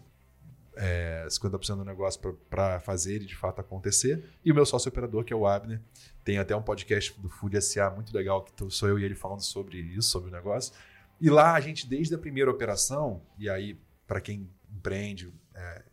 é, 0.75 1.25
50% 1.29 1.77
do 1.77 1.85
negócio 1.85 2.21
para 2.49 2.79
fazer 2.79 3.15
ele 3.15 3.25
de 3.25 3.35
fato 3.35 3.59
acontecer. 3.59 4.23
E 4.43 4.51
o 4.51 4.55
meu 4.55 4.65
sócio 4.65 4.89
operador, 4.89 5.23
que 5.23 5.33
é 5.33 5.35
o 5.35 5.45
Abner, 5.45 5.81
tem 6.23 6.37
até 6.37 6.55
um 6.55 6.61
podcast 6.61 7.19
do 7.19 7.29
Food 7.29 7.61
SA 7.61 7.89
muito 7.89 8.15
legal, 8.15 8.43
que 8.43 8.53
sou 8.69 8.87
eu 8.87 8.99
e 8.99 9.03
ele 9.03 9.15
falando 9.15 9.41
sobre 9.41 9.77
isso, 9.77 10.09
sobre 10.09 10.29
o 10.29 10.31
negócio. 10.31 10.73
E 11.19 11.29
lá 11.29 11.53
a 11.53 11.59
gente, 11.59 11.87
desde 11.87 12.15
a 12.15 12.17
primeira 12.17 12.49
operação, 12.49 13.21
e 13.37 13.49
aí, 13.49 13.79
para 14.07 14.21
quem 14.21 14.49
empreende, 14.71 15.33
é, 15.53 15.83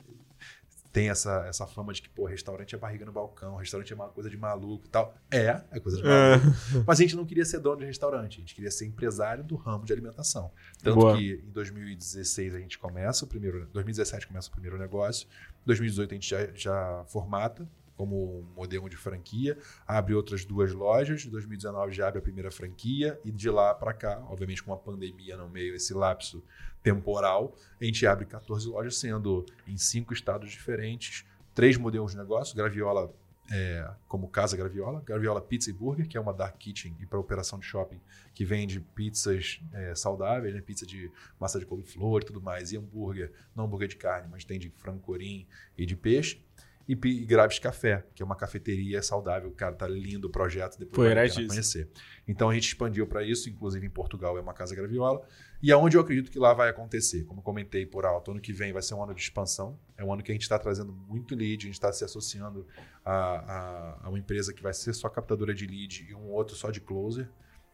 tem 0.96 1.10
essa, 1.10 1.44
essa 1.46 1.66
fama 1.66 1.92
de 1.92 2.00
que, 2.00 2.08
pô, 2.08 2.24
restaurante 2.24 2.74
é 2.74 2.78
barriga 2.78 3.04
no 3.04 3.12
balcão, 3.12 3.56
restaurante 3.56 3.92
é 3.92 3.94
uma 3.94 4.08
coisa 4.08 4.30
de 4.30 4.36
maluco 4.38 4.86
e 4.86 4.88
tal. 4.88 5.14
É, 5.30 5.60
é 5.70 5.78
coisa 5.78 5.98
de 5.98 6.02
maluco. 6.02 6.56
Mas 6.86 6.98
a 6.98 7.02
gente 7.02 7.14
não 7.14 7.26
queria 7.26 7.44
ser 7.44 7.58
dono 7.58 7.80
de 7.80 7.84
restaurante, 7.84 8.38
a 8.38 8.40
gente 8.40 8.54
queria 8.54 8.70
ser 8.70 8.86
empresário 8.86 9.44
do 9.44 9.56
ramo 9.56 9.84
de 9.84 9.92
alimentação. 9.92 10.50
Tanto 10.82 10.98
Boa. 10.98 11.16
que 11.18 11.42
em 11.46 11.50
2016 11.50 12.54
a 12.54 12.58
gente 12.60 12.78
começa 12.78 13.26
o 13.26 13.28
primeiro, 13.28 13.66
2017 13.74 14.26
começa 14.26 14.48
o 14.48 14.52
primeiro 14.52 14.78
negócio, 14.78 15.28
2018 15.66 16.10
a 16.10 16.14
gente 16.14 16.30
já, 16.30 16.46
já 16.54 17.04
formata 17.08 17.68
como 17.96 18.44
modelo 18.54 18.88
de 18.88 18.96
franquia, 18.96 19.58
abre 19.86 20.14
outras 20.14 20.44
duas 20.44 20.72
lojas, 20.72 21.24
em 21.24 21.30
2019 21.30 21.92
já 21.92 22.08
abre 22.08 22.18
a 22.18 22.22
primeira 22.22 22.50
franquia 22.50 23.18
e 23.24 23.30
de 23.30 23.48
lá 23.48 23.74
para 23.74 23.92
cá, 23.92 24.22
obviamente 24.28 24.62
com 24.62 24.70
uma 24.70 24.76
pandemia 24.76 25.36
no 25.36 25.48
meio, 25.48 25.74
esse 25.74 25.94
lapso 25.94 26.42
temporal, 26.82 27.54
a 27.80 27.84
gente 27.84 28.06
abre 28.06 28.26
14 28.26 28.68
lojas, 28.68 28.96
sendo 28.96 29.44
em 29.66 29.76
cinco 29.76 30.12
estados 30.12 30.50
diferentes, 30.50 31.24
três 31.54 31.76
modelos 31.76 32.12
de 32.12 32.18
negócio, 32.18 32.54
Graviola 32.54 33.12
é, 33.50 33.88
como 34.08 34.28
Casa 34.28 34.56
Graviola, 34.56 35.00
Graviola 35.04 35.40
Pizza 35.40 35.70
e 35.70 35.72
Burger, 35.72 36.08
que 36.08 36.16
é 36.16 36.20
uma 36.20 36.32
dark 36.32 36.56
kitchen 36.58 36.96
e 37.00 37.06
para 37.06 37.18
operação 37.18 37.58
de 37.58 37.64
shopping 37.64 38.00
que 38.34 38.44
vende 38.44 38.80
pizzas 38.80 39.60
é, 39.72 39.94
saudáveis, 39.94 40.54
né? 40.54 40.60
pizza 40.60 40.84
de 40.84 41.10
massa 41.38 41.58
de 41.58 41.66
couve-flor 41.66 42.22
e 42.22 42.24
tudo 42.24 42.40
mais, 42.40 42.72
e 42.72 42.76
hambúrguer, 42.76 43.32
não 43.54 43.64
hambúrguer 43.64 43.88
de 43.88 43.96
carne, 43.96 44.28
mas 44.30 44.44
tem 44.44 44.58
de 44.58 44.70
frango 44.70 45.00
corim 45.00 45.46
e 45.76 45.86
de 45.86 45.96
peixe. 45.96 46.40
E, 46.88 46.92
e 46.92 47.24
Graves 47.24 47.58
Café, 47.58 48.04
que 48.14 48.22
é 48.22 48.26
uma 48.26 48.36
cafeteria 48.36 49.02
saudável. 49.02 49.50
Cara, 49.52 49.74
tá 49.74 49.88
lindo 49.88 50.28
o 50.28 50.30
projeto, 50.30 50.78
depois 50.78 51.10
iradíssimo. 51.10 51.48
conhecer. 51.48 51.88
Então 52.28 52.48
a 52.48 52.54
gente 52.54 52.68
expandiu 52.68 53.06
para 53.06 53.24
isso, 53.24 53.50
inclusive 53.50 53.84
em 53.84 53.90
Portugal 53.90 54.38
é 54.38 54.40
uma 54.40 54.54
casa 54.54 54.74
graviola. 54.74 55.20
E 55.62 55.72
aonde 55.72 55.96
eu 55.96 56.00
acredito 56.00 56.30
que 56.30 56.38
lá 56.38 56.54
vai 56.54 56.68
acontecer, 56.68 57.24
como 57.24 57.40
eu 57.40 57.42
comentei 57.42 57.84
por 57.86 58.04
alto, 58.04 58.30
ano 58.30 58.40
que 58.40 58.52
vem 58.52 58.72
vai 58.72 58.82
ser 58.82 58.94
um 58.94 59.02
ano 59.02 59.14
de 59.14 59.20
expansão. 59.20 59.78
É 59.96 60.04
um 60.04 60.12
ano 60.12 60.22
que 60.22 60.30
a 60.30 60.34
gente 60.34 60.42
está 60.42 60.58
trazendo 60.58 60.92
muito 60.92 61.34
lead, 61.34 61.64
a 61.64 61.66
gente 61.66 61.74
está 61.74 61.92
se 61.92 62.04
associando 62.04 62.66
a, 63.04 63.14
a, 63.14 64.06
a 64.06 64.08
uma 64.08 64.18
empresa 64.18 64.52
que 64.52 64.62
vai 64.62 64.74
ser 64.74 64.92
só 64.92 65.08
captadora 65.08 65.54
de 65.54 65.66
lead 65.66 66.06
e 66.08 66.14
um 66.14 66.30
outro 66.30 66.54
só 66.54 66.70
de 66.70 66.80
closer. 66.80 67.28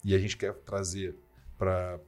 E 0.04 0.14
a 0.14 0.18
gente 0.18 0.36
quer 0.36 0.54
trazer 0.54 1.16
para 1.58 2.00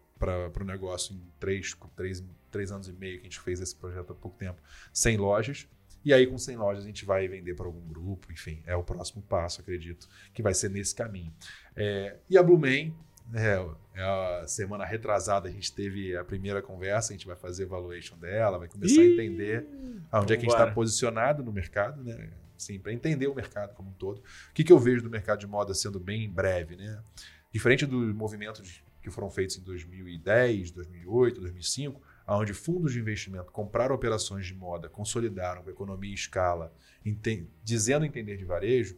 o 0.61 0.65
negócio 0.65 1.15
em 1.15 1.23
três, 1.39 1.77
três, 1.95 2.25
três 2.51 2.73
anos 2.73 2.89
e 2.89 2.93
meio 2.93 3.19
que 3.19 3.27
a 3.27 3.31
gente 3.31 3.41
fez 3.41 3.61
esse 3.61 3.75
projeto 3.75 4.13
há 4.13 4.17
pouco 4.17 4.37
tempo, 4.39 4.61
100 4.93 5.17
lojas. 5.19 5.69
E 6.05 6.13
aí, 6.13 6.27
com 6.27 6.37
100 6.37 6.57
lojas, 6.57 6.85
a 6.85 6.87
gente 6.87 7.05
vai 7.05 7.27
vender 7.27 7.55
para 7.55 7.67
algum 7.67 7.81
grupo, 7.89 8.31
enfim, 8.31 8.63
é 8.67 8.77
o 8.77 8.83
próximo 8.85 9.23
passo, 9.23 9.61
acredito, 9.61 10.09
que 10.33 10.43
vai 10.43 10.53
ser 10.53 10.69
nesse 10.71 10.95
caminho. 10.95 11.33
É, 11.75 12.17
e 12.29 12.37
a 12.37 12.43
Blumen, 12.43 12.95
É, 13.33 13.57
é 13.95 14.03
a 14.03 14.47
semana 14.47 14.85
retrasada 14.85 15.49
a 15.49 15.51
gente 15.51 15.73
teve 15.73 16.15
a 16.15 16.23
primeira 16.23 16.61
conversa, 16.61 17.13
a 17.13 17.17
gente 17.17 17.27
vai 17.27 17.37
fazer 17.37 17.63
evaluation 17.63 18.19
dela, 18.19 18.59
vai 18.59 18.69
começar 18.69 19.01
a 19.01 19.05
entender 19.05 19.67
aonde 20.13 20.35
é 20.35 20.37
que 20.37 20.47
a 20.47 20.49
gente 20.51 20.53
está 20.53 20.71
posicionado 20.71 21.43
no 21.43 21.51
mercado, 21.51 22.05
né? 22.05 22.31
Assim, 22.55 22.79
para 22.79 22.93
entender 22.93 23.27
o 23.27 23.35
mercado 23.35 23.75
como 23.75 23.89
um 23.89 23.93
todo. 23.95 24.19
O 24.19 24.53
que, 24.53 24.63
que 24.63 24.73
eu 24.73 24.79
vejo 24.79 25.03
do 25.03 25.11
mercado 25.11 25.39
de 25.39 25.47
moda 25.47 25.73
sendo 25.73 25.99
bem 25.99 26.31
breve, 26.31 26.77
né? 26.77 27.03
Diferente 27.51 27.87
dos 27.87 28.15
movimentos 28.15 28.83
que 29.03 29.11
foram 29.11 29.31
feitos 29.31 29.57
em 29.57 29.63
2010, 29.63 30.71
2008, 30.71 31.41
2005, 31.41 32.03
onde 32.27 32.55
fundos 32.55 32.93
de 32.93 33.01
investimento 33.01 33.51
compraram 33.53 33.95
operações 33.95 34.47
de 34.47 34.55
moda, 34.55 34.89
consolidaram 34.89 35.63
com 35.63 35.71
economia 35.71 36.11
e 36.11 36.15
escala, 36.15 36.73
enten- 37.05 37.49
dizendo 37.63 38.05
entender 38.05 38.37
de 38.37 38.45
varejo, 38.45 38.97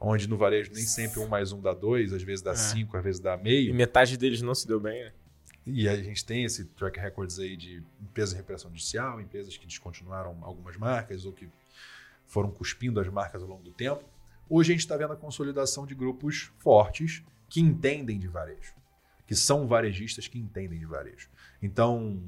onde 0.00 0.28
no 0.28 0.36
varejo 0.36 0.72
nem 0.72 0.82
sempre 0.84 1.20
um 1.20 1.28
mais 1.28 1.52
um 1.52 1.60
dá 1.60 1.72
dois, 1.72 2.12
às 2.12 2.22
vezes 2.22 2.42
dá 2.42 2.52
É. 2.52 2.56
cinco, 2.56 2.96
às 2.96 3.02
vezes 3.04 3.20
dá 3.20 3.36
E 3.36 3.42
meio. 3.42 3.74
metade 3.74 4.16
deles 4.16 4.42
não 4.42 4.54
se 4.54 4.66
deu 4.66 4.80
bem, 4.80 5.04
né? 5.04 5.12
E 5.66 5.88
a 5.88 5.96
gente 5.96 6.24
tem 6.24 6.44
esse 6.44 6.64
track 6.64 6.98
records 6.98 7.38
aí 7.38 7.54
de 7.56 7.82
empresas 8.00 8.30
de 8.30 8.36
recuperação 8.36 8.70
judicial, 8.70 9.20
empresas 9.20 9.56
que 9.56 9.66
descontinuaram 9.66 10.38
algumas 10.42 10.76
marcas 10.76 11.26
ou 11.26 11.32
que 11.32 11.48
foram 12.26 12.50
cuspindo 12.50 12.98
as 13.00 13.08
marcas 13.08 13.42
ao 13.42 13.48
longo 13.48 13.62
do 13.62 13.70
tempo. 13.72 14.02
Hoje 14.48 14.72
a 14.72 14.74
gente 14.74 14.80
está 14.80 14.96
vendo 14.96 15.12
a 15.12 15.16
consolidação 15.16 15.86
de 15.86 15.94
grupos 15.94 16.50
fortes 16.58 17.22
que 17.50 17.60
entendem 17.60 18.18
de 18.18 18.28
varejo, 18.28 18.72
que 19.26 19.34
são 19.34 19.66
varejistas 19.66 20.26
que 20.26 20.38
entendem 20.38 20.78
de 20.78 20.86
varejo. 20.86 21.28
Então, 21.62 22.22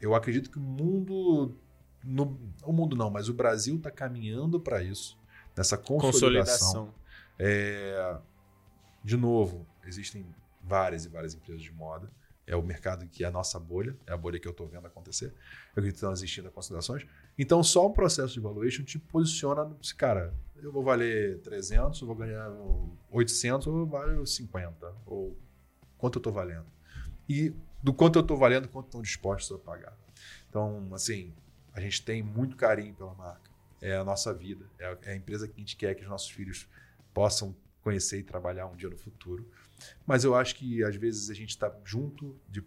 eu 0.00 0.14
acredito 0.14 0.50
que 0.50 0.58
o 0.58 0.62
mundo, 0.62 1.54
no- 2.04 2.38
o 2.64 2.72
mundo 2.72 2.94
não, 2.96 3.10
mas 3.10 3.28
o 3.28 3.34
Brasil 3.34 3.76
está 3.76 3.90
caminhando 3.90 4.60
para 4.60 4.82
isso, 4.82 5.18
nessa 5.56 5.76
consolidação. 5.76 6.86
Consolidação. 6.86 6.94
É, 7.38 8.16
de 9.02 9.16
novo, 9.16 9.66
existem 9.84 10.24
várias 10.62 11.04
e 11.04 11.08
várias 11.08 11.34
empresas 11.34 11.62
de 11.62 11.72
moda. 11.72 12.10
É 12.46 12.56
o 12.56 12.62
mercado 12.62 13.06
que 13.06 13.22
é 13.24 13.26
a 13.28 13.30
nossa 13.30 13.58
bolha, 13.58 13.96
é 14.06 14.12
a 14.12 14.16
bolha 14.16 14.38
que 14.38 14.46
eu 14.46 14.50
estou 14.50 14.66
vendo 14.68 14.86
acontecer. 14.86 15.26
Eu 15.26 15.32
acredito 15.72 15.92
que 15.92 15.96
estão 15.98 16.12
existindo 16.12 16.50
considerações. 16.50 17.06
Então, 17.38 17.62
só 17.62 17.86
um 17.88 17.92
processo 17.92 18.34
de 18.34 18.40
valuation 18.40 18.82
te 18.82 18.98
posiciona, 18.98 19.70
cara, 19.96 20.34
eu 20.56 20.70
vou 20.72 20.82
valer 20.82 21.40
300, 21.40 22.00
eu 22.00 22.06
vou 22.06 22.16
ganhar 22.16 22.48
800, 23.10 23.66
ou 23.68 23.78
eu 23.78 23.86
valho 23.86 24.26
50, 24.26 24.92
ou 25.06 25.36
quanto 25.96 26.16
eu 26.16 26.20
estou 26.20 26.32
valendo. 26.32 26.66
E 27.28 27.54
do 27.82 27.92
quanto 27.92 28.18
eu 28.18 28.22
estou 28.22 28.36
valendo, 28.36 28.68
quanto 28.68 28.86
estão 28.86 29.02
dispostos 29.02 29.56
a 29.56 29.58
pagar. 29.58 29.96
Então, 30.48 30.88
assim, 30.92 31.32
a 31.72 31.80
gente 31.80 32.02
tem 32.02 32.22
muito 32.22 32.56
carinho 32.56 32.94
pela 32.94 33.14
marca. 33.14 33.50
É 33.80 33.96
a 33.96 34.04
nossa 34.04 34.32
vida, 34.32 34.64
é 34.78 34.86
a, 34.86 34.98
é 35.02 35.12
a 35.12 35.16
empresa 35.16 35.48
que 35.48 35.54
a 35.56 35.58
gente 35.58 35.76
quer 35.76 35.94
que 35.94 36.02
os 36.02 36.08
nossos 36.08 36.30
filhos 36.30 36.68
possam 37.12 37.54
conhecer 37.82 38.18
e 38.20 38.22
trabalhar 38.22 38.66
um 38.66 38.76
dia 38.76 38.88
no 38.88 38.96
futuro. 38.96 39.48
Mas 40.06 40.22
eu 40.22 40.34
acho 40.36 40.54
que 40.54 40.84
às 40.84 40.94
vezes 40.94 41.30
a 41.30 41.34
gente 41.34 41.50
está 41.50 41.74
junto 41.84 42.38
de 42.48 42.64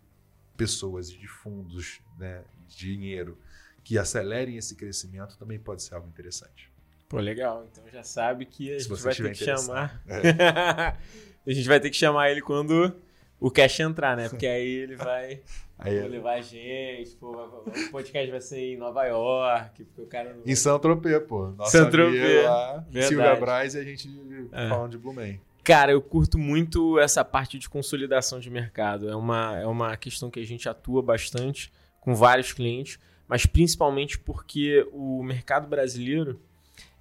pessoas 0.58 1.10
e 1.10 1.18
de 1.18 1.28
fundos, 1.28 2.02
né, 2.18 2.44
de 2.68 2.76
dinheiro 2.78 3.38
que 3.84 3.98
acelerem 3.98 4.58
esse 4.58 4.76
crescimento 4.76 5.38
também 5.38 5.60
pode 5.60 5.84
ser 5.84 5.96
algo 5.96 6.08
interessante. 6.08 6.72
Pô, 7.08 7.20
legal. 7.20 7.68
Então 7.72 7.84
já 7.92 8.04
sabe 8.04 8.46
que 8.46 8.74
a 8.74 8.80
Se 8.80 8.90
gente 8.90 9.02
vai 9.04 9.16
ter 9.16 9.30
que 9.30 9.46
chamar. 9.46 10.04
a 11.46 11.52
gente 11.52 11.68
vai 11.68 11.80
ter 11.80 11.90
que 11.92 11.96
chamar 11.96 12.32
ele 12.32 12.42
quando 12.42 13.00
o 13.40 13.52
cash 13.52 13.80
entrar, 13.80 14.16
né? 14.16 14.30
Porque 14.30 14.48
aí 14.48 14.68
ele 14.68 14.96
vai 14.98 15.42
Aí, 15.78 16.02
pô, 16.02 16.08
levar 16.08 16.36
a 16.36 16.42
gente, 16.42 17.16
pô, 17.18 17.32
o 17.32 17.92
podcast 17.92 18.32
vai 18.32 18.40
ser 18.40 18.60
em 18.74 18.78
Nova 18.78 19.06
York, 19.06 19.84
porque 19.84 20.02
o 20.02 20.06
cara 20.08 20.34
não. 20.34 20.42
em 20.46 20.56
Saint-Tropez, 20.56 21.24
pô. 21.28 21.48
Nossa 21.50 21.78
Saint-Tropez, 21.78 22.22
amiga 22.24 22.50
lá, 22.50 22.74
verdade. 22.90 23.08
Silvia 23.08 23.36
Braz 23.36 23.76
e 23.76 23.80
a 23.80 23.84
gente 23.84 24.10
É. 24.54 24.70
falando 24.70 24.92
de 24.92 24.98
Blumen. 24.98 25.40
Cara, 25.66 25.92
eu 25.92 26.02
curto 26.02 26.38
muito 26.38 26.98
essa 27.00 27.26
parte 27.26 27.60
de 27.60 27.68
consolidação 27.68 28.40
de 28.40 28.50
mercado. 28.50 29.10
É 29.10 29.16
uma, 29.16 29.58
é 29.60 29.66
uma 29.66 29.98
questão 29.98 30.30
que 30.30 30.40
a 30.40 30.46
gente 30.46 30.70
atua 30.70 31.02
bastante 31.02 31.74
com 32.00 32.16
vários 32.16 32.54
clientes, 32.54 33.00
mas 33.28 33.46
principalmente 33.46 34.18
porque 34.18 34.88
o 34.94 35.24
mercado 35.24 35.68
brasileiro 35.68 36.40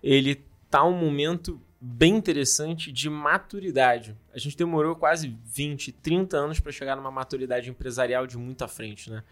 ele 0.02 0.42
tá 0.70 0.82
um 0.82 0.96
momento 0.96 1.60
bem 1.86 2.16
interessante 2.16 2.90
de 2.90 3.10
maturidade. 3.10 4.16
A 4.32 4.38
gente 4.38 4.56
demorou 4.56 4.96
quase 4.96 5.36
20, 5.44 5.92
30 5.92 6.34
anos 6.34 6.58
para 6.58 6.72
chegar 6.72 6.96
numa 6.96 7.10
maturidade 7.10 7.68
empresarial 7.68 8.26
de 8.26 8.38
muita 8.38 8.66
frente, 8.66 9.10
né? 9.10 9.22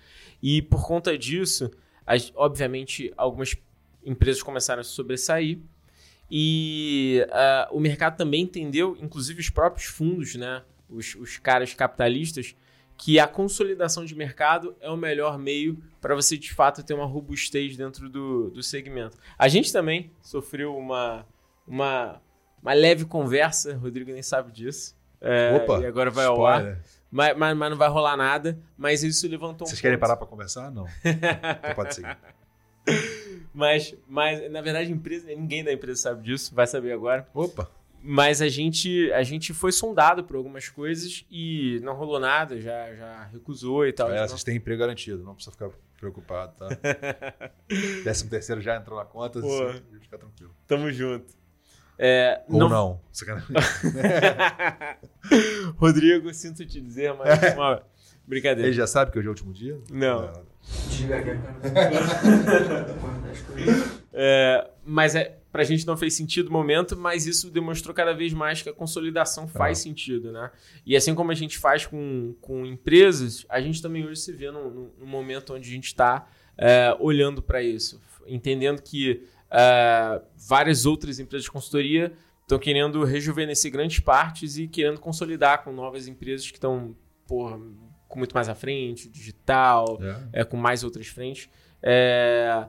E 0.42 0.61
por 0.61 0.86
conta 0.86 1.16
disso, 1.16 1.70
as- 2.07 2.30
obviamente, 2.36 3.11
algumas 3.16 3.57
empresas 4.05 4.42
começaram 4.42 4.82
a 4.82 4.84
se 4.84 4.90
sobressair 4.90 5.61
e 6.30 7.26
ah, 7.30 7.68
o 7.72 7.80
mercado 7.80 8.18
também 8.18 8.42
entendeu, 8.42 8.98
inclusive 9.00 9.40
os 9.40 9.48
próprios 9.48 9.86
fundos, 9.86 10.34
né? 10.34 10.62
Os, 10.90 11.14
os 11.14 11.38
caras 11.38 11.72
capitalistas, 11.72 12.55
que 12.98 13.18
a 13.18 13.26
consolidação 13.26 14.05
de 14.05 14.14
mercado 14.14 14.76
é 14.78 14.90
o 14.90 14.96
melhor 14.96 15.38
meio 15.38 15.82
para 16.03 16.14
você 16.14 16.36
de 16.36 16.53
fato 16.53 16.82
ter 16.82 16.92
uma 16.92 17.07
robustez 17.07 17.78
dentro 17.78 18.11
do, 18.11 18.50
do 18.50 18.62
segmento. 18.62 19.16
A 19.38 19.48
gente 19.48 19.72
também 19.72 20.11
sofreu 20.20 20.76
uma, 20.76 21.26
uma, 21.66 22.20
uma 22.63 22.73
leve 22.73 23.05
conversa, 23.05 23.77
Rodrigo 23.77 24.13
nem 24.13 24.23
sabe 24.23 24.53
disso. 24.53 24.97
É, 25.21 25.55
Opa, 25.57 25.81
e 25.81 25.87
agora 25.87 26.11
vai 26.11 26.25
ao 26.27 26.45
ar. 26.47 26.59
spoiler. 26.61 26.79
Mas, 27.11 27.37
mas, 27.37 27.57
mas 27.57 27.71
não 27.71 27.77
vai 27.77 27.89
rolar 27.89 28.17
nada. 28.17 28.59
Mas 28.77 29.03
isso 29.03 29.29
levantou 29.29 29.67
um 29.67 29.69
Vocês 29.69 29.81
querem 29.81 29.97
ponto. 29.99 30.01
parar 30.07 30.17
para 30.17 30.27
conversar? 30.27 30.71
Não. 30.71 30.87
então 31.05 31.75
pode 31.75 31.95
seguir. 31.95 32.17
Mas, 33.55 33.95
mas, 34.09 34.51
na 34.51 34.61
verdade, 34.63 34.91
empresa, 34.91 35.27
ninguém 35.29 35.63
da 35.63 35.73
empresa 35.73 36.01
sabe 36.01 36.23
disso, 36.23 36.55
vai 36.55 36.67
saber 36.67 36.93
agora. 36.93 37.29
Opa, 37.35 37.71
Mas 38.03 38.41
a 38.43 38.49
gente, 38.49 39.13
a 39.13 39.23
gente 39.23 39.53
foi 39.53 39.71
sondado 39.71 40.25
por 40.25 40.37
algumas 40.37 40.69
coisas 40.69 41.25
e 41.31 41.79
não 41.83 41.95
rolou 41.95 42.19
nada, 42.19 42.61
já, 42.61 42.95
já 42.95 43.25
recusou 43.33 43.87
e 43.87 43.93
tal. 43.93 44.11
é, 44.11 44.19
Não- 44.21 44.27
vocês 44.29 44.43
têm 44.43 44.57
emprego 44.57 44.81
garantido, 44.81 45.23
não 45.23 45.35
precisa 45.35 45.53
ficar 45.53 45.71
preocupado, 45.99 46.55
tá? 46.57 46.69
Décimo 48.05 48.31
terceiro 48.31 48.61
já 48.61 48.75
entrou 48.77 48.99
na 48.99 49.05
conta, 49.05 49.41
Pô. 49.41 49.73
fica 50.01 50.19
tranquilo. 50.19 50.55
Tamo 50.67 50.91
junto. 50.91 51.33
É, 51.99 52.40
Ou 52.49 52.68
não. 52.68 53.01
Sacanagem. 53.12 53.49
Rodrigo, 55.76 56.32
sinto 56.34 56.64
te 56.66 56.80
dizer, 56.80 57.14
mas 57.14 57.55
uma 57.55 57.82
brincadeira. 58.26 58.68
Ele 58.68 58.76
já 58.76 58.86
sabe 58.86 59.11
que 59.12 59.18
hoje 59.18 59.26
é 59.26 59.30
o 59.30 59.32
último 59.32 59.53
dia? 59.53 59.78
Não. 59.90 60.28
Coisas. 60.28 60.53
É, 64.12 64.68
mas 64.84 65.14
é, 65.14 65.38
pra 65.51 65.64
gente 65.64 65.86
não 65.86 65.97
fez 65.97 66.14
sentido 66.14 66.47
no 66.47 66.53
momento, 66.53 66.97
mas 66.97 67.26
isso 67.26 67.51
demonstrou 67.51 67.95
cada 67.95 68.12
vez 68.12 68.32
mais 68.32 68.62
que 68.62 68.68
a 68.68 68.72
consolidação 68.72 69.47
faz 69.49 69.78
Ah. 69.78 69.82
sentido, 69.82 70.32
né? 70.32 70.51
E 70.84 70.97
assim 70.97 71.14
como 71.14 71.30
a 71.30 71.34
gente 71.34 71.59
faz 71.59 71.86
com, 71.86 72.34
com 72.40 72.66
empresas, 72.66 73.47
a 73.49 73.61
gente 73.61 73.80
também 73.80 74.05
hoje 74.05 74.20
se 74.20 74.32
vê 74.32 74.51
num, 74.51 74.90
num- 74.99 75.07
momento 75.07 75.55
onde 75.55 75.68
a 75.68 75.72
gente 75.72 75.86
está 75.86 76.26
olhando 77.01 77.40
para 77.43 77.62
isso, 77.62 78.01
entendendo 78.26 78.82
que 78.82 79.24
é, 79.53 80.22
várias 80.48 80.86
outras 80.86 81.18
empresas 81.18 81.44
de 81.44 81.50
consultoria 81.50 82.12
estão 82.42 82.59
querendo 82.59 83.05
rejuvenescer 83.05 83.70
grandes 83.70 84.00
partes 84.00 84.57
e 84.57 84.66
querendo 84.66 84.98
consolidar 84.98 85.62
com 85.62 85.72
novas 85.72 86.09
empresas 86.09 86.50
que 86.50 86.57
estão, 86.57 86.96
com 87.26 88.18
muito 88.18 88.34
mais 88.34 88.48
à 88.48 88.55
frente, 88.55 89.09
digital, 89.09 89.98
É. 90.03 90.40
é, 90.40 90.44
com 90.44 90.57
mais 90.57 90.82
outras 90.82 91.07
frentes. 91.07 91.48
É, 91.82 92.66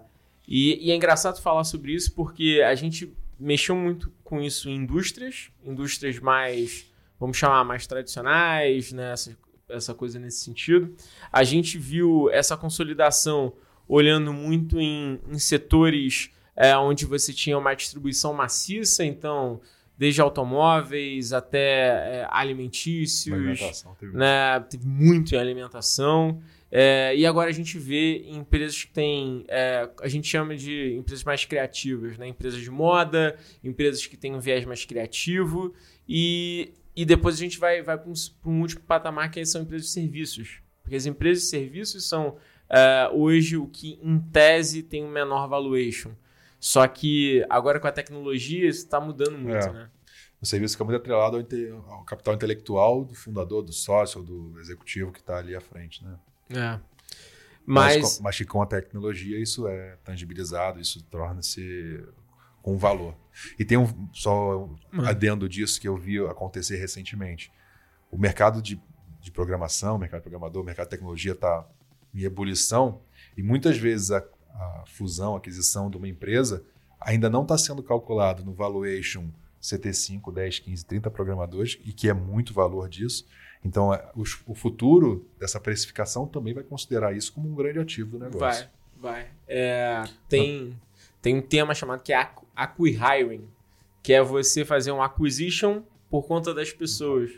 e, 0.47 0.88
e 0.88 0.91
é 0.91 0.95
engraçado 0.95 1.41
falar 1.41 1.63
sobre 1.63 1.93
isso 1.93 2.13
porque 2.13 2.61
a 2.65 2.75
gente 2.75 3.13
mexeu 3.39 3.75
muito 3.75 4.11
com 4.23 4.41
isso 4.41 4.69
em 4.69 4.75
indústrias, 4.75 5.49
indústrias 5.63 6.19
mais, 6.19 6.91
vamos 7.19 7.38
chamar, 7.38 7.63
mais 7.63 7.88
tradicionais, 7.88 8.91
né? 8.91 9.11
essa, 9.11 9.38
essa 9.69 9.93
coisa 9.93 10.19
nesse 10.19 10.43
sentido. 10.43 10.95
A 11.31 11.43
gente 11.43 11.77
viu 11.77 12.29
essa 12.31 12.55
consolidação 12.55 13.53
olhando 13.88 14.31
muito 14.31 14.79
em, 14.79 15.19
em 15.29 15.39
setores 15.39 16.29
é, 16.56 16.76
onde 16.78 17.06
você 17.06 17.34
tinha 17.34 17.58
uma 17.58 17.74
distribuição 17.74 18.34
maciça, 18.34 19.04
então, 19.04 19.60
desde 19.97 20.22
automóveis 20.22 21.34
até 21.34 22.22
é, 22.22 22.28
alimentícios, 22.30 23.34
Alimentação, 23.34 23.95
teve- 23.99 24.16
né? 24.18 24.60
Teve 24.70 24.86
muito 24.88 25.36
em 25.36 25.38
alimentação. 25.38 26.41
É, 26.76 27.16
e 27.16 27.24
agora 27.26 27.49
a 27.49 27.54
gente 27.54 27.78
vê 27.78 28.24
em 28.26 28.38
empresas 28.38 28.84
que 28.84 28.91
têm. 28.91 29.45
é, 29.47 29.88
a 30.01 30.08
gente 30.08 30.28
chama 30.28 30.56
de 30.56 30.95
empresas 30.95 31.24
mais 31.24 31.45
criativas, 31.45 32.18
né? 32.18 32.28
Empresas 32.28 32.60
de 32.60 32.72
moda, 32.72 33.36
empresas 33.64 34.06
que 34.08 34.18
têm 34.18 34.34
um 34.34 34.39
viés 34.39 34.66
mais 34.66 34.84
criativo. 34.84 35.72
E, 36.10 36.74
e 36.95 37.06
depois 37.06 37.36
a 37.36 37.39
gente 37.39 37.60
vai, 37.60 37.82
vai 37.84 37.95
para 37.97 38.10
um, 38.10 38.14
pra 38.41 38.51
um 38.51 38.62
último 38.62 38.82
patamar 38.82 39.30
que 39.30 39.45
são 39.45 39.62
empresas 39.62 39.88
de 39.88 39.93
serviços. 39.93 40.62
Porque 40.82 40.95
as 40.95 41.06
empresas 41.06 41.43
de 41.43 41.49
serviços 41.49 42.10
são 42.10 42.38
é, 42.68 43.08
hoje 43.14 43.56
o 43.56 43.68
que, 43.68 43.99
em 44.01 44.20
tese, 44.20 44.82
tem 44.82 45.04
um 45.06 45.10
menor 45.12 45.47
valuation. 45.47 46.12
Só 46.66 46.88
que 46.88 47.45
agora 47.49 47.78
com 47.78 47.88
a 47.88 47.91
tecnologia 47.91 48.70
isso 48.70 48.80
está 48.86 48.97
mudando 49.01 49.38
muito, 49.38 49.68
É. 49.68 49.74
né? 49.74 49.89
O 50.41 50.45
serviço 50.45 50.76
fica 50.76 50.86
muito 50.86 50.95
atrelado 50.95 51.36
ao, 51.36 51.41
inte- 51.41 51.70
ao 51.89 52.05
capital 52.05 52.34
intelectual 52.36 53.03
do 53.03 53.14
fundador, 53.14 53.61
do 53.64 53.74
sócio 53.74 54.24
do 54.24 54.57
executivo 54.61 55.11
que 55.11 55.20
está 55.20 55.39
ali 55.39 55.53
à 55.57 55.59
frente, 55.59 56.01
né? 56.05 56.18
É. 56.51 56.80
Mas, 57.66 57.97
Mas, 57.97 58.18
com, 58.18 58.24
mas 58.24 58.38
que 58.38 58.45
com 58.45 58.61
a 58.61 58.66
tecnologia 58.66 59.38
isso 59.38 59.68
é 59.68 59.97
tangibilizado, 60.05 60.80
isso 60.80 61.03
torna-se 61.11 62.01
com 62.61 62.78
valor. 62.78 63.14
E 63.59 63.66
tem 63.66 63.78
um 63.78 64.07
só 64.14 64.64
um 64.64 64.76
Hum. 64.93 65.05
adendo 65.05 65.49
disso 65.49 65.82
que 65.82 65.88
eu 65.88 65.97
vi 65.97 66.18
acontecer 66.26 66.78
recentemente. 66.78 67.51
o 68.09 68.18
mercado 68.18 68.61
de, 68.61 68.80
de 69.20 69.32
programação, 69.32 69.95
o 69.95 69.99
mercado 69.99 70.20
de 70.22 70.24
programador, 70.30 70.64
mercado 70.64 70.86
de 70.86 70.91
tecnologia 70.91 71.34
está 71.34 71.68
em 72.14 72.22
ebulição 72.22 73.01
e 73.36 73.41
muitas 73.41 73.76
vezes 73.76 74.11
a, 74.11 74.24
a 74.54 74.84
fusão, 74.86 75.36
a 75.36 75.38
aquisição 75.38 75.89
de 75.89 75.97
uma 75.97 76.08
empresa 76.08 76.64
ainda 76.99 77.30
não 77.30 77.41
está 77.41 77.58
sendo 77.58 77.84
calculado 77.84 78.43
no 78.43 78.54
valuation 78.54 79.30
CT5, 79.62 80.34
10, 80.34 80.60
15, 80.60 80.86
30 80.86 81.10
programadores, 81.10 81.80
e 81.86 81.93
que 81.93 82.10
é 82.10 82.14
muito 82.14 82.54
valor 82.54 82.89
disso. 82.89 83.26
Então, 83.64 83.93
é, 83.93 84.06
o, 84.14 84.24
o 84.45 84.54
futuro 84.54 85.26
dessa 85.39 85.60
precificação 85.60 86.28
também 86.28 86.54
vai 86.54 86.64
considerar 86.64 87.16
isso 87.16 87.32
como 87.32 87.49
um 87.49 87.56
grande 87.56 87.80
ativo 87.80 88.18
do 88.18 88.20
negócio. 88.20 88.68
Vai, 88.97 89.24
vai. 89.24 89.32
É, 89.47 90.04
tem, 90.28 90.78
tem 91.22 91.38
um 91.38 91.41
tema 91.41 91.74
chamado 91.74 92.04
que 92.04 92.12
é 92.12 92.30
acquihiring, 92.56 93.47
que 94.01 94.12
é 94.12 94.22
você 94.22 94.66
fazer 94.66 94.91
um 94.91 95.01
acquisition 95.01 95.82
por 96.10 96.24
conta 96.24 96.54
das 96.54 96.72
pessoas. 96.74 97.32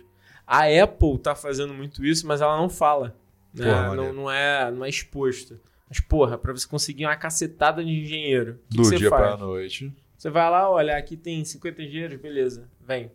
A 0.48 0.64
Apple 0.66 1.16
está 1.16 1.36
fazendo 1.36 1.74
muito 1.74 2.04
isso, 2.04 2.26
mas 2.26 2.42
ela 2.42 2.58
não 2.58 2.70
fala. 2.70 3.16
Né? 3.54 3.66
Porra, 3.66 3.96
não, 3.96 4.14
não, 4.14 4.32
é, 4.32 4.72
não 4.72 4.84
é 4.84 4.90
exposto. 4.90 5.60
Mas, 5.90 6.00
porra, 6.00 6.38
para 6.38 6.52
você 6.54 6.68
conseguir 6.68 7.06
uma 7.06 7.16
cacetada 7.16 7.84
de 7.84 7.92
engenheiro, 7.92 8.60
que 8.70 8.78
Do 8.78 8.84
que 8.84 8.90
você 8.90 8.96
dia 8.98 9.10
para 9.10 9.34
a 9.34 9.38
noite. 9.38 9.94
Você 10.18 10.30
vai 10.30 10.50
lá, 10.50 10.70
olha, 10.70 10.98
aqui 10.98 11.16
tem 11.16 11.44
50 11.46 11.84
engenheiros, 11.84 12.20
beleza, 12.20 12.68
vem. 12.82 13.12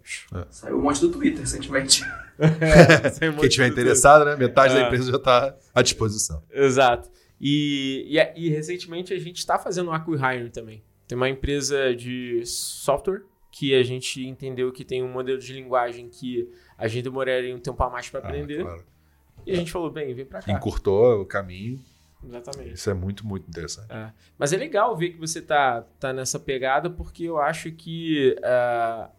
Saiu 0.50 0.78
um 0.78 0.82
monte 0.82 1.00
do 1.00 1.10
Twitter 1.10 1.40
recentemente. 1.40 2.02
Sem 3.14 3.32
Quem 3.34 3.48
tiver 3.48 3.66
interessado, 3.68 4.24
né? 4.24 4.36
Metade 4.36 4.74
da 4.74 4.80
É. 4.82 4.86
empresa 4.86 5.10
já 5.10 5.16
está 5.16 5.56
à 5.74 5.82
disposição. 5.82 6.42
Exato. 6.50 7.10
E, 7.40 8.06
e, 8.36 8.46
e 8.46 8.50
recentemente 8.50 9.12
a 9.12 9.18
gente 9.18 9.38
está 9.38 9.58
fazendo 9.58 9.90
um 9.90 9.92
acquihiring 9.92 10.50
também. 10.50 10.82
Tem 11.08 11.16
uma 11.16 11.28
empresa 11.28 11.94
de 11.96 12.42
software 12.44 13.22
que 13.50 13.74
a 13.74 13.82
gente 13.82 14.24
entendeu 14.24 14.70
que 14.70 14.84
tem 14.84 15.02
um 15.02 15.10
modelo 15.10 15.38
de 15.38 15.52
linguagem 15.52 16.08
que 16.08 16.48
a 16.78 16.86
gente 16.86 17.02
demoraria 17.04 17.54
um 17.56 17.58
tempo 17.58 17.82
a 17.82 17.90
mais 17.90 18.08
para 18.08 18.20
Ah, 18.20 18.28
aprender. 18.28 18.62
claro. 18.62 18.84
E 19.44 19.52
a 19.52 19.56
gente 19.56 19.72
falou, 19.72 19.90
bem, 19.90 20.14
vem 20.14 20.24
para 20.26 20.40
cá. 20.42 20.52
Encurtou 20.52 21.22
o 21.22 21.26
caminho. 21.26 21.80
Exatamente. 22.26 22.74
Isso 22.74 22.90
é 22.90 22.94
muito, 22.94 23.26
muito 23.26 23.48
interessante. 23.48 23.90
É. 23.90 24.12
Mas 24.38 24.52
é 24.52 24.56
legal 24.56 24.96
ver 24.96 25.10
que 25.10 25.18
você 25.18 25.40
tá, 25.40 25.82
tá 25.98 26.12
nessa 26.12 26.38
pegada, 26.38 26.90
porque 26.90 27.24
eu 27.24 27.38
acho 27.38 27.70
que. 27.72 28.36
ah, 28.44 29.10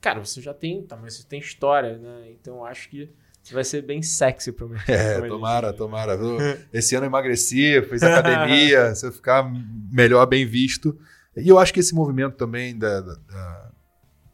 cara, 0.00 0.18
você 0.24 0.40
já 0.40 0.52
tem. 0.54 0.82
Tá, 0.82 0.96
mas 0.96 1.14
você 1.14 1.24
tem 1.26 1.38
história, 1.40 1.96
né? 1.98 2.30
Então 2.32 2.56
eu 2.56 2.64
acho 2.64 2.88
que 2.88 3.10
vai 3.52 3.64
ser 3.64 3.82
bem 3.82 4.02
sexy 4.02 4.52
pro 4.52 4.68
mercado. 4.68 4.90
É, 5.24 5.26
tomara, 5.28 5.72
tomara. 5.72 6.12
Eu- 6.14 6.38
Esse 6.72 6.94
ano 6.94 7.06
eu 7.06 7.08
emagreci, 7.08 7.80
fiz 7.82 8.02
academia, 8.02 8.92
se 8.96 9.06
eu 9.06 9.12
ficar 9.12 9.50
melhor, 9.90 10.26
bem 10.26 10.44
visto. 10.46 10.98
E 11.36 11.48
eu 11.48 11.58
acho 11.58 11.72
que 11.72 11.80
esse 11.80 11.94
movimento 11.94 12.34
também 12.36 12.76
da, 12.76 13.00
da- 13.00 13.14
da- 13.14 13.70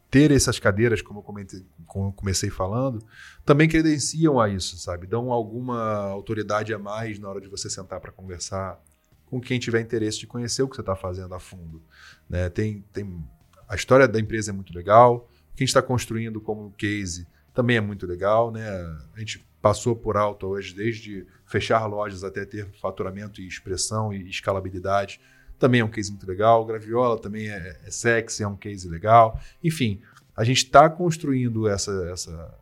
ter 0.09 0.31
essas 0.31 0.57
cadeiras, 0.59 1.01
como 1.01 1.19
eu 1.19 1.23
comentei- 1.23 1.65
como 1.85 2.09
eu 2.09 2.11
comecei 2.13 2.49
falando, 2.49 3.05
também 3.45 3.67
credenciam 3.67 4.39
a 4.39 4.49
isso, 4.49 4.77
sabe? 4.77 5.05
Dão 5.05 5.31
alguma 5.31 6.07
autoridade 6.09 6.73
a 6.73 6.79
mais 6.79 7.19
na 7.19 7.29
hora 7.29 7.41
de 7.41 7.47
você 7.47 7.69
sentar 7.69 7.99
para 7.99 8.11
conversar 8.11 8.81
com 9.25 9.41
quem 9.41 9.59
tiver 9.59 9.81
interesse 9.81 10.19
de 10.19 10.27
conhecer 10.27 10.63
o 10.63 10.69
que 10.69 10.75
você 10.75 10.81
está 10.81 10.95
fazendo 10.95 11.33
a 11.35 11.39
fundo. 11.39 11.81
Né? 12.29 12.49
Tem, 12.49 12.83
tem 12.93 13.21
a 13.67 13.75
história 13.75 14.07
da 14.07 14.19
empresa 14.19 14.51
é 14.51 14.53
muito 14.53 14.73
legal, 14.73 15.29
o 15.51 15.55
que 15.55 15.63
a 15.63 15.65
gente 15.65 15.69
está 15.69 15.81
construindo 15.81 16.39
como 16.39 16.71
case 16.71 17.27
também 17.53 17.75
é 17.75 17.81
muito 17.81 18.05
legal, 18.05 18.51
né? 18.51 18.69
A 19.15 19.19
gente 19.19 19.45
passou 19.61 19.95
por 19.95 20.15
alto 20.15 20.47
hoje, 20.47 20.73
desde 20.73 21.25
fechar 21.45 21.85
lojas 21.87 22.23
até 22.23 22.45
ter 22.45 22.69
faturamento 22.79 23.41
e 23.41 23.47
expressão 23.47 24.13
e 24.13 24.29
escalabilidade. 24.29 25.19
Também 25.59 25.81
é 25.81 25.85
um 25.85 25.89
case 25.89 26.11
muito 26.11 26.27
legal. 26.27 26.65
Graviola 26.65 27.19
também 27.19 27.49
é, 27.49 27.79
é 27.83 27.91
sexy, 27.91 28.43
é 28.43 28.47
um 28.47 28.55
case 28.55 28.87
legal. 28.87 29.39
Enfim, 29.63 30.01
a 30.35 30.43
gente 30.43 30.57
está 30.57 30.89
construindo 30.89 31.67
essa, 31.67 31.91
essa, 32.11 32.59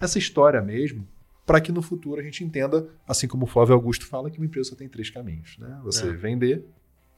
essa 0.00 0.18
história 0.18 0.60
mesmo 0.62 1.06
para 1.44 1.60
que 1.60 1.72
no 1.72 1.82
futuro 1.82 2.20
a 2.20 2.24
gente 2.24 2.44
entenda, 2.44 2.88
assim 3.06 3.26
como 3.26 3.44
o 3.44 3.46
Flávio 3.46 3.74
Augusto 3.74 4.06
fala, 4.06 4.30
que 4.30 4.38
uma 4.38 4.46
empresa 4.46 4.70
só 4.70 4.76
tem 4.76 4.88
três 4.88 5.10
caminhos. 5.10 5.58
Né? 5.58 5.80
Você 5.84 6.08
É. 6.08 6.12
vender, 6.12 6.64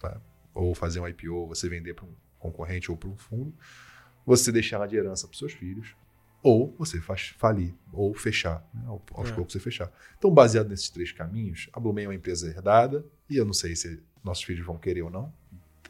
tá? 0.01 0.21
ou 0.55 0.75
fazer 0.75 1.01
um 1.01 1.07
IPO, 1.09 1.47
você 1.47 1.69
vender 1.69 1.95
para 1.95 2.05
um 2.05 2.15
concorrente 2.39 2.91
ou 2.91 2.97
para 2.97 3.09
um 3.09 3.17
fundo, 3.17 3.53
você 4.25 4.51
deixar 4.51 4.77
ela 4.77 4.87
de 4.87 4.97
herança 4.97 5.29
para 5.29 5.37
seus 5.37 5.53
filhos, 5.53 5.95
ou 6.45 6.75
você 6.79 7.01
faz 7.01 7.29
falir, 7.39 7.75
ou 7.91 8.13
fechar, 8.15 8.63
né? 8.75 8.83
Ao- 8.87 9.03
aos 9.15 9.31
É. 9.31 9.33
poucos 9.33 9.53
você 9.55 9.59
fechar. 9.59 9.91
Então, 10.19 10.31
baseado 10.31 10.69
nesses 10.69 10.91
três 10.91 11.11
caminhos, 11.11 11.69
a 11.73 11.81
Blumei 11.81 12.05
é 12.05 12.09
uma 12.09 12.15
empresa 12.15 12.47
herdada, 12.47 13.05
e 13.31 13.37
eu 13.37 13.47
não 13.47 13.55
sei 13.55 13.75
se 13.75 14.01
nossos 14.23 14.45
filhos 14.45 14.65
vão 14.65 14.77
querer 14.77 15.03
ou 15.03 15.11
não, 15.11 15.33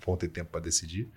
vão 0.06 0.16
ter 0.16 0.28
tempo 0.28 0.50
para 0.52 0.60
decidir. 0.60 1.10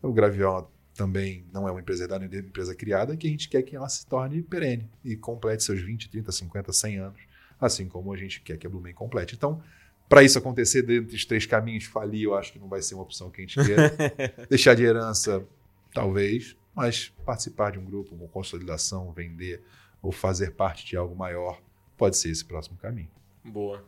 O 0.00 0.12
Graviola 0.12 0.70
também 0.94 1.44
não 1.52 1.66
é 1.66 1.72
uma 1.72 1.80
empresa 1.80 2.04
herdada, 2.04 2.24
é 2.24 2.28
uma 2.28 2.38
empresa 2.38 2.74
criada, 2.74 3.16
que 3.16 3.26
a 3.26 3.30
gente 3.30 3.48
quer 3.48 3.62
que 3.62 3.74
ela 3.74 3.88
se 3.88 4.06
torne 4.06 4.42
perene 4.42 4.88
e 5.04 5.16
complete 5.16 5.64
seus 5.64 5.80
20, 5.80 6.08
30, 6.08 6.30
50, 6.30 6.72
100 6.72 6.98
anos, 6.98 7.20
assim 7.60 7.88
como 7.88 8.12
a 8.12 8.16
gente 8.16 8.40
quer 8.42 8.56
que 8.58 8.66
a 8.66 8.70
Blumei 8.70 8.92
complete. 8.92 9.34
Então, 9.34 9.60
para 10.08 10.22
isso 10.22 10.38
acontecer 10.38 10.82
dentro 10.82 11.10
dos 11.10 11.24
três 11.24 11.46
caminhos, 11.46 11.84
falir, 11.84 12.22
eu 12.24 12.34
acho 12.36 12.52
que 12.52 12.58
não 12.60 12.68
vai 12.68 12.80
ser 12.82 12.94
uma 12.94 13.02
opção 13.02 13.28
que 13.30 13.40
a 13.40 13.44
gente 13.44 13.58
quer. 13.64 14.46
Deixar 14.48 14.74
de 14.74 14.84
herança, 14.84 15.44
talvez, 15.92 16.56
mas 16.74 17.12
participar 17.24 17.72
de 17.72 17.78
um 17.78 17.84
grupo, 17.84 18.14
uma 18.14 18.28
consolidação, 18.28 19.12
vender 19.12 19.62
ou 20.00 20.10
fazer 20.10 20.52
parte 20.52 20.86
de 20.86 20.96
algo 20.96 21.14
maior, 21.14 21.60
pode 21.96 22.16
ser 22.16 22.30
esse 22.30 22.44
próximo 22.44 22.76
caminho. 22.76 23.10
Boa. 23.44 23.84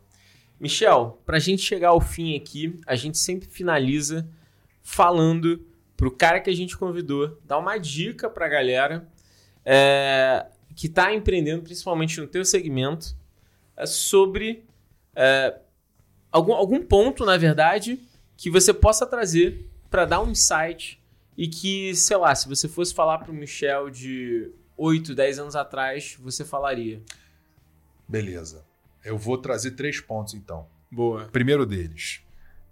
Michel, 0.61 1.21
pra 1.27 1.39
gente 1.39 1.63
chegar 1.63 1.89
ao 1.89 2.01
fim 2.01 2.37
aqui, 2.37 2.79
a 2.87 2.95
gente 2.95 3.19
sempre 3.19 3.49
finaliza 3.49 4.29
falando 4.83 5.67
pro 5.97 6.11
cara 6.11 6.41
que 6.41 6.51
a 6.51 6.55
gente 6.55 6.77
convidou, 6.77 7.39
dar 7.45 7.59
uma 7.59 7.79
dica 7.79 8.29
pra 8.29 8.49
galera 8.49 9.09
é, 9.65 10.47
que 10.75 10.89
tá 10.89 11.13
empreendendo, 11.13 11.63
principalmente 11.63 12.21
no 12.21 12.27
teu 12.27 12.45
segmento, 12.45 13.17
é, 13.77 13.87
sobre 13.87 14.65
é, 15.15 15.59
algum, 16.31 16.53
algum 16.53 16.83
ponto, 16.83 17.25
na 17.25 17.37
verdade, 17.37 17.99
que 18.37 18.51
você 18.51 18.73
possa 18.73 19.07
trazer 19.07 19.69
para 19.91 20.05
dar 20.05 20.21
um 20.21 20.31
insight 20.31 21.01
e 21.37 21.49
que, 21.49 21.95
sei 21.95 22.17
lá, 22.17 22.35
se 22.35 22.49
você 22.49 22.69
fosse 22.69 22.95
falar 22.95 23.19
pro 23.19 23.33
Michel 23.33 23.91
de 23.91 24.51
8, 24.77 25.15
10 25.15 25.39
anos 25.39 25.57
atrás, 25.57 26.17
você 26.21 26.45
falaria. 26.45 27.03
Beleza. 28.09 28.65
Eu 29.05 29.19
vou 29.19 29.37
trazer 29.39 29.73
três 29.73 30.01
pontos 30.01 30.35
então. 30.35 30.67
Boa. 30.91 31.25
primeiro 31.27 31.67
deles, 31.67 32.23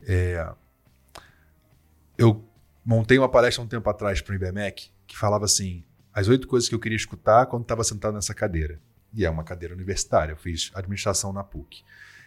é, 0.06 0.48
eu 2.16 2.44
montei 2.84 3.18
uma 3.18 3.28
palestra 3.28 3.62
um 3.62 3.66
tempo 3.66 3.88
atrás 3.90 4.20
para 4.20 4.32
o 4.32 4.36
IBMEC 4.36 4.90
que 5.06 5.18
falava 5.18 5.44
assim: 5.44 5.84
as 6.12 6.28
oito 6.28 6.46
coisas 6.46 6.68
que 6.68 6.74
eu 6.74 6.78
queria 6.78 6.96
escutar 6.96 7.46
quando 7.46 7.62
estava 7.62 7.82
sentado 7.82 8.14
nessa 8.14 8.34
cadeira. 8.34 8.80
E 9.14 9.26
é 9.26 9.30
uma 9.30 9.44
cadeira 9.44 9.74
universitária, 9.74 10.32
eu 10.32 10.36
fiz 10.36 10.70
administração 10.74 11.32
na 11.32 11.44
PUC. 11.44 11.82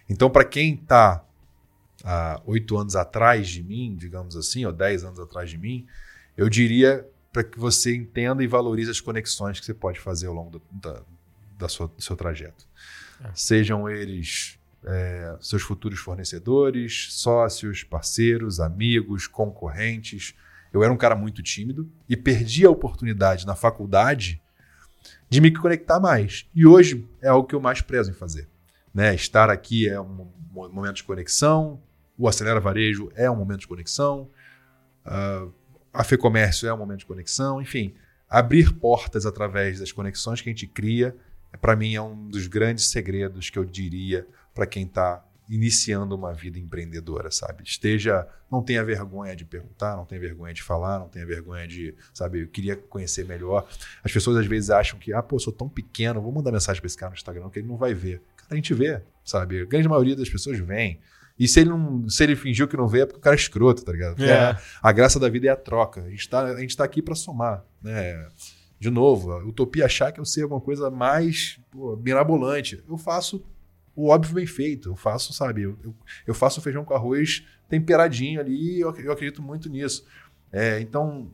Então, 0.07 0.29
para 0.29 0.45
quem 0.45 0.75
está 0.75 1.25
há 2.03 2.39
oito 2.45 2.77
anos 2.77 2.95
atrás 2.95 3.47
de 3.47 3.63
mim, 3.63 3.95
digamos 3.95 4.35
assim, 4.35 4.65
ou 4.65 4.71
dez 4.71 5.03
anos 5.03 5.19
atrás 5.19 5.49
de 5.49 5.57
mim, 5.57 5.87
eu 6.37 6.49
diria 6.49 7.07
para 7.31 7.43
que 7.43 7.59
você 7.59 7.95
entenda 7.95 8.43
e 8.43 8.47
valorize 8.47 8.89
as 8.89 9.01
conexões 9.01 9.59
que 9.59 9.65
você 9.65 9.73
pode 9.73 9.99
fazer 9.99 10.27
ao 10.27 10.33
longo 10.33 10.51
do, 10.51 10.61
da, 10.71 11.01
da 11.57 11.67
sua, 11.67 11.87
do 11.87 12.01
seu 12.01 12.15
trajeto. 12.15 12.65
É. 13.23 13.29
Sejam 13.33 13.89
eles 13.89 14.57
é, 14.85 15.35
seus 15.41 15.61
futuros 15.61 15.99
fornecedores, 15.99 17.07
sócios, 17.11 17.83
parceiros, 17.83 18.59
amigos, 18.59 19.27
concorrentes. 19.27 20.35
Eu 20.71 20.83
era 20.83 20.93
um 20.93 20.97
cara 20.97 21.15
muito 21.15 21.41
tímido 21.41 21.89
e 22.07 22.15
perdi 22.15 22.65
a 22.65 22.69
oportunidade 22.69 23.45
na 23.45 23.55
faculdade 23.55 24.41
de 25.29 25.41
me 25.41 25.51
conectar 25.51 25.99
mais. 25.99 26.47
E 26.53 26.65
hoje 26.65 27.07
é 27.21 27.27
algo 27.27 27.47
que 27.47 27.55
eu 27.55 27.59
mais 27.59 27.81
prezo 27.81 28.11
em 28.11 28.13
fazer. 28.13 28.47
Né? 28.93 29.13
Estar 29.15 29.49
aqui 29.49 29.89
é 29.89 29.99
um 29.99 30.29
mo- 30.51 30.69
momento 30.69 30.97
de 30.97 31.03
conexão, 31.03 31.81
o 32.17 32.27
Acelera 32.27 32.59
Varejo 32.59 33.11
é 33.15 33.29
um 33.29 33.35
momento 33.35 33.61
de 33.61 33.67
conexão, 33.67 34.29
ah, 35.03 35.47
a 35.95 36.03
FEComércio 36.03 36.67
é 36.67 36.73
um 36.73 36.77
momento 36.77 36.99
de 36.99 37.05
conexão, 37.05 37.61
enfim, 37.61 37.93
abrir 38.29 38.73
portas 38.73 39.25
através 39.25 39.79
das 39.79 39.91
conexões 39.91 40.41
que 40.41 40.49
a 40.49 40.51
gente 40.51 40.67
cria, 40.67 41.15
para 41.61 41.75
mim 41.75 41.95
é 41.95 42.01
um 42.01 42.27
dos 42.27 42.47
grandes 42.47 42.87
segredos 42.87 43.49
que 43.49 43.57
eu 43.57 43.63
diria 43.63 44.27
para 44.53 44.65
quem 44.65 44.83
está 44.83 45.23
iniciando 45.47 46.15
uma 46.15 46.33
vida 46.33 46.57
empreendedora, 46.57 47.29
sabe? 47.29 47.63
Esteja, 47.63 48.27
não 48.51 48.63
tenha 48.63 48.83
vergonha 48.83 49.35
de 49.35 49.45
perguntar, 49.45 49.95
não 49.95 50.05
tenha 50.05 50.19
vergonha 50.19 50.53
de 50.53 50.63
falar, 50.63 50.99
não 50.99 51.07
tenha 51.07 51.25
vergonha 51.25 51.67
de, 51.67 51.93
sabe, 52.13 52.41
eu 52.41 52.47
queria 52.47 52.75
conhecer 52.75 53.25
melhor. 53.25 53.67
As 54.03 54.11
pessoas 54.11 54.37
às 54.37 54.45
vezes 54.47 54.69
acham 54.69 54.97
que, 54.97 55.13
ah, 55.13 55.21
pô, 55.21 55.35
eu 55.35 55.39
sou 55.39 55.53
tão 55.53 55.69
pequeno, 55.69 56.21
vou 56.21 56.31
mandar 56.31 56.51
mensagem 56.51 56.81
para 56.81 56.87
esse 56.87 56.97
cara 56.97 57.11
no 57.11 57.15
Instagram 57.15 57.49
que 57.49 57.59
ele 57.59 57.67
não 57.67 57.77
vai 57.77 57.93
ver. 57.93 58.21
Cara, 58.35 58.53
a 58.53 58.55
gente 58.55 58.73
vê, 58.73 59.01
sabe? 59.23 59.61
A 59.61 59.65
grande 59.65 59.87
maioria 59.87 60.15
das 60.15 60.29
pessoas 60.29 60.57
vem. 60.59 60.99
E 61.37 61.47
se 61.47 61.59
ele, 61.59 61.69
não, 61.69 62.07
se 62.07 62.23
ele 62.23 62.35
fingiu 62.35 62.67
que 62.67 62.77
não 62.77 62.87
vê, 62.87 63.01
é 63.01 63.05
porque 63.05 63.19
o 63.19 63.21
cara 63.21 63.35
é 63.35 63.39
escroto, 63.39 63.83
tá 63.83 63.91
ligado? 63.91 64.15
Porque 64.15 64.29
É. 64.29 64.57
a, 64.81 64.91
graça 64.91 65.19
da 65.19 65.27
vida 65.27 65.47
é 65.47 65.49
a 65.49 65.55
troca. 65.55 66.01
A 66.01 66.09
gente 66.09 66.19
está 66.21 66.55
tá 66.77 66.83
aqui 66.83 67.01
para 67.01 67.13
somar, 67.13 67.65
né? 67.81 68.27
De 68.79 68.89
novo, 68.89 69.31
a 69.31 69.43
utopia 69.43 69.85
achar 69.85 70.11
que 70.11 70.19
eu 70.19 70.25
sei 70.25 70.43
alguma 70.43 70.61
coisa 70.61 70.89
mais 70.89 71.59
pô, 71.71 71.97
mirabolante. 71.97 72.81
Eu 72.87 72.97
faço 72.97 73.43
o 73.95 74.09
óbvio 74.09 74.35
bem 74.35 74.45
feito. 74.45 74.89
Eu 74.89 74.95
faço, 74.95 75.33
sabe? 75.33 75.63
Eu, 75.63 75.77
eu, 75.83 75.95
eu 76.27 76.33
faço 76.33 76.61
feijão 76.61 76.85
com 76.85 76.93
arroz 76.93 77.45
temperadinho 77.67 78.39
ali 78.39 78.77
e 78.77 78.79
eu, 78.79 78.93
eu 78.95 79.11
acredito 79.11 79.41
muito 79.41 79.69
nisso. 79.69 80.05
É, 80.51 80.79
então, 80.79 81.29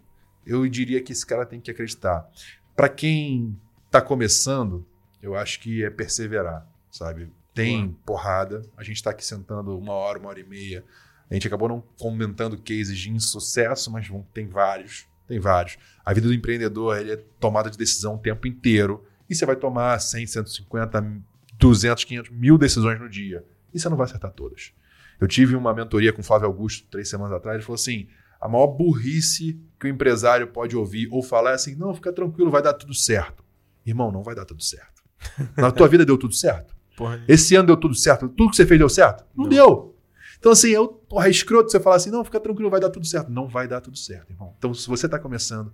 eu 0.46 0.68
diria 0.68 1.02
que 1.02 1.12
esse 1.12 1.26
cara 1.26 1.46
tem 1.46 1.60
que 1.60 1.70
acreditar. 1.70 2.28
Para 2.76 2.90
quem 2.90 3.56
tá 3.90 4.02
começando, 4.02 4.86
eu 5.22 5.36
acho 5.36 5.60
que 5.60 5.84
é 5.84 5.90
perseverar, 5.90 6.68
sabe? 6.90 7.30
Tem 7.54 7.92
porrada, 8.06 8.62
a 8.78 8.84
gente 8.84 9.04
tá 9.04 9.10
aqui 9.10 9.26
sentando 9.26 9.78
uma 9.78 9.94
hora, 9.94 10.20
uma 10.20 10.30
hora 10.30 10.40
e 10.40 10.44
meia. 10.44 10.86
A 11.30 11.34
gente 11.34 11.48
acabou 11.48 11.68
não 11.68 11.82
comentando 11.98 12.58
cases 12.58 12.98
de 12.98 13.10
insucesso, 13.10 13.92
mas 13.92 14.10
tem 14.34 14.48
vários, 14.48 15.08
tem 15.28 15.40
vários. 15.40 15.78
A 16.06 16.14
vida 16.14 16.28
do 16.28 16.34
empreendedor 16.34 16.98
ele 16.98 17.14
é 17.14 17.18
tomada 17.40 17.70
de 17.70 17.78
decisão 17.78 18.16
o 18.16 18.20
tempo 18.20 18.48
inteiro. 18.48 19.06
E 19.30 19.36
você 19.36 19.46
vai 19.46 19.56
tomar 19.56 19.98
100, 20.00 20.28
150, 20.28 21.22
200, 21.58 22.04
500, 22.04 22.32
mil 22.32 22.58
decisões 22.58 23.00
no 23.00 23.10
dia. 23.10 23.46
E 23.74 23.80
você 23.80 23.88
não 23.88 23.96
vai 23.96 24.06
acertar 24.06 24.32
todas. 24.32 24.74
Eu 25.20 25.28
tive 25.28 25.56
uma 25.56 25.74
mentoria 25.74 26.12
com 26.12 26.22
o 26.22 26.24
Flávio 26.24 26.48
Augusto 26.48 26.88
três 26.90 27.08
semanas 27.10 27.34
atrás. 27.34 27.56
Ele 27.56 27.64
falou 27.64 27.76
assim: 27.76 28.08
a 28.42 28.50
maior 28.50 28.68
burrice 28.68 29.62
que 29.80 29.86
o 29.86 29.90
empresário 29.90 30.48
pode 30.48 30.76
ouvir 30.76 31.08
ou 31.12 31.22
falar 31.22 31.52
é 31.52 31.54
assim: 31.54 31.76
não, 31.76 31.94
fica 31.94 32.12
tranquilo, 32.12 32.50
vai 32.50 32.62
dar 32.62 32.74
tudo 32.74 32.94
certo. 32.94 33.44
Irmão, 33.86 34.12
não 34.12 34.24
vai 34.24 34.34
dar 34.36 34.46
tudo 34.46 34.64
certo. 34.64 35.04
Na 35.56 35.72
tua 35.72 35.88
vida 35.88 36.06
deu 36.06 36.18
tudo 36.18 36.34
certo? 36.34 36.76
Porra. 36.96 37.24
Esse 37.28 37.56
ano 37.56 37.68
deu 37.68 37.78
tudo 37.78 37.96
certo? 37.96 38.30
Tudo 38.30 38.52
que 38.52 38.56
você 38.56 38.66
fez 38.66 38.80
deu 38.80 38.90
certo? 38.90 39.26
Não, 39.36 39.44
Não. 39.44 39.50
deu. 39.50 39.96
Então, 40.40 40.52
assim, 40.52 40.70
eu, 40.70 40.88
porra, 40.88 41.28
é 41.28 41.30
escroto 41.30 41.72
você 41.72 41.80
falar 41.80 41.98
assim: 41.98 42.10
não, 42.10 42.24
fica 42.26 42.40
tranquilo, 42.40 42.70
vai 42.70 42.80
dar 42.80 42.90
tudo 42.90 43.06
certo. 43.06 43.30
Não 43.30 43.48
vai 43.48 43.68
dar 43.68 43.80
tudo 43.80 43.98
certo, 43.98 44.32
irmão. 44.32 44.56
Então, 44.58 44.74
se 44.74 44.88
você 44.88 45.06
está 45.06 45.20
começando, 45.20 45.72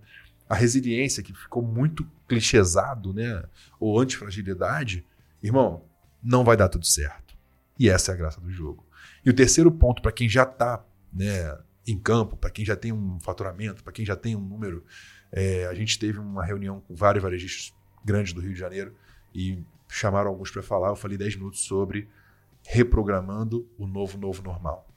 a 0.49 0.55
resiliência, 0.55 1.23
que 1.23 1.33
ficou 1.33 1.63
muito 1.63 2.05
clichêsado, 2.27 3.13
né? 3.13 3.43
Ou 3.79 3.99
antifragilidade, 3.99 5.05
irmão, 5.41 5.83
não 6.21 6.43
vai 6.43 6.57
dar 6.57 6.69
tudo 6.69 6.85
certo. 6.85 7.35
E 7.79 7.89
essa 7.89 8.11
é 8.11 8.15
a 8.15 8.17
graça 8.17 8.41
do 8.41 8.49
jogo. 8.49 8.85
E 9.25 9.29
o 9.29 9.33
terceiro 9.33 9.71
ponto, 9.71 10.01
para 10.01 10.11
quem 10.11 10.27
já 10.27 10.43
está 10.43 10.83
né, 11.13 11.57
em 11.85 11.97
campo, 11.97 12.35
para 12.35 12.49
quem 12.49 12.65
já 12.65 12.75
tem 12.75 12.91
um 12.91 13.19
faturamento, 13.19 13.83
para 13.83 13.93
quem 13.93 14.05
já 14.05 14.15
tem 14.15 14.35
um 14.35 14.41
número, 14.41 14.83
é, 15.31 15.65
a 15.67 15.73
gente 15.73 15.99
teve 15.99 16.19
uma 16.19 16.43
reunião 16.43 16.81
com 16.81 16.95
vários 16.95 17.21
varejistas 17.23 17.73
grandes 18.03 18.33
do 18.33 18.41
Rio 18.41 18.53
de 18.53 18.59
Janeiro 18.59 18.95
e 19.33 19.59
chamaram 19.87 20.29
alguns 20.29 20.51
para 20.51 20.61
falar. 20.61 20.89
Eu 20.89 20.95
falei 20.95 21.17
10 21.17 21.37
minutos 21.37 21.61
sobre 21.61 22.09
reprogramando 22.65 23.67
o 23.77 23.87
novo 23.87 24.17
novo 24.17 24.43
normal. 24.43 24.87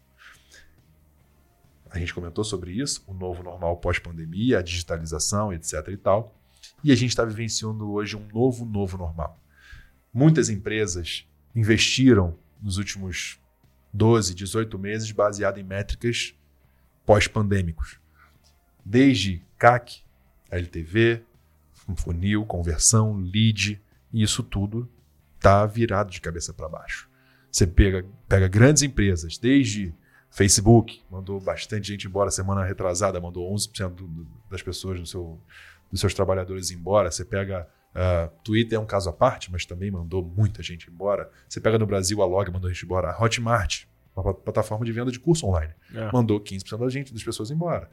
A 1.91 1.99
gente 1.99 2.15
comentou 2.15 2.45
sobre 2.45 2.73
isso, 2.73 3.03
o 3.07 3.13
novo 3.13 3.43
normal 3.43 3.77
pós-pandemia, 3.79 4.59
a 4.59 4.63
digitalização, 4.63 5.53
etc. 5.53 5.89
e 5.89 5.97
tal. 5.97 6.35
E 6.85 6.93
a 6.93 6.95
gente 6.95 7.11
está 7.11 7.25
vivenciando 7.25 7.91
hoje 7.91 8.17
um 8.17 8.27
novo 8.33 8.65
novo 8.65 8.97
normal. 8.97 9.39
Muitas 10.13 10.49
empresas 10.49 11.27
investiram 11.55 12.37
nos 12.63 12.77
últimos 12.77 13.41
12, 13.93 14.35
18 14.35 14.79
meses 14.79 15.11
baseado 15.11 15.59
em 15.59 15.65
métricas 15.65 16.35
pós-pandêmicos. 17.05 17.99
Desde 18.85 19.43
CAC, 19.59 20.03
LTV, 20.51 21.25
funil, 21.97 22.45
conversão, 22.45 23.17
lead, 23.17 23.81
e 24.13 24.23
isso 24.23 24.43
tudo 24.43 24.89
está 25.37 25.65
virado 25.67 26.11
de 26.11 26.21
cabeça 26.21 26.53
para 26.53 26.69
baixo. 26.69 27.09
Você 27.51 27.67
pega, 27.67 28.05
pega 28.29 28.47
grandes 28.49 28.83
empresas, 28.83 29.39
desde 29.39 29.95
Facebook, 30.31 31.03
mandou 31.11 31.41
bastante 31.41 31.89
gente 31.89 32.07
embora 32.07 32.31
semana 32.31 32.65
retrasada, 32.65 33.21
mandou 33.21 33.53
11% 33.53 33.89
do- 33.95 34.07
do- 34.07 34.27
das 34.51 34.63
pessoas 34.63 35.01
do 35.01 35.07
seu, 35.07 35.41
dos 35.91 36.01
seus 36.01 36.15
trabalhadores 36.15 36.71
embora. 36.71 37.11
Você 37.11 37.25
pega 37.25 37.69
Uh, 37.93 38.31
Twitter 38.45 38.77
é 38.79 38.81
um 38.81 38.87
caso 38.87 39.11
à 39.11 39.13
parte, 39.13 39.51
mas 39.51 39.67
também 39.67 39.91
mandou 39.91 40.23
muita 40.23 40.63
gente 40.63 40.89
embora. 40.89 41.29
Você 41.49 41.61
pega 41.61 41.77
no 41.77 41.85
Brasil 41.85 42.23
a 42.23 42.25
Log, 42.25 42.49
mandou 42.53 42.71
gente 42.73 42.85
embora. 42.85 43.11
A 43.11 43.21
Hotmart, 43.21 43.83
uma 44.15 44.23
pla- 44.23 44.35
plataforma 44.35 44.85
de 44.85 44.93
venda 44.93 45.11
de 45.11 45.19
curso 45.19 45.45
online, 45.45 45.75
É. 45.93 46.09
mandou 46.13 46.39
15% 46.41 46.79
da 46.85 46.89
gente, 46.89 47.13
das 47.13 47.25
pessoas 47.25 47.51
embora. 47.51 47.91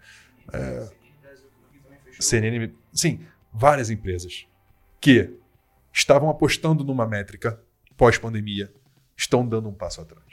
CNN, 2.19 2.71
sim, 2.93 3.21
várias 3.51 3.89
empresas 3.89 4.45
que 4.99 5.33
estavam 5.97 6.29
apostando 6.29 6.83
numa 6.83 7.07
métrica 7.07 7.59
pós-pandemia 7.97 8.71
estão 9.17 9.47
dando 9.47 9.67
um 9.67 9.73
passo 9.73 9.99
atrás. 9.99 10.23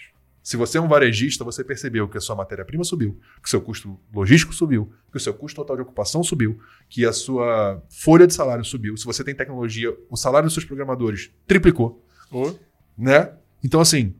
Se 0.43 0.59
você 0.59 0.77
é 0.77 0.81
um 0.81 0.87
varejista, 0.87 1.43
você 1.43 1.65
percebeu 1.65 2.07
que 2.07 2.19
a 2.19 2.21
sua 2.21 2.37
matéria-prima 2.37 2.85
subiu, 2.85 3.19
que 3.43 3.47
o 3.47 3.51
seu 3.51 3.63
custo 3.63 3.99
logístico 4.13 4.53
subiu, 4.53 4.93
que 5.11 5.17
o 5.17 5.21
seu 5.21 5.33
custo 5.33 5.57
total 5.57 5.77
de 5.77 5.83
ocupação 5.83 6.23
subiu, 6.23 6.61
que 6.87 7.07
a 7.07 7.15
sua 7.15 7.83
folha 7.89 8.27
de 8.27 8.35
salário 8.35 8.63
subiu. 8.63 8.95
Se 8.99 9.07
você 9.07 9.25
tem 9.25 9.35
tecnologia, 9.35 9.97
o 10.11 10.17
salário 10.19 10.47
dos 10.47 10.53
seus 10.53 10.67
programadores 10.67 11.31
triplicou 11.47 12.05
Ô, 12.31 12.55
né? 12.99 13.33
Então, 13.63 13.81
assim, 13.81 14.15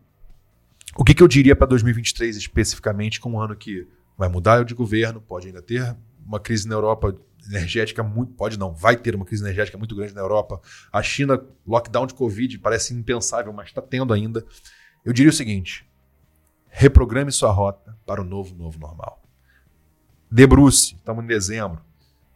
o 0.97 1.05
que, 1.05 1.13
que 1.13 1.23
eu 1.23 1.29
diria 1.29 1.55
para 1.55 1.67
2023 1.67 2.39
especificamente, 2.39 3.21
com 3.21 3.33
um 3.33 3.41
ano 3.41 3.55
que 3.55 3.87
vai 4.17 4.31
mudar 4.31 4.65
de 4.65 4.73
governo, 4.73 5.21
pode 5.21 5.49
ainda 5.49 5.61
ter 5.61 5.95
uma 6.27 6.41
crise 6.41 6.69
na 6.69 6.75
Europa 6.75 7.17
energética 7.49 8.03
muito, 8.03 8.33
pode 8.33 8.59
não, 8.59 8.75
vai 8.75 8.97
ter 8.97 9.15
uma 9.15 9.25
crise 9.25 9.43
energética 9.43 9.77
muito 9.77 9.95
grande 9.95 10.15
na 10.15 10.21
Europa. 10.21 10.61
A 10.93 11.03
China, 11.03 11.43
lockdown 11.67 12.07
de 12.07 12.15
Covid, 12.15 12.59
parece 12.59 12.95
impensável, 12.95 13.53
mas 13.53 13.69
está 13.69 13.83
tendo 13.83 14.13
ainda. 14.13 14.45
Eu 15.05 15.13
diria 15.13 15.31
o 15.31 15.35
seguinte: 15.35 15.87
reprograme 16.69 17.31
sua 17.31 17.51
rota 17.51 17.97
para 18.07 18.21
o 18.21 18.25
novo, 18.25 18.55
novo 18.55 18.79
normal. 18.79 19.23
Debruce, 20.31 20.95
estamos 20.97 21.23
em 21.23 21.27
dezembro, 21.27 21.81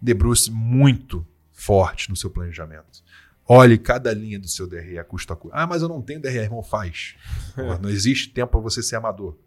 debruce 0.00 0.50
muito 0.50 1.26
forte 1.52 2.08
no 2.08 2.16
seu 2.16 2.30
planejamento. 2.30 3.02
Olhe 3.50 3.78
cada 3.78 4.12
linha 4.12 4.38
do 4.38 4.46
seu 4.46 4.66
DRE 4.66 4.98
a 4.98 5.04
custo 5.04 5.32
a 5.32 5.36
custo. 5.36 5.56
Ah, 5.56 5.66
mas 5.66 5.80
eu 5.80 5.88
não 5.88 6.02
tenho 6.02 6.20
DRE, 6.20 6.36
irmão, 6.36 6.62
faz. 6.62 7.16
Não 7.80 7.88
existe 7.88 8.28
tempo 8.28 8.52
para 8.52 8.60
você 8.60 8.82
ser 8.82 8.96
amador. 8.96 9.38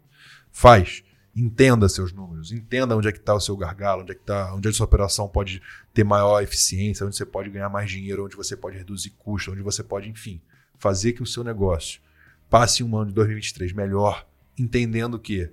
Faz. 0.50 1.04
Entenda 1.34 1.88
seus 1.88 2.12
números, 2.12 2.52
entenda 2.52 2.94
onde 2.94 3.08
é 3.08 3.12
que 3.12 3.18
está 3.18 3.34
o 3.34 3.40
seu 3.40 3.56
gargalo, 3.56 4.02
onde 4.02 4.12
é 4.12 4.14
que 4.14 4.22
tá, 4.22 4.54
onde 4.54 4.68
a 4.68 4.72
sua 4.72 4.84
operação 4.84 5.26
pode 5.26 5.62
ter 5.94 6.04
maior 6.04 6.42
eficiência, 6.42 7.06
onde 7.06 7.16
você 7.16 7.24
pode 7.24 7.48
ganhar 7.48 7.70
mais 7.70 7.90
dinheiro, 7.90 8.26
onde 8.26 8.36
você 8.36 8.54
pode 8.54 8.76
reduzir 8.76 9.10
custos, 9.10 9.54
onde 9.54 9.62
você 9.62 9.82
pode, 9.82 10.10
enfim, 10.10 10.42
fazer 10.78 11.14
que 11.14 11.22
o 11.22 11.26
seu 11.26 11.42
negócio 11.42 12.02
passe 12.50 12.84
um 12.84 12.96
ano 12.96 13.06
de 13.06 13.14
2023 13.14 13.72
melhor, 13.72 14.26
entendendo 14.58 15.18
que 15.18 15.50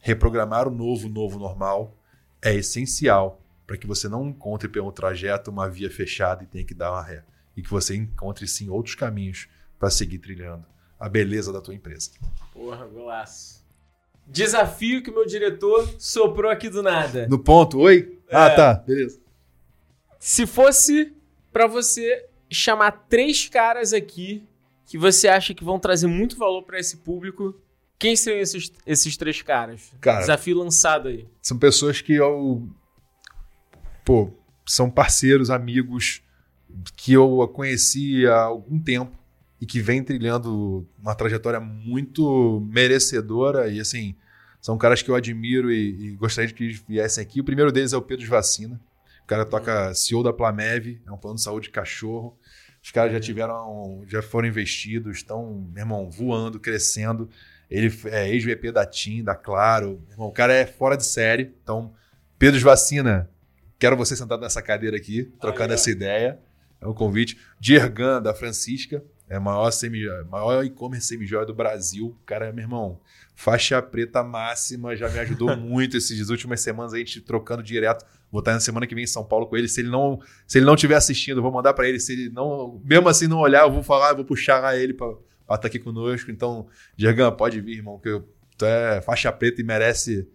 reprogramar 0.00 0.68
o 0.68 0.70
novo, 0.70 1.08
novo 1.08 1.36
normal 1.36 1.96
é 2.40 2.54
essencial 2.54 3.42
para 3.66 3.76
que 3.76 3.86
você 3.86 4.08
não 4.08 4.26
encontre 4.26 4.68
pelo 4.68 4.92
trajeto 4.92 5.50
uma 5.50 5.68
via 5.68 5.90
fechada 5.90 6.42
e 6.44 6.46
tenha 6.46 6.64
que 6.64 6.74
dar 6.74 6.92
uma 6.92 7.02
ré. 7.02 7.24
E 7.56 7.62
que 7.62 7.68
você 7.68 7.96
encontre 7.96 8.46
sim 8.46 8.70
outros 8.70 8.94
caminhos 8.94 9.48
para 9.78 9.90
seguir 9.90 10.18
trilhando 10.18 10.64
a 10.98 11.08
beleza 11.08 11.52
da 11.52 11.60
tua 11.60 11.74
empresa. 11.74 12.12
porra, 12.52 12.86
golaço. 12.86 13.67
Desafio 14.30 15.02
que 15.02 15.10
o 15.10 15.14
meu 15.14 15.26
diretor 15.26 15.88
soprou 15.98 16.50
aqui 16.50 16.68
do 16.68 16.82
nada. 16.82 17.26
No 17.28 17.38
ponto, 17.38 17.78
oi? 17.78 18.18
Ah, 18.30 18.46
É. 18.48 18.54
tá, 18.56 18.74
beleza. 18.74 19.18
Se 20.20 20.46
fosse 20.46 21.12
pra 21.52 21.66
você 21.66 22.26
chamar 22.50 22.90
três 23.08 23.48
caras 23.48 23.92
aqui 23.92 24.44
que 24.84 24.98
você 24.98 25.28
acha 25.28 25.54
que 25.54 25.64
vão 25.64 25.78
trazer 25.78 26.06
muito 26.06 26.36
valor 26.36 26.62
pra 26.62 26.78
esse 26.78 26.98
público, 26.98 27.54
quem 27.98 28.14
seriam 28.16 28.42
esses, 28.42 28.72
esses 28.86 29.16
três 29.16 29.40
caras? 29.42 29.92
Cara. 30.00 30.20
Desafio 30.20 30.58
lançado 30.58 31.08
aí. 31.08 31.26
São 31.42 31.58
pessoas 31.58 32.00
que 32.00 32.14
eu. 32.14 32.68
Pô, 34.04 34.30
são 34.66 34.90
parceiros, 34.90 35.50
amigos, 35.50 36.22
que 36.96 37.12
eu 37.12 37.48
conheci 37.52 38.26
há 38.26 38.42
algum 38.42 38.78
tempo 38.78 39.12
e 39.60 39.66
que 39.66 39.80
vem 39.80 40.02
trilhando 40.02 40.86
uma 40.98 41.14
trajetória 41.14 41.60
muito 41.60 42.66
merecedora. 42.70 43.68
E 43.68 43.80
assim, 43.80 44.14
são 44.60 44.78
caras 44.78 45.02
que 45.02 45.10
eu 45.10 45.14
admiro 45.14 45.70
e, 45.72 46.12
e 46.12 46.16
gostaria 46.16 46.48
de 46.48 46.54
que 46.54 46.64
eles 46.64 46.84
viessem 46.86 47.22
aqui. 47.22 47.40
O 47.40 47.44
primeiro 47.44 47.72
deles 47.72 47.92
é 47.92 47.96
o 47.96 48.02
Pedro 48.02 48.24
de 48.24 48.30
Vacina. 48.30 48.80
O 49.24 49.26
cara 49.26 49.44
toca 49.44 49.92
CEO 49.94 50.22
da 50.22 50.32
Plamev, 50.32 51.00
é 51.06 51.12
um 51.12 51.18
plano 51.18 51.36
de 51.36 51.42
saúde 51.42 51.66
de 51.66 51.72
cachorro. 51.72 52.38
Os 52.82 52.90
caras 52.90 53.12
já 53.12 53.20
tiveram, 53.20 54.02
já 54.06 54.22
foram 54.22 54.48
investidos, 54.48 55.18
estão, 55.18 55.68
meu 55.72 55.82
irmão, 55.82 56.08
voando, 56.08 56.58
crescendo. 56.58 57.28
Ele 57.70 57.92
é 58.06 58.30
ex-VP 58.30 58.72
da 58.72 58.86
TIM, 58.86 59.22
da 59.22 59.34
Claro. 59.34 60.00
Meu 60.06 60.12
irmão, 60.12 60.28
o 60.28 60.32
cara 60.32 60.54
é 60.54 60.64
fora 60.64 60.96
de 60.96 61.04
série. 61.04 61.54
Então, 61.62 61.92
Pedro 62.38 62.58
de 62.58 62.64
Vacina, 62.64 63.28
quero 63.78 63.96
você 63.96 64.16
sentado 64.16 64.40
nessa 64.40 64.62
cadeira 64.62 64.96
aqui, 64.96 65.24
trocando 65.40 65.72
Aí, 65.72 65.72
ó. 65.72 65.74
essa 65.74 65.90
ideia. 65.90 66.40
É 66.80 66.86
um 66.86 66.94
convite. 66.94 67.38
Dirgan, 67.60 68.22
da 68.22 68.32
Francisca, 68.32 69.04
é 69.28 69.36
a 69.36 69.40
maior, 69.40 69.70
semi, 69.70 70.04
maior 70.30 70.64
e-commerce 70.64 71.06
semi-joia 71.06 71.44
do 71.44 71.54
Brasil. 71.54 72.06
O 72.06 72.24
cara, 72.24 72.52
meu 72.52 72.64
irmão, 72.64 73.00
faixa 73.34 73.80
preta 73.82 74.22
máxima, 74.22 74.96
já 74.96 75.08
me 75.08 75.18
ajudou 75.18 75.54
muito 75.56 75.96
essas 75.96 76.30
últimas 76.30 76.60
semanas 76.60 76.94
a 76.94 76.98
gente 76.98 77.20
trocando 77.20 77.62
direto. 77.62 78.04
Vou 78.30 78.40
estar 78.40 78.52
na 78.52 78.60
semana 78.60 78.86
que 78.86 78.94
vem 78.94 79.04
em 79.04 79.06
São 79.06 79.24
Paulo 79.24 79.46
com 79.46 79.56
ele. 79.56 79.68
Se 79.68 79.80
ele 79.80 79.90
não 79.90 80.20
se 80.46 80.58
ele 80.58 80.66
não 80.66 80.74
estiver 80.74 80.96
assistindo, 80.96 81.38
eu 81.38 81.42
vou 81.42 81.52
mandar 81.52 81.74
para 81.74 81.88
ele. 81.88 82.00
Se 82.00 82.12
ele 82.12 82.30
não, 82.30 82.80
mesmo 82.84 83.08
assim 83.08 83.26
não 83.26 83.38
olhar, 83.38 83.62
eu 83.62 83.72
vou 83.72 83.82
falar, 83.82 84.10
eu 84.10 84.16
vou 84.16 84.24
puxar 84.24 84.60
lá 84.60 84.76
ele 84.76 84.94
para 84.94 85.08
estar 85.54 85.68
aqui 85.68 85.78
conosco. 85.78 86.30
Então, 86.30 86.66
Dirgan, 86.96 87.30
pode 87.32 87.60
vir, 87.60 87.76
irmão, 87.76 87.98
que 87.98 88.22
tu 88.56 88.64
é 88.64 89.00
faixa 89.02 89.30
preta 89.30 89.60
e 89.60 89.64
merece 89.64 90.26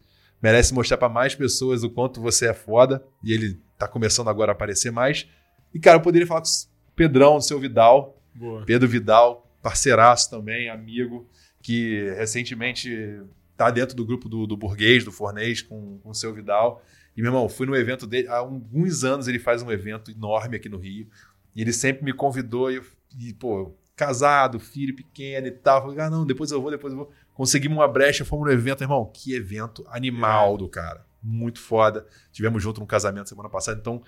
merece 0.41 0.73
mostrar 0.73 0.97
para 0.97 1.07
mais 1.07 1.33
pessoas 1.33 1.83
o 1.83 1.89
quanto 1.89 2.19
você 2.19 2.47
é 2.47 2.53
foda. 2.53 3.03
E 3.23 3.31
ele 3.31 3.59
tá 3.77 3.87
começando 3.87 4.27
agora 4.27 4.51
a 4.51 4.53
aparecer 4.53 4.91
mais. 4.91 5.25
E, 5.73 5.79
cara, 5.79 5.97
eu 5.97 6.01
poderia 6.01 6.27
falar 6.27 6.41
com 6.41 6.47
o 6.47 6.95
Pedrão, 6.95 7.37
do 7.37 7.43
seu 7.43 7.59
Vidal. 7.59 8.21
Boa. 8.35 8.63
Pedro 8.65 8.87
Vidal, 8.87 9.49
parceiraço 9.61 10.29
também, 10.29 10.69
amigo, 10.69 11.27
que 11.61 12.09
recentemente 12.17 13.21
tá 13.55 13.69
dentro 13.69 13.95
do 13.95 14.05
grupo 14.05 14.27
do, 14.27 14.45
do 14.45 14.57
Burguês, 14.57 15.03
do 15.03 15.11
Fornês, 15.11 15.61
com, 15.61 15.99
com 15.99 16.09
o 16.09 16.15
seu 16.15 16.33
Vidal. 16.33 16.83
E, 17.15 17.21
meu 17.21 17.29
irmão, 17.29 17.47
fui 17.47 17.65
no 17.65 17.75
evento 17.75 18.07
dele. 18.07 18.27
Há 18.27 18.37
alguns 18.37 19.03
anos 19.03 19.27
ele 19.27 19.39
faz 19.39 19.61
um 19.61 19.71
evento 19.71 20.11
enorme 20.11 20.57
aqui 20.57 20.67
no 20.67 20.77
Rio. 20.77 21.07
E 21.55 21.61
ele 21.61 21.71
sempre 21.71 22.03
me 22.03 22.11
convidou 22.11 22.71
e, 22.71 22.81
e 23.19 23.33
pô, 23.33 23.75
casado, 23.95 24.59
filho 24.59 24.95
pequeno 24.95 25.47
e 25.47 25.51
tal. 25.51 25.81
Falei, 25.81 25.99
ah, 25.99 26.09
não, 26.09 26.25
depois 26.25 26.51
eu 26.51 26.61
vou, 26.61 26.71
depois 26.71 26.91
eu 26.91 26.99
vou. 26.99 27.11
Conseguimos 27.33 27.77
uma 27.77 27.87
brecha, 27.87 28.25
fomos 28.25 28.47
no 28.47 28.51
evento, 28.51 28.83
irmão. 28.83 29.09
Que 29.13 29.35
evento 29.35 29.85
animal 29.87 30.57
do 30.57 30.67
cara. 30.67 31.05
Muito 31.21 31.59
foda. 31.59 32.05
Tivemos 32.31 32.61
junto 32.61 32.81
no 32.81 32.87
casamento 32.87 33.29
semana 33.29 33.49
passada. 33.49 33.79
Então, 33.79 34.01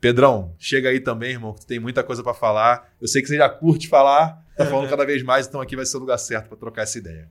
Pedrão, 0.00 0.54
chega 0.58 0.90
aí 0.90 1.00
também, 1.00 1.32
irmão, 1.32 1.52
que 1.52 1.60
tu 1.60 1.66
tem 1.66 1.80
muita 1.80 2.04
coisa 2.04 2.22
para 2.22 2.34
falar. 2.34 2.92
Eu 3.00 3.08
sei 3.08 3.20
que 3.20 3.28
você 3.28 3.36
já 3.36 3.48
curte 3.48 3.88
falar, 3.88 4.44
tá 4.56 4.64
falando 4.64 4.88
cada 4.88 5.04
vez 5.04 5.22
mais, 5.22 5.46
então 5.46 5.60
aqui 5.60 5.74
vai 5.74 5.84
ser 5.84 5.96
o 5.96 6.00
lugar 6.00 6.18
certo 6.18 6.48
para 6.48 6.56
trocar 6.56 6.82
essa 6.82 6.98
ideia. 6.98 7.28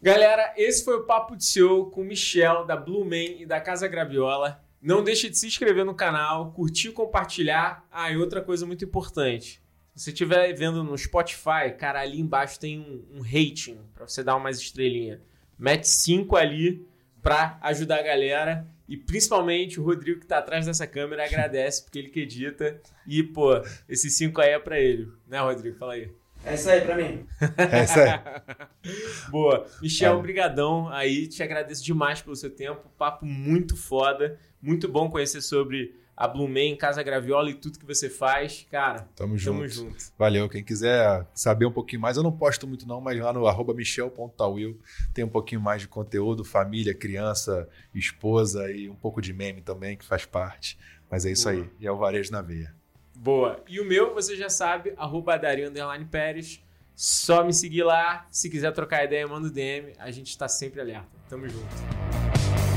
Galera, 0.00 0.54
esse 0.56 0.84
foi 0.84 0.96
o 0.96 1.04
Papo 1.04 1.34
de 1.34 1.44
Show 1.44 1.90
com 1.90 2.04
Michel, 2.04 2.64
da 2.64 2.76
Blue 2.76 3.04
Man 3.04 3.40
e 3.40 3.46
da 3.46 3.60
Casa 3.60 3.88
Graviola. 3.88 4.62
Não 4.80 5.02
deixe 5.02 5.28
de 5.28 5.36
se 5.36 5.46
inscrever 5.46 5.84
no 5.84 5.94
canal, 5.94 6.52
curtir, 6.52 6.92
compartilhar. 6.92 7.84
Ah, 7.90 8.10
e 8.12 8.16
outra 8.16 8.40
coisa 8.40 8.64
muito 8.64 8.84
importante. 8.84 9.60
Se 9.96 10.04
você 10.04 10.10
estiver 10.10 10.52
vendo 10.52 10.84
no 10.84 10.96
Spotify, 10.96 11.74
cara, 11.76 12.00
ali 12.00 12.20
embaixo 12.20 12.60
tem 12.60 12.78
um, 12.78 13.18
um 13.18 13.20
rating 13.20 13.80
para 13.92 14.06
você 14.06 14.22
dar 14.22 14.36
umas 14.36 14.60
estrelinhas. 14.60 15.20
Mete 15.58 15.88
5 15.88 16.36
ali 16.36 16.86
para 17.20 17.58
ajudar 17.62 17.98
a 17.98 18.02
galera. 18.02 18.64
E 18.88 18.96
principalmente 18.96 19.78
o 19.78 19.84
Rodrigo 19.84 20.20
que 20.20 20.26
tá 20.26 20.38
atrás 20.38 20.64
dessa 20.66 20.86
câmera 20.86 21.24
agradece 21.24 21.82
porque 21.82 21.98
ele 21.98 22.08
que 22.08 22.20
edita. 22.20 22.80
E, 23.06 23.22
pô, 23.22 23.50
esses 23.88 24.16
5 24.16 24.40
aí 24.40 24.50
é 24.50 24.58
para 24.58 24.80
ele. 24.80 25.12
Né, 25.26 25.38
Rodrigo? 25.40 25.76
Fala 25.76 25.92
aí. 25.92 26.10
É 26.44 26.54
isso 26.54 26.70
aí 26.70 26.80
pra 26.80 26.96
mim. 26.96 27.26
É 27.56 27.84
isso 27.84 27.98
aí. 27.98 29.28
Boa. 29.30 29.66
Michel, 29.82 30.12
Vale. 30.12 30.22
brigadão 30.22 30.88
aí. 30.88 31.26
Te 31.26 31.42
agradeço 31.42 31.84
demais 31.84 32.22
pelo 32.22 32.36
seu 32.36 32.48
tempo. 32.48 32.88
Papo 32.96 33.26
muito 33.26 33.76
foda. 33.76 34.38
Muito 34.62 34.88
bom 34.88 35.10
conhecer 35.10 35.42
sobre 35.42 35.94
a 36.18 36.26
Blue 36.26 36.48
Man, 36.48 36.76
Casa 36.76 37.00
Graviola 37.00 37.48
e 37.48 37.54
tudo 37.54 37.78
que 37.78 37.86
você 37.86 38.10
faz. 38.10 38.66
Cara, 38.68 39.08
Tamo 39.14 39.38
junto. 39.38 39.54
tamo 39.58 39.68
junto. 39.68 39.96
Valeu. 40.18 40.48
Quem 40.48 40.64
quiser 40.64 41.24
saber 41.32 41.64
um 41.64 41.70
pouquinho 41.70 42.02
mais, 42.02 42.16
eu 42.16 42.24
não 42.24 42.32
posto 42.32 42.66
muito 42.66 42.88
não, 42.88 43.00
mas 43.00 43.16
lá 43.20 43.32
no 43.32 43.46
arroba 43.46 43.72
michel.tawil 43.72 44.80
tem 45.14 45.24
um 45.24 45.28
pouquinho 45.28 45.60
mais 45.60 45.80
de 45.82 45.86
conteúdo, 45.86 46.44
família, 46.44 46.92
criança, 46.92 47.68
esposa 47.94 48.68
e 48.72 48.88
um 48.88 48.96
pouco 48.96 49.22
de 49.22 49.32
meme 49.32 49.62
também, 49.62 49.96
que 49.96 50.04
faz 50.04 50.26
parte. 50.26 50.76
Mas 51.08 51.24
é 51.24 51.30
isso 51.30 51.48
Boa. 51.48 51.62
aí. 51.62 51.70
E 51.78 51.86
é 51.86 51.92
o 51.92 51.96
varejo 51.96 52.32
na 52.32 52.42
veia. 52.42 52.74
Boa. 53.14 53.62
E 53.68 53.78
o 53.78 53.84
meu, 53.84 54.12
você 54.12 54.36
já 54.36 54.50
sabe, 54.50 54.94
arroba 54.96 55.36
Dario 55.38 55.68
Underline 55.68 56.04
Pérez. 56.04 56.60
Só 56.96 57.44
me 57.44 57.52
seguir 57.54 57.84
lá. 57.84 58.26
Se 58.28 58.50
quiser 58.50 58.72
trocar 58.72 59.04
ideia, 59.04 59.24
manda 59.28 59.46
o 59.46 59.50
DM. 59.52 59.92
A 60.00 60.10
gente 60.10 60.36
tá 60.36 60.48
sempre 60.48 60.80
alerta. 60.80 61.06
Tamo 61.28 61.48
junto. 61.48 62.67